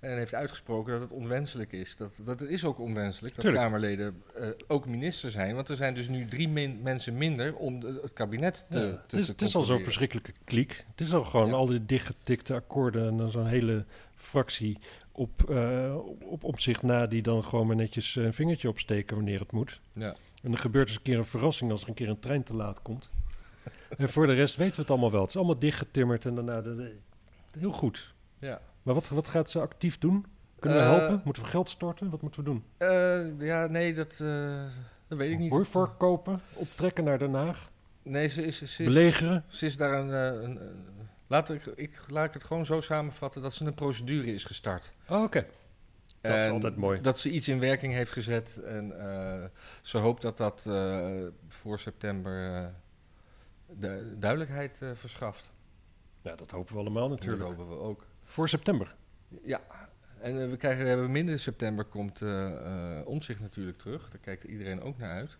En 0.05 0.17
heeft 0.17 0.33
uitgesproken 0.35 0.91
dat 0.93 1.01
het 1.01 1.11
onwenselijk 1.11 1.71
is. 1.71 1.95
Dat, 1.95 2.19
dat 2.25 2.39
het 2.39 2.49
is 2.49 2.65
ook 2.65 2.79
onwenselijk 2.79 3.35
dat 3.35 3.43
Tuurlijk. 3.43 3.63
Kamerleden 3.63 4.21
eh, 4.35 4.47
ook 4.67 4.85
minister 4.87 5.31
zijn. 5.31 5.55
Want 5.55 5.69
er 5.69 5.75
zijn 5.75 5.93
dus 5.93 6.09
nu 6.09 6.27
drie 6.27 6.49
min- 6.49 6.81
mensen 6.81 7.17
minder 7.17 7.55
om 7.55 7.79
de- 7.79 7.99
het 8.01 8.13
kabinet 8.13 8.65
te, 8.69 8.79
Ja, 8.79 8.85
te, 8.85 8.91
het, 9.01 9.13
is, 9.13 9.25
te 9.25 9.31
het 9.31 9.41
is 9.41 9.55
al 9.55 9.61
zo'n 9.61 9.83
verschrikkelijke 9.83 10.31
kliek. 10.43 10.85
Het 10.91 11.01
is 11.01 11.13
al 11.13 11.23
gewoon 11.23 11.47
Ja. 11.47 11.53
al 11.53 11.65
die 11.65 11.85
dichtgetikte 11.85 12.53
akkoorden 12.53 13.07
en 13.07 13.17
dan 13.17 13.31
zo'n 13.31 13.47
hele 13.47 13.85
fractie 14.15 14.77
op, 15.11 15.49
eh, 15.49 15.95
op, 16.21 16.43
op, 16.43 16.59
zich 16.59 16.81
na 16.81 17.07
die 17.07 17.21
dan 17.21 17.43
gewoon 17.43 17.67
maar 17.67 17.75
netjes 17.75 18.15
een 18.15 18.33
vingertje 18.33 18.69
opsteken 18.69 19.15
wanneer 19.15 19.39
het 19.39 19.51
moet. 19.51 19.79
Ja. 19.93 20.15
En 20.43 20.51
er 20.51 20.57
gebeurt 20.59 20.87
eens 20.87 20.95
een 20.97 21.01
keer 21.03 21.17
een 21.17 21.25
verrassing 21.25 21.71
als 21.71 21.81
er 21.81 21.87
een 21.89 21.93
keer 21.93 22.09
een 22.09 22.19
trein 22.19 22.43
te 22.43 22.53
laat 22.53 22.81
komt. 22.81 23.09
en 23.97 24.09
voor 24.09 24.27
de 24.27 24.33
rest 24.33 24.55
weten 24.55 24.75
we 24.75 24.81
het 24.81 24.89
allemaal 24.91 25.11
wel. 25.11 25.21
Het 25.21 25.29
is 25.29 25.35
allemaal 25.35 25.59
dichtgetimmerd 25.59 26.25
en 26.25 26.35
daarna 26.35 26.61
de, 26.61 26.75
de- 26.75 27.59
heel 27.59 27.71
goed. 27.71 28.13
Ja. 28.39 28.61
Maar 28.85 28.93
wat, 28.93 29.07
wat 29.07 29.27
gaat 29.27 29.49
ze 29.49 29.59
actief 29.59 29.97
doen? 29.97 30.25
Kunnen 30.59 30.79
we 30.79 30.85
Eh, 30.85 30.97
helpen? 30.97 31.21
Moeten 31.23 31.43
we 31.43 31.49
geld 31.49 31.69
storten? 31.69 32.09
Wat 32.09 32.21
moeten 32.21 32.43
we 32.43 32.49
doen? 32.49 32.63
Eh, 32.77 33.39
ja, 33.47 33.67
nee, 33.67 33.93
dat, 33.93 34.19
eh, 34.21 34.63
dat 35.07 35.17
weet 35.17 35.31
ik 35.31 35.37
niet. 35.37 35.51
Hoor 35.73 35.95
kopen, 35.97 36.39
optrekken 36.53 37.03
naar 37.03 37.17
Den 37.19 37.33
Haag, 37.33 37.71
Nee, 38.01 38.27
ze 38.27 38.43
is, 38.45 38.57
ze 38.57 38.63
is, 38.63 38.75
belegeren. 38.77 39.43
ze 39.47 39.65
is 39.65 39.77
daar 39.77 39.93
een... 39.99 40.09
een, 40.43 40.61
een- 40.67 40.83
laat, 41.27 41.49
ik, 41.49 41.65
ik, 41.65 42.01
laat 42.07 42.25
ik 42.25 42.33
het 42.33 42.43
gewoon 42.43 42.65
zo 42.65 42.81
samenvatten 42.81 43.41
dat 43.41 43.53
ze 43.53 43.65
een 43.65 43.73
procedure 43.73 44.33
is 44.33 44.43
gestart. 44.43 44.93
Oh, 45.09 45.23
oké. 45.23 45.45
Dat 46.21 46.37
is 46.37 46.49
altijd 46.49 46.75
mooi. 46.75 47.01
Dat 47.01 47.19
ze 47.19 47.29
iets 47.29 47.47
in 47.47 47.59
werking 47.59 47.93
heeft 47.93 48.11
gezet. 48.11 48.57
En 48.63 48.93
ze 49.81 49.97
hoopt 49.97 50.21
dat 50.21 50.37
dat 50.37 50.67
voor 51.47 51.79
september 51.79 52.71
de 53.67 54.15
duidelijkheid 54.17 54.79
verschaft. 54.93 55.51
Ja, 56.21 56.35
dat 56.35 56.51
hopen 56.51 56.73
we 56.73 56.79
allemaal 56.79 57.09
Dat 57.09 57.17
natuurlijk. 57.19 57.43
hopen 57.49 57.69
we 57.69 57.75
ook. 57.75 58.05
Voor 58.25 58.49
september. 58.49 58.95
Ja, 59.43 59.61
en 60.19 60.41
eh, 60.41 60.49
we 60.49 60.57
krijgen 60.57 60.83
we 60.83 60.89
hebben 60.89 61.11
midden 61.11 61.39
september 61.39 61.85
komt 61.85 62.21
eh 62.21 62.97
eh, 62.99 63.07
Omtzigt 63.07 63.39
natuurlijk 63.39 63.77
terug. 63.77 64.09
Daar 64.09 64.19
kijkt 64.21 64.43
iedereen 64.43 64.81
ook 64.81 64.97
naar 64.97 65.11
uit. 65.11 65.37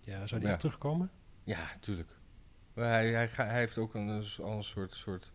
Ja, 0.00 0.26
zou 0.26 0.40
die 0.40 0.50
Ja. 0.50 0.56
terugkomen? 0.56 1.10
Ja, 1.44 1.66
tuurlijk. 1.80 2.08
Maar 2.74 2.88
hij, 2.88 3.28
hij, 3.36 3.58
heeft 3.58 3.78
ook 3.78 3.94
een, 3.94 4.08
een 4.08 4.24
s- 4.24 4.40
al 4.40 4.56
een 4.56 4.62
soort, 4.64 4.94
soort 4.94 5.32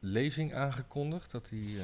lezing 0.00 0.54
aangekondigd. 0.54 1.30
Dat 1.30 1.48
hij... 1.50 1.76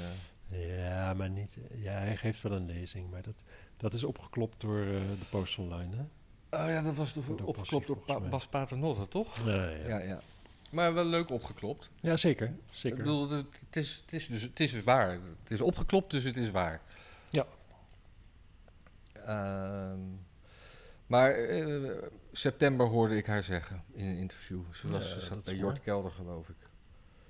Ja, 0.50 1.14
maar 1.14 1.30
niet. 1.30 1.58
Ja, 1.74 1.92
hij 1.92 2.16
geeft 2.16 2.42
wel 2.42 2.52
een 2.52 2.66
lezing, 2.66 3.10
maar 3.10 3.22
dat, 3.22 3.42
dat 3.76 3.94
is 3.94 4.04
opgeklopt 4.04 4.60
door 4.60 4.84
de 4.84 5.24
Post 5.30 5.58
Online, 5.58 5.96
hè? 5.96 6.02
Oh 6.62 6.68
ja, 6.68 6.82
dat 6.82 6.94
was 6.94 7.14
Door 7.14 7.40
opgeklopt 7.44 7.86
door 7.86 7.98
Pa- 7.98 8.18
mij. 8.18 8.28
Bas 8.28 8.46
Paternotte, 8.48 9.08
toch? 9.08 9.46
Ja, 9.46 9.68
ja. 9.70 9.88
Ja, 9.88 9.98
ja. 9.98 10.20
Maar 10.72 10.94
wel 10.94 11.04
leuk 11.04 11.31
opgeklopt. 11.31 11.90
Ja, 12.00 12.16
zeker. 12.16 12.46
Ik 12.46 12.52
zeker. 12.70 12.98
bedoel, 12.98 13.31
het 13.31 13.44
is, 13.70 14.02
het, 14.04 14.12
is 14.12 14.26
dus, 14.28 14.42
het 14.42 14.61
is 14.61 14.72
dus 14.72 14.83
waar. 14.83 15.11
Het 15.42 15.50
is 15.50 15.61
opgeklopt, 15.61 16.11
dus 16.11 16.24
het 16.24 16.37
is 16.37 16.50
waar. 16.50 16.81
Ja. 17.31 17.46
Ehm, 19.12 19.98
maar 21.07 21.31
eh, 21.33 21.90
september 22.33 22.87
hoorde 22.87 23.16
ik 23.16 23.26
haar 23.26 23.42
zeggen 23.42 23.83
in 23.92 24.07
een 24.07 24.16
interview. 24.16 24.61
Ze, 24.72 24.88
was, 24.88 25.09
Ja, 25.14 25.20
ze 25.20 25.26
zat 25.26 25.44
bij 25.44 25.54
Jort. 25.54 25.81
Kelder, 25.81 26.11
geloof 26.11 26.48
ik. 26.48 26.54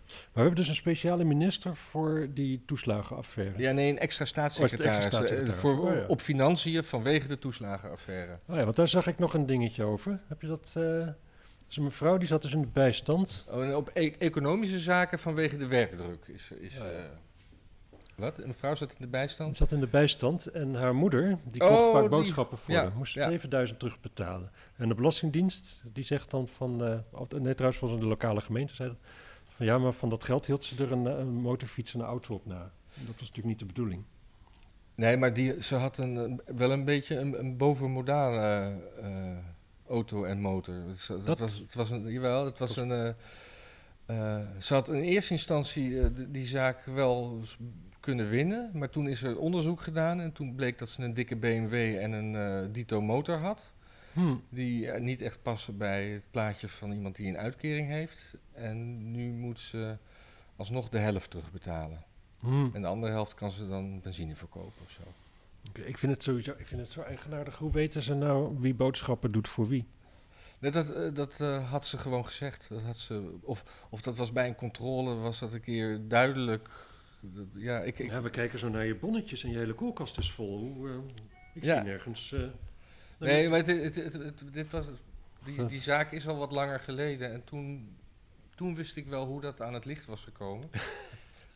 Maar 0.08 0.16
we 0.32 0.40
hebben 0.40 0.56
dus 0.56 0.68
een 0.68 0.74
speciale 0.74 1.24
minister 1.24 1.76
voor 1.76 2.28
die 2.34 2.62
toeslagenaffaire. 2.66 3.58
Ja, 3.58 3.72
nee, 3.72 3.90
een 3.90 3.98
extra 3.98 4.24
staatssecretaris. 4.24 4.94
extra 5.04 5.10
staatssecretaris. 5.10 5.54
eh, 5.54 5.60
voor, 5.60 5.88
Oh, 5.90 5.94
ja. 5.94 6.06
Op 6.06 6.20
financiën 6.20 6.84
vanwege 6.84 7.28
de 7.28 7.38
toeslagenaffaire. 7.38 8.38
Oh 8.46 8.56
ja, 8.56 8.64
want 8.64 8.76
daar 8.76 8.88
zag 8.88 9.06
ik 9.06 9.18
nog 9.18 9.34
een 9.34 9.46
dingetje 9.46 9.84
over. 9.84 10.20
Heb 10.28 10.40
je 10.40 10.46
dat? 10.46 10.72
eh, 10.74 11.08
is 11.68 11.76
een 11.76 11.82
mevrouw 11.82 12.16
die 12.18 12.28
zat 12.28 12.42
dus 12.42 12.52
in 12.52 12.60
de 12.60 12.66
bijstand. 12.72 13.46
Oh, 13.50 13.76
op 13.76 13.90
e- 13.94 14.14
economische 14.18 14.78
zaken 14.80 15.18
vanwege 15.18 15.56
de 15.56 15.66
werkdruk 15.66 16.26
is... 16.26 16.50
is 16.50 16.74
Ja, 16.76 16.84
ja. 16.84 16.90
eh, 16.90 17.04
wat? 18.14 18.38
Een 18.38 18.46
mevrouw 18.46 18.74
zat 18.74 18.90
in 18.90 18.96
de 18.98 19.06
bijstand? 19.06 19.56
zat 19.56 19.72
in 19.72 19.80
de 19.80 19.86
bijstand 19.86 20.46
en 20.46 20.74
haar 20.74 20.94
moeder, 20.94 21.38
die 21.44 21.60
Oh, 21.62 21.68
kocht 21.68 21.90
vaak 21.92 22.00
die. 22.00 22.08
boodschappen 22.10 22.58
voor 22.58 22.74
Ja, 22.74 22.80
haar, 22.82 22.92
moest 22.96 23.14
ja. 23.14 23.28
7000 23.28 23.78
terugbetalen. 23.78 24.50
En 24.76 24.88
de 24.88 24.94
Belastingdienst, 24.94 25.82
die 25.92 26.04
zegt 26.04 26.30
dan 26.30 26.48
van, 26.48 27.02
of- 27.10 27.28
nee 27.38 27.54
trouwens 27.54 27.80
van 27.80 27.98
de 28.00 28.06
lokale 28.06 28.40
gemeente, 28.40 28.74
zei 28.74 28.88
dat, 28.88 28.98
van 29.48 29.66
ja, 29.66 29.78
maar 29.78 29.92
van 29.92 30.08
dat 30.08 30.24
geld 30.24 30.46
hield 30.46 30.64
ze 30.64 30.84
er 30.84 30.92
een, 30.92 31.06
eh, 31.06 31.18
een 31.18 31.32
motorfiets 31.34 31.94
en 31.94 32.00
een 32.00 32.06
auto 32.06 32.34
op 32.34 32.46
na. 32.46 32.60
En 32.94 33.06
dat 33.06 33.06
was 33.06 33.18
natuurlijk 33.28 33.46
niet 33.46 33.58
de 33.58 33.64
bedoeling. 33.66 34.02
Nee, 34.94 35.16
maar 35.16 35.34
die, 35.34 35.62
ze 35.62 35.74
had 35.74 35.98
een, 35.98 36.40
wel 36.56 36.72
een 36.72 36.84
beetje 36.84 37.16
een, 37.16 37.38
een 37.38 37.56
bovenmodale 37.56 38.74
auto 39.88 40.24
en 40.24 40.40
motor. 40.40 40.74
Het, 40.74 40.86
was- 40.86 41.08
het 41.08 41.26
Dat- 41.26 41.38
was, 41.38 41.58
het 41.58 41.74
was 41.74 41.90
een, 41.90 42.06
jawel, 42.12 42.44
het 42.44 42.58
was 42.58 42.76
een... 42.76 42.90
eh, 42.92 43.08
eh, 44.06 44.46
ze 44.60 44.74
had 44.74 44.88
in 44.88 45.00
eerste 45.00 45.32
instantie 45.32 46.00
eh, 46.00 46.06
die, 46.14 46.30
die 46.30 46.46
zaak 46.46 46.84
wel 46.84 47.40
kunnen 48.00 48.28
winnen, 48.28 48.70
maar 48.74 48.90
toen 48.90 49.08
is 49.08 49.22
er 49.22 49.38
onderzoek 49.38 49.80
gedaan 49.80 50.20
en 50.20 50.32
toen 50.32 50.54
bleek 50.54 50.78
dat 50.78 50.88
ze 50.88 51.02
een 51.02 51.14
dikke 51.14 51.36
BMW 51.36 51.74
en 51.98 52.12
een 52.12 52.72
Dito 52.72 53.00
motor 53.00 53.36
had. 53.36 53.70
Hm. 54.12 54.34
Die 54.48 54.90
niet 54.92 55.20
echt 55.20 55.42
passen 55.42 55.76
bij 55.76 56.08
het 56.08 56.24
plaatje 56.30 56.68
van 56.68 56.92
iemand 56.92 57.16
die 57.16 57.28
een 57.28 57.38
uitkering 57.38 57.88
heeft. 57.88 58.34
En 58.52 59.10
nu 59.10 59.30
moet 59.32 59.60
ze 59.60 59.96
alsnog 60.56 60.88
de 60.88 60.98
helft 60.98 61.30
terugbetalen. 61.30 62.04
Hm. 62.40 62.68
En 62.72 62.82
de 62.82 62.88
andere 62.88 63.12
helft 63.12 63.34
kan 63.34 63.50
ze 63.50 63.68
dan 63.68 64.00
benzine 64.00 64.36
verkopen 64.36 64.82
of 64.84 64.90
zo. 64.90 65.02
Ik 65.72 65.98
vind 65.98 66.12
het 66.12 66.22
sowieso, 66.22 66.54
ik 66.58 66.66
vind 66.66 66.80
het 66.80 66.90
zo 66.90 67.00
eigenaardig. 67.00 67.56
Hoe 67.58 67.72
weten 67.72 68.02
ze 68.02 68.14
nou 68.14 68.56
wie 68.60 68.74
boodschappen 68.74 69.32
doet 69.32 69.48
voor 69.48 69.68
wie? 69.68 69.86
Nee, 70.58 70.70
dat 70.70 70.90
eh, 70.90 71.14
dat 71.14 71.40
eh, 71.40 71.70
had 71.70 71.86
ze 71.86 71.98
gewoon 71.98 72.26
gezegd. 72.26 72.66
Dat 72.68 72.82
had 72.82 72.96
ze, 72.96 73.34
of, 73.42 73.86
of 73.90 74.00
dat 74.02 74.16
was 74.16 74.32
bij 74.32 74.48
een 74.48 74.54
controle, 74.54 75.14
was 75.14 75.38
dat 75.38 75.52
een 75.52 75.60
keer 75.60 76.00
duidelijk. 76.08 76.68
Dat- 77.20 77.46
Ja, 77.54 77.80
ik, 77.80 77.98
ik, 77.98 78.10
Ja, 78.10 78.20
we 78.22 78.30
kijken 78.30 78.58
zo 78.58 78.68
naar 78.68 78.84
je 78.86 78.94
bonnetjes 78.96 79.44
en 79.44 79.50
je 79.50 79.58
hele 79.58 79.72
koelkast 79.74 80.18
is 80.18 80.30
vol. 80.32 80.58
Hoe, 80.58 80.88
eh, 80.88 80.94
ik 81.54 81.64
Ja. 81.64 81.74
zie 81.80 81.84
nergens... 81.90 82.34
nee, 83.18 83.48
maar 83.48 83.58
het- 83.66 83.94
het- 83.96 84.42
dit 84.52 84.70
was, 84.70 84.86
die, 85.44 85.64
die 85.66 85.80
zaak 85.82 86.12
is 86.12 86.28
al 86.28 86.36
wat 86.36 86.52
langer 86.52 86.80
geleden. 86.80 87.32
En 87.32 87.44
toen, 87.44 87.96
toen 88.54 88.74
wist 88.74 88.96
ik 88.96 89.06
wel 89.06 89.26
hoe 89.26 89.40
dat 89.40 89.60
aan 89.62 89.74
het 89.74 89.84
licht 89.84 90.06
was 90.06 90.22
gekomen. 90.22 90.70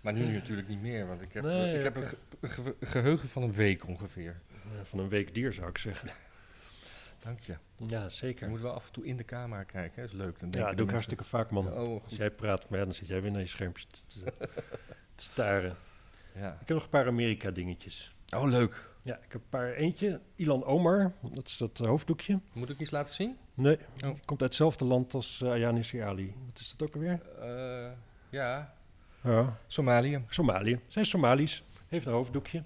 maar 0.03 0.13
nu 0.13 0.33
natuurlijk 0.33 0.69
niet 0.69 0.81
meer, 0.81 1.07
want 1.07 1.23
ik 1.23 1.33
heb, 1.33 1.45
Nee, 1.45 1.77
ik 1.77 1.83
heb 1.83 1.97
een, 1.97 2.07
ge- 2.07 2.17
ge- 2.41 2.77
geheugen 2.81 3.29
van 3.29 3.43
een 3.43 3.53
week 3.53 3.87
ongeveer. 3.89 4.41
eh, 4.51 4.71
van 4.83 4.99
een 4.99 5.09
week 5.09 5.35
dier 5.35 5.53
zou 5.53 5.69
ik 5.69 5.79
zeggen. 5.79 6.09
Dank 7.25 7.41
je. 7.41 7.57
Ja, 7.77 8.03
Je 8.03 8.09
zeker. 8.09 8.49
moet 8.49 8.61
wel 8.61 8.73
af 8.73 8.87
en 8.87 8.93
toe 8.93 9.05
in 9.07 9.17
de 9.17 9.25
camera 9.25 9.63
kijken, 9.63 10.01
hè? 10.01 10.07
is 10.07 10.13
leuk. 10.13 10.39
Dan 10.41 10.49
Ja, 10.51 10.67
dat 10.67 10.77
doe 10.77 10.87
ik 10.87 10.93
hartstikke 10.93 11.25
vaak, 11.25 11.51
man. 11.51 11.73
Oh, 11.73 12.03
Als 12.05 12.17
jij 12.17 12.31
praat, 12.31 12.69
maar 12.69 12.79
ja, 12.79 12.85
dan 12.85 12.95
zit 12.95 13.09
jij 13.09 13.23
weer 13.23 13.31
naar 13.31 13.41
je 13.41 13.47
schermpje 13.47 13.85
te, 13.87 14.01
te- 14.07 14.33
te 15.15 15.23
staren. 15.25 15.77
Ja. 16.35 16.53
Ik 16.53 16.59
heb 16.59 16.69
nog 16.69 16.83
een 16.83 16.89
paar 16.89 17.07
Amerika-dingetjes. 17.07 18.15
Oh, 18.37 18.49
leuk. 18.49 18.91
Ja, 19.05 19.17
ik 19.17 19.33
heb 19.33 19.41
een 19.41 19.49
paar. 19.49 19.73
Eentje, 19.73 20.21
Ilan 20.35 20.65
Omar, 20.65 21.13
dat 21.35 21.47
is 21.47 21.57
dat 21.57 21.81
eh, 21.81 21.87
hoofddoekje. 21.87 22.41
Moet 22.53 22.71
ik 22.71 22.79
iets 22.79 22.91
laten 22.91 23.15
zien? 23.15 23.37
Nee, 23.55 23.77
Oh. 23.77 24.01
die 24.01 24.03
komt 24.25 24.29
uit 24.31 24.41
hetzelfde 24.41 24.85
land 24.85 25.15
als 25.15 25.41
uh, 25.45 25.83
Siali. 25.83 26.35
Wat 26.47 26.59
is 26.61 26.75
dat 26.77 26.89
ook 26.89 26.95
alweer? 26.95 27.21
Eh, 27.41 27.91
ja. 28.31 28.75
Ja. 29.23 29.59
Somalië. 29.67 30.25
Somalië. 30.29 30.81
Zij 30.87 31.03
is 31.03 31.09
Somalisch. 31.09 31.65
Heeft 31.89 32.07
een 32.07 32.13
hoofddoekje. 32.13 32.65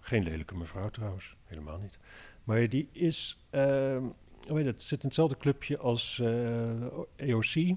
Geen 0.00 0.22
lelijke 0.22 0.56
mevrouw 0.56 0.88
trouwens. 0.88 1.36
Helemaal 1.44 1.78
niet. 1.78 1.98
Maar 2.44 2.68
die 2.68 2.88
is... 2.92 3.38
ehm 3.50 4.04
hoe 4.48 4.58
heet 4.58 4.66
het? 4.66 4.82
Zit 4.82 5.02
in 5.02 5.06
hetzelfde 5.06 5.36
clubje 5.36 5.78
als 5.78 6.18
eh 6.18 7.30
AOC. 7.30 7.76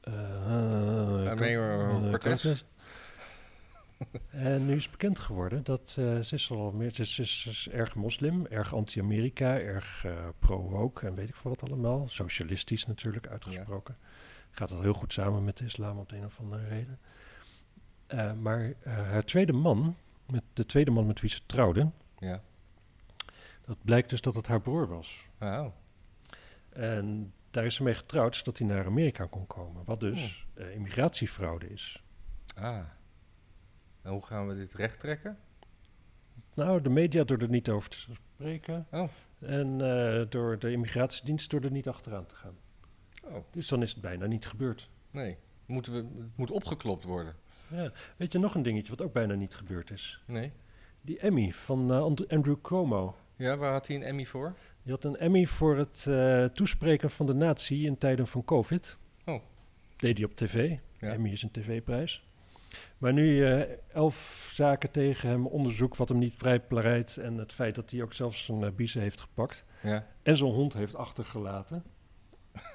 Eh, 0.00 1.30
Ameo 1.30 2.02
eh, 2.02 2.10
Cortez. 2.10 2.62
En 4.30 4.66
nu 4.66 4.74
is 4.76 4.90
bekend 4.90 5.18
geworden 5.18 5.64
dat 5.64 5.96
eh, 5.98 6.20
ze 6.20 6.34
is 6.34 6.50
al 6.50 6.72
meer, 6.72 6.94
ze 6.94 7.22
is, 7.22 7.68
erg 7.72 7.94
moslim, 7.94 8.46
erg 8.46 8.74
anti-Amerika, 8.74 9.58
erg 9.58 10.04
eh, 10.04 10.12
pro-woke 10.38 11.06
en 11.06 11.14
weet 11.14 11.28
ik 11.28 11.34
veel 11.34 11.50
wat 11.50 11.70
allemaal. 11.70 12.08
Socialistisch 12.08 12.86
natuurlijk 12.86 13.28
uitgesproken. 13.28 13.96
Gaat 14.50 14.68
dat 14.68 14.80
heel 14.80 14.92
goed 14.92 15.12
samen 15.12 15.44
met 15.44 15.56
de 15.56 15.64
islam 15.64 15.98
op 15.98 16.08
de 16.08 16.16
een 16.16 16.24
of 16.24 16.38
andere 16.40 16.68
reden. 16.68 16.98
Eh, 18.06 18.32
maar 18.32 18.72
eh, 18.80 18.92
haar 18.92 19.24
tweede 19.24 19.52
man, 19.52 19.96
met 20.26 20.42
de 20.52 20.66
tweede 20.66 20.90
man 20.90 21.06
met 21.06 21.20
wie 21.20 21.30
ze 21.30 21.40
trouwde, 21.46 21.90
Ja. 22.18 22.42
dat 23.66 23.76
blijkt 23.84 24.10
dus 24.10 24.20
dat 24.20 24.34
het 24.34 24.46
haar 24.46 24.60
broer 24.60 24.88
was. 24.88 25.26
Wauw. 25.38 25.74
En 26.68 27.32
daar 27.50 27.64
is 27.64 27.74
ze 27.74 27.82
mee 27.82 27.94
getrouwd 27.94 28.36
zodat 28.36 28.58
hij 28.58 28.66
naar 28.66 28.86
Amerika 28.86 29.26
kon 29.26 29.46
komen. 29.46 29.84
Wat 29.84 30.00
dus 30.00 30.46
eh, 30.54 30.74
immigratiefraude 30.74 31.68
is. 31.68 32.02
Ah. 32.54 32.78
En 34.02 34.10
hoe 34.10 34.26
gaan 34.26 34.48
we 34.48 34.54
dit 34.54 34.72
recht 34.74 35.00
trekken? 35.00 35.38
Nou, 36.54 36.80
de 36.82 36.88
media 36.88 37.24
door 37.24 37.38
er 37.38 37.48
niet 37.48 37.70
over 37.70 37.90
te 37.90 37.98
spreken. 38.34 38.86
Oh. 38.90 39.08
En 39.40 39.78
door 40.28 40.58
de 40.58 40.70
immigratiedienst 40.72 41.50
door 41.50 41.60
er 41.60 41.70
niet 41.70 41.88
achteraan 41.88 42.26
te 42.26 42.34
gaan. 42.34 42.56
Oh. 43.24 43.36
Dus 43.50 43.68
dan 43.68 43.82
is 43.82 43.90
het 43.92 44.00
bijna 44.00 44.26
niet 44.26 44.46
gebeurd. 44.46 44.88
Nee. 45.10 45.36
Moeten 45.66 45.92
we, 45.92 45.98
het 45.98 46.36
moet 46.36 46.50
opgeklopt 46.50 47.04
worden. 47.04 47.34
Ja. 47.68 47.92
Weet 48.16 48.32
je 48.32 48.38
nog 48.38 48.54
een 48.54 48.62
dingetje 48.62 48.96
wat 48.96 49.06
ook 49.06 49.12
bijna 49.12 49.34
niet 49.34 49.54
gebeurd 49.54 49.90
is? 49.90 50.22
Nee. 50.26 50.52
Die 51.00 51.18
Emmy 51.18 51.52
van 51.52 51.92
eh, 51.92 52.02
And- 52.02 52.28
Andrew 52.28 52.56
Cuomo. 52.62 53.16
Ja, 53.36 53.56
waar 53.56 53.72
had 53.72 53.86
hij 53.86 53.96
een 53.96 54.02
Emmy 54.02 54.24
voor? 54.24 54.54
Die 54.82 54.92
had 54.92 55.04
een 55.04 55.16
Emmy 55.16 55.46
voor 55.46 55.76
het 55.76 56.06
eh, 56.08 56.44
toespreken 56.44 57.10
van 57.10 57.26
de 57.26 57.34
natie 57.34 57.86
in 57.86 57.98
tijden 57.98 58.26
van 58.26 58.44
COVID. 58.44 58.98
Oh. 59.24 59.42
Deed 59.96 60.16
hij 60.16 60.26
op 60.26 60.36
tv. 60.36 60.76
Ja. 60.98 61.12
Emmy 61.12 61.30
is 61.30 61.42
een 61.42 61.50
tv-prijs. 61.50 62.24
Maar 62.98 63.12
nu 63.12 63.44
eh, 63.44 63.76
elf 63.92 64.48
zaken 64.52 64.90
tegen 64.90 65.28
hem, 65.28 65.46
onderzoek 65.46 65.96
wat 65.96 66.08
hem 66.08 66.18
niet 66.18 66.34
vrijpleit... 66.36 67.16
en 67.16 67.36
het 67.38 67.52
feit 67.52 67.74
dat 67.74 67.90
hij 67.90 68.02
ook 68.02 68.12
zelfs 68.12 68.44
zijn 68.44 68.74
biezen 68.74 69.00
heeft 69.00 69.20
gepakt... 69.20 69.64
Ja. 69.82 70.06
en 70.22 70.36
zijn 70.36 70.50
hond 70.50 70.72
heeft 70.72 70.96
achtergelaten. 70.96 71.82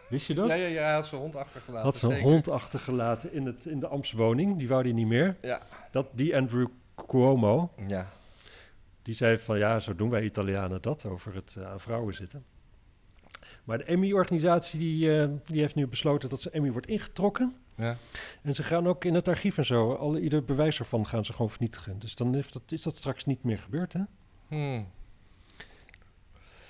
Wist 0.09 0.27
je 0.27 0.33
dat? 0.33 0.47
Ja, 0.47 0.53
ja, 0.53 0.67
ja, 0.67 0.83
hij 0.83 0.93
had 0.93 1.07
zijn 1.07 1.21
hond 1.21 1.35
achtergelaten. 1.35 1.83
had 1.85 1.95
zijn 1.95 2.11
zeker. 2.11 2.27
hond 2.27 2.49
achtergelaten 2.49 3.33
in, 3.33 3.45
het, 3.45 3.65
in 3.65 3.79
de 3.79 3.87
ambtswoning. 3.87 4.57
Die 4.57 4.67
wou 4.67 4.81
hij 4.83 4.91
niet 4.91 5.07
meer. 5.07 5.37
Ja. 5.41 5.61
Dat, 5.91 6.07
die 6.11 6.35
Andrew 6.37 6.67
Cuomo, 7.07 7.71
Ja. 7.87 8.09
die 9.01 9.15
zei 9.15 9.37
van 9.37 9.57
ja, 9.57 9.79
zo 9.79 9.95
doen 9.95 10.09
wij 10.09 10.23
Italianen 10.23 10.81
dat, 10.81 11.05
over 11.05 11.35
het 11.35 11.55
eh, 11.59 11.71
aan 11.71 11.79
vrouwen 11.79 12.13
zitten. 12.13 12.45
Maar 13.63 13.77
de 13.77 13.83
Emmy-organisatie 13.83 14.79
die, 14.79 15.19
eh, 15.21 15.29
die 15.45 15.61
heeft 15.61 15.75
nu 15.75 15.87
besloten 15.87 16.29
dat 16.29 16.41
ze 16.41 16.49
Emmy 16.49 16.71
wordt 16.71 16.87
ingetrokken. 16.87 17.55
Ja. 17.75 17.97
En 18.41 18.55
ze 18.55 18.63
gaan 18.63 18.87
ook 18.87 19.05
in 19.05 19.13
het 19.13 19.27
archief 19.27 19.57
en 19.57 19.65
zo, 19.65 19.93
al, 19.93 20.17
ieder 20.17 20.43
bewijs 20.45 20.79
ervan 20.79 21.07
gaan 21.07 21.25
ze 21.25 21.31
gewoon 21.31 21.49
vernietigen. 21.49 21.99
Dus 21.99 22.15
dan 22.15 22.33
heeft 22.33 22.53
dat, 22.53 22.61
is 22.67 22.81
dat 22.81 22.95
straks 22.95 23.25
niet 23.25 23.43
meer 23.43 23.57
gebeurd, 23.57 23.93
hè? 23.93 24.01
Hmm. 24.47 24.87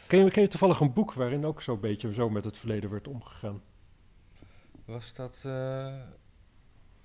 Ken 0.08 0.24
je, 0.26 0.32
ken 0.32 0.42
je 0.42 0.48
toevallig 0.48 0.80
een 0.80 0.94
boek 0.94 1.14
waarin 1.14 1.46
ook 1.46 1.62
zo'n 1.62 1.80
beetje 1.80 2.14
zo 2.14 2.30
met 2.30 2.44
het 2.44 2.58
verleden 2.58 2.90
werd 2.90 3.08
omgegaan? 3.08 3.62
Was 4.86 5.14
dat 5.14 5.42
eh, 5.46 5.94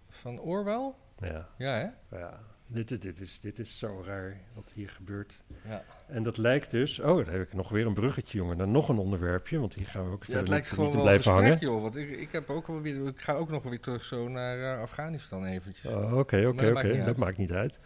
van 0.09 0.41
Orwell? 0.41 0.93
Ja, 1.19 1.49
Ja, 1.59 1.75
hè? 2.11 2.17
ja. 2.19 2.41
Dit, 2.67 2.91
is- 2.91 3.01
dit, 3.01 3.21
is, 3.21 3.41
dit 3.41 3.59
is 3.59 3.79
zo 3.79 4.03
raar 4.07 4.41
wat 4.55 4.71
hier 4.75 4.89
gebeurt. 4.91 5.45
Ja. 5.69 5.85
En 6.07 6.23
dat 6.23 6.37
lijkt 6.37 6.71
dus... 6.71 6.99
Oh, 6.99 7.25
daar 7.25 7.35
heb 7.35 7.43
ik 7.43 7.53
nog 7.55 7.69
weer 7.69 7.87
een 7.87 7.95
bruggetje, 7.95 8.39
jongen. 8.39 8.57
Naar 8.57 8.69
nog 8.69 8.89
een 8.89 8.99
onderwerpje, 8.99 9.59
want 9.59 9.75
hier 9.75 9.87
gaan 9.87 10.05
we 10.07 10.13
ook 10.13 10.25
Ja, 10.25 10.37
het 10.37 10.49
lijkt 10.49 10.65
niet, 10.65 10.75
gewoon 10.75 10.85
niet 10.91 10.99
te 10.99 11.03
wel 11.05 11.07
blijven 11.07 11.33
gesprek, 11.33 11.53
hangen. 11.61 11.73
joh. 11.73 11.83
Want 11.83 11.97
ik, 11.97 12.11
ik, 12.11 12.33
heb 12.33 12.51
ook 12.51 12.67
wel 12.67 12.81
weer, 12.81 13.07
ik 13.07 13.21
ga 13.21 13.33
ook 13.33 13.49
nog 13.51 13.63
weer 13.63 13.81
terug 13.81 14.05
zo 14.05 14.29
naar 14.29 14.75
eh, 14.75 14.81
Afghanistan 14.81 15.45
eventjes. 15.45 15.93
Oh, 15.93 16.19
Oké, 16.19 16.47
oké, 16.47 16.71
oké. 16.71 17.05
Dat 17.05 17.17
maakt 17.17 17.37
niet 17.37 17.53
uit. 17.53 17.81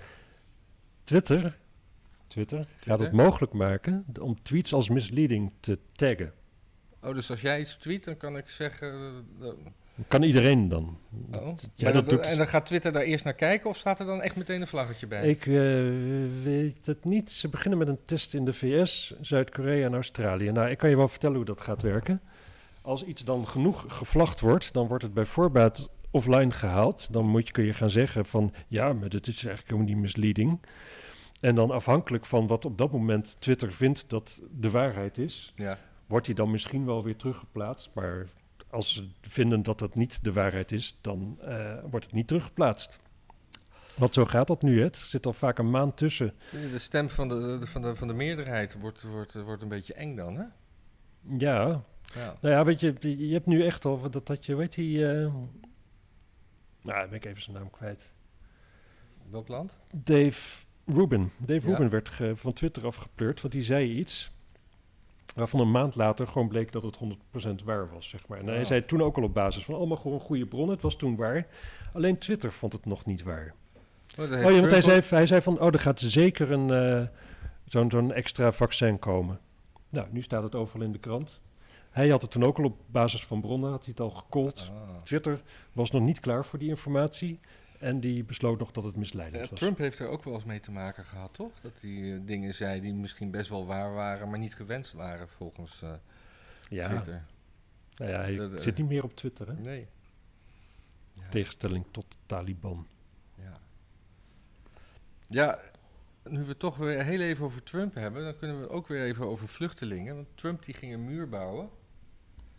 Twitter, 1.04 1.58
Twitter, 2.35 2.66
gaat 2.80 2.99
het 2.99 3.12
mogelijk 3.12 3.53
maken 3.53 4.05
om 4.20 4.43
tweets 4.43 4.72
als 4.72 4.89
misleading 4.89 5.53
te 5.61 5.78
taggen. 5.93 6.32
Oh, 7.03 7.14
dus 7.14 7.30
als 7.30 7.41
jij 7.41 7.61
iets 7.61 7.76
tweet, 7.76 8.05
dan 8.05 8.16
kan 8.16 8.37
ik 8.37 8.49
zeggen... 8.49 8.89
eh, 8.93 9.41
dat- 9.41 9.57
Kan 10.09 10.22
iedereen 10.22 10.68
dan? 10.68 10.99
oh. 11.32 11.41
Dat- 11.76 11.93
dat 11.93 12.09
doet- 12.09 12.20
En 12.20 12.37
dan 12.37 12.47
gaat 12.47 12.66
Twitter 12.66 12.93
daar 12.93 13.03
eerst 13.03 13.24
naar 13.24 13.35
kijken 13.35 13.70
of 13.70 13.76
staat 13.76 14.01
er 14.01 14.07
dan 14.07 14.22
echt 14.22 14.37
meteen 14.37 14.61
een 14.61 14.66
vlaggetje 14.66 15.07
bij? 15.07 15.28
Ik 15.28 15.47
eh, 15.47 15.55
weet 16.43 16.87
het 16.87 17.05
niet. 17.05 17.30
Ze 17.30 17.49
beginnen 17.49 17.78
met 17.78 17.89
een 17.89 18.03
test 18.05 18.35
in 18.35 18.45
de 18.45 18.53
VS, 18.53 19.14
Zuid-Korea 19.20 19.87
en 19.87 19.95
Australië. 19.95 20.51
Nou, 20.51 20.68
ik 20.70 20.78
kan 20.78 20.91
je 20.91 20.97
wel 20.97 21.09
vertellen 21.09 21.37
hoe 21.37 21.45
dat 21.45 21.61
gaat 21.61 21.82
werken. 21.82 22.20
Als 22.82 23.05
iets 23.05 23.24
dan 23.24 23.49
genoeg 23.49 23.85
gevlagd 23.89 24.41
wordt, 24.41 24.72
dan 24.72 24.87
wordt 24.87 25.03
het 25.03 25.14
bij 25.14 25.24
voorbaat 25.26 25.91
offline 26.11 26.51
gehaald. 26.51 27.09
Dan 27.12 27.24
moet 27.26 27.47
je, 27.47 27.53
kun 27.53 27.64
je 27.64 27.74
gaan 27.74 27.91
zeggen 27.91 28.26
van, 28.26 28.53
ja, 28.68 28.93
maar 28.93 29.09
dit 29.09 29.26
is 29.26 29.45
eigenlijk 29.45 29.66
helemaal 29.70 29.93
niet 29.95 30.03
misleading. 30.03 30.61
En 31.45 31.55
dan 31.55 31.70
afhankelijk 31.70 32.24
van 32.26 32.47
wat 32.47 32.64
op 32.64 32.78
dat 32.78 32.92
moment 32.92 33.36
Twitter 33.38 33.72
vindt 33.72 34.05
dat 34.09 34.42
de 34.51 34.70
waarheid 34.70 35.18
is, 35.18 35.53
Ja. 35.57 35.78
wordt 36.07 36.26
die 36.26 36.34
dan 36.34 36.51
misschien 36.51 36.86
wel 36.86 37.03
weer 37.03 37.16
teruggeplaatst. 37.16 37.90
Maar 37.95 38.26
als 38.70 38.95
ze 38.95 39.09
vinden 39.20 39.62
dat 39.62 39.78
dat 39.78 39.95
niet 39.95 40.24
de 40.24 40.32
waarheid 40.32 40.72
is, 40.72 40.99
dan 41.01 41.38
eh, 41.40 41.78
wordt 41.90 42.05
het 42.07 42.14
niet 42.14 42.26
teruggeplaatst. 42.26 42.99
Want 43.97 44.14
zo 44.14 44.24
gaat 44.24 44.47
dat 44.47 44.62
nu. 44.62 44.78
Hè? 44.80 44.84
Er 44.86 44.95
zit 44.95 45.26
al 45.26 45.32
vaak 45.32 45.59
een 45.59 45.70
maand 45.70 45.97
tussen. 45.97 46.34
De 46.51 46.78
stem 46.78 47.09
van 47.11 47.28
de, 47.28 47.57
de- 47.61 47.66
van 47.66 47.82
de, 47.82 47.95
van 47.95 48.09
de 48.09 48.14
meerderheid 48.14 48.80
wordt, 48.80 49.03
wordt, 49.03 49.34
wordt 49.42 49.62
een 49.62 49.68
beetje 49.68 49.95
eng 49.95 50.16
dan, 50.16 50.36
hè? 50.36 50.45
Ja, 51.38 51.84
Ja. 52.14 52.36
nou 52.40 52.55
ja, 52.55 52.64
weet 52.64 52.80
je, 52.80 52.95
je 53.28 53.32
hebt 53.32 53.47
nu 53.47 53.64
echt 53.66 53.84
al 53.84 54.11
dat, 54.11 54.26
dat 54.26 54.47
je, 54.47 54.55
weet 54.57 54.74
die... 54.74 55.09
eh, 55.09 55.12
nou, 56.82 57.01
dan 57.01 57.09
ben 57.09 57.12
ik 57.14 57.24
even 57.24 57.42
zijn 57.42 57.57
naam 57.57 57.70
kwijt. 57.70 58.12
Welk 59.30 59.49
land? 59.49 59.76
Dave 59.95 60.64
Rubin. 60.87 61.30
Dave 61.39 61.68
Ja. 61.68 61.72
Rubin 61.72 61.89
werd 61.91 62.09
ge- 62.09 62.37
van 62.37 62.53
Twitter 62.53 62.87
afgepleurd, 62.87 63.41
want 63.41 63.53
die 63.53 63.62
zei 63.62 63.91
iets... 63.91 64.30
waarvan 65.35 65.61
een 65.61 65.70
maand 65.70 65.95
later 65.95 66.26
gewoon 66.28 66.49
bleek 66.49 66.72
dat 66.72 66.82
het 66.82 66.97
100% 66.97 67.64
waar 67.64 67.89
was, 67.93 68.09
zeg 68.09 68.26
maar. 68.28 68.39
En 68.39 68.47
hij 68.47 68.61
Oh. 68.61 68.64
zei 68.66 68.85
toen 68.85 69.03
ook 69.03 69.16
al 69.16 69.22
op 69.22 69.35
basis 69.35 69.64
van 69.64 69.74
allemaal 69.74 69.97
gewoon 69.97 70.20
goede 70.20 70.47
bronnen. 70.47 70.72
Het 70.72 70.82
was 70.82 70.97
toen 70.97 71.16
waar. 71.16 71.47
Alleen 71.93 72.18
Twitter 72.18 72.53
vond 72.53 72.72
het 72.72 72.85
nog 72.87 73.05
niet 73.05 73.22
waar. 73.22 73.55
Oh, 74.18 74.24
Oh 74.32 74.39
ja, 74.41 74.43
want 74.61 74.70
hij 74.70 74.80
zei, 74.82 75.01
hij 75.09 75.26
zei 75.26 75.41
van, 75.41 75.61
oh, 75.61 75.66
er 75.72 75.78
gaat 75.78 76.01
zeker 76.01 76.51
een, 76.53 76.70
eh, 76.70 77.07
zo'n 77.64 77.91
zo'n 77.91 78.12
extra 78.12 78.53
vaccin 78.53 78.99
komen. 78.99 79.41
Nou, 79.89 80.07
nu 80.11 80.22
staat 80.22 80.43
het 80.43 80.55
overal 80.55 80.85
in 80.87 80.93
de 80.93 80.99
krant. 80.99 81.41
Hij 81.91 82.09
had 82.09 82.22
het 82.22 82.30
toen 82.30 82.45
ook 82.45 82.59
al 82.59 82.64
op 82.64 82.76
basis 82.87 83.24
van 83.26 83.41
bronnen, 83.41 83.70
had 83.70 83.85
hij 83.85 83.95
het 83.97 84.01
al 84.01 84.11
gecallt. 84.11 84.70
Ah. 84.72 85.03
Twitter 85.03 85.43
was 85.72 85.91
nog 85.91 86.03
niet 86.03 86.20
klaar 86.20 86.45
voor 86.45 86.59
die 86.59 86.68
informatie. 86.68 87.41
En 87.85 88.01
die 88.01 88.24
besloot 88.24 88.59
nog 88.59 88.72
dat 88.72 88.85
het 88.85 88.97
misleidend 88.97 89.51
was. 89.51 89.59
Trump 89.59 89.78
heeft 89.78 89.99
er 89.99 90.09
ook 90.09 90.24
wel 90.24 90.35
eens 90.35 90.45
mee 90.45 90.61
te 90.61 90.70
maken 90.70 91.05
gehad, 91.05 91.35
toch? 91.35 91.53
Dat 91.61 91.80
hij 91.80 92.14
eh, 92.14 92.20
dingen 92.22 92.55
zei 92.55 92.80
die 92.80 92.95
misschien 92.95 93.30
best 93.30 93.49
wel 93.49 93.66
waar 93.66 93.95
waren, 93.95 94.28
maar 94.28 94.39
niet 94.39 94.55
gewenst 94.55 94.93
waren 94.93 95.28
volgens 95.28 95.82
eh, 95.82 95.93
ja, 96.68 96.89
Twitter. 96.89 97.24
nou 97.97 98.11
ja, 98.11 98.20
hij 98.20 98.37
Dat, 98.37 98.53
eh, 98.53 98.61
zit 98.61 98.76
niet 98.76 98.89
meer 98.89 99.05
op 99.05 99.16
Twitter, 99.16 99.47
hè? 99.47 99.55
Nee. 99.55 99.87
Ja. 101.14 101.28
Tegenstelling 101.28 101.85
tot 101.91 102.05
de 102.09 102.16
Taliban. 102.26 102.87
Ja. 103.35 103.59
ja, 105.26 105.59
nu 106.22 106.45
we 106.45 106.57
toch 106.57 106.76
weer 106.76 107.05
heel 107.05 107.20
even 107.20 107.45
over 107.45 107.62
Trump 107.62 107.95
hebben, 107.95 108.24
dan 108.24 108.37
kunnen 108.37 108.61
we 108.61 108.68
ook 108.68 108.89
weer 108.89 109.05
even 109.05 109.26
over 109.26 109.49
vluchtelingen. 109.49 110.14
Want 110.14 110.28
Trump 110.35 110.64
die 110.64 110.74
ging 110.74 110.93
een 110.93 111.05
muur 111.05 111.28
bouwen 111.28 111.68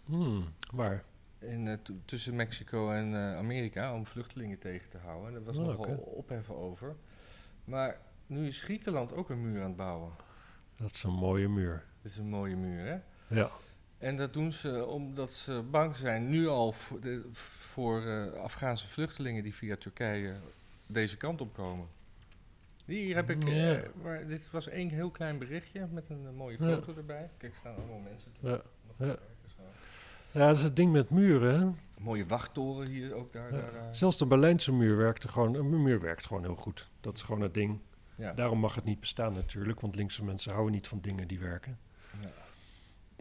Hmm, 0.06 0.54
waar? 0.74 1.04
In, 1.40 1.68
eh, 1.68 1.78
tussen 2.06 2.36
Mexico 2.36 2.92
en 2.92 3.14
eh, 3.14 3.38
Amerika 3.38 3.94
om 3.94 4.06
vluchtelingen 4.06 4.60
tegen 4.60 4.90
te 4.90 4.98
houden. 4.98 5.34
Daar 5.34 5.44
was 5.44 5.58
Oh, 5.58 5.66
nogal 5.66 5.96
opheffen 5.96 6.56
over. 6.56 6.96
Maar 7.66 7.98
nu 8.28 8.48
is 8.48 8.62
Griekenland 8.62 9.14
ook 9.14 9.30
een 9.30 9.42
muur 9.42 9.62
aan 9.62 9.68
het 9.68 9.76
bouwen. 9.76 10.12
Dat 10.78 10.90
is 10.90 11.04
een 11.04 11.14
mooie 11.14 11.48
muur. 11.48 11.84
Dat 12.02 12.12
is 12.12 12.18
een 12.18 12.30
mooie 12.30 12.56
muur, 12.56 12.86
hè? 12.86 12.98
Ja. 13.36 13.50
En 13.98 14.16
dat 14.18 14.34
doen 14.34 14.54
ze 14.54 14.86
omdat 14.86 15.32
ze 15.34 15.64
bang 15.72 15.96
zijn, 15.96 16.30
nu 16.30 16.48
al 16.48 16.72
voor, 16.72 17.00
de, 17.02 17.26
voor 17.32 18.06
eh, 18.06 18.34
Afghaanse 18.34 18.88
vluchtelingen 18.88 19.44
die 19.44 19.54
via 19.56 19.76
Turkije 19.76 20.36
deze 20.90 21.18
kant 21.18 21.42
op 21.42 21.54
komen. 21.54 21.88
Hier 22.86 23.16
heb 23.16 23.30
ik, 23.30 23.48
Ja. 23.48 23.82
maar 24.04 24.28
dit 24.28 24.52
was 24.52 24.68
één 24.68 24.90
heel 24.90 25.10
klein 25.10 25.38
berichtje 25.38 25.88
met 25.92 26.10
een 26.10 26.36
mooie 26.36 26.58
Ja. 26.60 26.76
foto 26.76 26.94
erbij. 26.98 27.30
Kijk, 27.38 27.52
er 27.54 27.60
staan 27.60 27.76
allemaal 27.76 28.00
mensen 28.00 28.32
te 28.40 28.62
Ja. 28.98 29.18
Ja. 30.40 30.48
dat 30.48 30.56
is 30.56 30.64
het 30.64 30.76
ding 30.76 30.92
met 30.92 31.10
muren, 31.10 31.60
hè? 31.60 31.68
Mooie 32.04 32.26
wachttoren 32.26 32.88
hier 32.88 33.14
ook 33.14 33.32
daar. 33.32 33.54
Ja. 33.54 33.62
daar, 33.62 33.72
daar. 33.72 33.96
Zelfs 33.96 34.18
de 34.18 34.26
Berlijnse 34.26 34.74
muur 34.74 34.98
werkte 34.98 35.28
gewoon, 35.28 35.56
een 35.56 35.84
muur 35.84 36.00
werkt 36.00 36.26
gewoon 36.26 36.44
heel 36.44 36.56
goed. 36.56 36.90
Dat 37.02 37.16
is 37.16 37.22
gewoon 37.22 37.42
het 37.42 37.54
ding. 37.54 37.80
Ja. 38.16 38.34
Daarom 38.34 38.60
mag 38.60 38.76
het 38.76 38.84
niet 38.84 39.00
bestaan 39.00 39.34
natuurlijk, 39.34 39.80
want 39.80 39.96
linkse 39.96 40.24
mensen 40.24 40.52
houden 40.52 40.74
niet 40.74 40.88
van 40.88 41.00
dingen 41.02 41.28
die 41.28 41.40
werken. 41.40 41.80
Ja. 42.22 42.30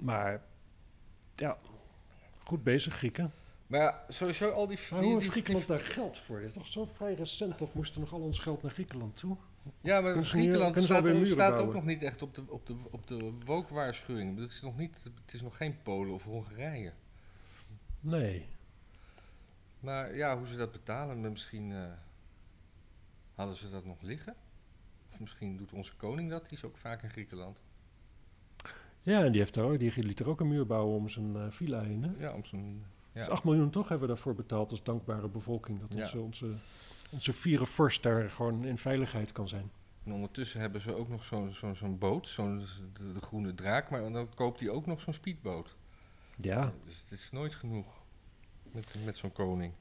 Maar 0.02 0.42
ja, 1.34 1.58
goed 2.44 2.62
bezig 2.62 2.94
Grieken. 2.94 3.32
Maar 3.66 3.80
ja, 3.80 4.04
sowieso 4.08 4.50
al 4.50 4.66
die... 4.66 4.78
Maar 4.90 4.98
die, 5.00 5.08
hoe 5.08 5.18
die- 5.18 5.18
heeft 5.18 5.30
Griekenland 5.30 5.66
daar 5.66 5.80
geld 5.80 6.18
voor? 6.18 6.38
Dit 6.40 6.48
is 6.48 6.54
toch 6.54 6.66
zo 6.66 6.84
vrij 6.84 7.14
recent, 7.14 7.58
toch 7.58 7.74
moesten 7.74 8.00
nog 8.00 8.12
al 8.12 8.20
ons 8.20 8.38
geld 8.38 8.62
naar 8.62 8.72
Griekenland 8.72 9.16
toe? 9.16 9.36
Ja, 9.80 10.00
maar 10.00 10.10
Kunnen 10.10 10.30
Griekenland 10.30 10.82
staat, 10.82 11.08
ook, 11.10 11.26
staat 11.26 11.58
ook 11.58 11.72
nog 11.72 11.84
niet 11.84 12.02
echt 12.02 12.22
op 12.22 12.34
de, 12.34 12.42
op 12.48 12.66
de, 12.66 12.76
op 12.90 13.06
de. 13.06 13.32
Het 14.36 14.50
is, 14.50 14.62
nog 14.62 14.76
niet, 14.76 15.02
het 15.24 15.34
is 15.34 15.42
nog 15.42 15.56
geen 15.56 15.82
Polen 15.82 16.14
of 16.14 16.24
Hongarije. 16.24 16.92
Nee. 18.04 18.46
Maar 19.80 20.16
ja, 20.16 20.36
hoe 20.38 20.46
ze 20.46 20.56
dat 20.56 20.72
betalen, 20.72 21.20
misschien 21.20 21.72
eh, 21.72 21.92
hadden 23.34 23.56
ze 23.56 23.70
dat 23.70 23.84
nog 23.84 24.02
liggen. 24.02 24.34
Of 25.10 25.20
misschien 25.20 25.56
doet 25.56 25.72
onze 25.72 25.96
koning 25.96 26.30
dat, 26.30 26.48
die 26.48 26.58
is 26.58 26.64
ook 26.64 26.76
vaak 26.76 27.02
in 27.02 27.10
Griekenland. 27.10 27.58
Ja, 29.02 29.24
en 29.24 29.32
die, 29.32 29.40
heeft 29.40 29.54
daar 29.54 29.64
ook, 29.64 29.78
die 29.78 30.02
liet 30.02 30.20
er 30.20 30.28
ook 30.28 30.40
een 30.40 30.48
muur 30.48 30.66
bouwen 30.66 30.96
om 30.96 31.08
zijn 31.08 31.36
eh, 31.36 31.50
villa 31.50 31.80
heen. 31.82 32.02
Hè? 32.02 32.10
Ja, 32.18 32.32
om 32.32 32.44
zo'n... 32.44 32.84
Ja. 33.12 33.20
Dus 33.20 33.28
8 33.28 33.44
miljoen 33.44 33.70
toch 33.70 33.88
hebben 33.88 34.08
we 34.08 34.14
daarvoor 34.14 34.34
betaald 34.34 34.70
als 34.70 34.82
dankbare 34.82 35.28
bevolking. 35.28 35.80
Dat 35.80 35.92
Ja. 35.92 36.02
onze, 36.02 36.20
onze, 36.20 36.54
onze 37.10 37.66
vorst 37.66 38.02
daar 38.02 38.30
gewoon 38.30 38.64
in 38.64 38.78
veiligheid 38.78 39.32
kan 39.32 39.48
zijn. 39.48 39.70
En 40.04 40.12
ondertussen 40.12 40.60
hebben 40.60 40.80
ze 40.80 40.94
ook 40.94 41.08
nog 41.08 41.24
zo'n 41.24 41.54
zo'n 41.54 41.76
zo'n 41.76 41.98
boot, 41.98 42.28
zo'n 42.28 42.58
de, 42.92 43.12
de 43.12 43.20
groene 43.20 43.54
draak, 43.54 43.90
maar 43.90 44.12
dan 44.12 44.34
koopt 44.34 44.60
hij 44.60 44.68
ook 44.68 44.86
nog 44.86 45.00
zo'n 45.00 45.12
speedboot. 45.12 45.76
Ja, 46.36 46.72
Dus 46.84 46.98
het 46.98 47.10
is 47.10 47.30
nooit 47.30 47.54
genoeg 47.54 47.86
met, 48.72 48.94
met 49.04 49.16
zo'n 49.16 49.32
koning. 49.32 49.72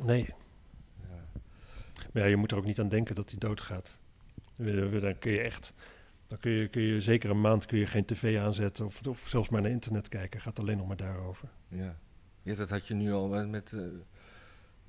nee. 0.00 0.34
Ja. 1.08 1.40
Maar 2.12 2.22
ja, 2.22 2.28
je 2.28 2.36
moet 2.36 2.50
er 2.52 2.58
ook 2.58 2.64
niet 2.64 2.80
aan 2.80 2.88
denken 2.88 3.14
dat 3.14 3.30
hij 3.30 3.38
doodgaat. 3.38 3.98
Dan 4.56 5.18
kun 5.18 5.32
je 5.32 5.40
echt... 5.40 5.74
Dan 6.26 6.38
kun 6.38 6.50
je, 6.50 6.68
kun 6.68 6.82
je 6.82 7.00
zeker 7.00 7.30
een 7.30 7.40
maand 7.40 7.66
kun 7.66 7.78
je 7.78 7.86
geen 7.86 8.04
tv 8.04 8.38
aanzetten 8.38 8.86
of, 8.86 9.06
of 9.06 9.28
zelfs 9.28 9.48
maar 9.48 9.62
naar 9.62 9.70
internet 9.70 10.08
kijken. 10.08 10.40
Gaat 10.40 10.58
alleen 10.58 10.76
nog 10.76 10.86
maar 10.86 10.96
daarover. 10.96 11.48
Ja. 11.68 11.98
ja, 12.42 12.54
dat 12.54 12.70
had 12.70 12.86
je 12.86 12.94
nu 12.94 13.12
al 13.12 13.28
met... 13.28 13.48
met 13.48 13.72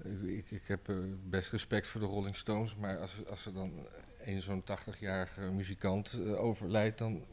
eh, 0.03 0.37
ik, 0.37 0.51
ik 0.51 0.67
heb 0.67 0.89
eh, 0.89 0.95
best 1.23 1.51
respect 1.51 1.87
voor 1.87 2.01
de 2.01 2.07
Rolling 2.07 2.35
Stones, 2.35 2.75
maar 2.75 2.99
als, 2.99 3.25
als 3.27 3.45
er 3.45 3.53
dan 3.53 3.87
een 4.23 4.41
zo'n 4.41 4.63
80-jarige 4.63 5.41
muzikant 5.41 6.13
eh, 6.13 6.43
overlijdt, 6.43 6.97
dan 6.97 7.25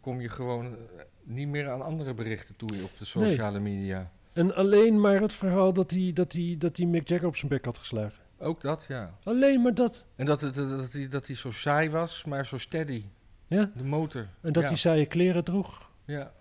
kom 0.00 0.20
je 0.20 0.28
gewoon 0.28 0.64
eh, 0.66 1.04
niet 1.22 1.48
meer 1.48 1.70
aan 1.70 1.82
andere 1.82 2.14
berichten 2.14 2.56
toe 2.56 2.82
op 2.82 2.98
de 2.98 3.04
sociale 3.04 3.58
media. 3.60 4.10
En 4.32 4.54
alleen 4.54 5.00
maar 5.00 5.20
het 5.20 5.32
verhaal 5.32 5.72
dat 5.72 5.90
hij, 5.90 6.10
dat 6.14 6.32
hij, 6.32 6.54
dat 6.58 6.76
hij 6.76 6.86
Mick 6.86 7.08
Jagger 7.08 7.26
op 7.26 7.36
zijn 7.36 7.50
bek 7.50 7.64
had 7.64 7.78
geslagen. 7.78 8.18
Ook 8.38 8.60
dat, 8.60 8.84
ja. 8.88 9.14
Alleen 9.24 9.62
maar 9.62 9.74
dat. 9.74 10.06
En 10.16 10.26
dat, 10.26 10.40
het, 10.40 10.54
dat, 10.54 10.92
hij, 10.92 11.08
dat 11.08 11.26
hij 11.26 11.36
zo 11.36 11.50
saai 11.50 11.90
was, 11.90 12.24
maar 12.24 12.46
zo 12.46 12.58
steady. 12.58 13.04
Ja? 13.46 13.70
De 13.76 13.84
motor. 13.84 14.26
En 14.40 14.52
dat 14.52 14.62
ja. 14.62 14.68
hij 14.68 14.78
saaie 14.78 15.06
kleren 15.06 15.44
droeg. 15.44 15.90
Ja. 16.04 16.32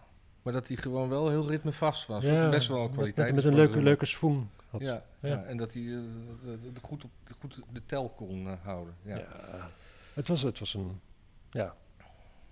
Maar 0.42 0.54
dat 0.54 0.68
hij 0.68 0.78
gewoon 0.78 1.10
wel 1.10 1.30
heel 1.30 1.50
ritmevast 1.50 2.08
was. 2.08 2.24
Ja, 2.24 2.42
wat 2.42 2.50
best 2.52 2.68
wel 2.68 2.82
met- 2.84 2.92
kwaliteit 2.92 3.28
Met, 3.28 3.36
met 3.36 3.46
een 3.54 3.60
leuke, 3.60 3.82
leuke 3.82 4.06
swoon 4.06 4.50
had. 4.70 4.82
Ja, 4.82 5.04
Ja. 5.20 5.30
ja. 5.30 5.44
en 5.44 5.58
dat 5.58 5.74
hij 5.74 5.82
eh, 5.82 5.88
de, 5.90 6.60
de- 6.62 6.72
de 6.74 6.80
goed, 6.82 7.04
op, 7.04 7.10
de, 7.24 7.34
goed 7.40 7.60
de 7.72 7.82
tel 7.86 8.10
kon 8.10 8.48
eh, 8.48 8.54
houden. 8.64 8.94
Ja. 9.02 9.18
Ja. 9.18 9.28
Het, 10.14 10.28
was, 10.28 10.42
het 10.42 10.60
was 10.60 10.74
een... 10.74 11.00
Ja. 11.52 11.76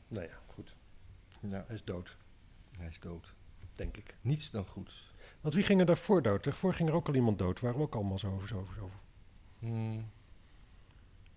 Nou 0.07 0.23
ja. 0.25 0.33
Ja. 1.49 1.63
Hij 1.67 1.75
is 1.75 1.83
dood, 1.83 2.17
Hij 2.77 2.87
is 2.87 2.99
dood. 2.99 3.33
denk 3.73 3.97
ik. 3.97 4.15
Niets 4.21 4.51
dan 4.51 4.65
goeds. 4.65 5.13
Want 5.41 5.53
wie 5.53 5.63
ging 5.63 5.79
er 5.79 5.85
daarvoor 5.85 6.21
dood? 6.21 6.43
Daarvoor 6.43 6.73
ging 6.73 6.89
er 6.89 6.95
ook 6.95 7.07
al 7.07 7.15
iemand 7.15 7.37
dood. 7.39 7.59
We 7.59 7.75
ook 7.75 7.95
allemaal 7.95 8.19
zo 8.19 8.31
over. 8.33 8.47
Zo 8.47 8.57
over, 8.59 8.73
zo 8.75 8.81
over. 8.83 8.99
Hmm, 9.59 10.09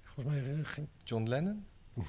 Volgens 0.03 0.27
mij 0.37 0.55
eh, 0.55 0.65
ging 0.65 0.89
John 1.05 1.27
Lennon? 1.29 1.67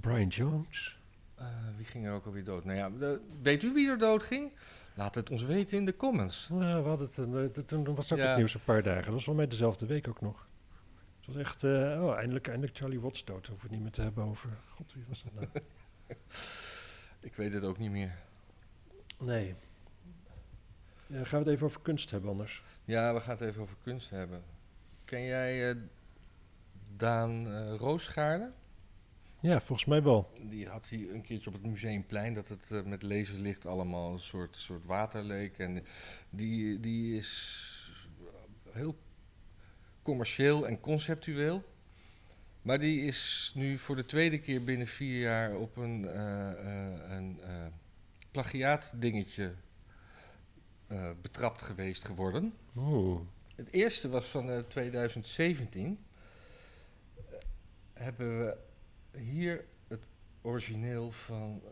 Brian 0.00 0.28
Jones. 0.28 0.98
Eh, 1.34 1.46
wie 1.76 1.84
ging 1.84 2.06
er 2.06 2.12
ook 2.12 2.26
alweer 2.26 2.44
dood? 2.44 2.64
Nou 2.64 2.78
ja, 2.78 2.90
de- 2.90 3.20
weet 3.42 3.62
u 3.62 3.72
wie 3.72 3.88
er 3.88 3.98
dood 3.98 4.22
ging? 4.22 4.52
Laat 4.94 5.14
het 5.14 5.30
ons 5.30 5.44
weten 5.44 5.76
in 5.78 5.84
de 5.84 5.96
comments. 5.96 6.48
Ja, 6.52 6.82
we 6.82 6.88
hadden 6.88 7.06
het, 7.42 7.56
eh, 7.58 7.64
toen 7.64 7.94
was 7.94 8.08
dat 8.08 8.18
Ja. 8.18 8.30
ook 8.30 8.36
nieuws 8.36 8.54
een 8.54 8.60
paar 8.64 8.82
dagen. 8.82 9.02
Dat 9.04 9.12
was 9.12 9.26
wel 9.26 9.34
mij 9.34 9.46
dezelfde 9.48 9.86
week 9.86 10.08
ook 10.08 10.20
nog. 10.20 10.46
Het 11.16 11.26
was 11.26 11.36
echt... 11.36 11.64
oh, 11.64 12.14
eindelijk, 12.16 12.48
eindelijk 12.48 12.76
Charlie 12.76 13.00
Watts 13.00 13.24
dood. 13.24 13.46
Hoeven 13.46 13.54
we 13.56 13.62
het 13.62 13.70
niet 13.70 13.80
meer 13.82 13.90
te 13.90 14.02
hebben 14.02 14.24
over... 14.24 14.50
God, 14.74 14.92
wie 14.92 15.04
was 15.08 15.22
dat 15.22 15.34
nou? 15.34 15.46
Ik 17.28 17.34
weet 17.34 17.52
het 17.52 17.64
ook 17.64 17.78
niet 17.78 17.90
meer. 17.90 18.18
nee. 19.20 19.54
Ja, 21.06 21.24
gaan 21.24 21.38
we 21.38 21.44
het 21.44 21.54
even 21.54 21.66
over 21.66 21.80
kunst 21.80 22.10
hebben 22.10 22.30
anders? 22.30 22.62
Ja, 22.84 23.14
we 23.14 23.20
gaan 23.20 23.30
het 23.36 23.40
even 23.40 23.62
over 23.62 23.76
kunst 23.82 24.10
hebben. 24.10 24.42
Ken 25.04 25.24
jij 25.24 25.70
eh, 25.70 25.76
Daan 26.96 27.46
eh 27.52 27.74
Roosgaarde? 27.76 28.50
Ja, 29.40 29.60
volgens 29.60 29.88
mij 29.88 30.02
wel. 30.02 30.32
Die 30.42 30.68
had 30.68 30.88
hij 30.88 31.08
een 31.10 31.22
keertje 31.22 31.46
op 31.46 31.52
het 31.52 31.66
museumplein 31.66 32.34
dat 32.34 32.48
het 32.48 32.70
eh, 32.70 32.82
met 32.82 33.02
laserlicht 33.02 33.66
allemaal 33.66 34.12
een 34.12 34.18
soort, 34.18 34.56
soort 34.56 34.84
water 34.84 35.22
leek. 35.22 35.58
En 35.58 35.84
die, 36.30 36.80
die 36.80 37.16
is 37.16 37.92
heel 38.70 38.98
commerciëel 40.02 40.66
en 40.66 40.80
conceptueel. 40.80 41.64
Maar 42.64 42.78
die 42.78 43.00
is 43.00 43.52
nu 43.54 43.78
voor 43.78 43.96
de 43.96 44.04
tweede 44.04 44.38
keer 44.38 44.64
binnen 44.64 44.86
vier 44.86 45.20
jaar 45.20 45.54
op 45.54 45.76
een, 45.76 46.08
eh 46.08 46.50
eh 46.50 47.10
een 47.10 47.40
eh, 47.40 47.66
plagiaatdingetje 48.30 49.54
betrapt 51.22 51.62
geweest 51.62 52.04
geworden. 52.04 52.54
Oeh. 52.76 53.20
Het 53.54 53.72
eerste 53.72 54.08
was 54.08 54.26
van 54.26 54.50
eh, 54.50 54.58
2017. 54.58 55.98
Eh, 57.14 57.22
hebben 57.92 58.38
we 58.38 58.56
hier 59.18 59.64
het 59.88 60.06
origineel 60.42 61.10
van 61.10 61.62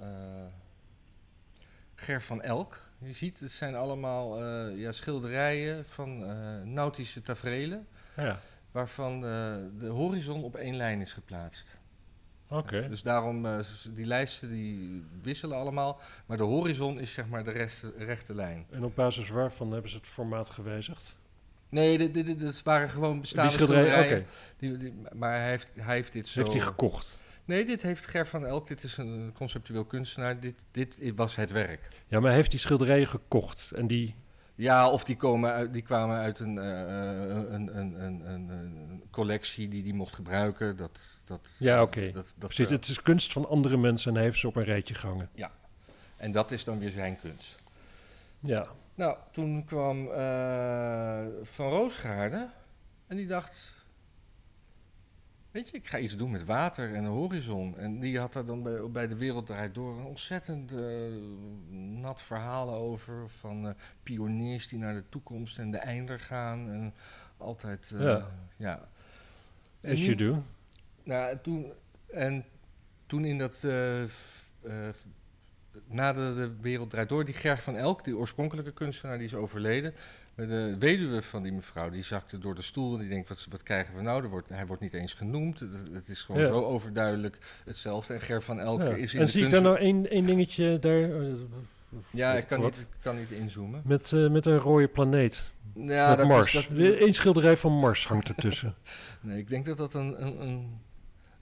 Ger 1.94 2.22
van 2.22 2.42
Elk. 2.42 2.80
Je 2.98 3.12
ziet, 3.12 3.40
het 3.40 3.50
zijn 3.50 3.74
allemaal 3.74 4.44
ja, 4.74 4.92
schilderijen 4.92 5.86
van 5.86 6.24
eh, 6.24 6.62
nautische 6.62 7.22
taferelen, 7.22 7.86
Ja, 8.16 8.40
waarvan 8.72 9.14
eh, 9.14 9.54
de 9.78 9.86
horizon 9.86 10.42
op 10.42 10.56
één 10.56 10.76
lijn 10.76 11.00
is 11.00 11.12
geplaatst. 11.12 11.80
oké. 12.48 12.88
Dus 12.88 13.02
daarom, 13.02 13.46
eh, 13.46 13.58
die 13.94 14.06
lijsten 14.06 14.50
die 14.50 15.04
wisselen 15.22 15.56
allemaal, 15.56 16.00
maar 16.26 16.36
de 16.36 16.42
horizon 16.42 17.00
is 17.00 17.12
zeg 17.12 17.26
maar 17.28 17.44
de 17.44 17.50
rechte, 17.50 17.92
rechte 17.98 18.34
lijn. 18.34 18.66
En 18.70 18.84
op 18.84 18.94
basis 18.94 19.28
waarvan 19.28 19.72
hebben 19.72 19.90
ze 19.90 19.96
het 19.96 20.06
formaat 20.06 20.50
gewijzigd? 20.50 21.18
Nee, 21.68 21.98
dit, 21.98 22.14
dit, 22.14 22.38
dit- 22.38 22.62
waren 22.62 22.88
gewoon 22.88 23.20
bestaande 23.20 23.48
Die 23.50 23.58
schilderijen, 23.58 23.92
oké. 23.92 24.02
schilderijen. 24.02 24.26
Die, 24.56 24.76
die- 24.76 25.02
maar 25.18 25.38
hij 25.38 25.48
heeft, 25.50 25.70
hij 25.74 25.94
heeft 25.94 26.12
dit 26.12 26.28
zo... 26.28 26.40
Heeft 26.40 26.52
hij 26.52 26.60
gekocht? 26.62 27.20
Nee, 27.44 27.64
dit 27.64 27.82
heeft 27.82 28.06
Ger 28.06 28.26
van 28.26 28.46
Elk. 28.46 28.66
Dit 28.68 28.82
is 28.82 28.96
een 28.96 29.30
conceptueel 29.34 29.84
kunstenaar. 29.84 30.40
Dit, 30.40 30.64
dit 30.70 31.12
was 31.14 31.36
het 31.36 31.50
werk. 31.50 31.88
Ja, 32.08 32.18
maar 32.18 32.26
hij 32.28 32.36
heeft 32.36 32.50
die 32.50 32.60
schilderijen 32.60 33.06
gekocht. 33.06 33.70
En 33.70 33.86
die... 33.86 34.14
Ja, 34.62 34.90
of 34.90 35.04
die, 35.04 35.16
komen 35.16 35.52
uit, 35.52 35.72
die 35.72 35.82
kwamen 35.82 36.16
uit 36.16 36.38
een, 36.38 36.58
eh, 36.58 36.78
een, 37.52 37.78
een, 37.78 38.02
een, 38.02 38.30
een, 38.30 38.48
een, 38.48 39.02
collectie 39.10 39.68
die 39.68 39.82
die 39.82 39.94
mocht 39.94 40.14
gebruiken. 40.14 40.76
Dat, 40.76 41.00
dat, 41.24 41.56
Ja, 41.58 41.82
oké. 41.82 42.12
Precies, 42.38 42.68
het 42.68 42.88
is 42.88 43.02
kunst 43.02 43.32
van 43.32 43.48
andere 43.48 43.76
mensen 43.76 44.10
en 44.10 44.14
hij 44.14 44.24
heeft 44.24 44.38
ze 44.38 44.46
op 44.46 44.56
een 44.56 44.64
rijtje 44.64 44.94
gehangen. 44.94 45.30
En 46.16 46.32
dat 46.32 46.50
is 46.50 46.64
dan 46.64 46.78
weer 46.78 46.90
zijn 46.90 47.20
kunst. 47.20 47.56
Ja. 48.40 48.66
Nou, 48.94 49.16
toen 49.30 49.64
kwam 49.64 50.10
eh, 50.10 51.24
Van 51.42 51.68
Roosgaarde 51.68 52.48
en 53.06 53.16
die 53.16 53.26
dacht... 53.26 53.81
Weet 55.52 55.68
je, 55.70 55.76
ik 55.76 55.88
ga 55.88 55.98
iets 55.98 56.16
doen 56.16 56.30
met 56.30 56.44
water 56.44 56.94
en 56.94 57.04
een 57.04 57.10
horizon. 57.10 57.76
En 57.78 58.00
die 58.00 58.18
had 58.18 58.34
er 58.34 58.46
dan 58.46 58.62
bij, 58.62 58.90
bij 58.90 59.06
de 59.06 59.16
Wereld 59.16 59.46
Draait 59.46 59.74
Door 59.74 59.98
een 59.98 60.04
ontzettend 60.04 60.72
eh, 60.72 60.86
nat 61.78 62.22
verhaal 62.22 62.74
over. 62.74 63.28
Van 63.28 63.68
eh, 63.68 63.74
pioniers 64.02 64.68
die 64.68 64.78
naar 64.78 64.94
de 64.94 65.08
toekomst 65.08 65.58
en 65.58 65.70
de 65.70 65.76
einder 65.78 66.20
gaan. 66.20 66.70
En 66.70 66.94
altijd, 67.36 67.90
eh, 67.94 68.00
Ja. 68.00 68.28
ja. 68.56 68.88
En 69.80 69.92
As 69.92 69.98
nu- 69.98 70.04
you 70.04 70.16
do. 70.16 70.42
nou, 71.02 71.38
toen, 71.42 71.72
en 72.06 72.44
toen 73.06 73.24
in 73.24 73.38
dat. 73.38 73.62
na 75.86 76.12
de, 76.12 76.32
de 76.36 76.56
Wereld 76.60 76.90
Draait 76.90 77.08
Door, 77.08 77.24
die 77.24 77.34
Gerg 77.34 77.62
van 77.62 77.76
Elk, 77.76 78.04
die 78.04 78.16
oorspronkelijke 78.16 78.72
kunstenaar, 78.72 79.16
die 79.18 79.26
is 79.26 79.34
overleden. 79.34 79.94
De 80.34 80.76
weduwe 80.78 81.22
van 81.22 81.42
die 81.42 81.52
mevrouw, 81.52 81.90
die 81.90 82.02
zakte 82.02 82.38
door 82.38 82.54
de 82.54 82.62
stoel 82.62 82.92
en 82.94 83.00
die 83.00 83.08
denkt, 83.08 83.28
wat, 83.28 83.46
wat 83.50 83.62
krijgen 83.62 83.94
we 83.94 84.02
nou? 84.02 84.22
Er 84.22 84.28
wordt, 84.28 84.48
hij 84.48 84.66
wordt 84.66 84.82
niet 84.82 84.92
eens 84.92 85.14
genoemd. 85.14 85.60
Het, 85.60 85.70
het 85.92 86.08
is 86.08 86.22
gewoon 86.22 86.40
Ja. 86.40 86.46
zo 86.46 86.64
overduidelijk 86.64 87.38
hetzelfde. 87.64 88.14
En 88.14 88.20
Ger 88.20 88.42
van 88.42 88.60
Elk 88.60 88.80
Ja. 88.80 88.88
is 88.88 89.14
in 89.14 89.20
En 89.20 89.26
de 89.26 89.30
zie 89.32 89.44
ik 89.44 89.50
daar 89.50 89.62
nou 89.62 89.76
één, 89.76 90.10
één 90.10 90.26
dingetje 90.26 90.78
daar? 90.78 91.20
eh, 91.20 91.32
ja, 92.12 92.32
ik 92.32 92.46
kan 92.46 92.60
wat? 92.60 92.76
niet, 92.76 92.86
kan 93.00 93.16
niet 93.16 93.30
inzoomen. 93.30 93.82
Met, 93.84 94.12
eh, 94.12 94.30
met 94.30 94.46
een 94.46 94.58
rode 94.58 94.88
planeet. 94.88 95.52
Ja, 95.74 96.08
met 96.08 96.18
dat 96.18 96.26
Mars. 96.26 96.54
Is, 96.54 96.68
dat, 96.68 96.78
Eén 96.78 97.14
schilderij 97.14 97.56
van 97.56 97.72
Mars 97.72 98.06
hangt 98.06 98.28
ertussen. 98.28 98.74
nee, 99.20 99.38
ik 99.38 99.48
denk 99.48 99.66
dat 99.66 99.76
dat 99.76 99.94
een, 99.94 100.26
een, 100.26 100.42
een, 100.42 100.80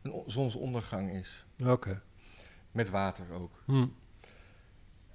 een 0.02 0.22
zonsondergang 0.26 1.12
is. 1.12 1.44
Oké. 1.66 2.00
Met 2.72 2.90
water 2.90 3.24
ook. 3.32 3.62
Hm. 3.66 3.86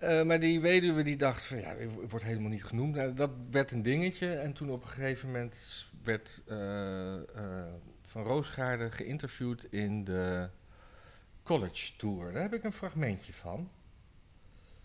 Eh, 0.05 0.23
maar 0.23 0.39
die 0.39 0.61
weduwe 0.61 1.03
die 1.03 1.15
dacht 1.15 1.43
van 1.43 1.57
ja, 1.57 1.71
ik 1.71 1.89
wordt 2.09 2.25
helemaal 2.25 2.49
niet 2.49 2.63
genoemd. 2.65 2.95
Nou, 2.95 3.13
dat 3.13 3.31
werd 3.51 3.71
een 3.71 3.81
dingetje. 3.81 4.33
En 4.35 4.53
toen 4.53 4.69
op 4.69 4.81
een 4.81 4.89
gegeven 4.89 5.27
moment 5.31 5.85
werd 6.03 6.41
eh, 6.47 7.15
eh, 7.15 7.21
Van 8.01 8.23
Roosgaarde 8.23 8.91
geïnterviewd 8.91 9.63
in 9.69 10.03
de 10.03 10.49
College 11.43 11.95
Tour. 11.97 12.33
Daar 12.33 12.41
heb 12.41 12.53
ik 12.53 12.63
een 12.63 12.73
fragmentje 12.73 13.33
van. 13.33 13.69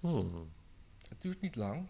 Hm. 0.01 0.25
Het 1.09 1.21
duurt 1.21 1.41
niet 1.41 1.57
lang. 1.57 1.87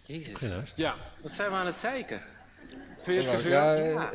Jezus. 0.00 0.72
Ja, 0.76 0.96
Wat 1.22 1.32
zijn 1.32 1.50
we 1.50 1.56
aan 1.56 1.66
het 1.66 1.76
zeiken? 1.76 2.22
vind 3.00 3.24
je 3.24 3.30
het? 3.30 3.42
Ja, 3.42 3.72
Ja. 3.74 4.12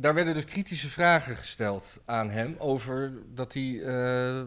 Daar 0.00 0.14
werden 0.14 0.34
dus 0.34 0.44
kritische 0.44 0.88
vragen 0.88 1.36
gesteld 1.36 1.98
aan 2.04 2.30
hem 2.30 2.56
over 2.58 3.12
dat 3.34 3.54
hij, 3.54 3.82
eh, 3.82 4.42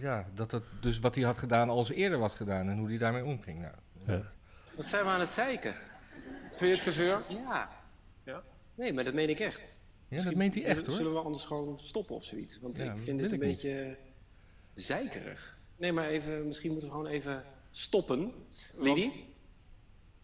ja, 0.00 0.26
dat 0.34 0.50
het 0.50 0.62
dus 0.80 0.98
wat 0.98 1.14
hij 1.14 1.24
had 1.24 1.38
gedaan 1.38 1.68
al 1.68 1.78
eens 1.78 1.90
eerder 1.90 2.18
was 2.18 2.34
gedaan 2.34 2.68
en 2.68 2.78
hoe 2.78 2.88
hij 2.88 2.98
daarmee 2.98 3.24
omging. 3.24 3.60
Nou, 3.60 3.74
Ja. 4.06 4.32
Wat 4.74 4.86
zijn 4.86 5.04
we 5.04 5.10
aan 5.10 5.20
het 5.20 5.30
zeiken? 5.30 5.74
Vind 6.48 6.60
je 6.60 6.66
het 6.66 6.80
gezeur? 6.80 7.22
Ja. 7.28 7.70
Ja. 8.24 8.42
Nee, 8.74 8.92
maar 8.92 9.04
dat 9.04 9.14
meen 9.14 9.28
ik 9.28 9.40
echt. 9.40 9.76
ja, 10.08 10.22
dat 10.22 10.34
meent 10.34 10.54
hij 10.54 10.64
echt 10.64 10.86
hoor. 10.86 10.94
Zullen 10.94 11.12
we 11.12 11.18
anders 11.18 11.44
gewoon 11.44 11.78
stoppen 11.82 12.14
of 12.14 12.24
zoiets? 12.24 12.60
Want 12.60 12.76
Ja, 12.76 12.84
ik 12.84 12.90
dat 12.90 13.00
vind 13.00 13.18
dit 13.18 13.32
een 13.32 13.38
niet. 13.38 13.48
beetje 13.48 13.96
zeikerig. 14.74 15.56
Nee, 15.76 15.92
maar 15.92 16.08
even, 16.08 16.46
misschien 16.48 16.70
moeten 16.70 16.88
we 16.88 16.94
gewoon 16.94 17.10
even 17.10 17.44
stoppen. 17.70 18.32
Lidie? 18.74 19.34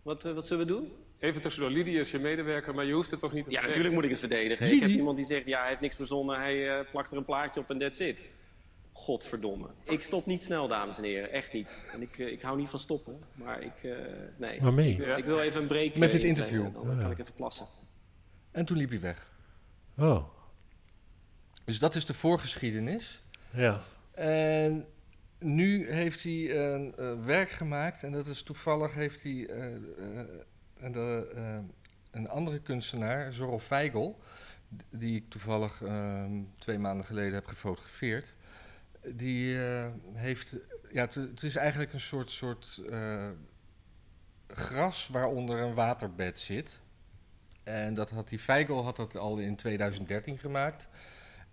Wat, 0.02 0.24
eh, 0.24 0.32
wat 0.32 0.46
zullen 0.46 0.66
we 0.66 0.72
doen? 0.72 0.92
Even 1.18 1.40
tussendoor, 1.40 1.70
Lidie 1.70 1.98
is 1.98 2.10
je 2.10 2.18
medewerker, 2.18 2.74
maar 2.74 2.84
je 2.84 2.92
hoeft 2.92 3.10
het 3.10 3.20
toch 3.20 3.32
niet 3.32 3.44
te 3.44 3.50
Ja, 3.50 3.60
verdedigen? 3.60 3.82
natuurlijk 3.82 3.94
moet 3.94 4.04
ik 4.04 4.10
het 4.10 4.18
verdedigen. 4.58 4.74
Ik 4.76 4.80
heb 4.80 4.98
iemand 4.98 5.16
die 5.16 5.26
zegt, 5.26 5.46
ja, 5.46 5.58
hij 5.60 5.68
heeft 5.68 5.80
niks 5.80 5.96
verzonnen. 5.96 6.36
Hij 6.38 6.78
eh, 6.78 6.90
plakt 6.90 7.10
er 7.10 7.16
een 7.16 7.24
plaatje 7.24 7.60
op 7.60 7.70
en 7.70 7.78
that's 7.78 7.98
it. 7.98 8.28
Godverdomme. 8.96 9.68
Ik 9.84 10.02
stop 10.02 10.26
niet 10.26 10.42
snel, 10.42 10.68
dames 10.68 10.96
en 10.98 11.04
heren. 11.04 11.30
Echt 11.32 11.52
niet. 11.52 11.84
En 11.92 12.02
ik, 12.02 12.18
eh, 12.18 12.32
ik 12.32 12.42
hou 12.42 12.56
niet 12.56 12.68
van 12.68 12.78
stoppen. 12.78 13.18
Maar 13.34 13.62
ik, 13.62 13.82
eh, 13.84 13.96
nee. 14.36 14.60
Waarmee? 14.60 14.90
Ik, 14.92 14.98
wil- 14.98 15.16
ik 15.16 15.24
wil 15.24 15.40
even 15.40 15.60
een 15.62 15.66
break 15.66 15.96
Met 15.96 16.08
eh, 16.08 16.14
dit 16.14 16.24
interview. 16.24 16.72
Dan 16.74 16.90
Ja. 16.96 17.02
kan 17.02 17.10
ik 17.10 17.18
even 17.18 17.34
plassen. 17.34 17.66
En 18.50 18.64
toen 18.64 18.76
liep 18.76 18.90
hij 18.90 19.00
weg. 19.00 19.30
Oh, 19.98 20.24
Dus 21.64 21.78
dat 21.78 21.94
is 21.94 22.06
de 22.06 22.14
voorgeschiedenis. 22.14 23.22
ja. 23.50 23.80
En 24.14 24.86
nu 25.38 25.92
heeft 25.92 26.22
hij 26.22 26.56
een 26.56 26.94
eh, 26.96 27.24
werk 27.24 27.50
gemaakt 27.50 28.02
en 28.02 28.12
dat 28.12 28.26
is 28.26 28.42
toevallig 28.42 28.94
heeft 28.94 29.22
hij 29.22 29.46
eh, 29.46 29.74
eh, 29.74 30.26
en 30.76 30.92
de, 30.92 31.30
eh, 31.34 31.58
een 32.10 32.28
andere 32.28 32.60
kunstenaar, 32.60 33.32
Zorro 33.32 33.58
Feigl, 33.58 34.08
d- 34.76 34.84
die 34.90 35.16
ik 35.16 35.30
toevallig 35.30 35.82
ehm, 35.82 36.32
twee 36.58 36.78
maanden 36.78 37.06
geleden 37.06 37.34
heb 37.34 37.46
gefotografeerd. 37.46 38.34
Die 39.12 39.64
eh, 39.66 39.86
heeft, 40.12 40.56
ja, 40.92 41.02
het- 41.10 41.42
is 41.42 41.56
eigenlijk 41.56 41.92
een 41.92 42.00
soort, 42.00 42.30
soort 42.30 42.82
eh, 42.90 43.28
gras 44.48 45.08
waaronder 45.08 45.58
een 45.60 45.74
waterbed 45.74 46.38
zit. 46.38 46.78
En 47.62 47.94
dat 47.94 48.10
had 48.10 48.28
die 48.28 48.38
Feigl 48.38 48.72
had 48.82 48.96
dat 48.96 49.16
al 49.16 49.38
in 49.38 49.56
2013 49.56 50.38
gemaakt. 50.38 50.88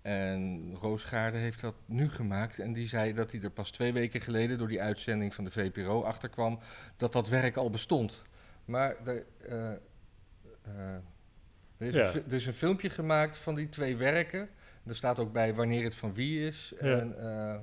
En 0.02 0.74
Roosgaarde 0.76 1.38
heeft 1.38 1.62
dat 1.62 1.76
nu 1.86 2.10
gemaakt. 2.10 2.60
En 2.60 2.74
die 2.74 2.88
zei 2.88 3.14
dat 3.14 3.32
hij 3.32 3.42
er 3.42 3.50
pas 3.52 3.72
twee 3.72 3.94
weken 3.94 4.22
geleden 4.22 4.58
door 4.58 4.68
die 4.68 4.82
uitzending 4.82 5.34
van 5.34 5.44
de 5.44 5.52
VPRO 5.52 6.04
achter 6.04 6.30
kwam 6.30 6.60
dat 6.98 7.12
dat 7.14 7.28
werk 7.30 7.58
al 7.58 7.70
bestond. 7.70 8.22
Maar 8.66 8.96
er, 9.08 9.26
eh, 9.40 9.70
er, 10.78 11.02
is 11.78 11.94
Ja. 11.94 12.02
een, 12.06 12.12
fi- 12.12 12.24
er 12.28 12.34
is 12.34 12.46
een 12.46 12.54
filmpje 12.54 12.90
gemaakt 12.90 13.36
van 13.38 13.56
die 13.56 13.70
twee 13.70 13.96
werken. 13.96 14.50
Er 14.84 14.96
staat 14.96 15.20
ook 15.20 15.32
bij 15.32 15.56
wanneer 15.56 15.84
het 15.84 15.96
van 15.96 16.14
wie 16.14 16.48
is. 16.48 16.74
Ja. 16.82 17.00
En 17.00 17.18
eh, 17.20 17.60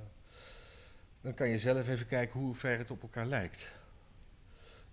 dan 1.21 1.35
kan 1.35 1.49
je 1.49 1.59
zelf 1.59 1.89
even 1.89 2.07
kijken 2.07 2.41
hoe 2.41 2.55
ver 2.55 2.79
het 2.79 2.91
op 2.91 3.03
elkaar 3.03 3.27
lijkt. 3.27 3.77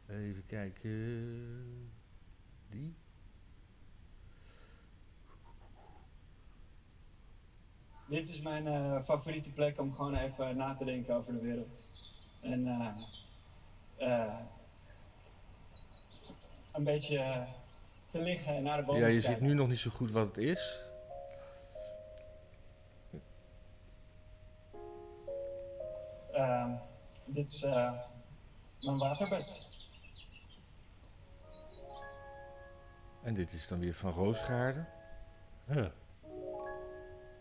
Even 0.09 0.43
kijken. 0.45 1.91
Die. 2.69 2.95
Dit 8.07 8.29
is 8.29 8.41
mijn 8.41 8.67
eh, 8.67 9.03
favoriete 9.03 9.53
plek 9.53 9.79
om 9.79 9.93
gewoon 9.93 10.15
even 10.15 10.57
na 10.57 10.75
te 10.75 10.85
denken 10.85 11.15
over 11.15 11.33
de 11.33 11.39
wereld. 11.39 11.99
En 12.41 12.67
eh, 13.97 14.39
een 16.71 16.83
beetje 16.83 17.45
te 18.11 18.21
liggen 18.21 18.55
en 18.55 18.63
naar 18.63 18.77
de 18.77 18.83
bomen 18.83 19.01
Ja, 19.01 19.07
te 19.07 19.13
je 19.13 19.21
ziet 19.21 19.41
nu 19.41 19.53
nog 19.53 19.67
niet 19.67 19.79
zo 19.79 19.91
goed 19.91 20.11
wat 20.11 20.27
het 20.27 20.37
is. 20.37 20.79
Ehm, 26.35 26.69
dit 27.25 27.47
is 27.47 27.63
eh, 27.63 27.91
mijn 28.81 28.97
waterbed. 28.97 29.73
En 33.23 33.33
dit 33.33 33.53
is 33.53 33.67
dan 33.67 33.79
weer 33.79 33.93
van 33.93 34.11
Roosgaarde. 34.11 34.85
Ja, 35.67 35.91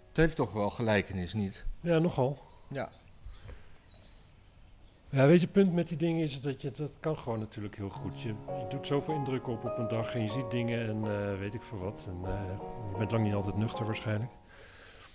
Het 0.09 0.16
heeft 0.16 0.36
toch 0.36 0.53
wel 0.53 0.70
gelijkenis, 0.70 1.32
niet? 1.34 1.64
ja 1.80 1.99
nogal. 1.99 2.38
Ja. 2.68 2.88
Ja, 5.09 5.26
weet 5.26 5.38
je, 5.40 5.45
het 5.45 5.53
punt 5.55 5.72
met 5.72 5.88
die 5.88 5.97
dingen 5.99 6.22
is 6.22 6.40
dat 6.40 6.62
je 6.62 6.70
dat 6.70 6.97
kan 7.01 7.18
gewoon 7.18 7.38
natuurlijk 7.38 7.76
heel 7.76 7.88
goed. 7.90 8.20
Je, 8.20 8.28
je 8.28 8.66
doet 8.68 8.86
zoveel 8.86 9.14
indruk 9.14 9.47
op 9.49 9.64
op 9.64 9.78
een 9.78 9.88
dag 9.88 10.14
en 10.14 10.22
je 10.22 10.28
ziet 10.28 10.51
dingen 10.51 10.88
en 10.88 11.05
eh, 11.32 11.38
weet 11.38 11.55
ik 11.55 11.62
veel 11.62 11.78
wat. 11.78 12.07
En 12.09 12.30
eh, 12.30 12.59
je 12.92 12.99
bent 12.99 13.11
lang 13.11 13.24
niet 13.24 13.34
altijd 13.34 13.57
nuchter 13.57 13.84
waarschijnlijk. 13.84 14.30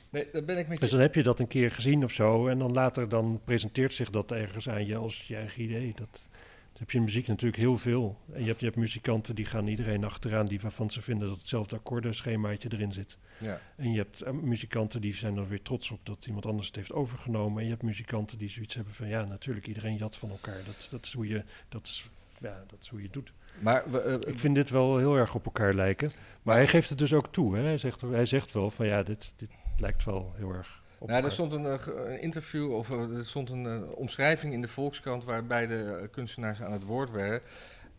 Nee, 0.10 0.28
daar 0.32 0.44
ben 0.44 0.58
ik 0.58 0.68
met 0.68 0.80
Dus 0.80 0.92
dan 0.92 1.00
heb 1.00 1.16
je 1.16 1.24
dat 1.24 1.40
een 1.40 1.48
keer 1.48 1.72
gezien 1.72 2.04
of 2.04 2.12
zo 2.12 2.48
en 2.48 2.60
dan 2.60 2.72
later 2.72 3.10
dan 3.10 3.42
presenteert 3.46 3.94
zich 3.94 4.10
dat 4.10 4.32
ergens 4.32 4.70
aan 4.70 4.86
je 4.86 4.96
als 4.96 5.24
je 5.28 5.36
eigen 5.36 5.64
idee. 5.64 5.94
Dat, 5.96 6.28
dat 6.72 6.80
heb 6.80 6.92
je 6.92 6.98
in 6.98 7.04
muziek 7.04 7.28
natuurlijk 7.28 7.62
heel 7.62 7.78
veel. 7.78 8.18
En 8.34 8.42
je 8.42 8.48
hebt, 8.48 8.60
je 8.60 8.66
hebt 8.66 8.78
muzikanten 8.78 9.36
die 9.36 9.46
gaan 9.46 9.68
iedereen 9.68 10.04
achteraan 10.04 10.46
die 10.46 10.60
waarvan 10.60 10.92
ze 10.92 11.02
vinden 11.02 11.28
dat 11.28 11.38
hetzelfde 11.38 11.76
akkoordenschemaatje 11.76 12.70
erin 12.72 12.92
zit. 12.92 13.18
Ja. 13.38 13.62
En 13.76 13.92
je 13.92 13.98
hebt 13.98 14.22
eh, 14.22 14.32
muzikanten 14.34 15.02
die 15.02 15.14
zijn 15.14 15.38
er 15.38 15.48
weer 15.48 15.62
trots 15.62 15.92
op 15.92 16.00
dat 16.04 16.26
iemand 16.26 16.46
anders 16.46 16.68
het 16.68 16.76
heeft 16.76 16.94
overgenomen. 16.94 17.58
En 17.58 17.64
je 17.64 17.72
hebt 17.72 17.84
muzikanten 17.84 18.38
die 18.38 18.50
zoiets 18.50 18.76
hebben 18.76 18.94
van 18.94 19.08
ja, 19.08 19.26
natuurlijk, 19.26 19.68
iedereen 19.68 19.96
jat 19.96 20.16
van 20.16 20.30
elkaar. 20.30 20.58
Dat, 20.66 20.88
dat, 20.92 21.06
is, 21.06 21.14
hoe 21.14 21.28
je, 21.28 21.44
dat, 21.70 21.86
is, 21.86 22.10
ja, 22.42 22.64
dat 22.68 22.80
is 22.82 22.90
hoe 22.90 23.00
je 23.00 23.06
het 23.06 23.14
doet. 23.14 23.34
Maar 23.60 23.94
eh, 23.94 24.14
Ik 24.14 24.40
vind 24.40 24.56
dit 24.56 24.70
wel 24.70 24.98
heel 24.98 25.16
erg 25.16 25.36
op 25.36 25.46
elkaar 25.46 25.74
lijken. 25.74 26.12
Maar 26.44 26.56
hij 26.56 26.68
geeft 26.68 26.90
het 26.90 26.98
dus 26.98 27.14
ook 27.14 27.28
toe. 27.28 27.56
Hè? 27.56 27.64
Hij, 27.64 27.78
zegt, 27.78 28.02
hij 28.02 28.26
zegt 28.26 28.52
wel 28.52 28.70
van 28.70 28.86
ja, 28.88 29.04
dit, 29.04 29.34
dit 29.38 29.50
lijkt 29.80 30.06
wel 30.06 30.34
heel 30.36 30.54
erg 30.54 30.80
op 31.00 31.10
nou, 31.10 31.24
er 31.24 31.32
stond 31.32 31.52
een, 31.52 31.66
eh, 31.66 32.22
interview 32.22 32.74
of 32.74 32.90
er 32.90 33.26
stond 33.26 33.50
een 33.50 33.66
eh, 33.66 33.92
omschrijving 33.92 34.54
in 34.54 34.62
de 34.62 34.68
Volkskrant 34.68 35.24
waarbij 35.24 35.68
de 35.68 36.00
eh, 36.02 36.08
kunstenaars 36.12 36.62
aan 36.62 36.72
het 36.72 36.84
woord 36.84 37.12
werden. 37.12 37.42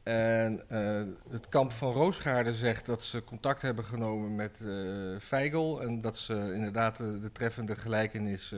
En 0.02 0.62
het 1.30 1.48
kamp 1.48 1.72
van 1.72 1.92
Roosgaarde 1.92 2.52
zegt 2.52 2.86
dat 2.86 3.02
ze 3.02 3.24
contact 3.24 3.62
hebben 3.62 3.84
genomen 3.84 4.34
met 4.34 4.60
Feigl. 5.18 5.80
En 5.80 6.00
dat 6.00 6.18
ze 6.18 6.52
inderdaad 6.54 6.96
de, 6.96 7.20
de 7.20 7.32
treffende 7.32 7.76
gelijkenis 7.76 8.54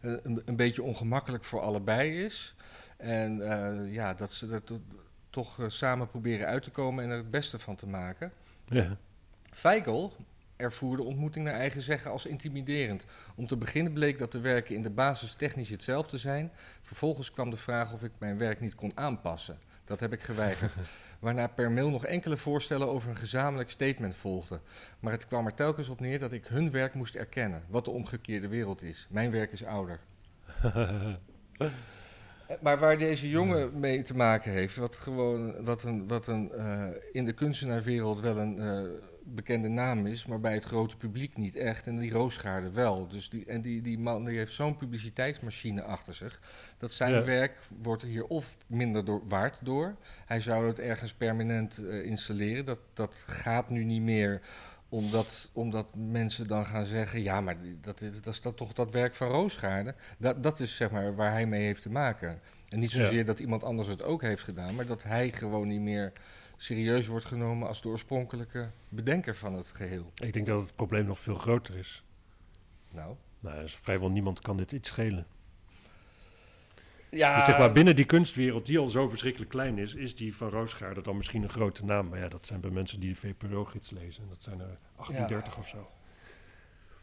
een, 0.00 0.42
een 0.44 0.56
beetje 0.56 0.82
ongemakkelijk 0.82 1.44
voor 1.44 1.60
allebei 1.60 2.24
is. 2.24 2.54
En 2.96 3.36
ja, 3.90 4.14
dat 4.14 4.32
ze 4.32 4.50
er 4.52 4.64
to- 4.64 4.82
toch 5.30 5.58
samen 5.66 6.08
proberen 6.08 6.46
uit 6.46 6.62
te 6.62 6.70
komen 6.70 7.04
en 7.04 7.10
er 7.10 7.16
het 7.16 7.30
beste 7.30 7.58
van 7.58 7.76
te 7.76 7.86
maken. 7.86 8.32
Ja. 8.64 8.96
Feigl 9.50 10.08
ervoer 10.60 10.96
de 10.96 11.02
ontmoeting 11.02 11.44
naar 11.44 11.54
eigen 11.54 11.82
zeggen 11.82 12.10
als 12.10 12.26
intimiderend. 12.26 13.04
Om 13.34 13.46
te 13.46 13.56
beginnen 13.56 13.92
bleek 13.92 14.18
dat 14.18 14.32
de 14.32 14.40
werken 14.40 14.74
in 14.74 14.82
de 14.82 14.90
basis 14.90 15.34
technisch 15.34 15.68
hetzelfde 15.68 16.18
zijn. 16.18 16.52
Vervolgens 16.82 17.30
kwam 17.30 17.50
de 17.50 17.56
vraag 17.56 17.92
of 17.92 18.02
ik 18.02 18.12
mijn 18.18 18.38
werk 18.38 18.60
niet 18.60 18.74
kon 18.74 18.92
aanpassen. 18.94 19.58
Dat 19.84 20.00
heb 20.00 20.12
ik 20.12 20.22
geweigerd. 20.22 20.74
Waarna 21.18 21.46
per 21.46 21.70
mail 21.70 21.90
nog 21.90 22.04
enkele 22.04 22.36
voorstellen 22.36 22.88
over 22.88 23.10
een 23.10 23.16
gezamenlijk 23.16 23.70
statement 23.70 24.14
volgden. 24.14 24.60
Maar 25.00 25.12
het 25.12 25.26
kwam 25.26 25.46
er 25.46 25.54
telkens 25.54 25.88
op 25.88 26.00
neer 26.00 26.18
dat 26.18 26.32
ik 26.32 26.46
hun 26.46 26.70
werk 26.70 26.94
moest 26.94 27.14
erkennen. 27.14 27.62
Wat 27.68 27.84
de 27.84 27.90
omgekeerde 27.90 28.48
wereld 28.48 28.82
is. 28.82 29.06
Mijn 29.10 29.30
werk 29.30 29.52
is 29.52 29.64
ouder. 29.64 30.00
Maar 32.60 32.78
waar 32.78 32.98
deze 32.98 33.28
jongen 33.28 33.80
mee 33.80 34.02
te 34.02 34.16
maken 34.16 34.52
heeft, 34.52 34.76
wat 34.76 34.96
gewoon 34.96 35.64
wat 35.64 35.82
een, 35.82 36.08
wat 36.08 36.26
een 36.26 36.52
eh, 36.52 36.86
in 37.12 37.24
de 37.24 37.32
kunstenaarswereld 37.32 38.20
wel 38.20 38.36
een 38.36 38.60
eh, 38.60 38.82
bekende 39.34 39.68
naam 39.68 40.06
is, 40.06 40.26
maar 40.26 40.40
bij 40.40 40.52
het 40.54 40.64
grote 40.64 40.96
publiek 40.96 41.36
niet 41.36 41.56
echt. 41.56 41.86
En 41.86 41.96
die 41.96 42.10
Roosgaarde 42.10 42.70
wel. 42.70 43.08
Dus 43.08 43.28
die, 43.28 43.44
en 43.46 43.60
die, 43.60 43.80
die 43.80 43.98
man 43.98 44.24
die 44.24 44.36
heeft 44.36 44.52
zo'n 44.52 44.76
publiciteitsmachine 44.76 45.82
achter 45.82 46.14
zich. 46.14 46.40
Dat 46.78 46.92
zijn 46.92 47.12
Ja. 47.12 47.24
werk 47.24 47.58
wordt 47.82 48.02
hier 48.02 48.24
of 48.24 48.56
minder 48.66 49.04
door, 49.04 49.22
waard 49.28 49.60
door. 49.64 49.96
Hij 50.26 50.40
zou 50.40 50.66
het 50.66 50.78
ergens 50.78 51.14
permanent 51.14 51.78
eh, 51.78 52.04
installeren. 52.04 52.64
Dat, 52.64 52.80
dat 52.92 53.14
gaat 53.26 53.70
nu 53.70 53.84
niet 53.84 54.02
meer 54.02 54.40
omdat, 54.88 55.50
omdat 55.52 55.90
mensen 55.94 56.46
dan 56.46 56.66
gaan 56.66 56.86
zeggen: 56.86 57.22
ja, 57.22 57.40
maar 57.40 57.56
dat 57.80 58.00
is, 58.00 58.20
dat 58.20 58.32
is 58.34 58.40
dat 58.40 58.56
toch 58.56 58.72
dat 58.72 58.92
werk 58.92 59.14
van 59.14 59.28
Roosgaarde. 59.28 59.94
Dat, 60.18 60.42
dat 60.42 60.60
is 60.60 60.76
zeg 60.76 60.90
maar 60.90 61.14
waar 61.14 61.32
hij 61.32 61.46
mee 61.46 61.62
heeft 61.62 61.82
te 61.82 61.90
maken. 61.90 62.40
En 62.68 62.78
niet 62.78 62.92
Ja. 62.92 63.02
zozeer 63.04 63.24
dat 63.24 63.38
iemand 63.38 63.64
anders 63.64 63.88
het 63.88 64.02
ook 64.02 64.22
heeft 64.22 64.42
gedaan, 64.42 64.74
maar 64.74 64.86
dat 64.86 65.02
hij 65.02 65.32
gewoon 65.32 65.68
niet 65.68 65.80
meer 65.80 66.12
serieus 66.62 67.06
wordt 67.06 67.24
genomen 67.24 67.68
als 67.68 67.82
de 67.82 67.88
oorspronkelijke 67.88 68.70
bedenker 68.88 69.36
van 69.36 69.54
het 69.54 69.68
geheel. 69.68 70.12
Ik 70.14 70.32
denk 70.32 70.46
dat 70.46 70.60
het 70.60 70.76
probleem 70.76 71.06
nog 71.06 71.18
veel 71.18 71.34
groter 71.34 71.76
is. 71.76 72.04
Nou, 72.90 73.14
Nou, 73.40 73.60
dus 73.60 73.76
vrijwel 73.76 74.10
niemand 74.10 74.40
kan 74.40 74.56
dit 74.56 74.72
iets 74.72 74.88
schelen. 74.88 75.26
ja, 77.10 77.36
Dus 77.36 77.44
zeg 77.44 77.58
maar, 77.58 77.72
binnen 77.72 77.96
die 77.96 78.04
kunstwereld, 78.04 78.66
die 78.66 78.78
al 78.78 78.88
zo 78.88 79.08
verschrikkelijk 79.08 79.50
klein 79.50 79.78
is, 79.78 79.94
is 79.94 80.14
die 80.14 80.36
van 80.36 80.48
Roosgaarde 80.48 81.02
dan 81.02 81.16
misschien 81.16 81.42
een 81.42 81.50
grote 81.50 81.84
naam. 81.84 82.08
Maar 82.08 82.18
ja, 82.18 82.28
dat 82.28 82.46
zijn 82.46 82.60
bij 82.60 82.70
mensen 82.70 83.00
die 83.00 83.10
de 83.10 83.16
VPRO-gids 83.16 83.90
lezen. 83.90 84.22
En 84.22 84.28
dat 84.28 84.42
zijn 84.42 84.60
er 84.60 84.74
38 84.96 85.58
of 85.58 85.68
zo. 85.68 85.90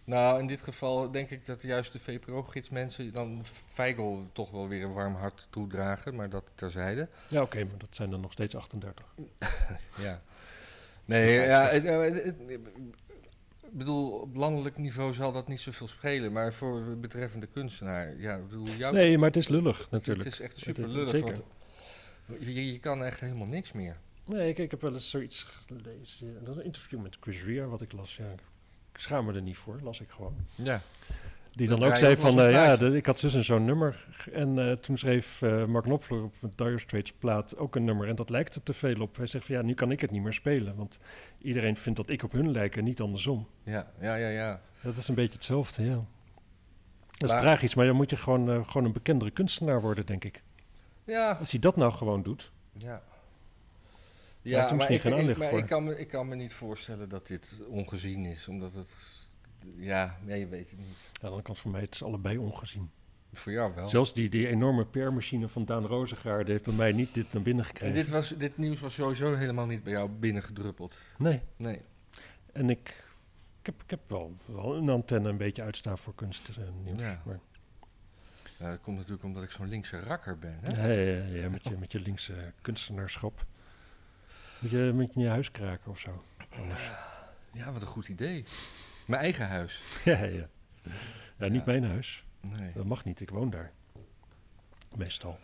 Nou, 0.08 0.40
in 0.40 0.48
dit 0.48 0.62
geval 0.62 1.12
denk 1.12 1.30
ik 1.30 1.46
dat 1.46 1.62
juist 1.62 1.92
de 1.92 2.00
VPRO-gids 2.00 2.70
mensen 2.70 3.14
dan 3.14 3.42
Feigl 3.46 4.18
toch 4.32 4.52
wel 4.52 4.68
weer 4.68 4.84
een 4.84 4.94
warm 4.94 5.16
hart 5.16 5.48
toedragen, 5.50 6.16
maar 6.16 6.30
dat 6.30 6.52
terzijde. 6.56 7.08
Ja, 7.30 7.42
oké, 7.42 7.64
maar 7.64 7.78
dat 7.78 7.96
zijn 7.96 8.12
er 8.12 8.20
nog 8.20 8.32
steeds 8.32 8.56
38. 8.56 9.06
Ja. 9.98 10.22
Nee, 11.06 11.40
ja, 11.40 11.68
het, 11.68 11.84
het- 11.84 12.24
het- 12.24 12.36
ik 13.64 13.78
bedoel, 13.78 14.12
op 14.12 14.36
landelijk 14.36 14.78
niveau 14.78 15.14
zal 15.14 15.32
dat 15.32 15.48
niet 15.48 15.60
zoveel 15.60 15.88
spelen, 15.88 16.32
maar 16.32 16.54
voor 16.54 16.84
de 16.90 16.96
betreffende 16.96 17.48
kunstenaar, 17.48 18.18
ja, 18.20 18.36
ik 18.36 18.48
bedoel, 18.48 18.68
jou, 18.68 18.94
Nee, 18.96 19.18
maar 19.18 19.28
het 19.28 19.38
is 19.38 19.48
lullig 19.48 19.88
natuurlijk. 19.92 20.26
het 20.26 20.34
is 20.34 20.40
echt 20.40 20.58
super 20.60 20.88
lullig, 20.88 21.10
zeker. 21.10 21.36
je, 22.40 22.72
je 22.72 22.80
kan 22.80 23.04
echt 23.04 23.20
helemaal 23.20 23.48
niks 23.48 23.72
meer. 23.72 23.98
Nee, 24.26 24.50
ik, 24.50 24.58
ik 24.58 24.72
heb 24.72 24.82
wel 24.82 24.94
eens 24.94 25.10
zoiets 25.10 25.44
gelezen. 25.44 26.44
Dat 26.44 26.50
is 26.50 26.56
een 26.60 26.66
interview 26.66 27.02
met 27.02 27.18
Chris 27.20 27.44
Rea, 27.44 27.66
wat 27.66 27.82
ik 27.82 27.92
las. 27.92 28.16
Ja, 28.18 28.26
ik 28.32 28.40
schaam 29.02 29.26
me 29.26 29.34
er 29.34 29.42
niet 29.42 29.58
voor, 29.58 29.80
las 29.84 30.02
ik 30.02 30.10
gewoon. 30.10 30.36
Ja. 30.56 30.82
Die 31.52 31.68
Dan 31.68 31.80
dan 31.80 31.90
ook 31.90 31.96
zei 31.96 32.18
van, 32.18 32.40
eh, 32.42 32.52
ja, 32.52 32.76
de- 32.76 32.96
ik 32.96 33.06
had 33.06 33.20
zus 33.20 33.34
en 33.34 33.44
zo'n 33.44 33.66
nummer. 33.66 34.06
En 34.34 34.60
eh, 34.70 34.72
toen 34.72 34.98
schreef 34.98 35.42
eh, 35.42 35.66
Mark 35.66 35.84
Knopfler 35.86 36.24
op 36.24 36.34
een 36.42 36.52
Dire 36.56 36.78
Straits 36.80 37.14
plaat 37.14 37.58
ook 37.58 37.76
een 37.76 37.84
nummer. 37.84 38.08
En 38.08 38.16
dat 38.16 38.30
lijkt 38.30 38.56
er 38.56 38.64
te 38.64 38.74
veel 38.74 39.02
op. 39.02 39.16
Hij 39.18 39.26
zegt 39.28 39.46
van, 39.46 39.56
ja, 39.56 39.62
nu 39.62 39.74
kan 39.74 39.92
ik 39.92 40.02
het 40.02 40.12
niet 40.12 40.22
meer 40.22 40.34
spelen. 40.34 40.76
Want 40.76 41.00
iedereen 41.42 41.78
vindt 41.78 41.98
dat 41.98 42.10
ik 42.10 42.24
op 42.24 42.32
hun 42.32 42.52
lijk 42.52 42.76
en 42.76 42.84
niet 42.84 43.02
andersom. 43.02 43.48
Ja, 43.64 43.88
ja, 44.02 44.16
ja, 44.16 44.28
ja. 44.30 44.62
Dat 44.82 44.96
is 44.96 45.08
een 45.08 45.16
beetje 45.16 45.34
hetzelfde, 45.34 45.84
ja. 45.86 45.96
Dat 47.12 47.30
is 47.30 47.32
Maar- 47.36 47.42
tragisch, 47.42 47.76
maar 47.76 47.86
dan 47.86 47.96
moet 47.96 48.10
je 48.10 48.16
gewoon, 48.18 48.66
gewoon 48.66 48.86
een 48.86 48.94
bekendere 48.94 49.32
kunstenaar 49.32 49.82
worden, 49.82 50.06
denk 50.06 50.24
ik. 50.24 50.42
Ja, 51.04 51.32
Als 51.32 51.52
hij 51.52 51.60
dat 51.60 51.76
nou 51.76 51.92
gewoon 51.94 52.24
doet. 52.24 52.52
ja. 52.74 53.02
Ja, 54.50 54.64
maar, 54.66 54.76
misschien 54.76 54.96
ik, 54.96 55.02
geen 55.02 55.12
ik- 55.14 55.20
aanleg 55.20 55.38
maar 55.38 55.50
voor. 55.50 55.60
ik, 55.60 55.66
kan 55.66 55.84
me, 55.84 56.00
ik 56.00 56.08
kan 56.08 56.28
me 56.28 56.36
niet 56.36 56.54
voorstellen 56.54 57.10
dat 57.10 57.28
dit 57.28 57.62
ongezien 57.68 58.26
is, 58.26 58.48
omdat 58.48 58.74
het, 58.74 58.94
ja, 59.76 60.18
ja 60.26 60.36
je 60.36 60.48
weet 60.48 60.70
het 60.70 60.80
niet. 60.80 60.88
Aan 60.88 61.12
de 61.20 61.26
andere 61.26 61.42
kant 61.44 61.60
voor 61.60 61.72
mij, 61.72 61.82
het 61.82 61.94
is 61.94 62.04
allebei 62.04 62.38
ongezien. 62.38 62.90
Voor 63.34 63.52
jou 63.52 63.74
wel. 63.76 63.86
Zelfs 63.88 64.14
die, 64.14 64.30
die 64.30 64.48
enorme 64.48 64.86
PR-machine 64.86 65.48
van 65.48 65.66
Daan 65.66 65.86
Rozengaarde 65.86 66.52
heeft 66.52 66.64
bij 66.64 66.74
mij 66.74 66.92
niet 66.92 67.14
dit 67.14 67.34
naar 67.34 67.42
binnen 67.44 67.64
En 67.64 67.70
gekregen. 67.70 67.96
dit, 67.96 68.10
was, 68.10 68.30
dit 68.30 68.58
nieuws 68.58 68.80
was 68.80 68.94
sowieso 68.94 69.36
helemaal 69.36 69.66
niet 69.66 69.84
bij 69.84 69.94
jou 69.94 70.10
binnengedruppeld. 70.10 70.98
Nee. 71.18 71.42
Nee. 71.56 71.82
En 72.54 72.70
ik, 72.70 72.88
ik, 73.60 73.66
heb, 73.66 73.82
ik 73.84 73.90
heb 73.90 74.00
wel, 74.08 74.34
wel 74.46 74.76
een 74.76 74.90
antenne 74.90 75.30
een 75.30 75.38
beetje 75.38 75.62
uitstaan 75.64 75.98
voor 75.98 76.16
kunst 76.16 76.50
en 76.58 76.84
nieuws. 76.84 77.00
Ja. 77.00 77.22
Maar, 77.26 77.40
Ja, 78.60 78.70
dat 78.70 78.82
komt 78.82 78.98
natuurlijk 78.98 79.24
omdat 79.24 79.44
ik 79.44 79.52
zo'n 79.52 79.68
linkse 79.68 80.00
rakker 80.00 80.40
ben. 80.40 80.58
Hè? 80.62 80.82
ja, 80.82 80.92
ja, 81.02 81.24
ja, 81.26 81.36
ja, 81.42 81.50
met, 81.50 81.64
je, 81.64 81.78
met 81.80 81.92
je 81.92 82.00
linkse 82.00 82.54
kunstenaarschap. 82.62 83.46
Moet 84.60 84.72
je, 84.72 84.92
moet 84.94 85.06
je 85.06 85.20
in 85.20 85.22
je 85.22 85.30
huis 85.30 85.52
kraken 85.52 85.92
of 85.92 86.00
zo. 86.00 86.24
Anders. 86.50 86.90
Ja, 87.54 87.72
wat 87.72 87.82
een 87.82 87.88
goed 87.88 88.08
idee. 88.08 88.44
Mijn 89.06 89.22
eigen 89.22 89.48
huis. 89.48 89.82
ja, 90.04 90.24
ja. 90.24 90.48
ja, 91.38 91.48
niet 91.48 91.66
mijn 91.66 91.84
huis. 91.84 92.24
Nee. 92.60 92.72
Dat 92.74 92.86
mag 92.86 93.04
niet, 93.04 93.20
ik 93.20 93.30
woon 93.30 93.50
daar. 93.50 93.72
Meestal. 94.96 95.40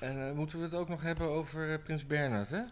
En 0.00 0.28
eh, 0.28 0.34
moeten 0.34 0.58
we 0.58 0.64
het 0.64 0.74
ook 0.74 0.88
nog 0.88 1.02
hebben 1.02 1.28
over 1.28 1.72
eh, 1.72 1.82
Prins 1.82 2.06
Bernhard, 2.06 2.50
hè? 2.50 2.56
Ja, 2.56 2.70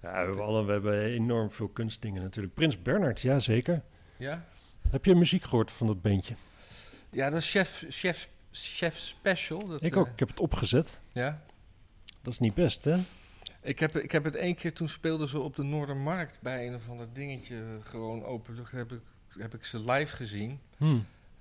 we, 0.00 0.08
hebben 0.08 0.44
alle, 0.44 0.64
we 0.64 0.72
hebben 0.72 1.02
enorm 1.02 1.50
veel 1.50 1.68
kunstdingen 1.68 2.22
natuurlijk. 2.22 2.54
Prins 2.54 2.82
Bernhard, 2.82 3.20
ja 3.20 3.38
zeker. 3.38 3.82
Ja? 4.16 4.44
Heb 4.90 5.04
je 5.04 5.14
muziek 5.14 5.42
gehoord 5.42 5.72
van 5.72 5.86
dat 5.86 6.02
beentje? 6.02 6.34
Ja, 7.10 7.30
dat 7.30 7.40
is 7.40 7.50
Chef, 7.50 7.84
chef, 7.88 8.28
chef 8.50 8.96
Special. 8.96 9.66
Dat, 9.66 9.82
ik 9.82 9.92
eh, 9.92 9.98
ook, 9.98 10.06
ik 10.06 10.18
heb 10.18 10.28
het 10.28 10.40
opgezet. 10.40 11.00
ja? 11.12 11.42
Dat 12.22 12.32
is 12.32 12.38
niet 12.38 12.54
best, 12.54 12.84
hè? 12.84 12.98
Ik 13.66 13.78
heb, 13.78 13.96
ik 13.96 14.12
heb 14.12 14.24
het 14.24 14.34
één 14.34 14.54
keer, 14.54 14.72
toen 14.72 14.88
speelden 14.88 15.28
ze 15.28 15.38
op 15.38 15.56
de 15.56 15.62
Noordermarkt 15.62 16.38
bij 16.40 16.66
een 16.66 16.74
of 16.74 16.88
ander 16.90 17.12
dingetje, 17.12 17.64
gewoon 17.82 18.24
openlucht, 18.24 18.72
heb 18.72 18.92
ik, 18.92 19.00
heb 19.38 19.54
ik 19.54 19.64
ze 19.64 19.90
live 19.92 20.16
gezien. 20.16 20.60
Hm. 20.76 20.98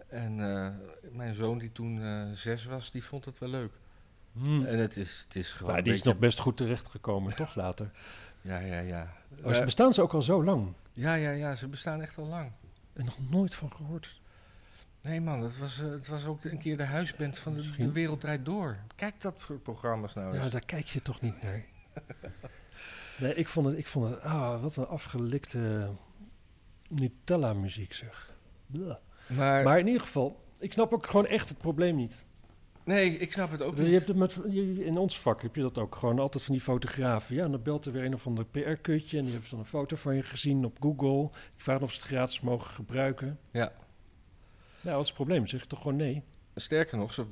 En 0.08 0.40
eh, 0.56 0.70
mijn 1.12 1.36
zoon, 1.36 1.58
die 1.58 1.72
toen 1.72 2.02
eh, 2.04 2.24
zes 2.34 2.66
was, 2.66 2.92
die 2.92 3.04
vond 3.04 3.26
het 3.26 3.40
wel 3.40 3.50
leuk. 3.50 3.72
Hm. 4.34 4.64
En 4.66 4.80
het 4.80 4.98
is, 4.98 5.22
het 5.28 5.36
is 5.36 5.52
gewoon 5.52 5.68
Maar 5.70 5.78
een 5.78 5.84
die 5.84 5.94
is 5.94 6.02
nog 6.04 6.18
best 6.18 6.40
goed 6.40 6.58
terechtgekomen, 6.58 7.36
toch 7.36 7.56
later? 7.56 7.92
Ja, 8.42 8.58
ja, 8.60 8.80
ja. 8.80 9.14
Oh, 9.44 9.52
ze 9.54 9.60
Eh, 9.60 9.66
bestaan 9.66 9.94
ze 9.94 10.02
ook 10.02 10.14
al 10.14 10.22
zo 10.22 10.44
lang? 10.44 10.74
ja, 10.94 11.14
ja, 11.16 11.32
ja, 11.32 11.56
ze 11.56 11.68
bestaan 11.68 12.02
echt 12.02 12.18
al 12.18 12.26
lang. 12.28 12.52
En 12.94 13.06
nog 13.06 13.30
nooit 13.30 13.56
van 13.56 13.74
gehoord. 13.74 14.22
Nee 15.02 15.22
man, 15.22 15.42
het 15.42 15.58
was, 15.58 15.76
het 15.78 16.08
was 16.08 16.26
ook 16.26 16.42
de- 16.42 16.52
een 16.52 16.58
keer 16.58 16.78
de 16.78 16.84
huisband 16.84 17.38
van 17.38 17.54
de, 17.54 17.72
de 17.78 17.92
Wereld 17.92 18.20
Draait 18.20 18.46
Door. 18.46 18.78
Kijk 18.96 19.22
dat 19.22 19.36
soort 19.46 19.64
programma's 19.64 20.14
nou 20.14 20.34
eens. 20.36 20.44
Ja, 20.44 20.50
daar 20.50 20.66
kijk 20.66 20.86
je 20.88 21.02
toch 21.02 21.22
niet 21.22 21.42
naar. 21.44 21.64
Nee, 23.20 23.34
ik 23.36 23.48
vond 23.48 23.66
het, 23.68 23.78
ik 23.78 23.88
vond 23.88 24.10
het, 24.10 24.22
ah, 24.22 24.62
wat 24.62 24.76
een 24.76 24.88
afgelikte 24.88 25.89
Nutella-muziek 26.89 27.93
zeg. 27.93 28.34
Maar, 29.28 29.64
Maar 29.64 29.80
in 29.80 29.86
ieder 29.88 30.02
geval, 30.02 30.43
ik 30.60 30.74
snap 30.74 30.93
ook 30.93 31.06
gewoon 31.08 31.26
echt 31.26 31.50
het 31.50 31.58
probleem 31.58 31.96
niet. 31.96 32.26
nee, 32.84 33.18
ik 33.18 33.32
snap 33.32 33.52
het 33.52 33.62
ook 33.62 33.76
Je 33.76 33.82
niet. 33.82 33.91
hebt 33.91 34.08
het 34.08 34.18
met, 34.18 34.38
je- 34.50 34.86
in 34.86 34.98
ons 34.98 35.20
vak 35.20 35.41
heb 35.41 35.56
je 35.56 35.62
dat 35.62 35.78
ook 35.78 35.96
gewoon 35.96 36.20
altijd 36.20 36.43
van 36.43 36.54
die 36.54 36.64
fotografen. 36.64 37.36
Ja, 37.36 37.43
en 37.43 37.52
dan 37.52 37.64
belt 37.64 37.86
er 37.86 37.91
weer 37.91 38.06
een 38.06 38.14
of 38.14 38.28
ander 38.28 38.46
PR-kutje 38.46 39.18
en 39.18 39.24
die 39.24 39.32
hebben 39.34 39.50
dan 39.50 39.60
een 39.60 39.66
foto 39.66 39.96
van 39.96 40.16
je 40.16 40.24
gezien 40.24 40.66
op 40.66 40.78
Google. 40.82 41.30
Die 41.32 41.64
vragen 41.64 41.84
of 41.84 41.91
ze 41.91 41.98
het 42.00 42.08
gratis 42.08 42.41
mogen 42.41 42.72
gebruiken. 42.74 43.39
Ja. 43.52 43.72
Nou, 44.82 44.93
wat 44.96 45.02
is 45.02 45.08
het 45.08 45.16
probleem? 45.16 45.48
Zeg 45.48 45.62
je 45.62 45.68
toch 45.68 45.82
gewoon 45.82 45.96
nee? 45.96 46.24
Sterker 46.56 46.98
nog, 46.98 47.14
ze, 47.14 47.26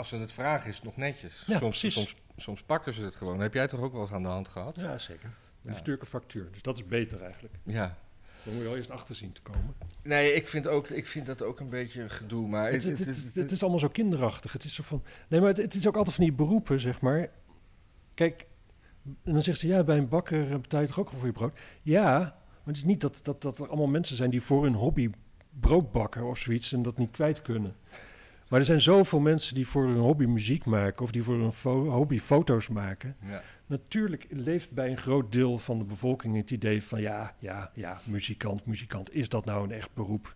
als 0.00 0.08
ze 0.08 0.16
het 0.16 0.32
vragen 0.32 0.68
is 0.68 0.74
het 0.74 0.84
nog 0.84 0.96
netjes. 0.96 1.44
Ja, 1.46 1.58
soms, 1.58 1.78
precies. 1.78 1.94
soms, 1.94 2.16
soms 2.36 2.62
pakken 2.62 2.92
ze 2.92 3.02
het 3.02 3.14
gewoon. 3.14 3.40
Heb 3.40 3.54
jij 3.54 3.66
toch 3.68 3.80
ook 3.80 3.92
wel 3.92 4.00
eens 4.00 4.10
aan 4.10 4.22
de 4.22 4.28
hand 4.28 4.48
gehad? 4.48 4.76
Ja, 4.76 4.98
zeker. 4.98 5.30
Dan 5.62 5.72
Ja. 5.72 5.78
stuur 5.78 5.94
ik 5.94 6.00
een 6.00 6.06
factuur. 6.06 6.48
Dus 6.52 6.62
dat 6.62 6.76
is 6.76 6.86
beter 6.86 7.20
eigenlijk. 7.22 7.54
Ja. 7.64 7.96
Dan 8.44 8.52
moet 8.52 8.62
je 8.62 8.68
wel 8.68 8.76
eerst 8.76 8.90
achter 8.90 9.14
zien 9.14 9.32
te 9.32 9.40
komen. 9.42 9.74
Nee, 10.02 10.32
ik 10.32 10.48
vind, 10.48 10.68
ook, 10.68 10.88
ik 10.88 11.06
vind 11.06 11.26
dat 11.26 11.42
ook 11.42 11.60
een 11.60 11.68
beetje 11.68 12.08
gedoe. 12.08 12.48
Maar 12.48 12.64
Het, 12.72 12.82
het, 12.84 12.98
het, 12.98 13.06
het, 13.06 13.16
het, 13.16 13.24
het- 13.24 13.34
het 13.34 13.52
is 13.52 13.60
allemaal 13.60 13.78
zo 13.80 13.88
kinderachtig. 13.88 14.52
Het 14.52 14.64
is 14.64 14.74
zo 14.74 14.82
van. 14.82 15.02
Nee, 15.28 15.40
maar 15.40 15.48
het, 15.48 15.56
het 15.58 15.74
is 15.74 15.86
ook 15.88 15.96
altijd 15.96 16.14
van 16.16 16.24
die 16.24 16.32
beroepen, 16.34 16.80
zeg 16.80 17.00
maar. 17.00 17.28
Kijk, 18.14 18.46
en 19.24 19.32
dan 19.32 19.42
zegt 19.42 19.58
ze 19.58 19.66
ja, 19.66 19.84
bij 19.84 19.96
een 19.98 20.08
bakker 20.08 20.60
betaal 20.60 20.80
je 20.80 20.86
toch 20.86 20.98
ook 21.00 21.10
voor 21.10 21.26
je 21.26 21.32
brood? 21.32 21.58
Ja, 21.82 22.10
maar 22.18 22.62
het 22.64 22.76
is 22.76 22.84
niet 22.84 23.00
dat, 23.00 23.20
dat, 23.22 23.42
dat 23.42 23.58
er 23.58 23.68
allemaal 23.68 23.86
mensen 23.86 24.16
zijn 24.16 24.30
die 24.30 24.42
voor 24.42 24.62
hun 24.62 24.74
hobby 24.74 25.10
brood 25.60 25.92
bakken 25.92 26.24
of 26.24 26.38
zoiets 26.38 26.72
en 26.72 26.82
dat 26.82 26.98
niet 26.98 27.10
kwijt 27.10 27.42
kunnen. 27.42 27.76
Maar 28.50 28.58
er 28.58 28.64
zijn 28.66 28.80
zoveel 28.80 29.20
mensen 29.20 29.54
die 29.54 29.66
voor 29.66 29.84
hun 29.86 29.96
hobby 29.96 30.24
muziek 30.24 30.64
maken 30.64 31.02
of 31.02 31.10
die 31.10 31.22
voor 31.22 31.34
hun 31.38 31.52
fo- 31.52 31.88
hobby 31.88 32.18
foto's 32.18 32.68
maken. 32.68 33.16
ja. 33.28 33.42
Natuurlijk 33.66 34.26
leeft 34.30 34.70
bij 34.70 34.90
een 34.90 34.96
groot 34.98 35.32
deel 35.32 35.58
van 35.58 35.78
de 35.78 35.84
bevolking 35.84 36.36
het 36.36 36.50
idee 36.50 36.82
van 36.82 37.00
ja, 37.00 37.34
ja, 37.38 37.70
ja, 37.74 37.98
muzikant, 38.04 38.66
muzikant, 38.66 39.14
is 39.14 39.28
dat 39.28 39.44
nou 39.44 39.64
een 39.64 39.70
echt 39.72 39.94
beroep? 39.94 40.34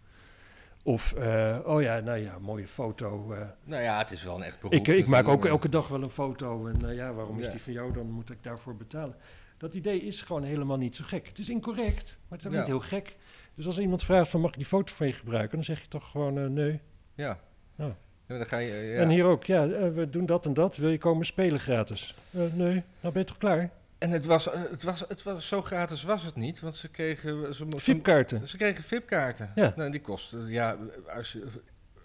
Of, 0.84 1.12
eh, 1.12 1.58
oh 1.64 1.82
ja, 1.82 2.00
nou 2.00 2.18
ja, 2.18 2.38
mooie 2.38 2.66
foto. 2.66 3.32
eh. 3.32 3.40
Nou 3.64 3.82
ja, 3.82 3.98
het 3.98 4.10
is 4.10 4.24
wel 4.24 4.36
een 4.36 4.42
echt 4.42 4.56
beroep. 4.60 4.72
ik, 4.74 4.86
ik 4.86 5.06
maak 5.06 5.28
ook 5.28 5.44
elke 5.44 5.68
dag 5.68 5.88
wel 5.88 6.02
een 6.02 6.08
foto 6.08 6.66
en 6.66 6.88
eh, 6.88 6.94
ja, 6.96 7.12
waarom 7.12 7.38
is 7.38 7.44
Ja. 7.44 7.50
die 7.50 7.60
van 7.60 7.72
jou, 7.72 7.92
dan 7.92 8.10
moet 8.10 8.30
ik 8.30 8.42
daarvoor 8.42 8.76
betalen. 8.76 9.16
Dat 9.58 9.74
idee 9.74 10.00
is 10.02 10.20
gewoon 10.22 10.42
helemaal 10.42 10.76
niet 10.76 10.96
zo 10.96 11.04
gek. 11.06 11.26
Het 11.28 11.38
is 11.38 11.48
incorrect, 11.48 12.20
maar 12.28 12.38
het 12.38 12.40
is 12.40 12.46
ook 12.46 12.52
Ja. 12.52 12.58
niet 12.58 12.66
heel 12.68 12.80
gek. 12.80 13.16
Dus 13.54 13.66
als 13.66 13.78
iemand 13.78 14.02
vraagt 14.04 14.30
van 14.30 14.40
mag 14.40 14.50
ik 14.50 14.56
die 14.56 14.66
foto 14.66 14.94
van 14.94 15.06
je 15.06 15.12
gebruiken, 15.12 15.54
dan 15.56 15.64
zeg 15.64 15.80
je 15.80 15.88
toch 15.88 16.10
gewoon 16.10 16.52
nee. 16.52 16.80
Ja. 17.14 17.38
Ja. 17.76 17.88
Ja, 18.26 18.36
dan 18.36 18.46
ga 18.46 18.58
je, 18.58 18.72
ja. 18.72 19.00
En 19.00 19.08
hier 19.08 19.24
ook, 19.24 19.44
ja, 19.44 19.66
eh, 19.66 19.88
we 19.88 20.10
doen 20.10 20.26
dat 20.26 20.46
en 20.46 20.54
dat, 20.54 20.76
wil 20.76 20.90
je 20.90 20.98
komen 20.98 21.26
spelen 21.26 21.60
gratis? 21.60 22.14
Eh, 22.30 22.40
nee, 22.40 22.82
nou 23.00 23.12
ben 23.12 23.22
je 23.22 23.24
toch 23.24 23.38
klaar? 23.38 23.70
En 23.98 24.10
het 24.10 24.26
was, 24.26 24.50
eh, 24.50 24.60
het, 24.70 24.82
was, 24.82 25.04
het 25.08 25.22
was 25.22 25.48
zo 25.48 25.62
gratis 25.62 26.02
was 26.02 26.22
het 26.22 26.36
niet, 26.36 26.60
want 26.60 26.74
ze 26.74 26.88
kregen... 26.88 27.54
Ze, 27.54 27.66
VIP-kaarten. 27.76 28.48
ze 28.48 28.56
kregen 28.56 28.82
VIP-kaarten. 28.82 29.52
Ja. 29.54 29.72
Nou, 29.76 29.90
die 29.90 30.00
kosten, 30.00 30.48
ja, 30.48 30.76
als 31.16 31.32
je, 31.32 31.42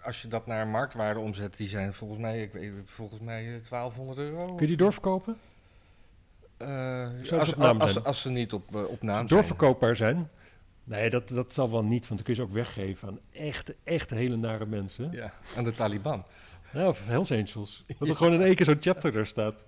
als 0.02 0.22
je 0.22 0.28
dat 0.28 0.46
naar 0.46 0.68
marktwaarde 0.68 1.20
omzet, 1.20 1.56
die 1.56 1.68
zijn 1.68 1.94
volgens 1.94 2.20
mij, 2.20 2.42
ik 2.42 2.52
weet, 2.52 2.72
volgens 2.84 3.20
mij 3.20 3.40
eh, 3.40 3.62
1200 3.68 4.18
euro. 4.18 4.46
Kun 4.46 4.56
je 4.58 4.66
die 4.66 4.76
doorverkopen? 4.76 5.36
Eh, 6.56 7.06
Zou 7.22 7.40
als, 7.40 7.56
als, 7.56 8.04
als 8.04 8.20
ze 8.20 8.30
niet 8.30 8.52
op, 8.52 8.76
eh, 8.76 8.84
op 8.84 9.02
naam 9.02 9.14
zijn. 9.16 9.26
doorverkoopbaar 9.26 9.96
zijn. 9.96 10.30
Nee, 10.90 11.10
dat, 11.10 11.28
dat 11.28 11.52
zal 11.54 11.70
wel 11.70 11.82
niet, 11.84 12.08
want 12.08 12.08
dan 12.08 12.22
kun 12.22 12.34
je 12.34 12.40
ze 12.40 12.46
ook 12.46 12.52
weggeven 12.52 13.08
aan 13.08 13.18
echt, 13.32 13.72
echt 13.84 14.10
hele 14.10 14.36
nare 14.36 14.66
mensen. 14.66 15.08
Ja, 15.12 15.32
aan 15.56 15.64
de 15.64 15.72
Taliban. 15.72 16.24
Ja, 16.72 16.88
of 16.88 17.06
Hells 17.06 17.32
Angels. 17.32 17.84
Dat 17.98 18.08
er 18.08 18.16
gewoon 18.16 18.32
in 18.32 18.42
één 18.42 18.54
keer 18.54 18.64
zo'n 18.66 18.76
chapter 18.80 19.16
er 19.16 19.26
staat. 19.26 19.64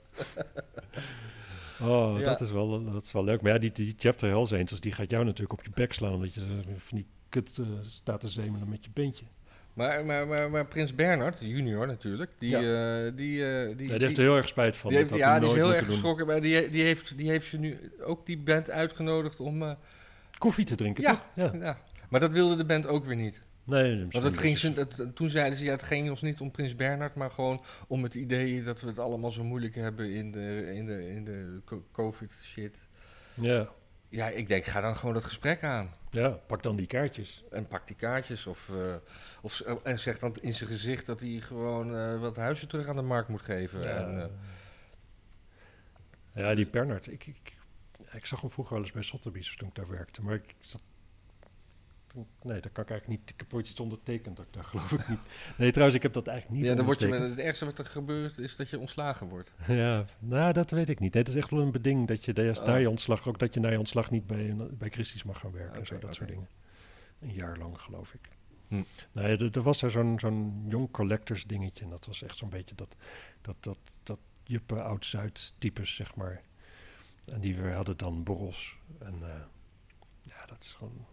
Oh, 1.82 2.18
Ja. 2.18 2.24
dat, 2.24 2.40
is 2.40 2.50
wel, 2.50 2.84
dat 2.92 3.02
is 3.02 3.12
wel 3.12 3.24
leuk. 3.24 3.40
Maar 3.42 3.52
ja, 3.52 3.58
die, 3.58 3.72
die 3.72 3.94
chapter 3.98 4.28
Hells 4.28 4.52
Angels, 4.52 4.80
die 4.80 4.92
gaat 4.92 5.10
jou 5.10 5.24
natuurlijk 5.24 5.58
op 5.58 5.64
je 5.64 5.70
bek 5.74 5.92
slaan. 5.92 6.12
Omdat 6.12 6.34
je 6.34 6.40
van 6.76 6.98
die 6.98 7.06
kut 7.28 7.58
eh, 7.58 7.66
staat 7.80 8.20
te 8.20 8.28
zemelen 8.28 8.68
met 8.68 8.84
je 8.84 8.90
beentje. 8.94 9.24
Maar, 9.72 10.04
maar, 10.06 10.28
maar, 10.28 10.50
maar 10.50 10.66
Prins 10.66 10.94
Bernhard, 10.94 11.40
junior 11.40 11.86
natuurlijk, 11.86 12.30
die... 12.38 12.56
eh, 12.56 13.12
die, 13.16 13.46
eh, 13.46 13.76
die, 13.76 13.88
Ja, 13.88 13.96
die 13.98 14.06
heeft 14.06 14.16
er 14.18 14.22
heel 14.24 14.36
erg 14.36 14.48
spijt 14.48 14.76
van. 14.76 14.90
die 14.90 14.98
heeft, 14.98 15.14
ja, 15.14 15.38
die 15.40 15.48
is 15.48 15.54
heel 15.54 15.74
erg 15.74 15.86
geschrokken. 15.86 16.26
Maar 16.26 16.40
die, 16.40 16.68
die, 16.68 16.82
heeft, 16.82 17.16
die 17.16 17.28
heeft 17.30 17.46
ze 17.46 17.58
nu 17.58 17.92
ook 18.00 18.26
die 18.26 18.38
band 18.38 18.70
uitgenodigd 18.70 19.40
om... 19.40 19.76
eh, 20.42 20.48
Koffie 20.48 20.64
te 20.64 20.74
drinken, 20.74 21.02
Ja. 21.02 21.10
toch? 21.10 21.22
Ja. 21.34 21.52
ja. 21.60 21.78
Maar 22.08 22.20
dat 22.20 22.30
wilde 22.30 22.56
de 22.56 22.64
band 22.64 22.86
ook 22.86 23.04
weer 23.04 23.16
niet. 23.16 23.40
Nee, 23.64 24.06
Want 24.10 24.24
het 24.24 24.38
ging 24.38 24.58
ze, 24.58 24.72
het, 24.72 25.06
toen 25.14 25.30
zeiden 25.30 25.58
ze, 25.58 25.64
ja, 25.64 25.70
het 25.70 25.82
ging 25.82 26.10
ons 26.10 26.22
niet 26.22 26.40
om 26.40 26.50
Prins 26.50 26.76
Bernhard, 26.76 27.14
maar 27.14 27.30
gewoon 27.30 27.64
om 27.88 28.02
het 28.02 28.14
idee 28.14 28.62
dat 28.62 28.80
we 28.80 28.86
het 28.86 28.98
allemaal 28.98 29.30
zo 29.30 29.44
moeilijk 29.44 29.74
hebben 29.74 30.10
in 30.12 30.30
de, 30.32 30.70
in 30.74 30.86
de, 30.86 31.08
in 31.10 31.24
de 31.24 31.60
co- 31.64 31.84
COVID-shit. 31.92 32.76
Ja. 33.34 33.68
Ja, 34.08 34.28
ik 34.28 34.48
denk, 34.48 34.64
ga 34.64 34.80
dan 34.80 34.96
gewoon 34.96 35.14
dat 35.14 35.24
gesprek 35.24 35.62
aan. 35.62 35.90
Ja, 36.10 36.28
pak 36.28 36.62
dan 36.62 36.76
die 36.76 36.86
kaartjes. 36.86 37.44
En 37.50 37.66
pak 37.66 37.86
die 37.86 37.96
kaartjes. 37.96 38.46
Of, 38.46 38.70
eh, 38.70 38.94
of, 39.42 39.52
z- 39.54 39.60
en 39.82 39.98
zeg 39.98 40.18
dan 40.18 40.36
in 40.40 40.52
zijn 40.54 40.70
gezicht 40.70 41.06
dat 41.06 41.20
hij 41.20 41.40
gewoon 41.40 41.96
eh, 41.96 42.20
wat 42.20 42.36
huizen 42.36 42.68
terug 42.68 42.86
aan 42.88 42.96
de 42.96 43.02
markt 43.02 43.28
moet 43.28 43.40
geven. 43.42 43.82
Ja, 43.82 43.88
En, 43.96 44.22
eh, 44.22 44.26
ja 46.32 46.54
die 46.54 46.66
Bernard. 46.66 47.06
Ik, 47.12 47.26
ik, 47.26 47.56
ik 48.12 48.26
zag 48.26 48.40
hem 48.40 48.50
vroeger 48.50 48.74
wel 48.74 48.82
eens 48.82 48.92
bij 48.92 49.02
Sotheby's 49.02 49.56
toen 49.56 49.68
ik 49.68 49.74
daar 49.74 49.88
werkte. 49.88 50.22
Maar 50.22 50.34
ik, 50.34 50.54
zat, 50.60 50.82
nee, 52.42 52.60
dat 52.60 52.72
kan 52.72 52.84
ik 52.84 52.90
eigenlijk 52.90 53.20
niet. 53.20 53.30
Ik 53.30 53.40
heb 53.40 53.54
ooit 53.54 53.68
iets 53.68 53.80
ondertekend, 53.80 54.36
dat, 54.36 54.46
daar 54.50 54.64
geloof 54.64 54.92
ik 54.92 55.08
niet. 55.08 55.20
Nee, 55.56 55.70
trouwens, 55.70 55.96
ik 55.96 56.02
heb 56.02 56.12
dat 56.12 56.26
eigenlijk 56.26 56.58
niet 56.60 56.68
ja, 56.68 56.76
dan 56.76 56.84
word 56.84 57.00
je 57.00 57.08
het 57.08 57.38
ergste 57.38 57.64
wat 57.64 57.78
er 57.78 57.86
gebeurt 57.86 58.38
is 58.38 58.56
dat 58.56 58.70
je 58.70 58.78
ontslagen 58.78 59.28
wordt. 59.28 59.54
Ja, 59.66 60.04
nou, 60.18 60.52
dat 60.52 60.70
weet 60.70 60.88
ik 60.88 60.98
niet. 61.00 61.14
Het 61.14 61.28
is 61.28 61.34
echt 61.34 61.50
wel 61.50 61.60
een 61.60 61.72
beding 61.72 62.08
dat 62.08 62.24
je 62.24 62.32
juist 62.32 62.60
Oh. 62.60 62.66
na 62.66 62.74
je 62.74 62.90
ontslag, 62.90 63.28
ook 63.28 63.38
dat 63.38 63.54
je 63.54 63.60
na 63.60 63.68
je 63.68 63.78
ontslag 63.78 64.10
niet 64.10 64.26
bij, 64.26 64.56
bij 64.70 64.88
Christie's 64.88 65.22
mag 65.22 65.38
gaan 65.38 65.52
werken 65.52 65.78
en 65.78 65.86
zo, 65.86 65.98
dat 65.98 66.14
soort 66.14 66.28
dingen. 66.28 66.48
Een 67.20 67.32
jaar 67.32 67.58
lang, 67.58 67.80
geloof 67.80 68.14
ik. 68.14 68.28
Hm. 68.68 68.82
Nee, 69.12 69.36
er, 69.36 69.56
er 69.56 69.62
was 69.62 69.82
er 69.82 69.90
zo'n 69.90 70.20
zo'n 70.20 70.64
jong 70.68 70.90
collectors 70.90 71.44
dingetje 71.44 71.84
en 71.84 71.90
dat 71.90 72.06
was 72.06 72.22
echt 72.22 72.36
zo'n 72.36 72.48
beetje 72.48 72.74
dat, 72.74 72.96
dat, 73.40 73.56
dat, 73.60 73.78
dat 74.02 74.18
juppe 74.44 74.82
oud-Zuid 74.82 75.54
types, 75.58 75.94
zeg 75.94 76.14
maar. 76.14 76.42
En 77.26 77.40
die 77.40 77.56
we 77.56 77.70
hadden 77.70 77.96
dan 77.96 78.22
borrels. 78.22 78.76
En 78.98 79.14
eh, 79.22 79.28
ja, 80.22 80.46
dat 80.46 80.62
is 80.62 80.72
gewoon... 80.72 81.06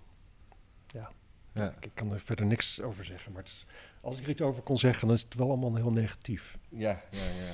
Ja, 0.88 1.10
Ja. 1.54 1.68
ik, 1.70 1.86
ik 1.86 1.92
kan 1.94 2.12
er 2.14 2.20
verder 2.20 2.46
niks 2.46 2.82
over 2.82 3.06
zeggen. 3.06 3.32
Maar 3.32 3.42
het 3.42 3.52
is, 3.52 3.66
als 4.02 4.18
ik 4.18 4.24
er 4.24 4.30
iets 4.30 4.42
over 4.42 4.64
kon 4.64 4.78
zeggen, 4.78 5.08
dan 5.08 5.16
is 5.16 5.22
het 5.24 5.34
wel 5.36 5.48
allemaal 5.48 5.76
heel 5.76 5.92
negatief. 5.92 6.58
Ja, 6.70 7.02
ja, 7.12 7.24
ja. 7.24 7.52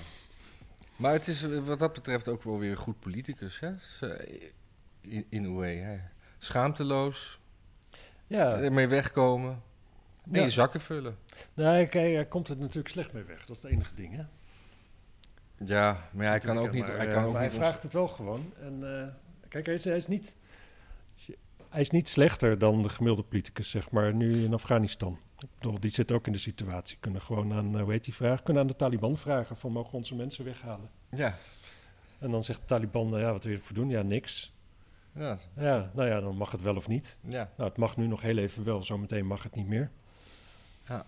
Maar 0.96 1.12
het 1.14 1.28
is 1.28 1.42
wat 1.60 1.80
dat 1.80 1.94
betreft 1.94 2.28
ook 2.28 2.44
wel 2.44 2.60
weer 2.60 2.72
een 2.72 2.78
goed 2.78 3.00
politicus, 3.00 3.60
hè? 3.60 3.72
Eh, 4.02 4.42
In, 5.02 5.26
in 5.30 5.46
a 5.46 5.50
way, 5.50 5.76
hè? 5.78 6.00
Schaamteloos, 6.38 7.40
Ja, 8.28 8.58
ermee 8.62 8.88
wegkomen 8.88 9.52
en 10.32 10.32
Ja. 10.32 10.44
je 10.44 10.50
zakken 10.50 10.80
vullen. 10.82 11.18
Nee, 11.54 11.88
kijk, 11.88 12.14
hij 12.14 12.26
komt 12.26 12.50
er 12.50 12.58
natuurlijk 12.58 12.88
slecht 12.88 13.14
mee 13.14 13.24
weg. 13.24 13.46
Dat 13.46 13.56
is 13.58 13.64
het 13.64 13.72
enige 13.72 13.94
ding, 13.96 14.16
hè? 14.16 14.24
Ja, 15.58 16.10
maar 16.14 16.24
ja, 16.24 16.30
hij 16.30 16.40
kan 16.40 16.58
ook 16.58 16.72
niet... 16.72 16.88
maar, 16.88 16.98
Hij, 16.98 17.08
eh, 17.08 17.14
kan 17.14 17.24
ook 17.24 17.34
maar 17.34 17.42
niet 17.42 17.52
hij 17.52 17.60
vraagt 17.60 17.84
het 17.84 17.94
wel 17.94 18.08
gewoon. 18.08 18.54
En 18.60 19.02
eh, 19.02 19.08
kijk, 19.50 19.66
hij 19.66 19.76
is, 19.76 19.84
hij, 19.84 19.96
is 19.96 20.08
niet, 20.08 20.36
hij 21.70 21.82
is 21.82 21.90
niet 21.90 22.08
slechter 22.08 22.58
dan 22.58 22.82
de 22.82 22.90
gemiddelde 22.90 23.24
politicus, 23.30 23.70
zeg 23.70 23.92
maar, 23.92 24.14
nu 24.14 24.44
in 24.44 24.54
Afghanistan. 24.54 25.20
Ik 25.40 25.48
bedoel, 25.60 25.80
die 25.80 25.92
zit 25.92 26.12
ook 26.12 26.26
in 26.28 26.32
de 26.34 26.38
situatie. 26.40 26.98
Kunnen 27.00 27.22
gewoon 27.22 27.54
aan, 27.54 27.76
eh, 27.78 27.82
hoe 27.84 27.92
heet 27.92 28.04
die 28.04 28.14
vraag? 28.14 28.44
Kunnen 28.44 28.62
aan 28.62 28.68
de 28.68 28.76
Taliban 28.76 29.18
vragen 29.18 29.58
van, 29.58 29.72
mogen 29.72 29.94
onze 29.94 30.16
mensen 30.16 30.46
weghalen? 30.46 30.90
Ja, 31.10 31.38
En 32.20 32.32
dan 32.32 32.44
zegt 32.44 32.60
de 32.60 32.66
Taliban, 32.66 33.10
nou 33.10 33.22
ja, 33.22 33.32
wat 33.32 33.44
wil 33.44 33.52
je 33.52 33.58
ervoor 33.58 33.76
doen? 33.76 33.90
Ja, 33.90 34.02
niks. 34.02 34.54
ja, 35.14 35.38
Ja, 35.58 35.92
nou 35.94 36.10
ja, 36.10 36.20
dan 36.20 36.36
mag 36.38 36.52
het 36.52 36.62
wel 36.62 36.76
of 36.76 36.88
niet. 36.88 37.20
ja. 37.22 37.52
Nou, 37.58 37.70
het 37.70 37.78
mag 37.78 37.98
nu 37.98 38.08
nog 38.08 38.22
heel 38.22 38.38
even 38.38 38.64
wel, 38.64 38.84
zometeen 38.84 39.26
mag 39.26 39.44
het 39.44 39.56
niet 39.56 39.68
meer. 39.68 39.92
Ja. 40.88 41.06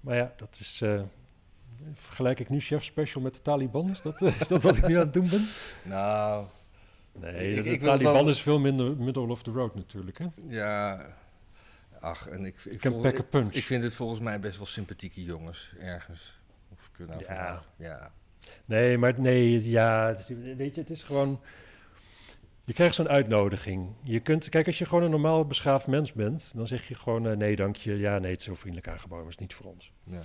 Maar 0.00 0.16
ja, 0.16 0.32
dat 0.36 0.56
is... 0.60 0.80
eh, 0.80 1.02
vergelijk 1.94 2.40
ik 2.40 2.48
nu 2.48 2.60
chef 2.60 2.84
special 2.84 3.22
met 3.22 3.34
de 3.34 3.42
Taliban? 3.42 3.90
Is 3.90 4.02
dat, 4.02 4.20
is 4.22 4.48
dat 4.48 4.62
wat 4.62 4.76
ik 4.76 4.86
nu 4.86 4.94
aan 4.94 5.00
het 5.00 5.12
doen 5.12 5.28
ben? 5.28 5.46
Nou, 5.84 6.44
Nee, 7.12 7.54
Ik- 7.54 7.64
de 7.64 7.70
ik 7.70 7.80
Taliban 7.80 8.28
is 8.28 8.42
veel 8.42 8.58
minder 8.58 8.96
middle 8.96 9.28
of 9.30 9.42
the 9.42 9.50
road 9.50 9.74
natuurlijk. 9.74 10.18
Hè? 10.18 10.26
ja... 10.48 11.06
Ach, 12.00 12.28
en 12.28 12.44
ik, 12.44 12.64
ik, 12.64 12.80
vol- 12.80 13.04
vind 13.64 13.82
het 13.82 13.94
volgens 13.94 14.20
mij 14.20 14.40
best 14.40 14.56
wel 14.56 14.66
sympathieke 14.66 15.22
jongens, 15.22 15.72
ergens. 15.80 16.38
Of 16.72 16.90
kunnen 16.92 17.16
nou 17.18 17.32
Ja. 17.34 17.62
ja. 17.76 18.12
Nee, 18.64 18.98
maar 18.98 19.20
nee, 19.20 19.68
ja, 19.70 20.06
het 20.08 20.18
is- 20.18 20.54
weet 20.56 20.74
je, 20.74 20.80
het 20.80 20.90
is 20.90 21.02
gewoon... 21.02 21.40
Je 22.64 22.72
krijgt 22.72 22.94
zo'n 22.94 23.08
uitnodiging. 23.08 23.88
Je 24.02 24.20
kunt, 24.20 24.48
kijk, 24.48 24.66
als 24.66 24.78
je 24.78 24.86
gewoon 24.86 25.02
een 25.04 25.10
normaal 25.10 25.44
beschaafd 25.46 25.86
mens 25.86 26.12
bent, 26.12 26.52
dan 26.54 26.66
zeg 26.66 26.88
je 26.88 26.94
gewoon 26.94 27.28
eh, 27.28 27.36
nee, 27.36 27.56
dank 27.56 27.76
je. 27.76 27.96
Ja, 27.98 28.18
nee, 28.18 28.30
het 28.30 28.40
is 28.40 28.46
zo 28.46 28.54
vriendelijk 28.54 28.88
aangeboden, 28.88 29.24
maar 29.24 29.32
het 29.32 29.40
is 29.40 29.46
niet 29.46 29.54
voor 29.54 29.66
ons. 29.66 29.92
ja. 30.04 30.20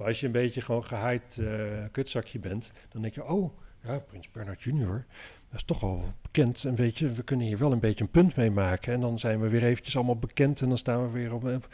Maar 0.00 0.08
als 0.08 0.20
je 0.20 0.26
een 0.26 0.32
beetje 0.32 0.60
gewoon 0.60 0.84
gehaaid 0.84 1.38
eh, 1.38 1.54
kutzakje 1.92 2.38
bent, 2.38 2.72
dan 2.88 3.02
denk 3.02 3.14
je, 3.14 3.24
oh, 3.24 3.52
ja, 3.82 3.98
Prins 3.98 4.30
Bernard 4.30 4.62
Jr., 4.62 5.04
dat 5.50 5.58
is 5.58 5.64
toch 5.64 5.82
al 5.82 6.14
bekend. 6.22 6.64
En 6.64 6.74
weet 6.74 6.98
je, 6.98 7.10
we 7.10 7.22
kunnen 7.22 7.46
hier 7.46 7.58
wel 7.58 7.72
een 7.72 7.80
beetje 7.80 8.04
een 8.04 8.10
punt 8.10 8.36
mee 8.36 8.50
maken. 8.50 8.92
En 8.94 9.00
dan 9.00 9.18
zijn 9.18 9.40
we 9.40 9.48
weer 9.48 9.64
eventjes 9.64 9.96
allemaal 9.96 10.16
bekend 10.16 10.60
en 10.60 10.68
dan 10.68 10.78
staan 10.78 11.02
we 11.02 11.10
weer 11.10 11.34
op, 11.34 11.44
op 11.44 11.66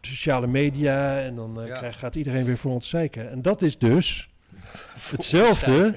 de 0.00 0.08
sociale 0.08 0.46
media 0.46 1.20
en 1.20 1.34
dan 1.34 1.60
eh, 1.60 1.66
Ja. 1.66 1.92
gaat 1.92 2.14
iedereen 2.16 2.44
weer 2.44 2.58
voor 2.58 2.72
ons 2.72 2.88
zeiken. 2.88 3.30
En 3.30 3.42
dat 3.42 3.62
is 3.62 3.78
dus 3.78 4.28
hetzelfde, 5.10 5.94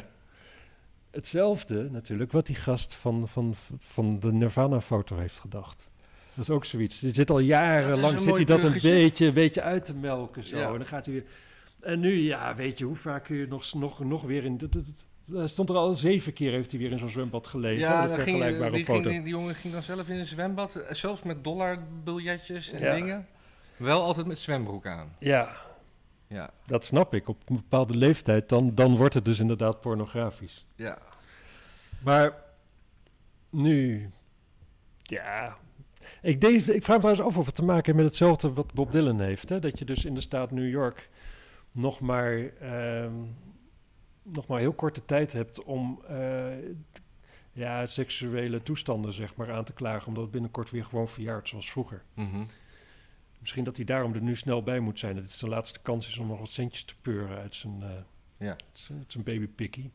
hetzelfde 1.12 1.90
natuurlijk 1.92 2.32
wat 2.32 2.46
die 2.46 2.56
gast 2.56 2.94
van, 2.94 3.28
van, 3.28 3.54
van 3.78 4.20
de 4.20 4.32
Nirvana-foto 4.32 5.18
heeft 5.18 5.40
gedacht. 5.40 5.90
Dat 6.34 6.48
is 6.48 6.50
ook 6.50 6.66
zoiets. 6.66 7.00
Die 7.00 7.12
zit 7.12 7.30
al 7.30 7.40
jarenlang, 7.40 8.14
een 8.14 8.22
zit 8.22 8.36
hij 8.36 8.46
dat 8.46 8.64
een 8.64 8.80
beetje, 8.82 9.32
beetje 9.32 9.62
uit 9.62 9.86
te 9.86 9.94
melken 9.94 10.44
zo. 10.44 10.58
Ja. 10.58 10.72
En 10.72 10.78
dan 10.78 10.88
gaat 10.88 11.06
hij 11.06 11.14
weer... 11.14 11.26
En 11.82 11.99
nu, 11.99 12.13
ja, 12.13 12.55
weet 12.55 12.78
je, 12.80 12.86
hoe 12.86 12.95
vaak 12.95 13.23
kun 13.23 13.36
je 13.36 13.47
nog, 13.47 13.73
nog, 13.73 13.99
nog 14.03 14.21
weer 14.23 14.43
in... 14.43 14.57
dat- 14.57 14.71
dat- 14.71 14.86
dat- 14.86 15.38
Hij 15.38 15.47
stond 15.47 15.69
er 15.69 15.75
al 15.75 15.93
zeven 15.93 16.34
keer, 16.34 16.51
heeft 16.51 16.71
hij 16.71 16.80
weer 16.80 16.91
in 16.91 16.99
zo'n 16.99 17.09
zwembad 17.09 17.47
gelegen. 17.47 17.80
Ja, 17.80 18.07
dan 18.07 18.19
ging, 18.19 18.71
die, 18.71 18.86
foto. 18.86 19.09
ging, 19.09 19.23
die, 19.23 19.34
jongen 19.34 19.55
ging 19.55 19.73
dan 19.73 19.84
zelf 19.84 20.09
in 20.09 20.15
een 20.19 20.25
zwembad, 20.25 20.75
eh, 20.75 20.93
zelfs 20.93 21.21
met 21.23 21.43
dollarbiljetjes 21.43 22.71
en 22.71 22.80
Ja. 22.84 22.95
dingen. 22.95 23.28
Wel 23.78 24.01
altijd 24.03 24.25
met 24.28 24.39
zwembroek 24.39 24.86
aan. 24.86 25.15
Ja, 25.19 25.51
Ja, 26.28 26.49
dat 26.65 26.86
snap 26.86 27.13
ik. 27.13 27.28
Op 27.28 27.41
een 27.49 27.55
bepaalde 27.55 27.95
leeftijd, 27.97 28.49
dan, 28.49 28.75
dan 28.75 28.95
wordt 28.95 29.13
het 29.13 29.25
dus 29.25 29.39
inderdaad 29.39 29.82
pornografisch. 29.82 30.65
ja. 30.75 30.97
Maar 32.03 32.34
nu, 33.49 34.09
ja. 34.97 35.57
Ik, 36.21 36.41
deed, 36.41 36.69
ik 36.69 36.84
vraag 36.84 36.95
me 36.97 37.01
trouwens 37.01 37.21
af 37.21 37.38
of 37.38 37.45
het 37.45 37.55
te 37.55 37.63
maken 37.63 37.86
heeft 37.86 37.97
met 37.97 38.05
hetzelfde 38.05 38.53
wat 38.53 38.73
Bob 38.73 38.91
Dylan 38.91 39.19
heeft. 39.19 39.49
Hè? 39.49 39.59
Dat 39.59 39.80
je 39.80 39.86
dus 39.86 40.05
in 40.05 40.13
de 40.13 40.21
staat 40.21 40.51
New 40.51 40.69
York 40.69 41.09
nog 41.78 41.99
maar, 41.99 42.38
ehm, 42.59 43.13
nog 44.23 44.47
maar 44.47 44.59
heel 44.59 44.73
korte 44.73 45.05
tijd 45.05 45.34
hebt 45.34 45.63
om 45.63 46.01
eh, 46.07 46.47
ja, 47.51 47.86
seksuele 47.86 48.63
toestanden 48.63 49.13
zeg 49.13 49.36
maar, 49.36 49.51
aan 49.53 49.63
te 49.63 49.73
klagen. 49.73 50.07
Omdat 50.07 50.23
het 50.23 50.32
binnenkort 50.32 50.69
weer 50.71 50.86
gewoon 50.86 51.07
verjaart 51.07 51.47
zoals 51.49 51.71
vroeger. 51.71 52.03
Mhm. 52.13 52.43
Misschien 53.39 53.63
dat 53.63 53.75
hij 53.75 53.86
daarom 53.86 54.13
er 54.13 54.21
nu 54.21 54.36
snel 54.36 54.63
bij 54.63 54.80
moet 54.80 54.99
zijn. 54.99 55.13
Dat 55.15 55.23
het 55.23 55.34
zijn 55.34 55.51
laatste 55.51 55.80
kans 55.82 56.07
is 56.07 56.17
om 56.17 56.28
nog 56.28 56.39
wat 56.39 56.49
centjes 56.49 56.84
te 56.84 56.95
peuren 57.01 57.38
uit 57.38 57.55
zijn, 57.55 57.84
eh 57.84 57.89
Ja. 58.38 58.49
uit 58.49 58.63
zijn, 58.71 59.03
zijn 59.07 59.23
baby 59.23 59.47
pikkie. 59.47 59.91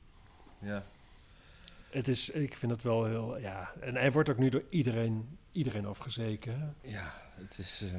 ja. 0.59 0.85
Het 1.91 2.09
is, 2.09 2.31
ik 2.31 2.57
vind 2.57 2.73
het 2.73 2.83
wel 2.83 3.05
heel, 3.05 3.39
ja. 3.39 3.73
En 3.81 3.95
hij 3.95 4.13
wordt 4.13 4.31
ook 4.31 4.39
nu 4.39 4.49
door 4.49 4.65
iedereen, 4.69 5.39
iedereen 5.53 5.87
afgezeken. 5.87 6.77
Ja, 6.83 7.13
het 7.35 7.59
is... 7.59 7.83
eh, 7.83 7.91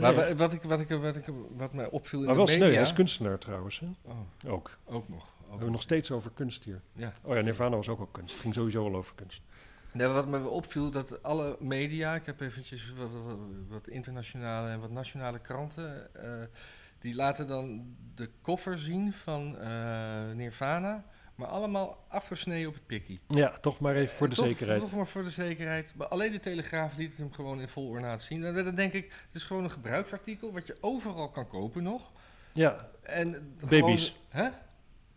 maar 0.00 0.14
wat, 0.14 0.52
ik, 0.52 0.62
wat, 0.62 0.80
ik, 0.80 0.88
wat, 0.88 1.16
ik, 1.16 1.24
wat 1.56 1.72
mij 1.72 1.90
opviel 1.90 2.20
in 2.20 2.24
maar 2.24 2.34
de 2.34 2.40
wel 2.40 2.50
media... 2.50 2.64
sneu, 2.64 2.74
hij 2.74 2.82
is 2.82 2.92
kunstenaar 2.92 3.38
trouwens. 3.38 3.80
Hè? 3.80 3.86
Oh, 4.02 4.52
Ook. 4.52 4.78
We 4.84 4.92
ook 4.92 5.08
nog. 5.08 5.34
Ook 5.42 5.48
hebben 5.48 5.66
we 5.66 5.72
nog 5.72 5.82
steeds 5.82 6.10
over 6.10 6.30
kunst 6.34 6.64
hier. 6.64 6.80
Ja. 6.92 7.12
Oh 7.22 7.34
ja, 7.34 7.40
Nirvana 7.40 7.76
was 7.76 7.88
ook 7.88 7.98
wel 7.98 8.06
kunst. 8.06 8.32
Het 8.32 8.42
ging 8.42 8.54
sowieso 8.54 8.84
al 8.84 8.96
over 8.96 9.14
kunst. 9.14 9.42
Nee, 9.92 10.06
wat 10.06 10.26
me 10.26 10.48
opviel, 10.48 10.90
dat 10.90 11.22
alle 11.22 11.56
media, 11.60 12.14
ik 12.14 12.26
heb 12.26 12.40
eventjes 12.40 12.92
wat, 12.96 13.10
wat, 13.24 13.38
wat 13.68 13.88
internationale 13.88 14.70
en 14.70 14.80
wat 14.80 14.90
nationale 14.90 15.38
kranten, 15.38 16.14
eh, 16.14 16.46
die 16.98 17.14
laten 17.14 17.46
dan 17.46 17.96
de 18.14 18.30
koffer 18.40 18.78
zien 18.78 19.12
van 19.12 19.58
eh, 19.58 20.32
Nirvana, 20.34 21.04
maar 21.40 21.48
allemaal 21.48 22.04
afgesneden 22.08 22.68
op 22.68 22.74
het 22.74 22.86
pikkie. 22.86 23.20
Ja, 23.28 23.50
toch 23.60 23.78
maar 23.80 23.94
even 23.94 24.16
voor 24.16 24.28
de 24.28 24.34
Toch- 24.34 24.46
zekerheid. 24.46 24.80
Toch 24.80 24.94
maar 24.94 25.06
voor 25.06 25.22
de 25.22 25.30
zekerheid. 25.30 25.92
Maar 25.96 26.08
alleen 26.08 26.32
de 26.32 26.40
Telegraaf 26.40 26.96
liet 26.96 27.16
hem 27.16 27.32
gewoon 27.32 27.60
in 27.60 27.68
vol 27.68 27.88
ornaat 27.88 28.22
zien. 28.22 28.44
En 28.44 28.54
dan 28.64 28.74
denk 28.74 28.92
ik, 28.92 29.04
het 29.26 29.34
is 29.34 29.42
gewoon 29.42 29.64
een 29.64 29.70
gebruiksartikel 29.70 30.52
wat 30.52 30.66
je 30.66 30.76
overal 30.80 31.28
kan 31.30 31.48
kopen 31.48 31.82
nog. 31.82 32.10
Ja, 32.52 32.88
En 33.02 33.56
Baby's. 33.68 34.14
Gewoon, 34.30 34.46
hè? 34.46 34.56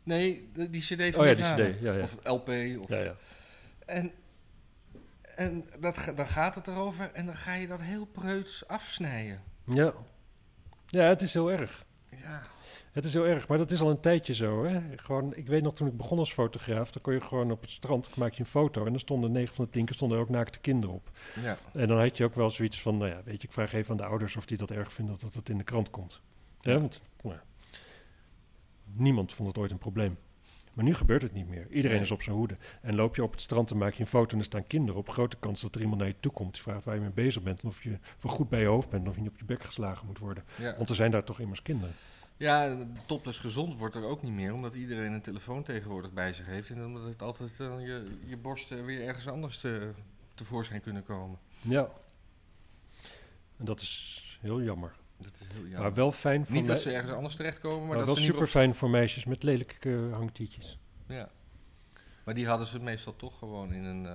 Nee, 0.03 0.51
die 0.53 0.82
cd 0.82 1.15
van 1.15 1.21
Oh 1.24 1.30
ja, 1.30 1.34
die. 1.55 1.71
CD, 1.74 1.80
ja, 1.82 1.93
ja. 1.93 2.01
Of 2.01 2.15
LP. 2.24 2.47
Of, 2.80 2.88
ja, 2.89 2.97
ja. 2.99 3.15
En, 3.86 4.11
en 5.36 5.65
dat, 5.80 6.11
dan 6.15 6.28
gaat 6.28 6.55
het 6.55 6.67
erover 6.67 7.11
en 7.13 7.26
dan 7.26 7.36
ga 7.36 7.53
je 7.53 7.67
dat 7.67 7.82
heel 7.82 8.05
preuts 8.05 8.67
afsnijden. 8.67 9.43
Ja. 9.65 9.93
Ja, 10.88 11.03
het 11.03 11.21
is 11.21 11.34
heel 11.34 11.51
erg. 11.51 11.86
Ja, 12.21 12.41
Het 12.93 13.05
is 13.05 13.13
heel 13.13 13.27
erg, 13.27 13.47
maar 13.47 13.57
dat 13.57 13.71
is 13.71 13.81
al 13.81 13.89
een 13.89 13.99
tijdje 13.99 14.33
zo. 14.33 14.63
Hè? 14.65 14.81
Gewoon, 14.95 15.35
ik 15.35 15.47
weet 15.47 15.63
nog 15.63 15.73
toen 15.73 15.87
ik 15.87 15.97
begon 15.97 16.19
als 16.19 16.33
fotograaf, 16.33 16.91
dan 16.91 17.01
kon 17.01 17.13
je 17.13 17.21
gewoon 17.21 17.51
op 17.51 17.61
het 17.61 17.69
strand, 17.71 18.15
maak 18.15 18.33
je 18.33 18.39
een 18.39 18.45
foto 18.45 18.85
en 18.85 18.91
dan 18.91 18.99
stonden 18.99 19.31
9 19.31 19.55
van 19.55 19.65
de 19.65 19.71
10 19.71 19.85
keer 19.85 19.95
stonden 19.95 20.17
er 20.17 20.23
ook 20.23 20.29
naakte 20.29 20.59
kinderen 20.59 20.95
op. 20.95 21.11
ja. 21.43 21.57
En 21.73 21.87
dan 21.87 21.99
had 21.99 22.17
je 22.17 22.23
ook 22.23 22.35
wel 22.35 22.49
zoiets 22.49 22.81
van, 22.81 22.97
nou 22.97 23.09
ja, 23.09 23.21
weet 23.25 23.41
je, 23.41 23.47
ik 23.47 23.53
vraag 23.53 23.73
even 23.73 23.91
aan 23.91 23.97
de 23.97 24.05
ouders 24.05 24.35
of 24.35 24.45
die 24.45 24.57
dat 24.57 24.71
erg 24.71 24.93
vinden 24.93 25.17
dat 25.19 25.33
het 25.33 25.49
in 25.49 25.57
de 25.57 25.63
krant 25.63 25.89
komt. 25.89 26.21
Ja, 26.59 26.79
want 26.79 27.01
nou, 27.21 27.35
niemand 28.93 29.33
vond 29.33 29.47
het 29.47 29.57
ooit 29.57 29.71
een 29.71 29.77
probleem. 29.77 30.17
Maar 30.73 30.85
nu 30.85 30.93
gebeurt 30.93 31.21
het 31.21 31.33
niet 31.33 31.47
meer. 31.47 31.67
Iedereen 31.69 32.01
is 32.01 32.11
op 32.11 32.21
zijn 32.21 32.35
hoede. 32.35 32.57
En 32.81 32.95
loop 32.95 33.15
je 33.15 33.23
op 33.23 33.31
het 33.31 33.41
strand 33.41 33.71
en 33.71 33.77
maak 33.77 33.93
je 33.93 34.01
een 34.01 34.07
foto 34.07 34.33
en 34.33 34.37
er 34.39 34.45
staan 34.45 34.67
kinderen 34.67 34.99
op. 34.99 35.09
Grote 35.09 35.37
kans 35.39 35.61
dat 35.61 35.75
er 35.75 35.81
iemand 35.81 35.99
naar 35.99 36.07
je 36.07 36.15
toe 36.19 36.31
komt. 36.31 36.53
Die 36.53 36.61
vraagt 36.61 36.85
waar 36.85 36.95
je 36.95 37.01
mee 37.01 37.09
bezig 37.09 37.43
bent. 37.43 37.61
En 37.61 37.67
of 37.67 37.83
je 37.83 37.97
wel 38.21 38.31
goed 38.31 38.49
bij 38.49 38.59
je 38.59 38.65
hoofd 38.65 38.89
bent. 38.89 39.03
En 39.03 39.09
of 39.09 39.15
je 39.15 39.21
niet 39.21 39.31
op 39.31 39.37
je 39.37 39.45
bek 39.45 39.63
geslagen 39.63 40.07
moet 40.07 40.19
worden. 40.19 40.43
ja. 40.55 40.75
Want 40.77 40.89
er 40.89 40.95
zijn 40.95 41.11
daar 41.11 41.23
toch 41.23 41.39
immers 41.39 41.61
kinderen. 41.61 41.93
Ja 42.38 42.86
topless 43.05 43.38
gezond 43.38 43.77
wordt 43.77 43.95
er 43.95 44.03
ook 44.03 44.21
niet 44.21 44.34
meer, 44.34 44.53
omdat 44.53 44.75
iedereen 44.75 45.13
een 45.13 45.21
telefoon 45.21 45.63
tegenwoordig 45.63 46.11
bij 46.11 46.34
zich 46.34 46.45
heeft. 46.45 46.69
En 46.69 46.86
omdat 46.86 47.03
het 47.05 47.21
altijd 47.21 47.59
eh, 47.59 47.86
je, 47.86 48.17
je 48.23 48.38
borsten 48.38 48.86
weer 48.86 49.07
ergens 49.07 49.27
anders 49.27 49.59
te 49.59 49.91
tevoorschijn 50.34 50.81
kunnen 50.81 51.03
komen. 51.03 51.39
Ja. 51.61 51.89
En 53.57 53.65
dat 53.65 53.81
is 53.81 54.38
heel 54.41 54.61
jammer. 54.61 54.95
Dat 55.17 55.34
is 55.34 55.51
heel 55.51 55.61
jammer. 55.61 55.79
Maar 55.79 55.93
wel 55.93 56.11
fijn 56.11 56.45
voor 56.45 56.55
Niet 56.55 56.65
dat 56.65 56.81
ze 56.81 56.91
ergens 56.91 57.13
anders 57.13 57.36
terechtkomen, 57.36 57.88
maar, 57.88 57.97
maar 57.97 58.05
dat 58.05 58.17
nu 58.17 58.23
super 58.23 58.41
op- 58.41 58.47
fijn 58.47 58.75
voor 58.75 58.89
meisjes 58.89 59.25
met 59.25 59.43
lelijke 59.43 60.09
eh, 60.09 60.13
hangtietjes. 60.17 60.79
Ja. 61.07 61.29
Maar 62.23 62.34
die 62.34 62.47
hadden 62.47 62.67
ze 62.67 62.79
meestal 62.79 63.15
toch 63.15 63.38
gewoon 63.38 63.73
in 63.73 63.84
een 63.84 64.05
eh, 64.05 64.13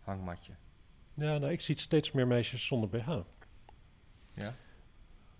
hangmatje. 0.00 0.52
Ja, 1.14 1.38
nou, 1.38 1.52
ik 1.52 1.60
zie 1.60 1.78
steeds 1.78 2.12
meer 2.12 2.26
meisjes 2.26 2.66
zonder 2.66 2.88
BH. 2.88 3.18
Ja? 4.34 4.54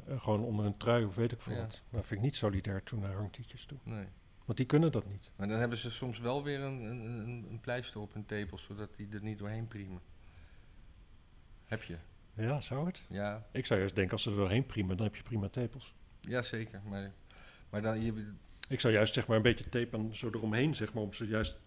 Eh, 0.07 0.20
gewoon 0.20 0.40
onder 0.44 0.64
een 0.66 0.76
trui 0.76 1.05
of 1.05 1.14
weet 1.14 1.32
ik 1.32 1.40
veel 1.40 1.55
Ja. 1.55 1.61
wat. 1.61 1.82
Maar 1.88 2.05
vind 2.05 2.20
ik 2.20 2.26
niet 2.26 2.36
solidair 2.36 2.82
toen 2.82 3.01
naar 3.01 3.14
hangtietjes 3.14 3.64
toe. 3.64 3.78
Nee. 3.82 4.07
Want 4.44 4.59
die 4.59 4.66
kunnen 4.66 4.92
dat 4.92 5.09
niet. 5.09 5.30
Maar 5.36 5.49
dan 5.49 5.59
hebben 5.59 5.78
ze 5.78 5.90
soms 5.90 6.18
wel 6.18 6.42
weer 6.42 6.61
een, 6.61 6.84
een, 6.84 7.47
een, 7.51 7.59
pleister 7.61 8.01
op 8.01 8.12
hun 8.12 8.26
tepels, 8.26 8.62
zodat 8.62 8.97
die 8.97 9.09
er 9.12 9.22
niet 9.22 9.38
doorheen 9.38 9.68
priemen. 9.68 10.01
Heb 11.64 11.82
je? 11.82 11.97
Ja, 12.34 12.61
zou 12.61 12.86
het? 12.86 13.03
Ja, 13.09 13.47
Ik 13.53 13.66
zou 13.66 13.78
juist 13.78 13.94
denken, 13.94 14.12
als 14.12 14.22
ze 14.22 14.30
er 14.30 14.36
doorheen 14.36 14.66
priemen, 14.66 14.97
dan 14.97 15.07
heb 15.07 15.16
je 15.16 15.22
prima 15.22 15.49
tepels. 15.49 15.94
ja 16.20 16.42
zeker. 16.42 16.80
Maar, 16.84 17.12
maar 17.70 17.82
dan, 17.82 18.03
je, 18.03 18.32
Ik 18.68 18.80
zou 18.80 18.94
juist 18.94 19.14
zeg 19.14 19.26
maar 19.26 19.36
een 19.36 19.42
beetje 19.42 19.68
tape 19.68 20.09
zo 20.12 20.26
eromheen, 20.28 20.74
zeg 20.74 20.92
maar, 20.92 21.03
om 21.03 21.12
ze 21.12 21.26
juist... 21.26 21.59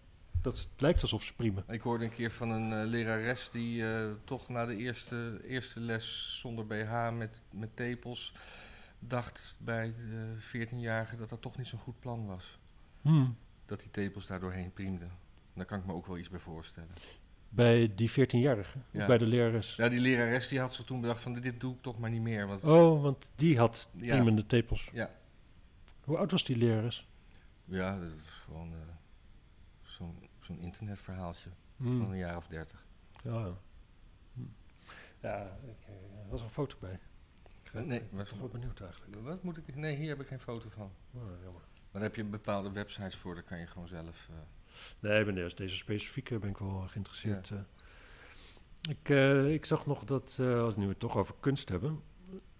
Dat 0.42 0.58
het 0.58 0.68
lijkt 0.80 1.02
alsof 1.02 1.22
ze 1.22 1.34
priemen. 1.34 1.64
ik 1.68 1.80
hoorde 1.80 2.04
een 2.04 2.10
keer 2.10 2.30
van 2.30 2.50
een 2.50 2.72
eh, 2.72 2.86
lerares 2.88 3.48
die 3.50 3.92
eh, 3.92 4.10
toch 4.24 4.48
na 4.48 4.66
de 4.66 4.76
eerste, 4.76 5.40
eerste 5.46 5.80
les 5.80 6.38
zonder 6.40 6.66
BH 6.66 7.10
met, 7.16 7.42
met 7.50 7.76
tepels 7.76 8.32
dacht 8.98 9.56
bij 9.58 9.92
de 9.94 10.36
14-jarige 10.40 11.16
dat 11.16 11.28
dat 11.28 11.40
toch 11.42 11.56
niet 11.56 11.66
zo'n 11.66 11.78
goed 11.78 12.00
plan 12.00 12.26
was. 12.26 12.58
Hmm. 13.02 13.36
Dat 13.66 13.80
die 13.80 13.90
tepels 13.90 14.26
daar 14.26 14.40
doorheen 14.40 14.72
priemden. 14.72 15.10
Daar 15.54 15.64
kan 15.64 15.78
ik 15.78 15.86
me 15.86 15.92
ook 15.92 16.06
wel 16.06 16.18
iets 16.18 16.28
bij 16.30 16.38
voorstellen. 16.38 16.90
Bij 17.48 17.92
die 17.94 18.10
14-jarige? 18.10 18.78
Ja. 18.90 19.00
Of 19.00 19.06
bij 19.06 19.18
de 19.18 19.26
lerares? 19.26 19.76
Ja, 19.76 19.88
die 19.88 20.00
lerares 20.00 20.48
die 20.48 20.60
had 20.60 20.74
zich 20.74 20.84
toen 20.84 21.00
bedacht 21.00 21.20
van 21.20 21.32
dit 21.32 21.60
doe 21.60 21.74
ik 21.74 21.82
toch 21.82 21.98
maar 21.98 22.10
niet 22.10 22.20
meer. 22.22 22.46
Want 22.46 22.62
Oh, 22.64 23.02
want 23.02 23.30
die 23.36 23.58
had 23.58 23.88
Ja. 23.96 24.14
priemende 24.14 24.46
tepels. 24.46 24.90
Ja. 24.92 25.10
Hoe 26.04 26.16
oud 26.16 26.30
was 26.30 26.44
die 26.44 26.56
lerares? 26.56 27.08
Ja, 27.64 27.98
dat 27.98 28.10
is 28.22 28.28
gewoon 28.44 28.72
eh, 28.72 28.78
zo'n 30.00 30.28
zo'n 30.40 30.60
internetverhaaltje 30.60 31.50
Hmm. 31.76 31.98
van 31.98 32.10
een 32.10 32.16
jaar 32.18 32.36
of 32.36 32.46
dertig. 32.46 32.86
Ja. 33.24 33.54
Ja, 35.20 35.58
ik, 35.62 35.76
eh, 35.86 35.92
er 36.24 36.28
was 36.30 36.42
een 36.42 36.50
foto 36.50 36.76
bij. 36.80 36.98
Ik 37.62 37.70
ben 37.72 37.86
Nee, 37.86 38.00
ik 38.00 38.10
ben 38.10 38.28
toch 38.28 38.38
wel 38.38 38.48
benieuwd 38.48 38.80
eigenlijk. 38.80 39.22
Wat 39.22 39.42
moet 39.42 39.56
ik? 39.56 39.76
Nee, 39.76 39.96
hier 39.96 40.08
heb 40.08 40.20
ik 40.20 40.26
geen 40.26 40.40
foto 40.40 40.68
van. 40.68 40.92
Oh, 41.14 41.22
jammer. 41.42 41.62
Maar 41.74 42.00
daar 42.00 42.02
heb 42.02 42.14
je 42.14 42.24
bepaalde 42.24 42.72
websites 42.72 43.16
voor, 43.16 43.34
daar 43.34 43.42
kan 43.42 43.58
je 43.58 43.66
gewoon 43.66 43.88
zelf. 43.88 44.28
eh, 44.30 44.36
Nee, 45.00 45.24
ben 45.24 45.34
deze, 45.34 45.56
deze 45.56 45.76
specifieke 45.76 46.38
ben 46.38 46.50
ik 46.50 46.58
wel 46.58 46.80
geïnteresseerd. 46.88 47.50
eh. 47.50 47.58
Ik, 48.88 49.08
eh, 49.08 49.52
ik 49.52 49.64
zag 49.64 49.86
nog 49.86 50.04
dat, 50.04 50.36
eh, 50.40 50.60
als 50.62 50.74
we 50.74 50.80
nu 50.80 50.88
het 50.88 50.98
toch 50.98 51.16
over 51.16 51.34
kunst 51.40 51.68
hebben, 51.68 52.02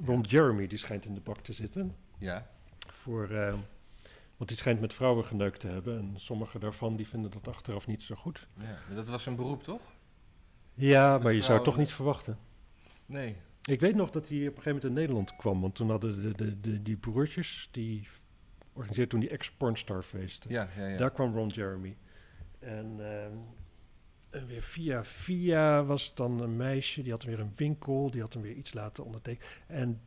Ron 0.05 0.21
Jeremy 0.21 0.67
die 0.67 0.79
schijnt 0.79 1.05
in 1.05 1.15
de 1.15 1.21
bak 1.21 1.39
te 1.39 1.53
zitten. 1.53 1.97
ja, 2.19 2.51
Voor, 2.89 3.31
eh, 3.31 3.59
want 4.41 4.53
die 4.53 4.61
schijnt 4.61 4.81
met 4.81 4.95
vrouwen 4.95 5.25
geneukt 5.25 5.61
te 5.61 5.69
hebben. 5.69 5.99
En 5.99 6.13
sommige 6.17 6.59
daarvan 6.59 6.97
die 6.97 7.09
vinden 7.09 7.31
dat 7.31 7.49
achteraf 7.49 7.87
niet 7.87 8.03
zo 8.03 8.15
goed. 8.15 8.49
ja, 8.59 8.95
dat 8.95 9.09
was 9.09 9.27
een 9.27 9.37
beroep 9.37 9.63
toch? 9.63 9.81
Ja, 10.75 11.19
maar 11.19 11.33
je 11.33 11.43
zou 11.43 11.55
het 11.55 11.65
toch 11.65 11.77
niet 11.77 11.93
verwachten. 11.93 12.39
Nee. 13.07 13.37
Ik 13.63 13.81
weet 13.81 13.95
nog 13.95 14.11
dat 14.11 14.29
hij 14.29 14.39
op 14.39 14.45
een 14.45 14.49
gegeven 14.49 14.73
moment 14.73 14.85
in 14.85 14.93
Nederland 14.93 15.37
kwam. 15.37 15.61
Want 15.61 15.75
toen 15.75 15.91
hadden 15.91 16.23
de, 16.23 16.35
de, 16.35 16.61
de, 16.61 16.83
die 16.83 16.97
broertjes, 16.97 17.69
die 17.71 18.09
organiseerden 18.73 19.09
toen 19.09 19.21
die 19.21 19.29
ex-pornstar-feesten. 19.29 20.51
Ja, 20.51 20.69
ja, 20.77 20.87
ja. 20.87 20.99
Daar 20.99 21.11
kwam 21.11 21.35
Ron 21.35 21.49
Jeremy. 21.49 21.97
En, 22.59 22.97
ehm, 22.99 23.37
en 24.31 24.47
weer 24.47 24.63
via 24.63 25.05
via 25.05 25.85
was 25.85 26.15
dan 26.15 26.41
een 26.41 26.57
meisje, 26.57 27.03
die 27.03 27.13
had 27.13 27.23
weer 27.23 27.41
een 27.41 27.53
winkel, 27.57 28.11
die 28.11 28.21
had 28.21 28.33
hem 28.33 28.43
weer 28.43 28.55
iets 28.55 28.73
laten 28.73 29.05
ondertekenen. 29.05 29.49
En 29.67 30.01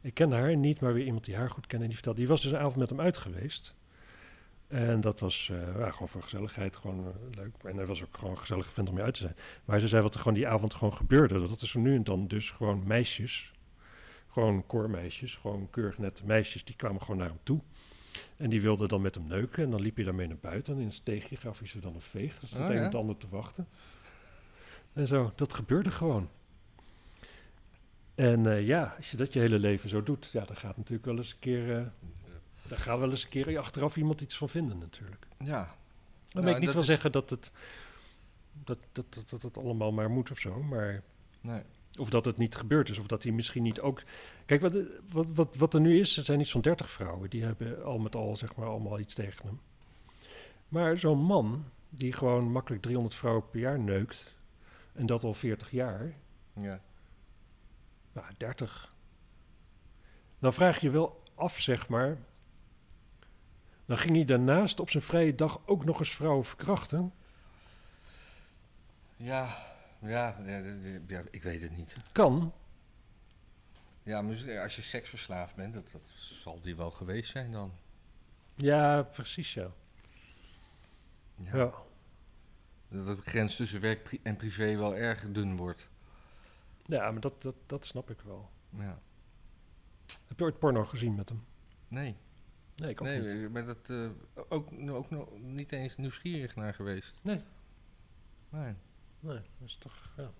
ik 0.00 0.14
ken 0.14 0.32
haar 0.32 0.56
niet, 0.56 0.80
maar 0.80 0.94
weer 0.94 1.04
iemand 1.04 1.24
die 1.24 1.36
haar 1.36 1.50
goed 1.50 1.66
kende. 1.66 1.84
En 1.84 1.90
die 1.90 1.94
vertelde, 1.98 2.18
die 2.18 2.28
was 2.28 2.42
dus 2.42 2.52
een 2.52 2.58
avond 2.58 2.76
met 2.76 2.88
hem 2.88 3.00
uit 3.00 3.16
geweest. 3.16 3.74
En 4.68 5.00
dat 5.00 5.20
was 5.20 5.50
eh, 5.52 5.78
ja, 5.78 5.90
gewoon 5.90 6.08
voor 6.08 6.22
gezelligheid, 6.22 6.76
gewoon 6.76 6.98
eh, 6.98 7.36
leuk. 7.36 7.54
En 7.62 7.76
hij 7.76 7.86
was 7.86 8.02
ook 8.02 8.16
gewoon 8.16 8.30
een 8.30 8.38
gezellige 8.38 8.70
vent 8.70 8.88
om 8.88 8.94
mee 8.94 9.04
uit 9.04 9.14
te 9.14 9.20
zijn. 9.20 9.36
Maar 9.64 9.80
ze 9.80 9.88
zei 9.88 10.02
wat 10.02 10.14
er 10.14 10.20
gewoon 10.20 10.34
die 10.34 10.48
avond 10.48 10.74
gewoon 10.74 10.94
gebeurde. 10.94 11.48
Dat 11.48 11.62
is 11.62 11.74
er 11.74 11.80
nu 11.80 11.94
en 11.94 12.04
dan 12.04 12.26
dus 12.26 12.50
gewoon 12.50 12.82
meisjes, 12.86 13.52
gewoon 14.28 14.66
koormeisjes, 14.66 15.34
gewoon 15.36 15.70
keurig 15.70 15.98
nette 15.98 16.26
meisjes, 16.26 16.64
die 16.64 16.76
kwamen 16.76 17.00
gewoon 17.00 17.16
naar 17.16 17.28
hem 17.28 17.38
toe. 17.42 17.60
En 18.36 18.50
die 18.50 18.60
wilden 18.60 18.88
dan 18.88 19.00
met 19.00 19.14
hem 19.14 19.26
neuken. 19.26 19.64
En 19.64 19.70
dan 19.70 19.80
liep 19.80 19.96
hij 19.96 20.04
daarmee 20.04 20.26
naar 20.26 20.36
buiten. 20.40 20.74
En 20.74 20.80
in 20.80 20.86
een 20.86 20.92
steegje 20.92 21.36
gaf 21.36 21.58
hij 21.58 21.68
ze 21.68 21.80
dan 21.80 21.94
een 21.94 22.00
veeg. 22.00 22.38
Dus 22.38 22.50
dat 22.50 22.60
Oh, 22.60 22.66
een 22.66 22.72
ja? 22.72 22.78
en 22.78 22.84
het 22.84 22.94
ander 22.94 23.16
te 23.16 23.28
wachten. 23.28 23.68
En 24.92 25.06
zo, 25.06 25.32
dat 25.34 25.52
gebeurde 25.54 25.90
gewoon. 25.90 26.28
En 28.20 28.46
eh, 28.46 28.66
ja, 28.66 28.94
als 28.96 29.10
je 29.10 29.16
dat 29.16 29.32
je 29.32 29.38
hele 29.40 29.58
leven 29.58 29.88
zo 29.88 30.02
doet, 30.02 30.30
ja, 30.32 30.44
dan 30.44 30.56
gaat 30.56 30.76
natuurlijk 30.76 31.04
wel 31.04 31.16
eens 31.16 31.32
een 31.32 31.38
keer. 31.38 31.76
eh 31.76 31.82
daar 32.68 32.78
gaat 32.78 32.98
wel 32.98 33.10
eens 33.10 33.22
een 33.24 33.28
keer 33.30 33.58
achteraf 33.58 33.96
iemand 33.96 34.20
iets 34.20 34.36
van 34.36 34.48
vinden, 34.48 34.78
natuurlijk. 34.78 35.26
Ja. 35.38 35.64
Dan 35.64 35.74
Nou, 36.32 36.44
wil 36.46 36.54
ik 36.54 36.60
niet 36.60 36.72
wel 36.72 36.80
is- 36.80 36.86
zeggen 36.88 37.12
dat 37.12 37.30
het, 37.30 37.52
dat, 38.64 38.78
dat, 38.92 39.04
dat, 39.14 39.30
dat 39.30 39.42
het 39.42 39.58
allemaal 39.58 39.92
maar 39.92 40.10
moet 40.10 40.30
of 40.30 40.38
zo. 40.38 40.62
Maar 40.62 41.02
Nee. 41.40 41.62
of 41.98 42.10
dat 42.10 42.24
het 42.24 42.38
niet 42.38 42.54
gebeurd 42.54 42.88
is, 42.88 42.98
of 42.98 43.06
dat 43.06 43.22
hij 43.22 43.32
misschien 43.32 43.62
niet 43.62 43.80
ook. 43.80 44.02
Kijk, 44.46 44.60
wat, 44.60 44.76
wat, 45.12 45.26
wat, 45.34 45.56
wat 45.56 45.74
er 45.74 45.80
nu 45.80 46.00
is, 46.00 46.16
er 46.16 46.24
zijn 46.24 46.40
iets 46.40 46.50
van 46.50 46.60
30 46.60 46.90
vrouwen 46.90 47.30
die 47.30 47.44
hebben 47.44 47.84
al 47.84 47.98
met 47.98 48.14
al 48.14 48.36
zeg 48.36 48.54
maar 48.54 48.66
allemaal 48.66 48.98
iets 49.00 49.14
tegen 49.14 49.46
hem. 49.46 49.60
Maar 50.68 50.96
zo'n 50.98 51.18
man 51.22 51.64
die 51.88 52.12
gewoon 52.12 52.52
makkelijk 52.52 52.82
300 52.82 53.14
vrouwen 53.16 53.50
per 53.50 53.60
jaar 53.60 53.78
neukt, 53.78 54.36
en 54.92 55.06
dat 55.06 55.24
al 55.24 55.34
40 55.34 55.70
jaar, 55.70 56.12
Ja. 56.52 56.80
Nou 58.20 58.34
30. 58.36 58.94
Dan 60.38 60.52
vraag 60.52 60.80
je 60.80 60.86
je 60.86 60.92
wel 60.92 61.22
af, 61.34 61.60
zeg 61.60 61.88
maar. 61.88 62.16
Dan 63.86 63.98
ging 63.98 64.14
hij 64.14 64.24
daarnaast 64.24 64.80
op 64.80 64.90
zijn 64.90 65.02
vrije 65.02 65.34
dag 65.34 65.60
ook 65.66 65.84
nog 65.84 65.98
eens 65.98 66.14
vrouwen 66.14 66.44
verkrachten. 66.44 67.12
Ja, 69.16 69.66
ja, 69.98 70.36
ja, 70.44 71.22
ik 71.30 71.42
weet 71.42 71.60
het 71.60 71.76
niet. 71.76 71.96
Kan, 72.12 72.52
Ja, 74.02 74.22
maar 74.22 74.60
als 74.62 74.76
je 74.76 74.82
seksverslaafd 74.82 75.54
bent, 75.54 75.74
dat, 75.74 75.90
dat 75.92 76.02
zal 76.14 76.60
die 76.60 76.76
wel 76.76 76.90
geweest 76.90 77.30
zijn 77.30 77.52
dan. 77.52 77.72
ja, 78.54 79.02
precies 79.02 79.54
ja. 79.54 79.70
Ja. 81.36 81.56
ja. 81.56 81.72
Dat 82.88 83.16
de 83.16 83.22
grens 83.22 83.56
tussen 83.56 83.80
werk 83.80 84.18
en 84.22 84.36
privé 84.36 84.76
wel 84.76 84.96
erg 84.96 85.32
dun 85.32 85.56
wordt. 85.56 85.88
Ja, 86.90 87.10
maar 87.10 87.20
dat, 87.20 87.42
dat, 87.42 87.54
dat 87.66 87.84
snap 87.86 88.10
ik 88.10 88.20
wel. 88.20 88.50
Ja. 88.76 88.98
Heb 90.28 90.38
je 90.38 90.44
ooit 90.44 90.58
porno 90.58 90.84
gezien 90.84 91.14
met 91.14 91.28
hem? 91.28 91.44
Nee, 91.88 92.16
Nee, 92.76 92.90
ik 92.90 93.00
ook 93.00 93.06
nee 93.06 93.20
niet. 93.20 93.52
maar 93.52 93.66
dat 93.66 93.90
eh, 93.90 94.10
ook, 94.48 94.68
ook 94.90 95.10
nog 95.10 95.28
niet 95.40 95.72
eens 95.72 95.96
nieuwsgierig 95.96 96.56
naar 96.56 96.74
geweest. 96.74 97.18
Nee. 97.22 97.40
Nee, 98.48 98.74
Nee, 99.20 99.34
dat 99.58 99.68
is 99.68 99.76
toch, 99.76 100.10
ja. 100.16 100.30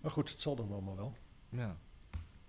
Maar 0.00 0.10
goed, 0.10 0.30
het 0.30 0.40
zal 0.40 0.56
dan 0.56 0.72
allemaal 0.72 0.96
wel. 0.96 1.16
ja. 1.48 1.76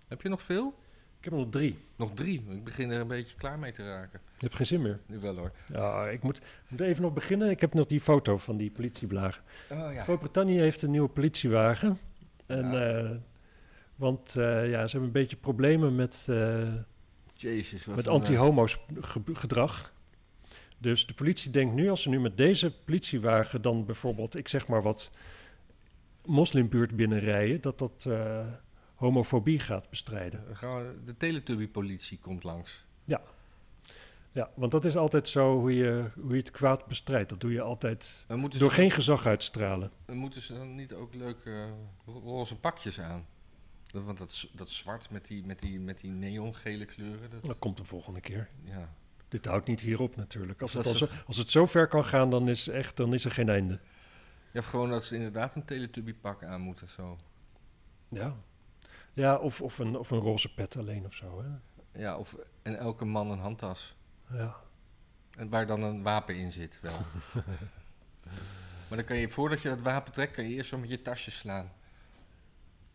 Heb 0.08 0.22
je 0.22 0.28
nog 0.28 0.42
veel? 0.42 0.74
Ik 1.18 1.24
heb 1.24 1.32
er 1.32 1.38
nog 1.38 1.48
drie. 1.50 1.78
Nog 1.96 2.12
drie. 2.14 2.44
Ik 2.50 2.64
begin 2.64 2.90
er 2.90 3.00
een 3.00 3.08
beetje 3.08 3.36
klaar 3.36 3.58
mee 3.58 3.72
te 3.72 3.82
raken. 3.88 4.20
Je 4.24 4.38
hebt 4.38 4.54
geen 4.54 4.66
zin 4.66 4.82
meer. 4.82 5.00
Nu 5.06 5.18
wel 5.20 5.36
hoor. 5.36 5.52
Ja, 5.68 6.08
ik 6.08 6.22
moet, 6.22 6.40
moet 6.68 6.80
even 6.80 7.02
nog 7.02 7.12
beginnen. 7.12 7.50
Ik 7.50 7.60
heb 7.60 7.74
nog 7.74 7.86
die 7.86 8.00
foto 8.00 8.38
van 8.38 8.56
die 8.56 8.70
politieblagen. 8.70 9.42
Oh 9.70 9.92
ja. 9.92 10.02
Groot-Brittannië 10.02 10.58
heeft 10.58 10.82
een 10.82 10.90
nieuwe 10.90 11.08
politiewagen. 11.08 11.98
En, 12.46 12.70
Ja. 12.72 13.00
eh, 13.02 13.10
want 13.96 14.36
eh, 14.36 14.70
ja, 14.70 14.86
ze 14.86 14.90
hebben 14.90 15.02
een 15.02 15.12
beetje 15.22 15.36
problemen 15.36 15.94
met, 15.94 16.26
eh, 16.30 16.68
Jezus, 17.34 17.84
met 17.86 18.08
anti-homo's 18.08 18.78
ge- 19.00 19.20
gedrag. 19.32 19.94
Dus 20.78 21.06
de 21.06 21.14
politie 21.14 21.50
denkt 21.50 21.74
nu, 21.74 21.88
als 21.90 22.02
ze 22.02 22.08
nu 22.08 22.20
met 22.20 22.36
deze 22.36 22.72
politiewagen 22.84 23.62
dan 23.62 23.84
bijvoorbeeld, 23.86 24.36
ik 24.36 24.48
zeg 24.48 24.66
maar 24.66 24.82
wat, 24.82 25.10
moslimbuurt 26.24 26.96
binnenrijden, 26.96 27.60
dat 27.60 27.78
dat 27.78 28.08
homofobie 28.94 29.58
gaat 29.58 29.90
bestrijden. 29.90 30.44
de 31.04 31.16
Teletubby-politie 31.16 32.18
komt 32.18 32.44
langs. 32.44 32.84
Ja, 33.04 33.20
want 34.54 34.70
dat 34.72 34.84
is 34.84 34.96
altijd 34.96 35.28
zo 35.28 35.58
hoe 35.58 35.74
je, 35.76 36.10
hoe 36.20 36.30
je 36.30 36.36
het 36.36 36.50
kwaad 36.50 36.86
bestrijdt. 36.86 37.28
Dat 37.30 37.40
doe 37.40 37.52
je 37.52 37.60
altijd 37.62 38.24
door 38.28 38.48
ze, 38.50 38.70
geen 38.70 38.90
gezag 38.90 39.26
uitstralen. 39.26 39.90
dan 40.04 40.16
moeten 40.16 40.40
ze 40.42 40.52
dan 40.54 40.74
niet 40.74 40.94
ook 40.94 41.14
leuke 41.14 41.66
ro- 42.06 42.20
roze 42.24 42.56
pakjes 42.56 43.00
aan? 43.00 43.26
Dat, 43.86 44.04
want 44.04 44.18
dat, 44.18 44.48
dat 44.52 44.68
zwart 44.68 45.10
met 45.10 45.26
die, 45.26 45.44
met 45.44 45.58
die, 45.58 45.80
met 45.80 46.00
die 46.00 46.10
neongele 46.10 46.84
kleuren, 46.84 47.30
dat, 47.30 47.44
Dat 47.44 47.58
komt 47.58 47.76
de 47.76 47.84
volgende 47.84 48.20
keer. 48.20 48.48
ja. 48.64 48.94
Dit 49.28 49.44
houdt 49.46 49.66
niet 49.66 49.80
hierop 49.80 50.16
natuurlijk. 50.16 50.60
Als 50.62 50.72
Dat 50.72 50.84
het, 50.84 50.94
al 51.00 51.06
is 51.08 51.14
zo, 51.14 51.22
als 51.26 51.36
het 51.36 51.50
zo 51.50 51.66
ver 51.66 51.88
kan 51.88 52.04
gaan, 52.04 52.30
dan 52.30 52.48
is, 52.48 52.68
echt, 52.68 52.96
dan 52.96 53.14
is 53.14 53.24
er 53.24 53.30
geen 53.30 53.48
einde. 53.48 53.80
Ja, 54.52 54.58
of 54.60 54.66
gewoon 54.66 54.90
dat 54.90 55.04
ze 55.04 55.14
inderdaad 55.14 55.54
een 55.54 55.64
Teletubby-pak 55.64 56.44
aan 56.44 56.60
moeten, 56.60 56.88
zo. 56.88 57.18
Ja, 58.08 58.34
ja 59.12 59.36
of, 59.36 59.62
of, 59.62 59.78
een, 59.78 59.96
of 59.98 60.10
een 60.10 60.18
roze 60.18 60.54
pet 60.54 60.76
alleen 60.76 61.06
of 61.06 61.14
zo. 61.14 61.42
Hè? 61.42 61.48
Ja, 62.00 62.16
of 62.16 62.36
en 62.62 62.78
elke 62.78 63.04
man 63.04 63.30
een 63.30 63.38
handtas. 63.38 63.94
Ja. 64.32 64.56
En 65.38 65.48
waar 65.48 65.66
dan 65.66 65.82
een 65.82 66.02
wapen 66.02 66.36
in 66.36 66.52
zit, 66.52 66.80
wel. 66.80 66.98
Maar 68.88 69.00
dan 69.00 69.10
kan 69.10 69.16
je, 69.16 69.28
voordat 69.28 69.62
je 69.62 69.68
dat 69.68 69.80
wapen 69.82 70.12
trekt, 70.12 70.34
kan 70.34 70.48
je 70.48 70.54
eerst 70.54 70.68
zo 70.68 70.78
met 70.78 70.88
je 70.88 71.02
tasje 71.02 71.30
slaan. 71.30 71.72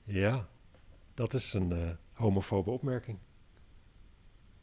Ja, 0.04 0.48
dat 1.14 1.34
is 1.34 1.54
een 1.54 1.72
eh, 1.72 1.90
homofobe 2.14 2.70
opmerking. 2.72 3.18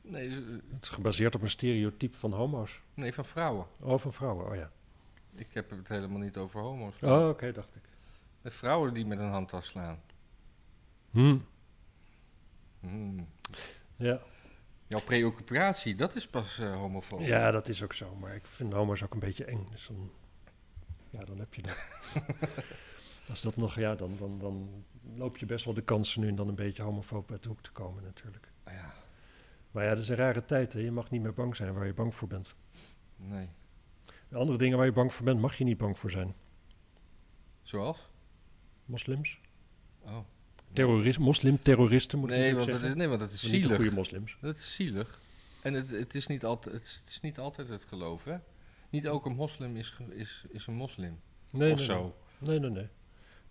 Nee, 0.03 0.31
z- 0.31 0.35
Het 0.73 0.83
is 0.83 0.89
gebaseerd 0.89 1.35
op 1.35 1.43
een 1.43 1.49
stereotype 1.49 2.17
van 2.17 2.33
homo's. 2.33 2.81
nee, 2.95 3.15
van 3.15 3.25
vrouwen. 3.25 3.67
Oh, 3.81 3.99
van 3.99 4.13
vrouwen, 4.13 4.51
oh 4.51 4.57
ja. 4.57 4.71
Ik 5.35 5.55
heb 5.55 5.71
het 5.71 5.89
helemaal 5.89 6.19
niet 6.19 6.37
over 6.37 6.61
homo's. 6.61 7.03
Oh, 7.03 7.29
oké, 7.29 7.53
dacht 7.53 7.75
ik. 7.77 7.83
Met 8.43 8.55
vrouwen 8.55 8.95
die 8.95 9.07
met 9.07 9.19
een 9.19 9.31
handtas 9.31 9.67
slaan. 9.67 10.01
Hm. 11.11 11.39
Hmm. 12.81 13.29
Ja. 13.97 14.21
Jouw 14.87 15.01
preoccupatie, 15.01 15.95
dat 15.95 16.15
is 16.15 16.29
pas 16.29 16.59
eh 16.59 16.75
homofoob. 16.77 17.21
ja, 17.21 17.51
dat 17.51 17.69
is 17.69 17.83
ook 17.83 17.93
zo. 17.93 18.15
Maar 18.15 18.35
ik 18.35 18.47
vind 18.47 18.73
homo's 18.73 19.03
ook 19.03 19.13
een 19.15 19.19
beetje 19.21 19.45
eng. 19.45 19.67
Dus 19.71 19.87
dan, 19.87 20.11
ja, 21.11 21.25
dan 21.25 21.39
heb 21.39 21.55
je 21.55 21.63
dat. 21.63 21.89
Als 23.29 23.43
dat 23.43 23.57
nog, 23.57 23.75
ja, 23.75 23.95
dan, 23.95 24.17
dan, 24.19 24.39
dan 24.39 24.85
loop 25.17 25.37
je 25.37 25.47
best 25.47 25.65
wel 25.65 25.75
de 25.75 25.83
kans 25.83 26.17
nu 26.17 26.29
en 26.29 26.35
dan 26.35 26.49
een 26.49 26.55
beetje 26.55 26.83
homofoob 26.83 27.31
uit 27.31 27.43
de 27.43 27.49
hoek 27.49 27.63
te 27.63 27.73
komen 27.73 28.03
natuurlijk. 28.03 28.53
Ja, 28.67 28.95
Maar 29.71 29.85
ja, 29.85 29.91
dat 29.91 29.99
is 30.03 30.09
een 30.09 30.17
rare 30.17 30.45
tijd. 30.45 30.73
Hè. 30.73 30.81
Je 30.81 30.91
mag 30.91 31.11
niet 31.11 31.23
meer 31.23 31.33
bang 31.33 31.57
zijn 31.57 31.75
waar 31.75 31.87
je 31.87 31.95
bang 31.95 32.15
voor 32.15 32.29
bent. 32.29 32.55
nee. 33.17 33.49
De 34.29 34.37
andere 34.41 34.59
dingen 34.59 34.77
waar 34.77 34.87
je 34.87 34.93
bang 34.93 35.13
voor 35.13 35.25
bent, 35.25 35.41
mag 35.41 35.59
je 35.59 35.65
niet 35.65 35.79
bang 35.79 35.99
voor 35.99 36.11
zijn. 36.11 36.35
Zoals? 37.63 38.11
Moslims. 38.85 39.41
Oh. 40.01 40.19
Terrorist, 40.75 41.19
moslim-terroristen 41.19 42.19
moet 42.19 42.29
Nee, 42.29 42.55
want 42.55 42.59
dat 42.59 42.69
zeggen. 42.69 42.89
is, 42.89 42.95
nee, 42.95 43.09
want 43.09 43.21
dat 43.21 43.31
is 43.31 43.43
Maar 43.43 43.53
niet 43.53 43.63
de 43.63 43.69
zielig. 43.69 43.83
goede 43.83 43.97
moslims. 43.97 44.37
Dat 44.41 44.57
is 44.57 44.75
zielig. 44.75 45.21
En 45.63 45.75
het, 45.75 45.91
het, 45.91 46.15
is 46.15 46.27
niet 46.27 46.45
altijd, 46.45 46.75
het, 46.75 47.05
is 47.09 47.21
niet 47.21 47.39
altijd 47.39 47.69
het 47.69 47.85
geloof, 47.85 48.25
hè? 48.25 48.37
Niet 48.91 49.05
elke 49.05 49.29
moslim 49.29 49.77
is, 49.77 49.97
is, 50.11 50.45
is 50.49 50.67
een 50.67 50.75
moslim. 50.75 51.21
Nee, 51.51 51.73
of 51.73 51.77
nee, 51.77 51.87
zo. 51.87 52.17
Nee, 52.39 52.59
nee, 52.59 52.71
nee. 52.71 52.89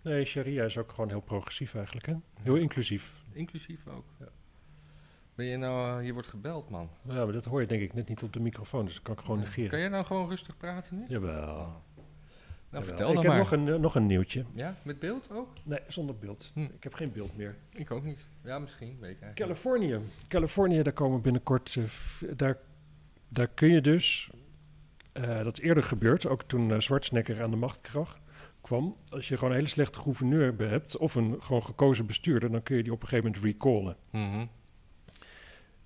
Nee, 0.02 0.24
sharia 0.24 0.64
is 0.64 0.78
ook 0.78 0.90
gewoon 0.90 1.08
heel 1.08 1.20
progressief 1.20 1.74
eigenlijk, 1.74 2.06
hè? 2.06 2.14
Heel 2.42 2.56
inclusief. 2.56 3.12
Inclusief 3.32 3.86
ook. 3.86 4.04
Ja. 4.20 4.28
Ben 5.34 5.46
je 5.46 5.56
nou... 5.56 6.00
eh, 6.00 6.06
je 6.06 6.12
wordt 6.12 6.28
gebeld, 6.28 6.70
man. 6.70 6.90
Ja, 7.08 7.24
maar 7.24 7.32
dat 7.32 7.44
hoor 7.44 7.60
je 7.60 7.66
denk 7.66 7.82
ik 7.82 7.94
net 7.94 8.08
niet 8.08 8.22
op 8.22 8.32
de 8.32 8.40
microfoon, 8.40 8.84
dus 8.84 8.94
dat 8.94 9.02
kan 9.02 9.14
ik 9.14 9.20
gewoon 9.20 9.38
negeren. 9.38 9.70
Kan 9.70 9.78
jij 9.78 9.88
nou 9.88 10.04
gewoon 10.04 10.28
rustig 10.28 10.56
praten 10.56 10.98
nu? 10.98 11.04
Jawel. 11.08 11.48
Oh. 11.48 11.74
Nou, 12.74 12.86
vertel 12.86 13.08
ik 13.08 13.14
dan 13.14 13.24
heb 13.24 13.32
maar. 13.32 13.40
nog 13.40 13.52
een, 13.52 13.68
eh, 13.68 13.74
nog 13.80 13.94
een 13.94 14.06
nieuwtje. 14.06 14.44
Ja, 14.54 14.74
met 14.82 14.98
beeld 14.98 15.28
ook? 15.32 15.48
Nee, 15.62 15.78
zonder 15.88 16.16
beeld. 16.18 16.50
Hm. 16.54 16.60
Ik 16.60 16.82
heb 16.82 16.94
geen 16.94 17.12
beeld 17.12 17.36
meer. 17.36 17.56
Ik 17.72 17.90
ook 17.90 18.04
niet. 18.04 18.26
Ja, 18.44 18.58
misschien. 18.58 18.88
Weet 18.88 19.10
ik 19.10 19.22
eigenlijk. 19.22 19.34
Californië. 19.36 19.98
Californië, 20.28 20.82
daar 20.82 20.92
komen 20.92 21.20
binnenkort... 21.20 21.76
eh, 21.76 21.84
daar, 22.36 22.58
daar 23.28 23.48
kun 23.48 23.68
je 23.70 23.80
dus... 23.80 24.30
eh, 25.12 25.42
dat 25.44 25.58
is 25.58 25.64
eerder 25.64 25.82
gebeurd, 25.82 26.26
ook 26.26 26.42
toen 26.42 26.68
uh, 26.70 26.78
Schwarzenegger 26.78 27.42
aan 27.42 27.50
de 27.50 27.56
macht 27.56 27.90
kwam. 28.60 28.96
Als 29.12 29.28
je 29.28 29.34
gewoon 29.34 29.50
een 29.50 29.56
hele 29.56 29.68
slechte 29.68 29.98
gouverneur 29.98 30.54
hebt... 30.58 30.96
of 30.96 31.14
een 31.14 31.36
gewoon 31.42 31.64
gekozen 31.64 32.06
bestuurder... 32.06 32.50
dan 32.50 32.62
kun 32.62 32.76
je 32.76 32.82
die 32.82 32.92
op 32.92 33.02
een 33.02 33.08
gegeven 33.08 33.30
moment 33.30 33.44
recallen. 33.46 33.96
Mhm. 34.10 34.46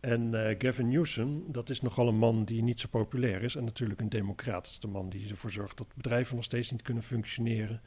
En 0.01 0.47
eh, 0.49 0.55
Gavin 0.59 0.89
Newsom, 0.89 1.45
dat 1.53 1.71
is 1.71 1.81
nogal 1.81 2.09
een 2.09 2.19
man 2.19 2.45
die 2.45 2.63
niet 2.63 2.81
zo 2.81 2.89
populair 2.91 3.43
is. 3.43 3.55
En 3.57 3.65
natuurlijk 3.65 4.01
een 4.01 4.09
democraat. 4.09 4.63
Dat 4.65 4.73
is 4.73 4.79
de 4.81 4.89
man 4.89 5.09
die 5.09 5.31
ervoor 5.31 5.51
zorgt 5.51 5.77
dat 5.77 5.95
bedrijven 5.95 6.35
nog 6.37 6.45
steeds 6.45 6.71
niet 6.71 6.83
kunnen 6.83 7.03
functioneren. 7.03 7.81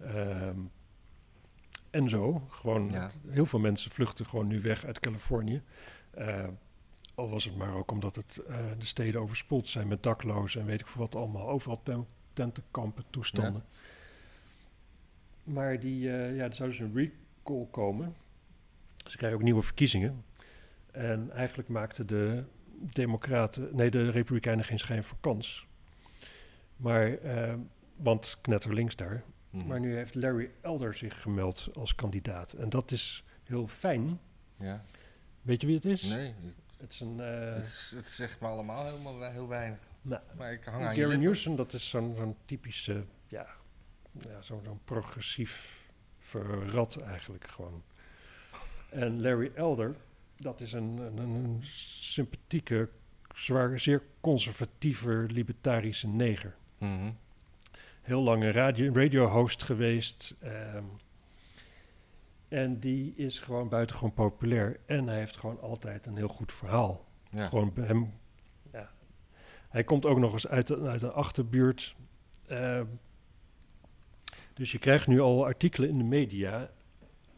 Ehm, 0.00 0.58
en 1.90 2.08
zo. 2.08 2.46
Gewoon, 2.48 2.90
Ja. 2.90 3.10
heel 3.28 3.46
veel 3.46 3.58
mensen 3.58 3.90
vluchten 3.90 4.26
gewoon 4.26 4.46
nu 4.46 4.60
weg 4.60 4.84
uit 4.84 5.00
Californië. 5.00 5.62
Eh, 6.10 6.48
al 7.14 7.28
was 7.30 7.44
het 7.44 7.56
maar 7.56 7.74
ook 7.74 7.90
omdat 7.90 8.16
het, 8.16 8.38
eh, 8.48 8.56
de 8.78 8.84
steden 8.86 9.20
overspoeld 9.20 9.66
zijn 9.66 9.88
met 9.88 10.02
daklozen 10.02 10.60
en 10.60 10.66
weet 10.66 10.80
ik 10.80 10.86
veel 10.86 11.00
wat 11.00 11.14
allemaal. 11.14 11.48
Overal 11.48 11.82
ten- 11.82 12.06
tentenkampen, 12.32 13.04
toestanden. 13.10 13.64
Maar 15.44 15.80
die, 15.80 16.00
ja, 16.00 16.44
er 16.44 16.54
zou 16.54 16.68
dus 16.68 16.78
een 16.78 16.94
recall 16.94 17.66
komen. 17.70 18.14
Ze 19.06 19.16
krijgen 19.16 19.38
ook 19.38 19.44
nieuwe 19.44 19.62
verkiezingen. 19.62 20.24
En 20.96 21.30
eigenlijk 21.30 21.68
maakten 21.68 22.06
de 22.06 22.44
Democraten, 22.92 23.68
nee, 23.76 23.90
de 23.90 24.10
Republikeinen 24.10 24.64
geen 24.64 24.78
schijn 24.78 25.04
voor 25.04 25.18
kans. 25.20 25.66
Maar, 26.76 27.12
eh, 27.18 27.54
want 27.96 28.38
knetterlinks 28.40 28.96
daar. 28.96 29.22
Mhm. 29.50 29.66
Maar 29.66 29.80
nu 29.80 29.94
heeft 29.96 30.14
Larry 30.14 30.50
Elder 30.60 30.94
zich 30.94 31.22
gemeld 31.22 31.68
als 31.74 31.94
kandidaat. 31.94 32.52
En 32.52 32.68
dat 32.68 32.90
is 32.90 33.24
heel 33.44 33.66
fijn. 33.66 34.20
Ja. 34.58 34.84
Weet 35.42 35.60
je 35.60 35.66
wie 35.66 35.76
het 35.76 35.84
is? 35.84 36.02
Nee, 36.02 36.34
het, 36.76 36.92
is 36.92 37.00
een... 37.00 37.20
eh, 37.20 37.54
het, 37.54 37.64
is- 37.64 37.92
het 37.96 38.06
zegt 38.06 38.40
me 38.40 38.46
allemaal 38.46 38.84
helemaal 38.84 39.30
heel 39.30 39.48
weinig. 39.48 39.78
nou, 40.02 40.22
Maar 40.36 40.52
ik 40.52 40.64
hang 40.64 40.84
aan 40.84 40.94
Gary. 40.94 41.14
Newsom, 41.16 41.56
dat 41.56 41.72
is 41.72 41.88
zo'n 41.88 42.14
zo'n 42.16 42.36
typische, 42.44 43.04
ja, 43.26 43.46
ja 44.20 44.42
zo'n 44.42 44.60
zo'n 44.64 44.80
progressief 44.84 45.84
verrat 46.18 46.96
eigenlijk 46.96 47.46
gewoon. 47.48 47.82
En 48.90 49.20
Larry 49.22 49.50
Elder, 49.54 49.94
dat 50.36 50.60
is 50.60 50.72
een, 50.72 50.98
een, 50.98 51.18
een 51.18 51.58
sympathieke, 51.62 52.88
zwaar, 53.34 53.80
zeer 53.80 54.02
conservatieve, 54.20 55.24
libertarische 55.28 56.08
neger. 56.08 56.56
Mhm. 56.78 57.10
Heel 58.02 58.22
lang 58.22 58.42
een 58.42 58.52
radio, 58.52 58.92
radio-host 58.92 59.62
geweest. 59.62 60.34
ehm, 60.40 60.84
en 62.48 62.78
die 62.80 63.14
is 63.16 63.38
gewoon 63.38 63.68
buitengewoon 63.68 64.14
populair. 64.14 64.80
En 64.86 65.06
hij 65.08 65.18
heeft 65.18 65.36
gewoon 65.36 65.60
altijd 65.60 66.06
een 66.06 66.16
heel 66.16 66.28
goed 66.28 66.52
verhaal. 66.52 67.04
Ja. 67.30 67.48
Gewoon 67.48 67.72
bij 67.72 67.86
hem. 67.86 68.12
Ja. 68.72 68.90
Hij 69.68 69.84
komt 69.84 70.06
ook 70.06 70.18
nog 70.18 70.32
eens 70.32 70.46
uit, 70.48 70.70
een- 70.70 70.86
uit 70.86 71.02
een 71.02 71.12
achterbuurt. 71.12 71.96
Ehm, 72.46 72.84
dus 74.54 74.72
je 74.72 74.78
krijgt 74.78 75.06
nu 75.06 75.20
al 75.20 75.44
artikelen 75.44 75.88
in 75.88 75.98
de 75.98 76.04
media, 76.04 76.70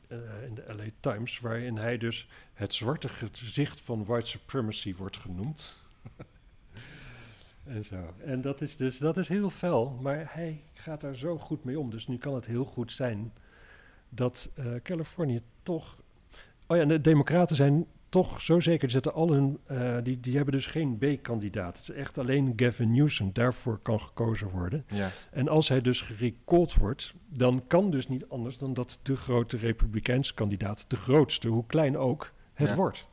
eh, 0.08 0.18
in 0.46 0.54
de 0.54 0.74
LA 0.76 0.84
Times, 1.00 1.40
waarin 1.40 1.76
hij 1.76 1.98
dus 1.98 2.28
het 2.54 2.74
zwarte 2.74 3.08
gezicht 3.08 3.80
van 3.80 4.04
white 4.04 4.26
supremacy 4.26 4.94
wordt 4.94 5.16
genoemd. 5.16 5.82
en 7.64 7.84
zo. 7.84 8.14
En 8.24 8.40
dat 8.40 8.60
is 8.60 8.76
dus 8.76 8.98
dat 8.98 9.16
is 9.16 9.28
heel 9.28 9.50
fel, 9.50 9.98
maar 10.00 10.26
hij 10.28 10.62
gaat 10.74 11.00
daar 11.00 11.16
zo 11.16 11.38
goed 11.38 11.64
mee 11.64 11.78
om. 11.78 11.90
Dus 11.90 12.06
nu 12.06 12.18
kan 12.18 12.34
het 12.34 12.46
heel 12.46 12.64
goed 12.64 12.92
zijn 12.92 13.32
dat 14.08 14.50
eh, 14.54 14.66
Californië 14.82 15.42
toch. 15.62 15.98
Oh 16.66 16.76
ja, 16.76 16.84
de 16.84 17.00
Democraten 17.00 17.56
zijn 17.56 17.86
toch 18.08 18.40
zo 18.40 18.60
zeker. 18.60 18.90
Zetten 18.90 19.14
al 19.14 19.32
hun, 19.32 19.58
eh, 19.66 19.96
die, 20.02 20.20
die 20.20 20.36
hebben 20.36 20.54
dus 20.54 20.66
geen 20.66 20.98
B-kandidaat. 20.98 21.78
Het 21.78 21.88
is 21.88 21.94
echt 21.94 22.18
alleen 22.18 22.52
Gavin 22.56 22.92
Newsom. 22.92 23.30
Daarvoor 23.32 23.78
kan 23.78 24.00
gekozen 24.00 24.50
worden. 24.50 24.84
Ja. 24.88 25.10
En 25.30 25.48
als 25.48 25.68
hij 25.68 25.80
dus 25.80 26.00
gerecalled 26.00 26.74
wordt, 26.74 27.14
dan 27.28 27.62
kan 27.66 27.90
dus 27.90 28.08
niet 28.08 28.28
anders 28.28 28.58
dan 28.58 28.74
dat 28.74 28.98
de 29.02 29.16
grote 29.16 29.56
Republikeinse 29.56 30.34
kandidaat, 30.34 30.84
de 30.88 30.96
grootste, 30.96 31.48
hoe 31.48 31.66
klein 31.66 31.96
ook, 31.96 32.32
het 32.54 32.68
Ja. 32.68 32.74
wordt. 32.74 33.08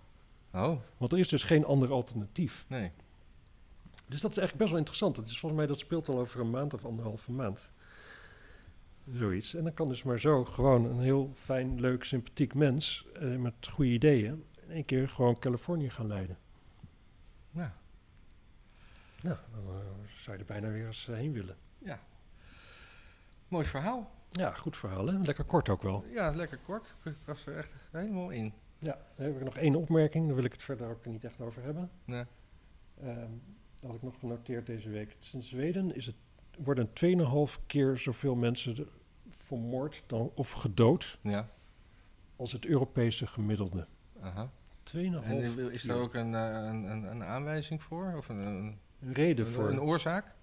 Oh, 0.54 0.80
Want 0.98 1.12
er 1.12 1.20
is 1.20 1.28
dus 1.30 1.44
geen 1.44 1.66
ander 1.66 1.92
alternatief. 1.92 2.66
nee. 2.68 2.92
Dus 4.08 4.22
dat 4.22 4.32
is 4.32 4.38
eigenlijk 4.38 4.58
best 4.58 4.70
wel 4.70 4.80
interessant. 4.80 5.16
Het 5.18 5.28
is 5.28 5.40
volgens 5.40 5.62
mij 5.62 5.70
dat 5.70 5.80
speelt 5.80 6.10
al 6.10 6.20
over 6.20 6.40
een 6.40 6.50
maand 6.50 6.74
of 6.74 6.86
anderhalve 6.86 7.32
maand. 7.32 7.72
Zoiets. 9.14 9.56
En 9.56 9.64
dan 9.64 9.74
kan 9.74 9.88
dus 9.88 10.04
maar 10.04 10.20
zo 10.20 10.44
gewoon 10.46 10.86
een 10.86 11.00
heel 11.00 11.32
fijn, 11.34 11.80
leuk, 11.80 12.04
sympathiek 12.04 12.54
mens 12.54 13.06
eh, 13.14 13.36
met 13.36 13.54
goede 13.72 13.92
ideeën 13.92 14.44
in 14.66 14.72
één 14.72 14.86
keer 14.86 15.10
gewoon 15.10 15.40
Californië 15.40 15.90
gaan 15.90 16.08
leiden. 16.08 16.38
Nou, 17.52 17.70
Nou, 19.22 19.38
dan 19.52 19.64
eh, 19.76 19.82
zou 20.16 20.36
je 20.38 20.42
er 20.44 20.48
bijna 20.48 20.70
weer 20.70 20.86
eens 20.86 21.08
eh, 21.08 21.16
heen 21.16 21.34
willen. 21.34 21.58
ja. 21.78 22.00
Mooi 23.48 23.66
verhaal. 23.66 24.12
Ja, 24.32 24.54
goed 24.54 24.78
verhaal 24.78 25.08
hè? 25.08 25.18
Lekker 25.20 25.44
kort 25.44 25.70
ook 25.70 25.82
wel. 25.82 26.06
Ja, 26.14 26.30
lekker 26.32 26.58
kort. 26.58 26.96
Ik 27.04 27.16
was 27.26 27.46
er 27.46 27.58
echt 27.58 27.74
helemaal 27.92 28.30
in. 28.30 28.54
Ja, 28.78 28.98
dan 29.16 29.26
heb 29.26 29.36
ik 29.36 29.44
nog 29.44 29.56
één 29.58 29.76
opmerking. 29.76 30.26
Daar 30.26 30.36
wil 30.36 30.44
ik 30.44 30.52
het 30.52 30.64
verder 30.64 30.90
ook 30.90 31.06
niet 31.06 31.24
echt 31.24 31.42
over 31.42 31.64
hebben. 31.64 31.92
Nee. 32.06 32.24
Ehm, 33.02 33.32
dat 33.74 33.82
had 33.82 33.96
ik 33.96 34.02
nog 34.02 34.20
genoteerd 34.20 34.66
deze 34.66 34.90
week. 34.90 35.18
In 35.34 35.44
Zweden 35.44 35.96
is 35.96 36.06
het, 36.06 36.16
worden 36.60 36.94
2,5 36.94 37.60
keer 37.68 37.98
zoveel 37.98 38.36
mensen 38.36 38.76
de- 38.76 38.88
vermoord 39.30 40.04
dan, 40.08 40.32
of 40.36 40.52
gedood 40.52 41.20
Ja. 41.22 41.50
als 42.36 42.52
het 42.52 42.66
Europese 42.66 43.28
gemiddelde. 43.28 43.88
Aha. 44.26 44.50
2,5 44.84 45.24
En 45.24 45.38
is- 45.72 45.84
er 45.84 45.94
keer. 45.94 46.02
ook 46.02 46.14
een, 46.14 46.36
eh, 46.36 46.42
een, 46.54 46.84
een, 46.84 47.04
een 47.04 47.24
aanwijzing 47.24 47.84
voor? 47.84 48.14
Of 48.18 48.30
een, 48.30 48.38
een, 48.38 48.78
een 49.02 49.14
reden 49.14 49.46
een, 49.46 49.52
voor? 49.52 49.70
een 49.70 49.82
oorzaak? 49.82 50.34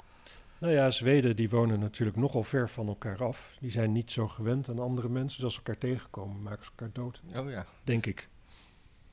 nou 0.59 0.73
ja, 0.75 0.91
Zweden 0.91 1.37
die 1.37 1.51
wonen 1.51 1.81
natuurlijk 1.81 2.17
nogal 2.17 2.43
ver 2.43 2.69
van 2.71 2.89
elkaar 2.89 3.25
af. 3.25 3.57
Die 3.61 3.71
zijn 3.71 3.93
niet 3.93 4.11
zo 4.13 4.29
gewend 4.29 4.69
aan 4.69 4.79
andere 4.79 5.09
mensen. 5.09 5.35
Dus 5.37 5.45
als 5.45 5.53
ze 5.55 5.59
elkaar 5.59 5.79
tegenkomen, 5.79 6.43
maken 6.43 6.65
ze 6.65 6.71
elkaar 6.71 6.93
dood. 6.93 7.23
Oh 7.37 7.51
ja. 7.51 7.67
Denk 7.85 8.07
ik. 8.07 8.29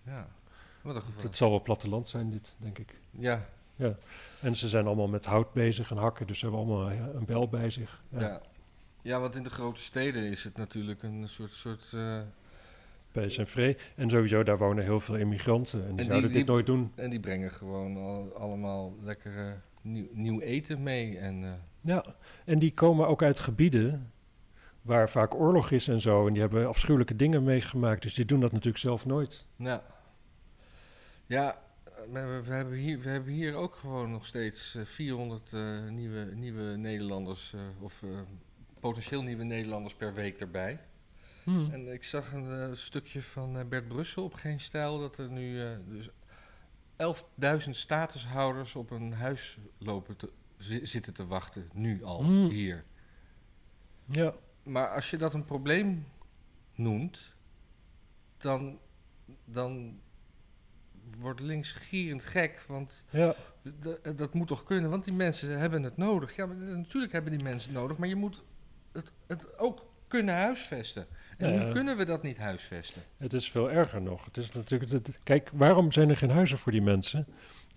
Ja. 0.04 0.28
Wat 0.82 0.96
een 0.96 1.02
Het, 1.02 1.10
geval. 1.10 1.24
het 1.24 1.38
zal 1.38 1.50
wel 1.50 1.62
platteland 1.62 2.08
zijn 2.08 2.30
dit, 2.30 2.56
denk 2.58 2.78
ik. 2.78 2.96
Ja. 3.12 3.46
En 4.42 4.56
ze 4.56 4.68
zijn 4.70 4.86
allemaal 4.86 5.08
met 5.08 5.26
hout 5.26 5.54
bezig 5.54 5.92
en 5.92 5.98
hakken. 5.98 6.28
Dus 6.28 6.40
ze 6.40 6.46
hebben 6.46 6.64
allemaal 6.66 6.92
ja, 6.92 7.10
een 7.14 7.26
bel 7.26 7.50
bij 7.50 7.70
zich. 7.70 8.02
Ja. 8.10 8.42
ja. 9.02 9.20
want 9.20 9.36
in 9.36 9.44
de 9.44 9.50
grote 9.50 9.82
steden 9.82 10.24
is 10.24 10.44
het 10.44 10.58
natuurlijk 10.58 11.04
een 11.04 11.28
soort... 11.28 11.52
soort 11.52 11.94
eh, 11.94 12.22
En 13.96 14.10
sowieso, 14.10 14.44
daar 14.44 14.58
wonen 14.58 14.84
heel 14.84 15.00
veel 15.00 15.16
immigranten. 15.16 15.82
En 15.82 15.88
die 15.88 15.96
die- 15.96 16.06
zouden 16.06 16.32
dit 16.32 16.46
nooit 16.46 16.66
doen. 16.66 16.92
en 16.96 17.10
die 17.10 17.20
brengen 17.20 17.52
gewoon 17.52 17.98
al, 17.98 18.34
allemaal 18.38 18.96
lekker 19.02 19.38
eh, 19.48 19.52
nieuw, 19.82 20.08
nieuw 20.12 20.40
eten 20.40 20.84
mee. 20.84 21.18
En 21.18 21.44
eh, 21.44 21.52
Ja, 21.82 22.06
en 22.46 22.60
die 22.60 22.74
komen 22.74 23.08
ook 23.08 23.24
uit 23.24 23.40
gebieden 23.40 24.12
waar 24.82 25.10
vaak 25.10 25.36
oorlog 25.36 25.72
is 25.72 25.88
en 25.88 26.00
zo. 26.02 26.28
En 26.28 26.34
die 26.34 26.42
hebben 26.42 26.68
afschuwelijke 26.68 27.16
dingen 27.16 27.44
meegemaakt. 27.44 28.02
Dus 28.02 28.14
die 28.14 28.26
doen 28.26 28.40
dat 28.40 28.52
natuurlijk 28.52 28.78
zelf 28.84 29.06
nooit. 29.06 29.48
Ja. 29.56 29.84
Ja, 31.26 31.62
we, 32.12 32.42
we 32.46 32.54
hebben 32.54 32.78
hier, 32.78 33.00
we 33.00 33.10
hebben 33.10 33.34
hier 33.34 33.56
ook 33.56 33.76
gewoon 33.76 34.12
nog 34.12 34.26
steeds 34.26 34.76
eh, 34.76 34.86
400 34.86 35.54
eh, 35.54 35.62
nieuwe, 35.90 36.26
nieuwe 36.36 36.76
Nederlanders, 36.78 37.54
of 37.80 38.04
potentieel 38.80 39.22
nieuwe 39.24 39.44
Nederlanders 39.44 39.96
per 39.96 40.14
week 40.14 40.40
erbij. 40.40 40.80
Hmm. 41.44 41.72
En 41.72 41.88
ik 41.94 42.04
zag 42.04 42.34
een 42.34 42.52
eh, 42.70 42.76
stukje 42.76 43.24
van 43.24 43.58
eh, 43.58 43.66
Bert 43.66 43.88
Brussel 43.88 44.24
op 44.24 44.34
Geen 44.34 44.60
Stijl 44.60 45.00
dat 45.00 45.18
er 45.18 45.30
nu 45.30 45.62
eh, 45.66 45.78
dus 45.88 46.10
11.000 47.66 47.70
statushouders 47.70 48.76
op 48.76 48.92
een 48.92 49.14
huis 49.14 49.58
lopen 49.78 50.16
te, 50.18 50.32
zi- 50.58 50.86
zitten 50.86 51.14
te 51.14 51.28
wachten, 51.28 51.70
nu 51.74 52.04
al, 52.04 52.24
Hmm. 52.24 52.50
hier. 52.50 52.84
Ja, 54.06 54.34
Maar 54.64 54.88
als 54.88 55.10
je 55.10 55.18
dat 55.18 55.34
een 55.34 55.46
probleem 55.46 56.08
noemt, 56.76 57.36
dan, 58.38 58.80
dan 59.46 60.00
wordt 61.18 61.40
links 61.40 61.72
gierend 61.72 62.24
gek. 62.24 62.64
Want 62.68 63.04
ja. 63.10 63.36
dat 64.16 64.34
moet 64.34 64.48
toch 64.48 64.64
kunnen, 64.64 64.90
want 64.90 65.04
die 65.04 65.14
mensen 65.14 65.60
hebben 65.60 65.84
het 65.84 65.98
nodig. 65.98 66.36
Ja, 66.36 66.46
maar 66.46 66.56
natuurlijk 66.58 67.14
hebben 67.14 67.32
die 67.32 67.44
mensen 67.44 67.72
het 67.72 67.80
nodig, 67.80 67.98
maar 67.98 68.08
je 68.08 68.16
moet 68.16 68.44
het, 68.92 69.12
het 69.28 69.58
ook 69.58 69.89
kunnen 70.10 70.36
huisvesten. 70.36 71.08
En 71.38 71.48
Ja, 71.54 71.58
hoe 71.58 71.68
ja. 71.68 71.74
kunnen 71.74 71.98
we 71.98 72.06
dat 72.06 72.24
niet 72.24 72.38
huisvesten? 72.38 73.02
Het 73.18 73.34
is 73.34 73.52
veel 73.52 73.72
erger 73.72 74.02
nog. 74.02 74.26
Het 74.26 74.38
is 74.38 74.52
natuurlijk, 74.52 74.92
het- 74.92 75.20
kijk, 75.24 75.50
waarom 75.54 75.92
zijn 75.92 76.10
er 76.10 76.18
geen 76.18 76.30
huizen 76.30 76.58
voor 76.58 76.72
die 76.72 76.82
mensen? 76.82 77.28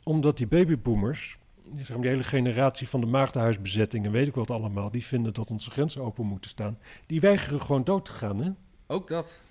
Omdat 0.05 0.37
die 0.37 0.47
babyboomers, 0.47 1.39
die, 1.65 1.79
zeg 1.85 1.89
maar, 1.89 2.01
die 2.01 2.11
hele 2.11 2.25
generatie 2.25 2.89
van 2.89 3.01
de 3.01 3.07
maagdenhuisbezetting 3.07 4.05
en 4.07 4.13
weet 4.13 4.27
ik 4.27 4.35
wat 4.35 4.51
allemaal, 4.51 4.91
die 4.91 5.05
vinden 5.05 5.33
dat 5.33 5.51
onze 5.51 5.71
grenzen 5.71 6.03
open 6.03 6.27
moeten 6.27 6.51
staan. 6.51 6.79
Die 7.07 7.21
weigeren 7.21 7.61
gewoon 7.63 7.85
dood 7.85 8.05
te 8.05 8.13
gaan. 8.13 8.43
Hè? 8.43 8.51
Ook 8.87 9.09
dat. 9.09 9.43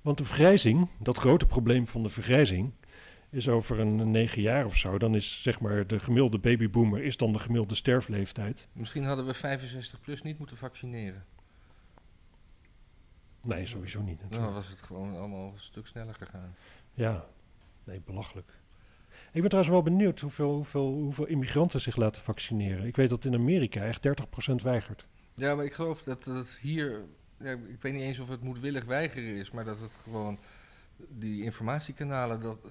Want 0.00 0.18
de 0.18 0.24
vergrijzing, 0.24 0.88
dat 0.98 1.18
grote 1.18 1.46
probleem 1.46 1.86
van 1.86 2.02
de 2.02 2.08
vergrijzing, 2.08 2.72
is 3.30 3.48
over 3.48 3.78
een 3.80 4.10
negen 4.10 4.42
jaar 4.42 4.64
of 4.64 4.76
zo. 4.76 4.98
Dan 4.98 5.14
is 5.14 5.42
zeg 5.42 5.60
maar 5.60 5.86
de 5.86 5.98
gemiddelde 6.00 6.38
babyboomer 6.38 7.02
is 7.02 7.16
dan 7.16 7.32
de 7.32 7.38
gemiddelde 7.38 7.74
sterfleeftijd. 7.74 8.68
Misschien 8.72 9.04
hadden 9.04 9.26
we 9.26 9.34
65 9.34 10.00
plus 10.00 10.22
niet 10.22 10.38
moeten 10.38 10.56
vaccineren. 10.56 11.24
Nee, 13.42 13.66
sowieso 13.66 14.02
niet. 14.02 14.18
Dan 14.20 14.28
natuurlijk. 14.28 14.54
was 14.54 14.68
het 14.68 14.80
gewoon 14.80 15.16
allemaal 15.16 15.52
een 15.52 15.58
stuk 15.60 15.86
sneller 15.86 16.14
gegaan. 16.14 16.54
Ja, 16.94 17.24
nee, 17.84 18.00
belachelijk. 18.04 18.50
Ik 19.32 19.40
ben 19.40 19.50
trouwens 19.50 19.68
wel 19.74 19.82
benieuwd 19.82 20.20
hoeveel, 20.20 20.54
hoeveel, 20.54 20.92
hoeveel 20.92 21.26
immigranten 21.26 21.80
zich 21.80 21.96
laten 21.96 22.22
vaccineren. 22.22 22.86
Ik 22.86 22.96
weet 22.96 23.08
dat 23.08 23.24
in 23.24 23.34
Amerika 23.34 23.80
echt 23.82 24.08
30% 24.08 24.54
weigert. 24.62 25.06
Ja, 25.34 25.54
maar 25.54 25.64
ik 25.64 25.72
geloof 25.72 26.02
dat 26.02 26.24
het 26.24 26.58
hier. 26.60 27.04
Ja, 27.38 27.50
ik 27.52 27.82
weet 27.82 27.92
niet 27.92 28.02
eens 28.02 28.18
of 28.18 28.28
het 28.28 28.42
moedwillig 28.42 28.84
weigeren 28.84 29.34
is, 29.36 29.50
maar 29.50 29.64
dat 29.64 29.80
het 29.80 29.92
gewoon. 30.02 30.38
Die 31.08 31.42
informatiekanalen 31.42 32.40
dat. 32.40 32.58
eh, 32.64 32.70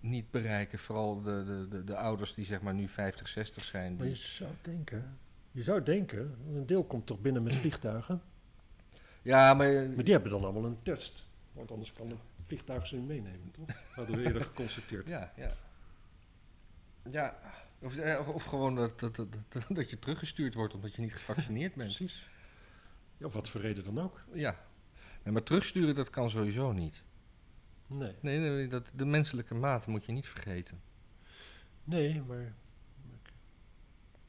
niet 0.00 0.30
bereiken. 0.30 0.78
Vooral 0.78 1.22
de, 1.22 1.44
de, 1.44 1.66
de, 1.68 1.84
de 1.84 1.96
ouders 1.96 2.34
die 2.34 2.44
zeg 2.44 2.60
maar 2.62 2.74
nu 2.74 2.88
50, 2.88 3.28
60 3.28 3.64
zijn. 3.64 3.96
Maar 3.96 4.06
je 4.06 4.14
zou 4.14 4.50
denken, 4.62 5.18
je 5.50 5.62
zou 5.62 5.82
denken, 5.82 6.34
een 6.54 6.66
deel 6.66 6.84
komt 6.84 7.06
toch 7.06 7.20
binnen 7.20 7.42
met 7.42 7.54
vliegtuigen. 7.54 8.22
Ja, 9.22 9.54
maar. 9.54 9.66
eh, 9.74 9.94
Maar 9.94 10.04
die 10.04 10.12
hebben 10.12 10.30
dan 10.30 10.42
allemaal 10.44 10.64
een 10.64 10.82
test. 10.82 11.24
Want 11.52 11.70
anders 11.70 11.92
kan 11.92 12.08
de 12.08 12.16
vliegtuig 12.44 12.86
ze 12.86 12.96
niet 12.96 13.06
meenemen, 13.06 13.50
toch? 13.50 13.68
Hadden 13.94 14.16
we 14.16 14.24
eerder 14.24 14.44
geconstateerd. 14.44 15.06
Ja, 15.06 15.32
ja. 15.36 15.52
Ja. 17.10 17.38
Of, 17.78 17.96
eh, 17.96 18.28
of 18.34 18.44
gewoon 18.44 18.74
dat, 18.74 19.00
dat, 19.00 19.16
dat, 19.16 19.28
dat, 19.48 19.66
dat 19.68 19.90
je 19.90 19.98
teruggestuurd 19.98 20.54
wordt 20.54 20.74
omdat 20.74 20.94
je 20.94 21.02
niet 21.02 21.12
gevaccineerd 21.14 21.74
bent. 21.74 21.94
Precies. 21.96 22.28
Ja, 23.16 23.26
of 23.26 23.32
wat 23.32 23.48
voor 23.48 23.60
reden 23.60 23.84
dan 23.84 24.00
ook. 24.00 24.24
Ja. 24.32 24.64
Nee, 25.24 25.32
maar 25.32 25.42
terugsturen, 25.42 25.94
dat 25.94 26.10
kan 26.10 26.30
sowieso 26.30 26.72
niet. 26.72 27.04
Nee. 27.86 28.14
Nee, 28.20 28.38
nee 28.38 28.66
dat, 28.66 28.92
de 28.94 29.04
menselijke 29.04 29.54
maat 29.54 29.86
moet 29.86 30.04
je 30.04 30.12
niet 30.12 30.26
vergeten. 30.28 30.80
Nee, 31.84 32.22
maar 32.22 32.54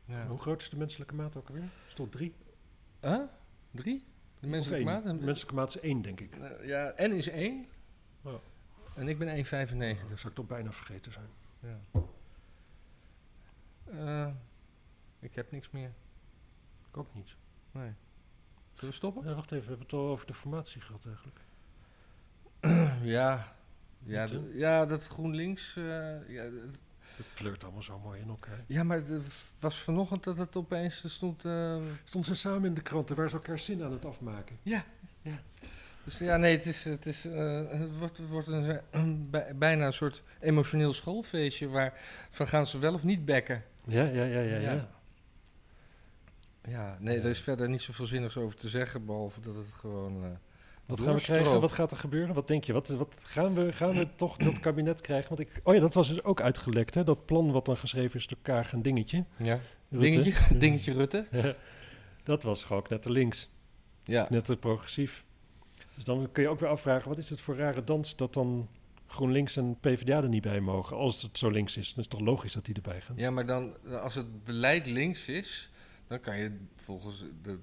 Ja. 0.05 0.27
hoe 0.27 0.39
groot 0.39 0.61
is 0.61 0.69
de 0.69 0.77
menselijke 0.77 1.15
maat 1.15 1.35
ook 1.35 1.47
alweer? 1.47 1.63
Is 1.87 1.93
tot 1.93 2.11
drie? 2.11 2.33
Huh? 3.01 3.21
Drie? 3.71 4.03
De 4.43 4.49
menselijke 4.49 4.85
maat? 4.85 5.03
De 5.03 5.13
menselijke 5.13 5.53
maat 5.55 5.69
is 5.75 5.79
één, 5.81 6.01
denk 6.01 6.19
ik. 6.19 6.35
Eh, 6.35 6.67
ja, 6.67 6.93
N 6.97 7.11
is 7.11 7.27
1. 7.29 7.65
Ja. 8.21 8.39
En 8.95 9.07
ik 9.07 9.17
ben 9.17 9.27
1,95. 9.27 10.09
Dat 10.09 10.19
zou 10.19 10.27
ik 10.29 10.33
toch 10.35 10.47
bijna 10.47 10.71
vergeten 10.71 11.11
zijn. 11.11 11.27
Ja. 11.59 11.79
Eh, 13.85 14.33
ik 15.19 15.35
heb 15.35 15.51
niks 15.51 15.69
meer. 15.69 15.91
Ik 16.89 16.97
ook 16.97 17.13
niet. 17.13 17.35
Nee. 17.71 17.91
Zullen 18.73 18.89
we 18.89 18.91
stoppen? 18.91 19.27
Ja, 19.29 19.33
wacht 19.35 19.51
even, 19.51 19.63
we 19.63 19.67
hebben 19.69 19.85
het 19.85 19.95
al 19.95 20.07
over 20.07 20.27
de 20.27 20.33
formatie 20.33 20.81
gehad 20.81 21.05
eigenlijk. 21.05 21.39
Ja. 23.03 23.55
Ja, 24.05 24.27
ja 24.53 24.85
dat 24.85 25.07
GroenLinks. 25.07 25.75
eh, 25.75 26.29
ja, 26.29 26.49
dat- 26.49 26.81
Het 27.15 27.25
pleurt 27.33 27.63
allemaal 27.63 27.83
zo 27.83 27.99
mooi 27.99 28.19
in 28.21 28.27
elkaar. 28.27 28.63
ja, 28.67 28.83
maar 28.83 28.97
het 28.97 29.25
was 29.59 29.77
vanochtend 29.77 30.23
dat 30.23 30.37
het 30.37 30.55
opeens 30.55 31.03
stond. 31.05 31.45
eh, 31.45 31.75
Stonden 32.03 32.35
ze 32.35 32.41
samen 32.41 32.65
in 32.65 32.73
de 32.73 32.81
kranten 32.81 33.15
waar 33.15 33.29
ze 33.29 33.35
elkaar 33.35 33.59
zin 33.59 33.83
aan 33.83 33.91
het 33.91 34.05
afmaken. 34.05 34.57
dus 36.03 36.17
ja, 36.17 36.37
nee, 36.37 36.55
het, 36.57 36.65
is, 36.65 36.83
het, 36.83 37.05
is, 37.05 37.25
eh, 37.25 37.61
het 37.69 37.97
wordt, 37.97 38.17
het 38.17 38.27
wordt 38.29 38.47
een, 38.47 38.79
eh, 38.91 39.03
bij- 39.29 39.55
bijna 39.57 39.85
een 39.85 39.93
soort 39.93 40.23
emotioneel 40.39 40.93
schoolfeestje. 40.93 41.69
Waar 41.69 41.93
van 42.29 42.47
gaan 42.47 42.67
ze 42.67 42.79
wel 42.79 42.93
of 42.93 43.03
niet 43.03 43.25
bekken? 43.25 43.63
Ja, 43.85 44.03
ja, 44.03 44.23
ja, 44.23 44.39
ja. 44.39 44.57
ja. 44.57 44.71
Ja. 44.71 44.89
Ja, 46.67 46.97
nee, 46.99 47.17
er 47.19 47.29
is 47.29 47.39
verder 47.41 47.69
niet 47.69 47.81
zoveel 47.81 48.05
zinnigs 48.05 48.37
over 48.37 48.57
te 48.57 48.69
zeggen. 48.69 49.05
Behalve 49.05 49.41
dat 49.41 49.55
het 49.55 49.73
gewoon. 49.79 50.37
Wat 50.85 50.99
gaan 50.99 51.15
we 51.15 51.21
krijgen? 51.21 51.61
Wat 51.61 51.71
gaat 51.71 51.91
er 51.91 51.97
gebeuren? 51.97 52.35
Wat 52.35 52.47
denk 52.47 52.63
je? 52.63 52.73
Wat, 52.73 52.87
wat 52.87 53.15
gaan, 53.23 53.53
we, 53.53 53.73
gaan 53.73 53.93
we 53.93 54.07
toch 54.15 54.37
dat 54.37 54.59
kabinet 54.59 55.01
krijgen? 55.01 55.27
Want 55.35 55.39
ik, 55.39 55.61
oh 55.63 55.73
ja, 55.73 55.79
dat 55.79 55.93
was 55.93 56.07
dus 56.07 56.23
ook 56.23 56.41
uitgelekt, 56.41 56.95
hè? 56.95 57.03
Dat 57.03 57.25
plan 57.25 57.51
wat 57.51 57.65
dan 57.65 57.77
geschreven 57.77 58.19
is 58.19 58.27
door 58.27 58.37
Kaag 58.41 58.73
en 58.73 58.81
Dingetje. 58.81 59.25
Ja. 59.37 59.59
Rutte. 59.89 60.21
Dingetje, 60.21 60.57
dingetje 60.57 60.93
Rutte. 60.93 61.27
dat 62.23 62.43
was 62.43 62.63
gewoon 62.63 62.85
net 62.89 63.01
te 63.01 63.11
links, 63.11 63.49
Ja. 64.03 64.27
net 64.29 64.45
te 64.45 64.57
progressief. 64.57 65.25
Dus 65.95 66.03
dan 66.03 66.29
kun 66.31 66.43
je 66.43 66.49
ook 66.49 66.59
weer 66.59 66.69
afvragen, 66.69 67.09
wat 67.09 67.17
is 67.17 67.29
het 67.29 67.41
voor 67.41 67.55
rare 67.55 67.83
dans 67.83 68.15
dat 68.15 68.33
dan 68.33 68.69
GroenLinks 69.07 69.57
en 69.57 69.77
PvdA 69.79 70.21
er 70.21 70.27
niet 70.27 70.41
bij 70.41 70.59
mogen? 70.59 70.97
Als 70.97 71.21
het 71.21 71.37
zo 71.37 71.49
links 71.49 71.77
is, 71.77 71.87
dan 71.93 72.03
is 72.03 72.09
het 72.09 72.09
toch 72.09 72.27
logisch 72.27 72.53
dat 72.53 72.65
die 72.65 72.75
erbij 72.75 73.01
gaan? 73.01 73.15
ja, 73.17 73.31
maar 73.31 73.45
dan, 73.45 73.73
als 73.89 74.15
het 74.15 74.43
beleid 74.43 74.85
links 74.85 75.27
is, 75.27 75.69
dan 76.07 76.19
kan 76.19 76.37
je 76.37 76.57
volgens 76.73 77.23
de, 77.41 77.59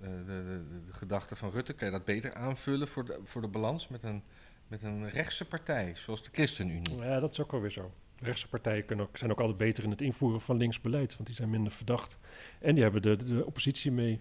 de, 0.00 0.24
de, 0.24 0.64
de, 0.86 0.92
gedachte 0.92 1.36
van 1.36 1.50
Rutte, 1.50 1.72
kan 1.72 1.86
je 1.86 1.92
dat 1.92 2.04
beter 2.04 2.34
aanvullen 2.34 2.88
voor 2.88 3.04
de, 3.04 3.18
voor 3.22 3.40
de 3.40 3.48
balans 3.48 3.88
met 3.88 4.02
een, 4.02 4.22
met 4.68 4.82
een 4.82 5.10
rechtse 5.10 5.44
partij, 5.44 5.94
zoals 5.96 6.22
de 6.22 6.30
ChristenUnie. 6.32 6.96
Ja, 6.96 7.20
dat 7.20 7.32
is 7.32 7.40
ook 7.40 7.52
alweer 7.52 7.70
zo. 7.70 7.92
Rechtse 8.18 8.48
partijen 8.48 8.84
kunnen 8.84 9.06
ook, 9.06 9.16
zijn 9.16 9.30
ook 9.30 9.40
altijd 9.40 9.58
beter 9.58 9.84
in 9.84 9.90
het 9.90 10.00
invoeren 10.00 10.40
van 10.40 10.56
links 10.56 10.80
beleid, 10.80 11.14
want 11.14 11.26
die 11.26 11.36
zijn 11.36 11.50
minder 11.50 11.72
verdacht. 11.72 12.18
En 12.60 12.74
die 12.74 12.82
hebben 12.82 13.02
de, 13.02 13.24
de, 13.24 13.46
oppositie 13.46 13.92
mee. 13.92 14.20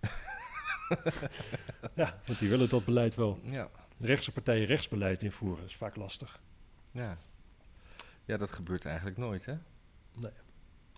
ja, 1.94 2.20
want 2.26 2.38
die 2.38 2.48
willen 2.48 2.68
dat 2.68 2.84
beleid 2.84 3.14
wel. 3.14 3.38
Ja, 3.42 3.70
Rechtse 4.00 4.32
partijen 4.32 4.66
rechtsbeleid 4.66 5.22
invoeren 5.22 5.64
is 5.64 5.76
vaak 5.76 5.96
lastig. 5.96 6.40
ja. 6.90 7.18
Ja, 8.24 8.36
dat 8.36 8.52
gebeurt 8.52 8.84
eigenlijk 8.84 9.16
nooit, 9.16 9.44
hè? 9.44 9.54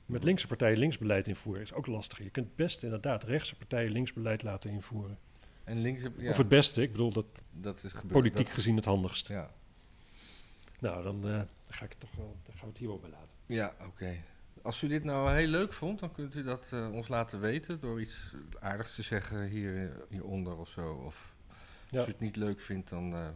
Met 0.06 0.24
linkse 0.24 0.46
partijen 0.46 0.78
linksbeleid 0.78 1.26
invoeren 1.26 1.62
is 1.62 1.72
ook 1.72 1.86
lastig. 1.86 2.18
Je 2.18 2.30
kunt 2.30 2.56
best 2.56 2.82
inderdaad 2.82 3.22
rechtse 3.24 3.56
partijen 3.56 3.92
linksbeleid 3.92 4.42
laten 4.42 4.70
invoeren. 4.70 5.18
En 5.64 5.78
links, 5.80 6.02
ja, 6.16 6.30
Of 6.30 6.36
het 6.36 6.48
beste, 6.48 6.82
ik 6.82 6.92
bedoel 6.92 7.12
dat 7.12 7.26
dat 7.52 7.84
is 7.84 7.92
gebeurd. 7.92 8.12
politiek 8.12 8.46
dat- 8.46 8.54
gezien 8.54 8.76
het 8.76 8.84
handigst. 8.84 9.28
ja, 9.28 9.50
Nou, 10.80 11.02
dan, 11.02 11.16
eh, 11.16 11.30
dan 11.32 11.46
ga 11.68 11.84
ik 11.84 11.90
het 11.90 12.00
toch 12.00 12.14
wel, 12.16 12.36
dan 12.42 12.52
gaan 12.54 12.62
we 12.64 12.68
het 12.68 12.78
hier 12.78 12.88
wel 12.88 12.98
bij 12.98 13.10
laten. 13.10 13.36
ja 13.46 13.74
oké. 13.86 14.16
Als 14.62 14.82
u 14.82 14.88
dit 14.88 15.04
nou 15.04 15.30
heel 15.30 15.46
leuk 15.46 15.72
vond, 15.72 16.00
dan 16.00 16.12
kunt 16.12 16.34
u 16.34 16.42
dat 16.42 16.66
eh, 16.70 16.92
ons 16.92 17.08
laten 17.08 17.40
weten 17.40 17.80
door 17.80 18.00
iets 18.00 18.34
aardigs 18.60 18.94
te 18.94 19.02
zeggen 19.02 19.48
hier, 19.48 19.92
hieronder 20.08 20.56
of 20.56 20.68
zo. 20.68 20.92
Of 21.06 21.34
Ja. 21.90 21.98
als 21.98 22.08
u 22.08 22.10
het 22.10 22.20
niet 22.20 22.36
leuk 22.36 22.60
vindt, 22.60 22.88
dan 22.88 23.12
eh, 23.14 23.28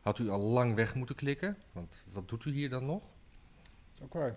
had 0.00 0.18
u 0.18 0.28
al 0.30 0.40
lang 0.40 0.74
weg 0.74 0.94
moeten 0.94 1.14
klikken. 1.14 1.56
Want 1.72 2.02
wat 2.12 2.28
doet 2.28 2.44
u 2.44 2.52
hier 2.52 2.70
dan 2.70 2.86
nog? 2.86 3.02
Dat 3.02 3.72
is 3.94 4.02
ook 4.02 4.12
waar. 4.12 4.36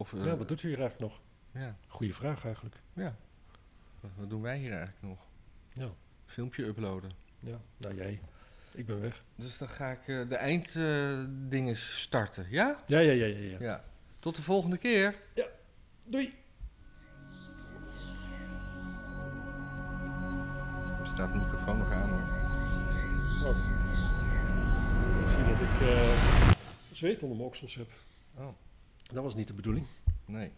Of, 0.00 0.14
eh, 0.14 0.24
ja, 0.24 0.36
wat 0.36 0.48
doet 0.48 0.62
u 0.62 0.68
hier 0.68 0.80
eigenlijk 0.80 1.12
nog? 1.12 1.20
ja, 1.62 1.76
Goeie 1.86 2.14
vraag 2.14 2.44
eigenlijk. 2.44 2.76
ja. 2.92 3.16
Wat, 4.00 4.10
wat 4.16 4.30
doen 4.30 4.42
wij 4.42 4.58
hier 4.58 4.72
eigenlijk 4.72 5.02
nog? 5.02 5.26
Ja. 5.72 5.90
Filmpje 6.26 6.64
uploaden. 6.64 7.10
Ja, 7.40 7.60
nou 7.76 7.94
jij. 7.94 8.18
Ik 8.72 8.86
ben 8.86 9.00
weg. 9.00 9.22
Dus 9.34 9.58
dan 9.58 9.68
ga 9.68 9.90
ik 9.90 10.08
eh, 10.08 10.28
de 10.28 10.36
einddingen 10.36 11.76
starten, 11.76 12.46
ja? 12.50 12.82
Ja, 12.86 12.98
ja, 12.98 13.12
ja, 13.12 13.26
ja. 13.26 13.38
ja. 13.38 13.56
Ja. 13.60 13.84
Tot 14.18 14.36
de 14.36 14.42
volgende 14.42 14.76
keer. 14.76 15.14
Doei! 16.04 16.34
Er 21.00 21.06
staat 21.06 21.32
de 21.32 21.38
microfoon 21.38 21.78
nog 21.78 21.92
aan 21.92 22.08
hoor. 22.08 22.20
Oh. 23.48 23.56
Ik 25.24 25.28
zie 25.30 25.44
dat 25.44 25.60
ik 25.60 25.88
eh 25.88 26.50
zweet 26.92 27.22
onder 27.22 27.36
mijn 27.36 27.48
oksels 27.48 27.74
heb. 27.74 27.90
Oh, 28.34 28.48
Dat 29.12 29.22
was 29.22 29.34
niet 29.34 29.48
de 29.48 29.54
bedoeling. 29.54 29.86
nee. 30.24 30.50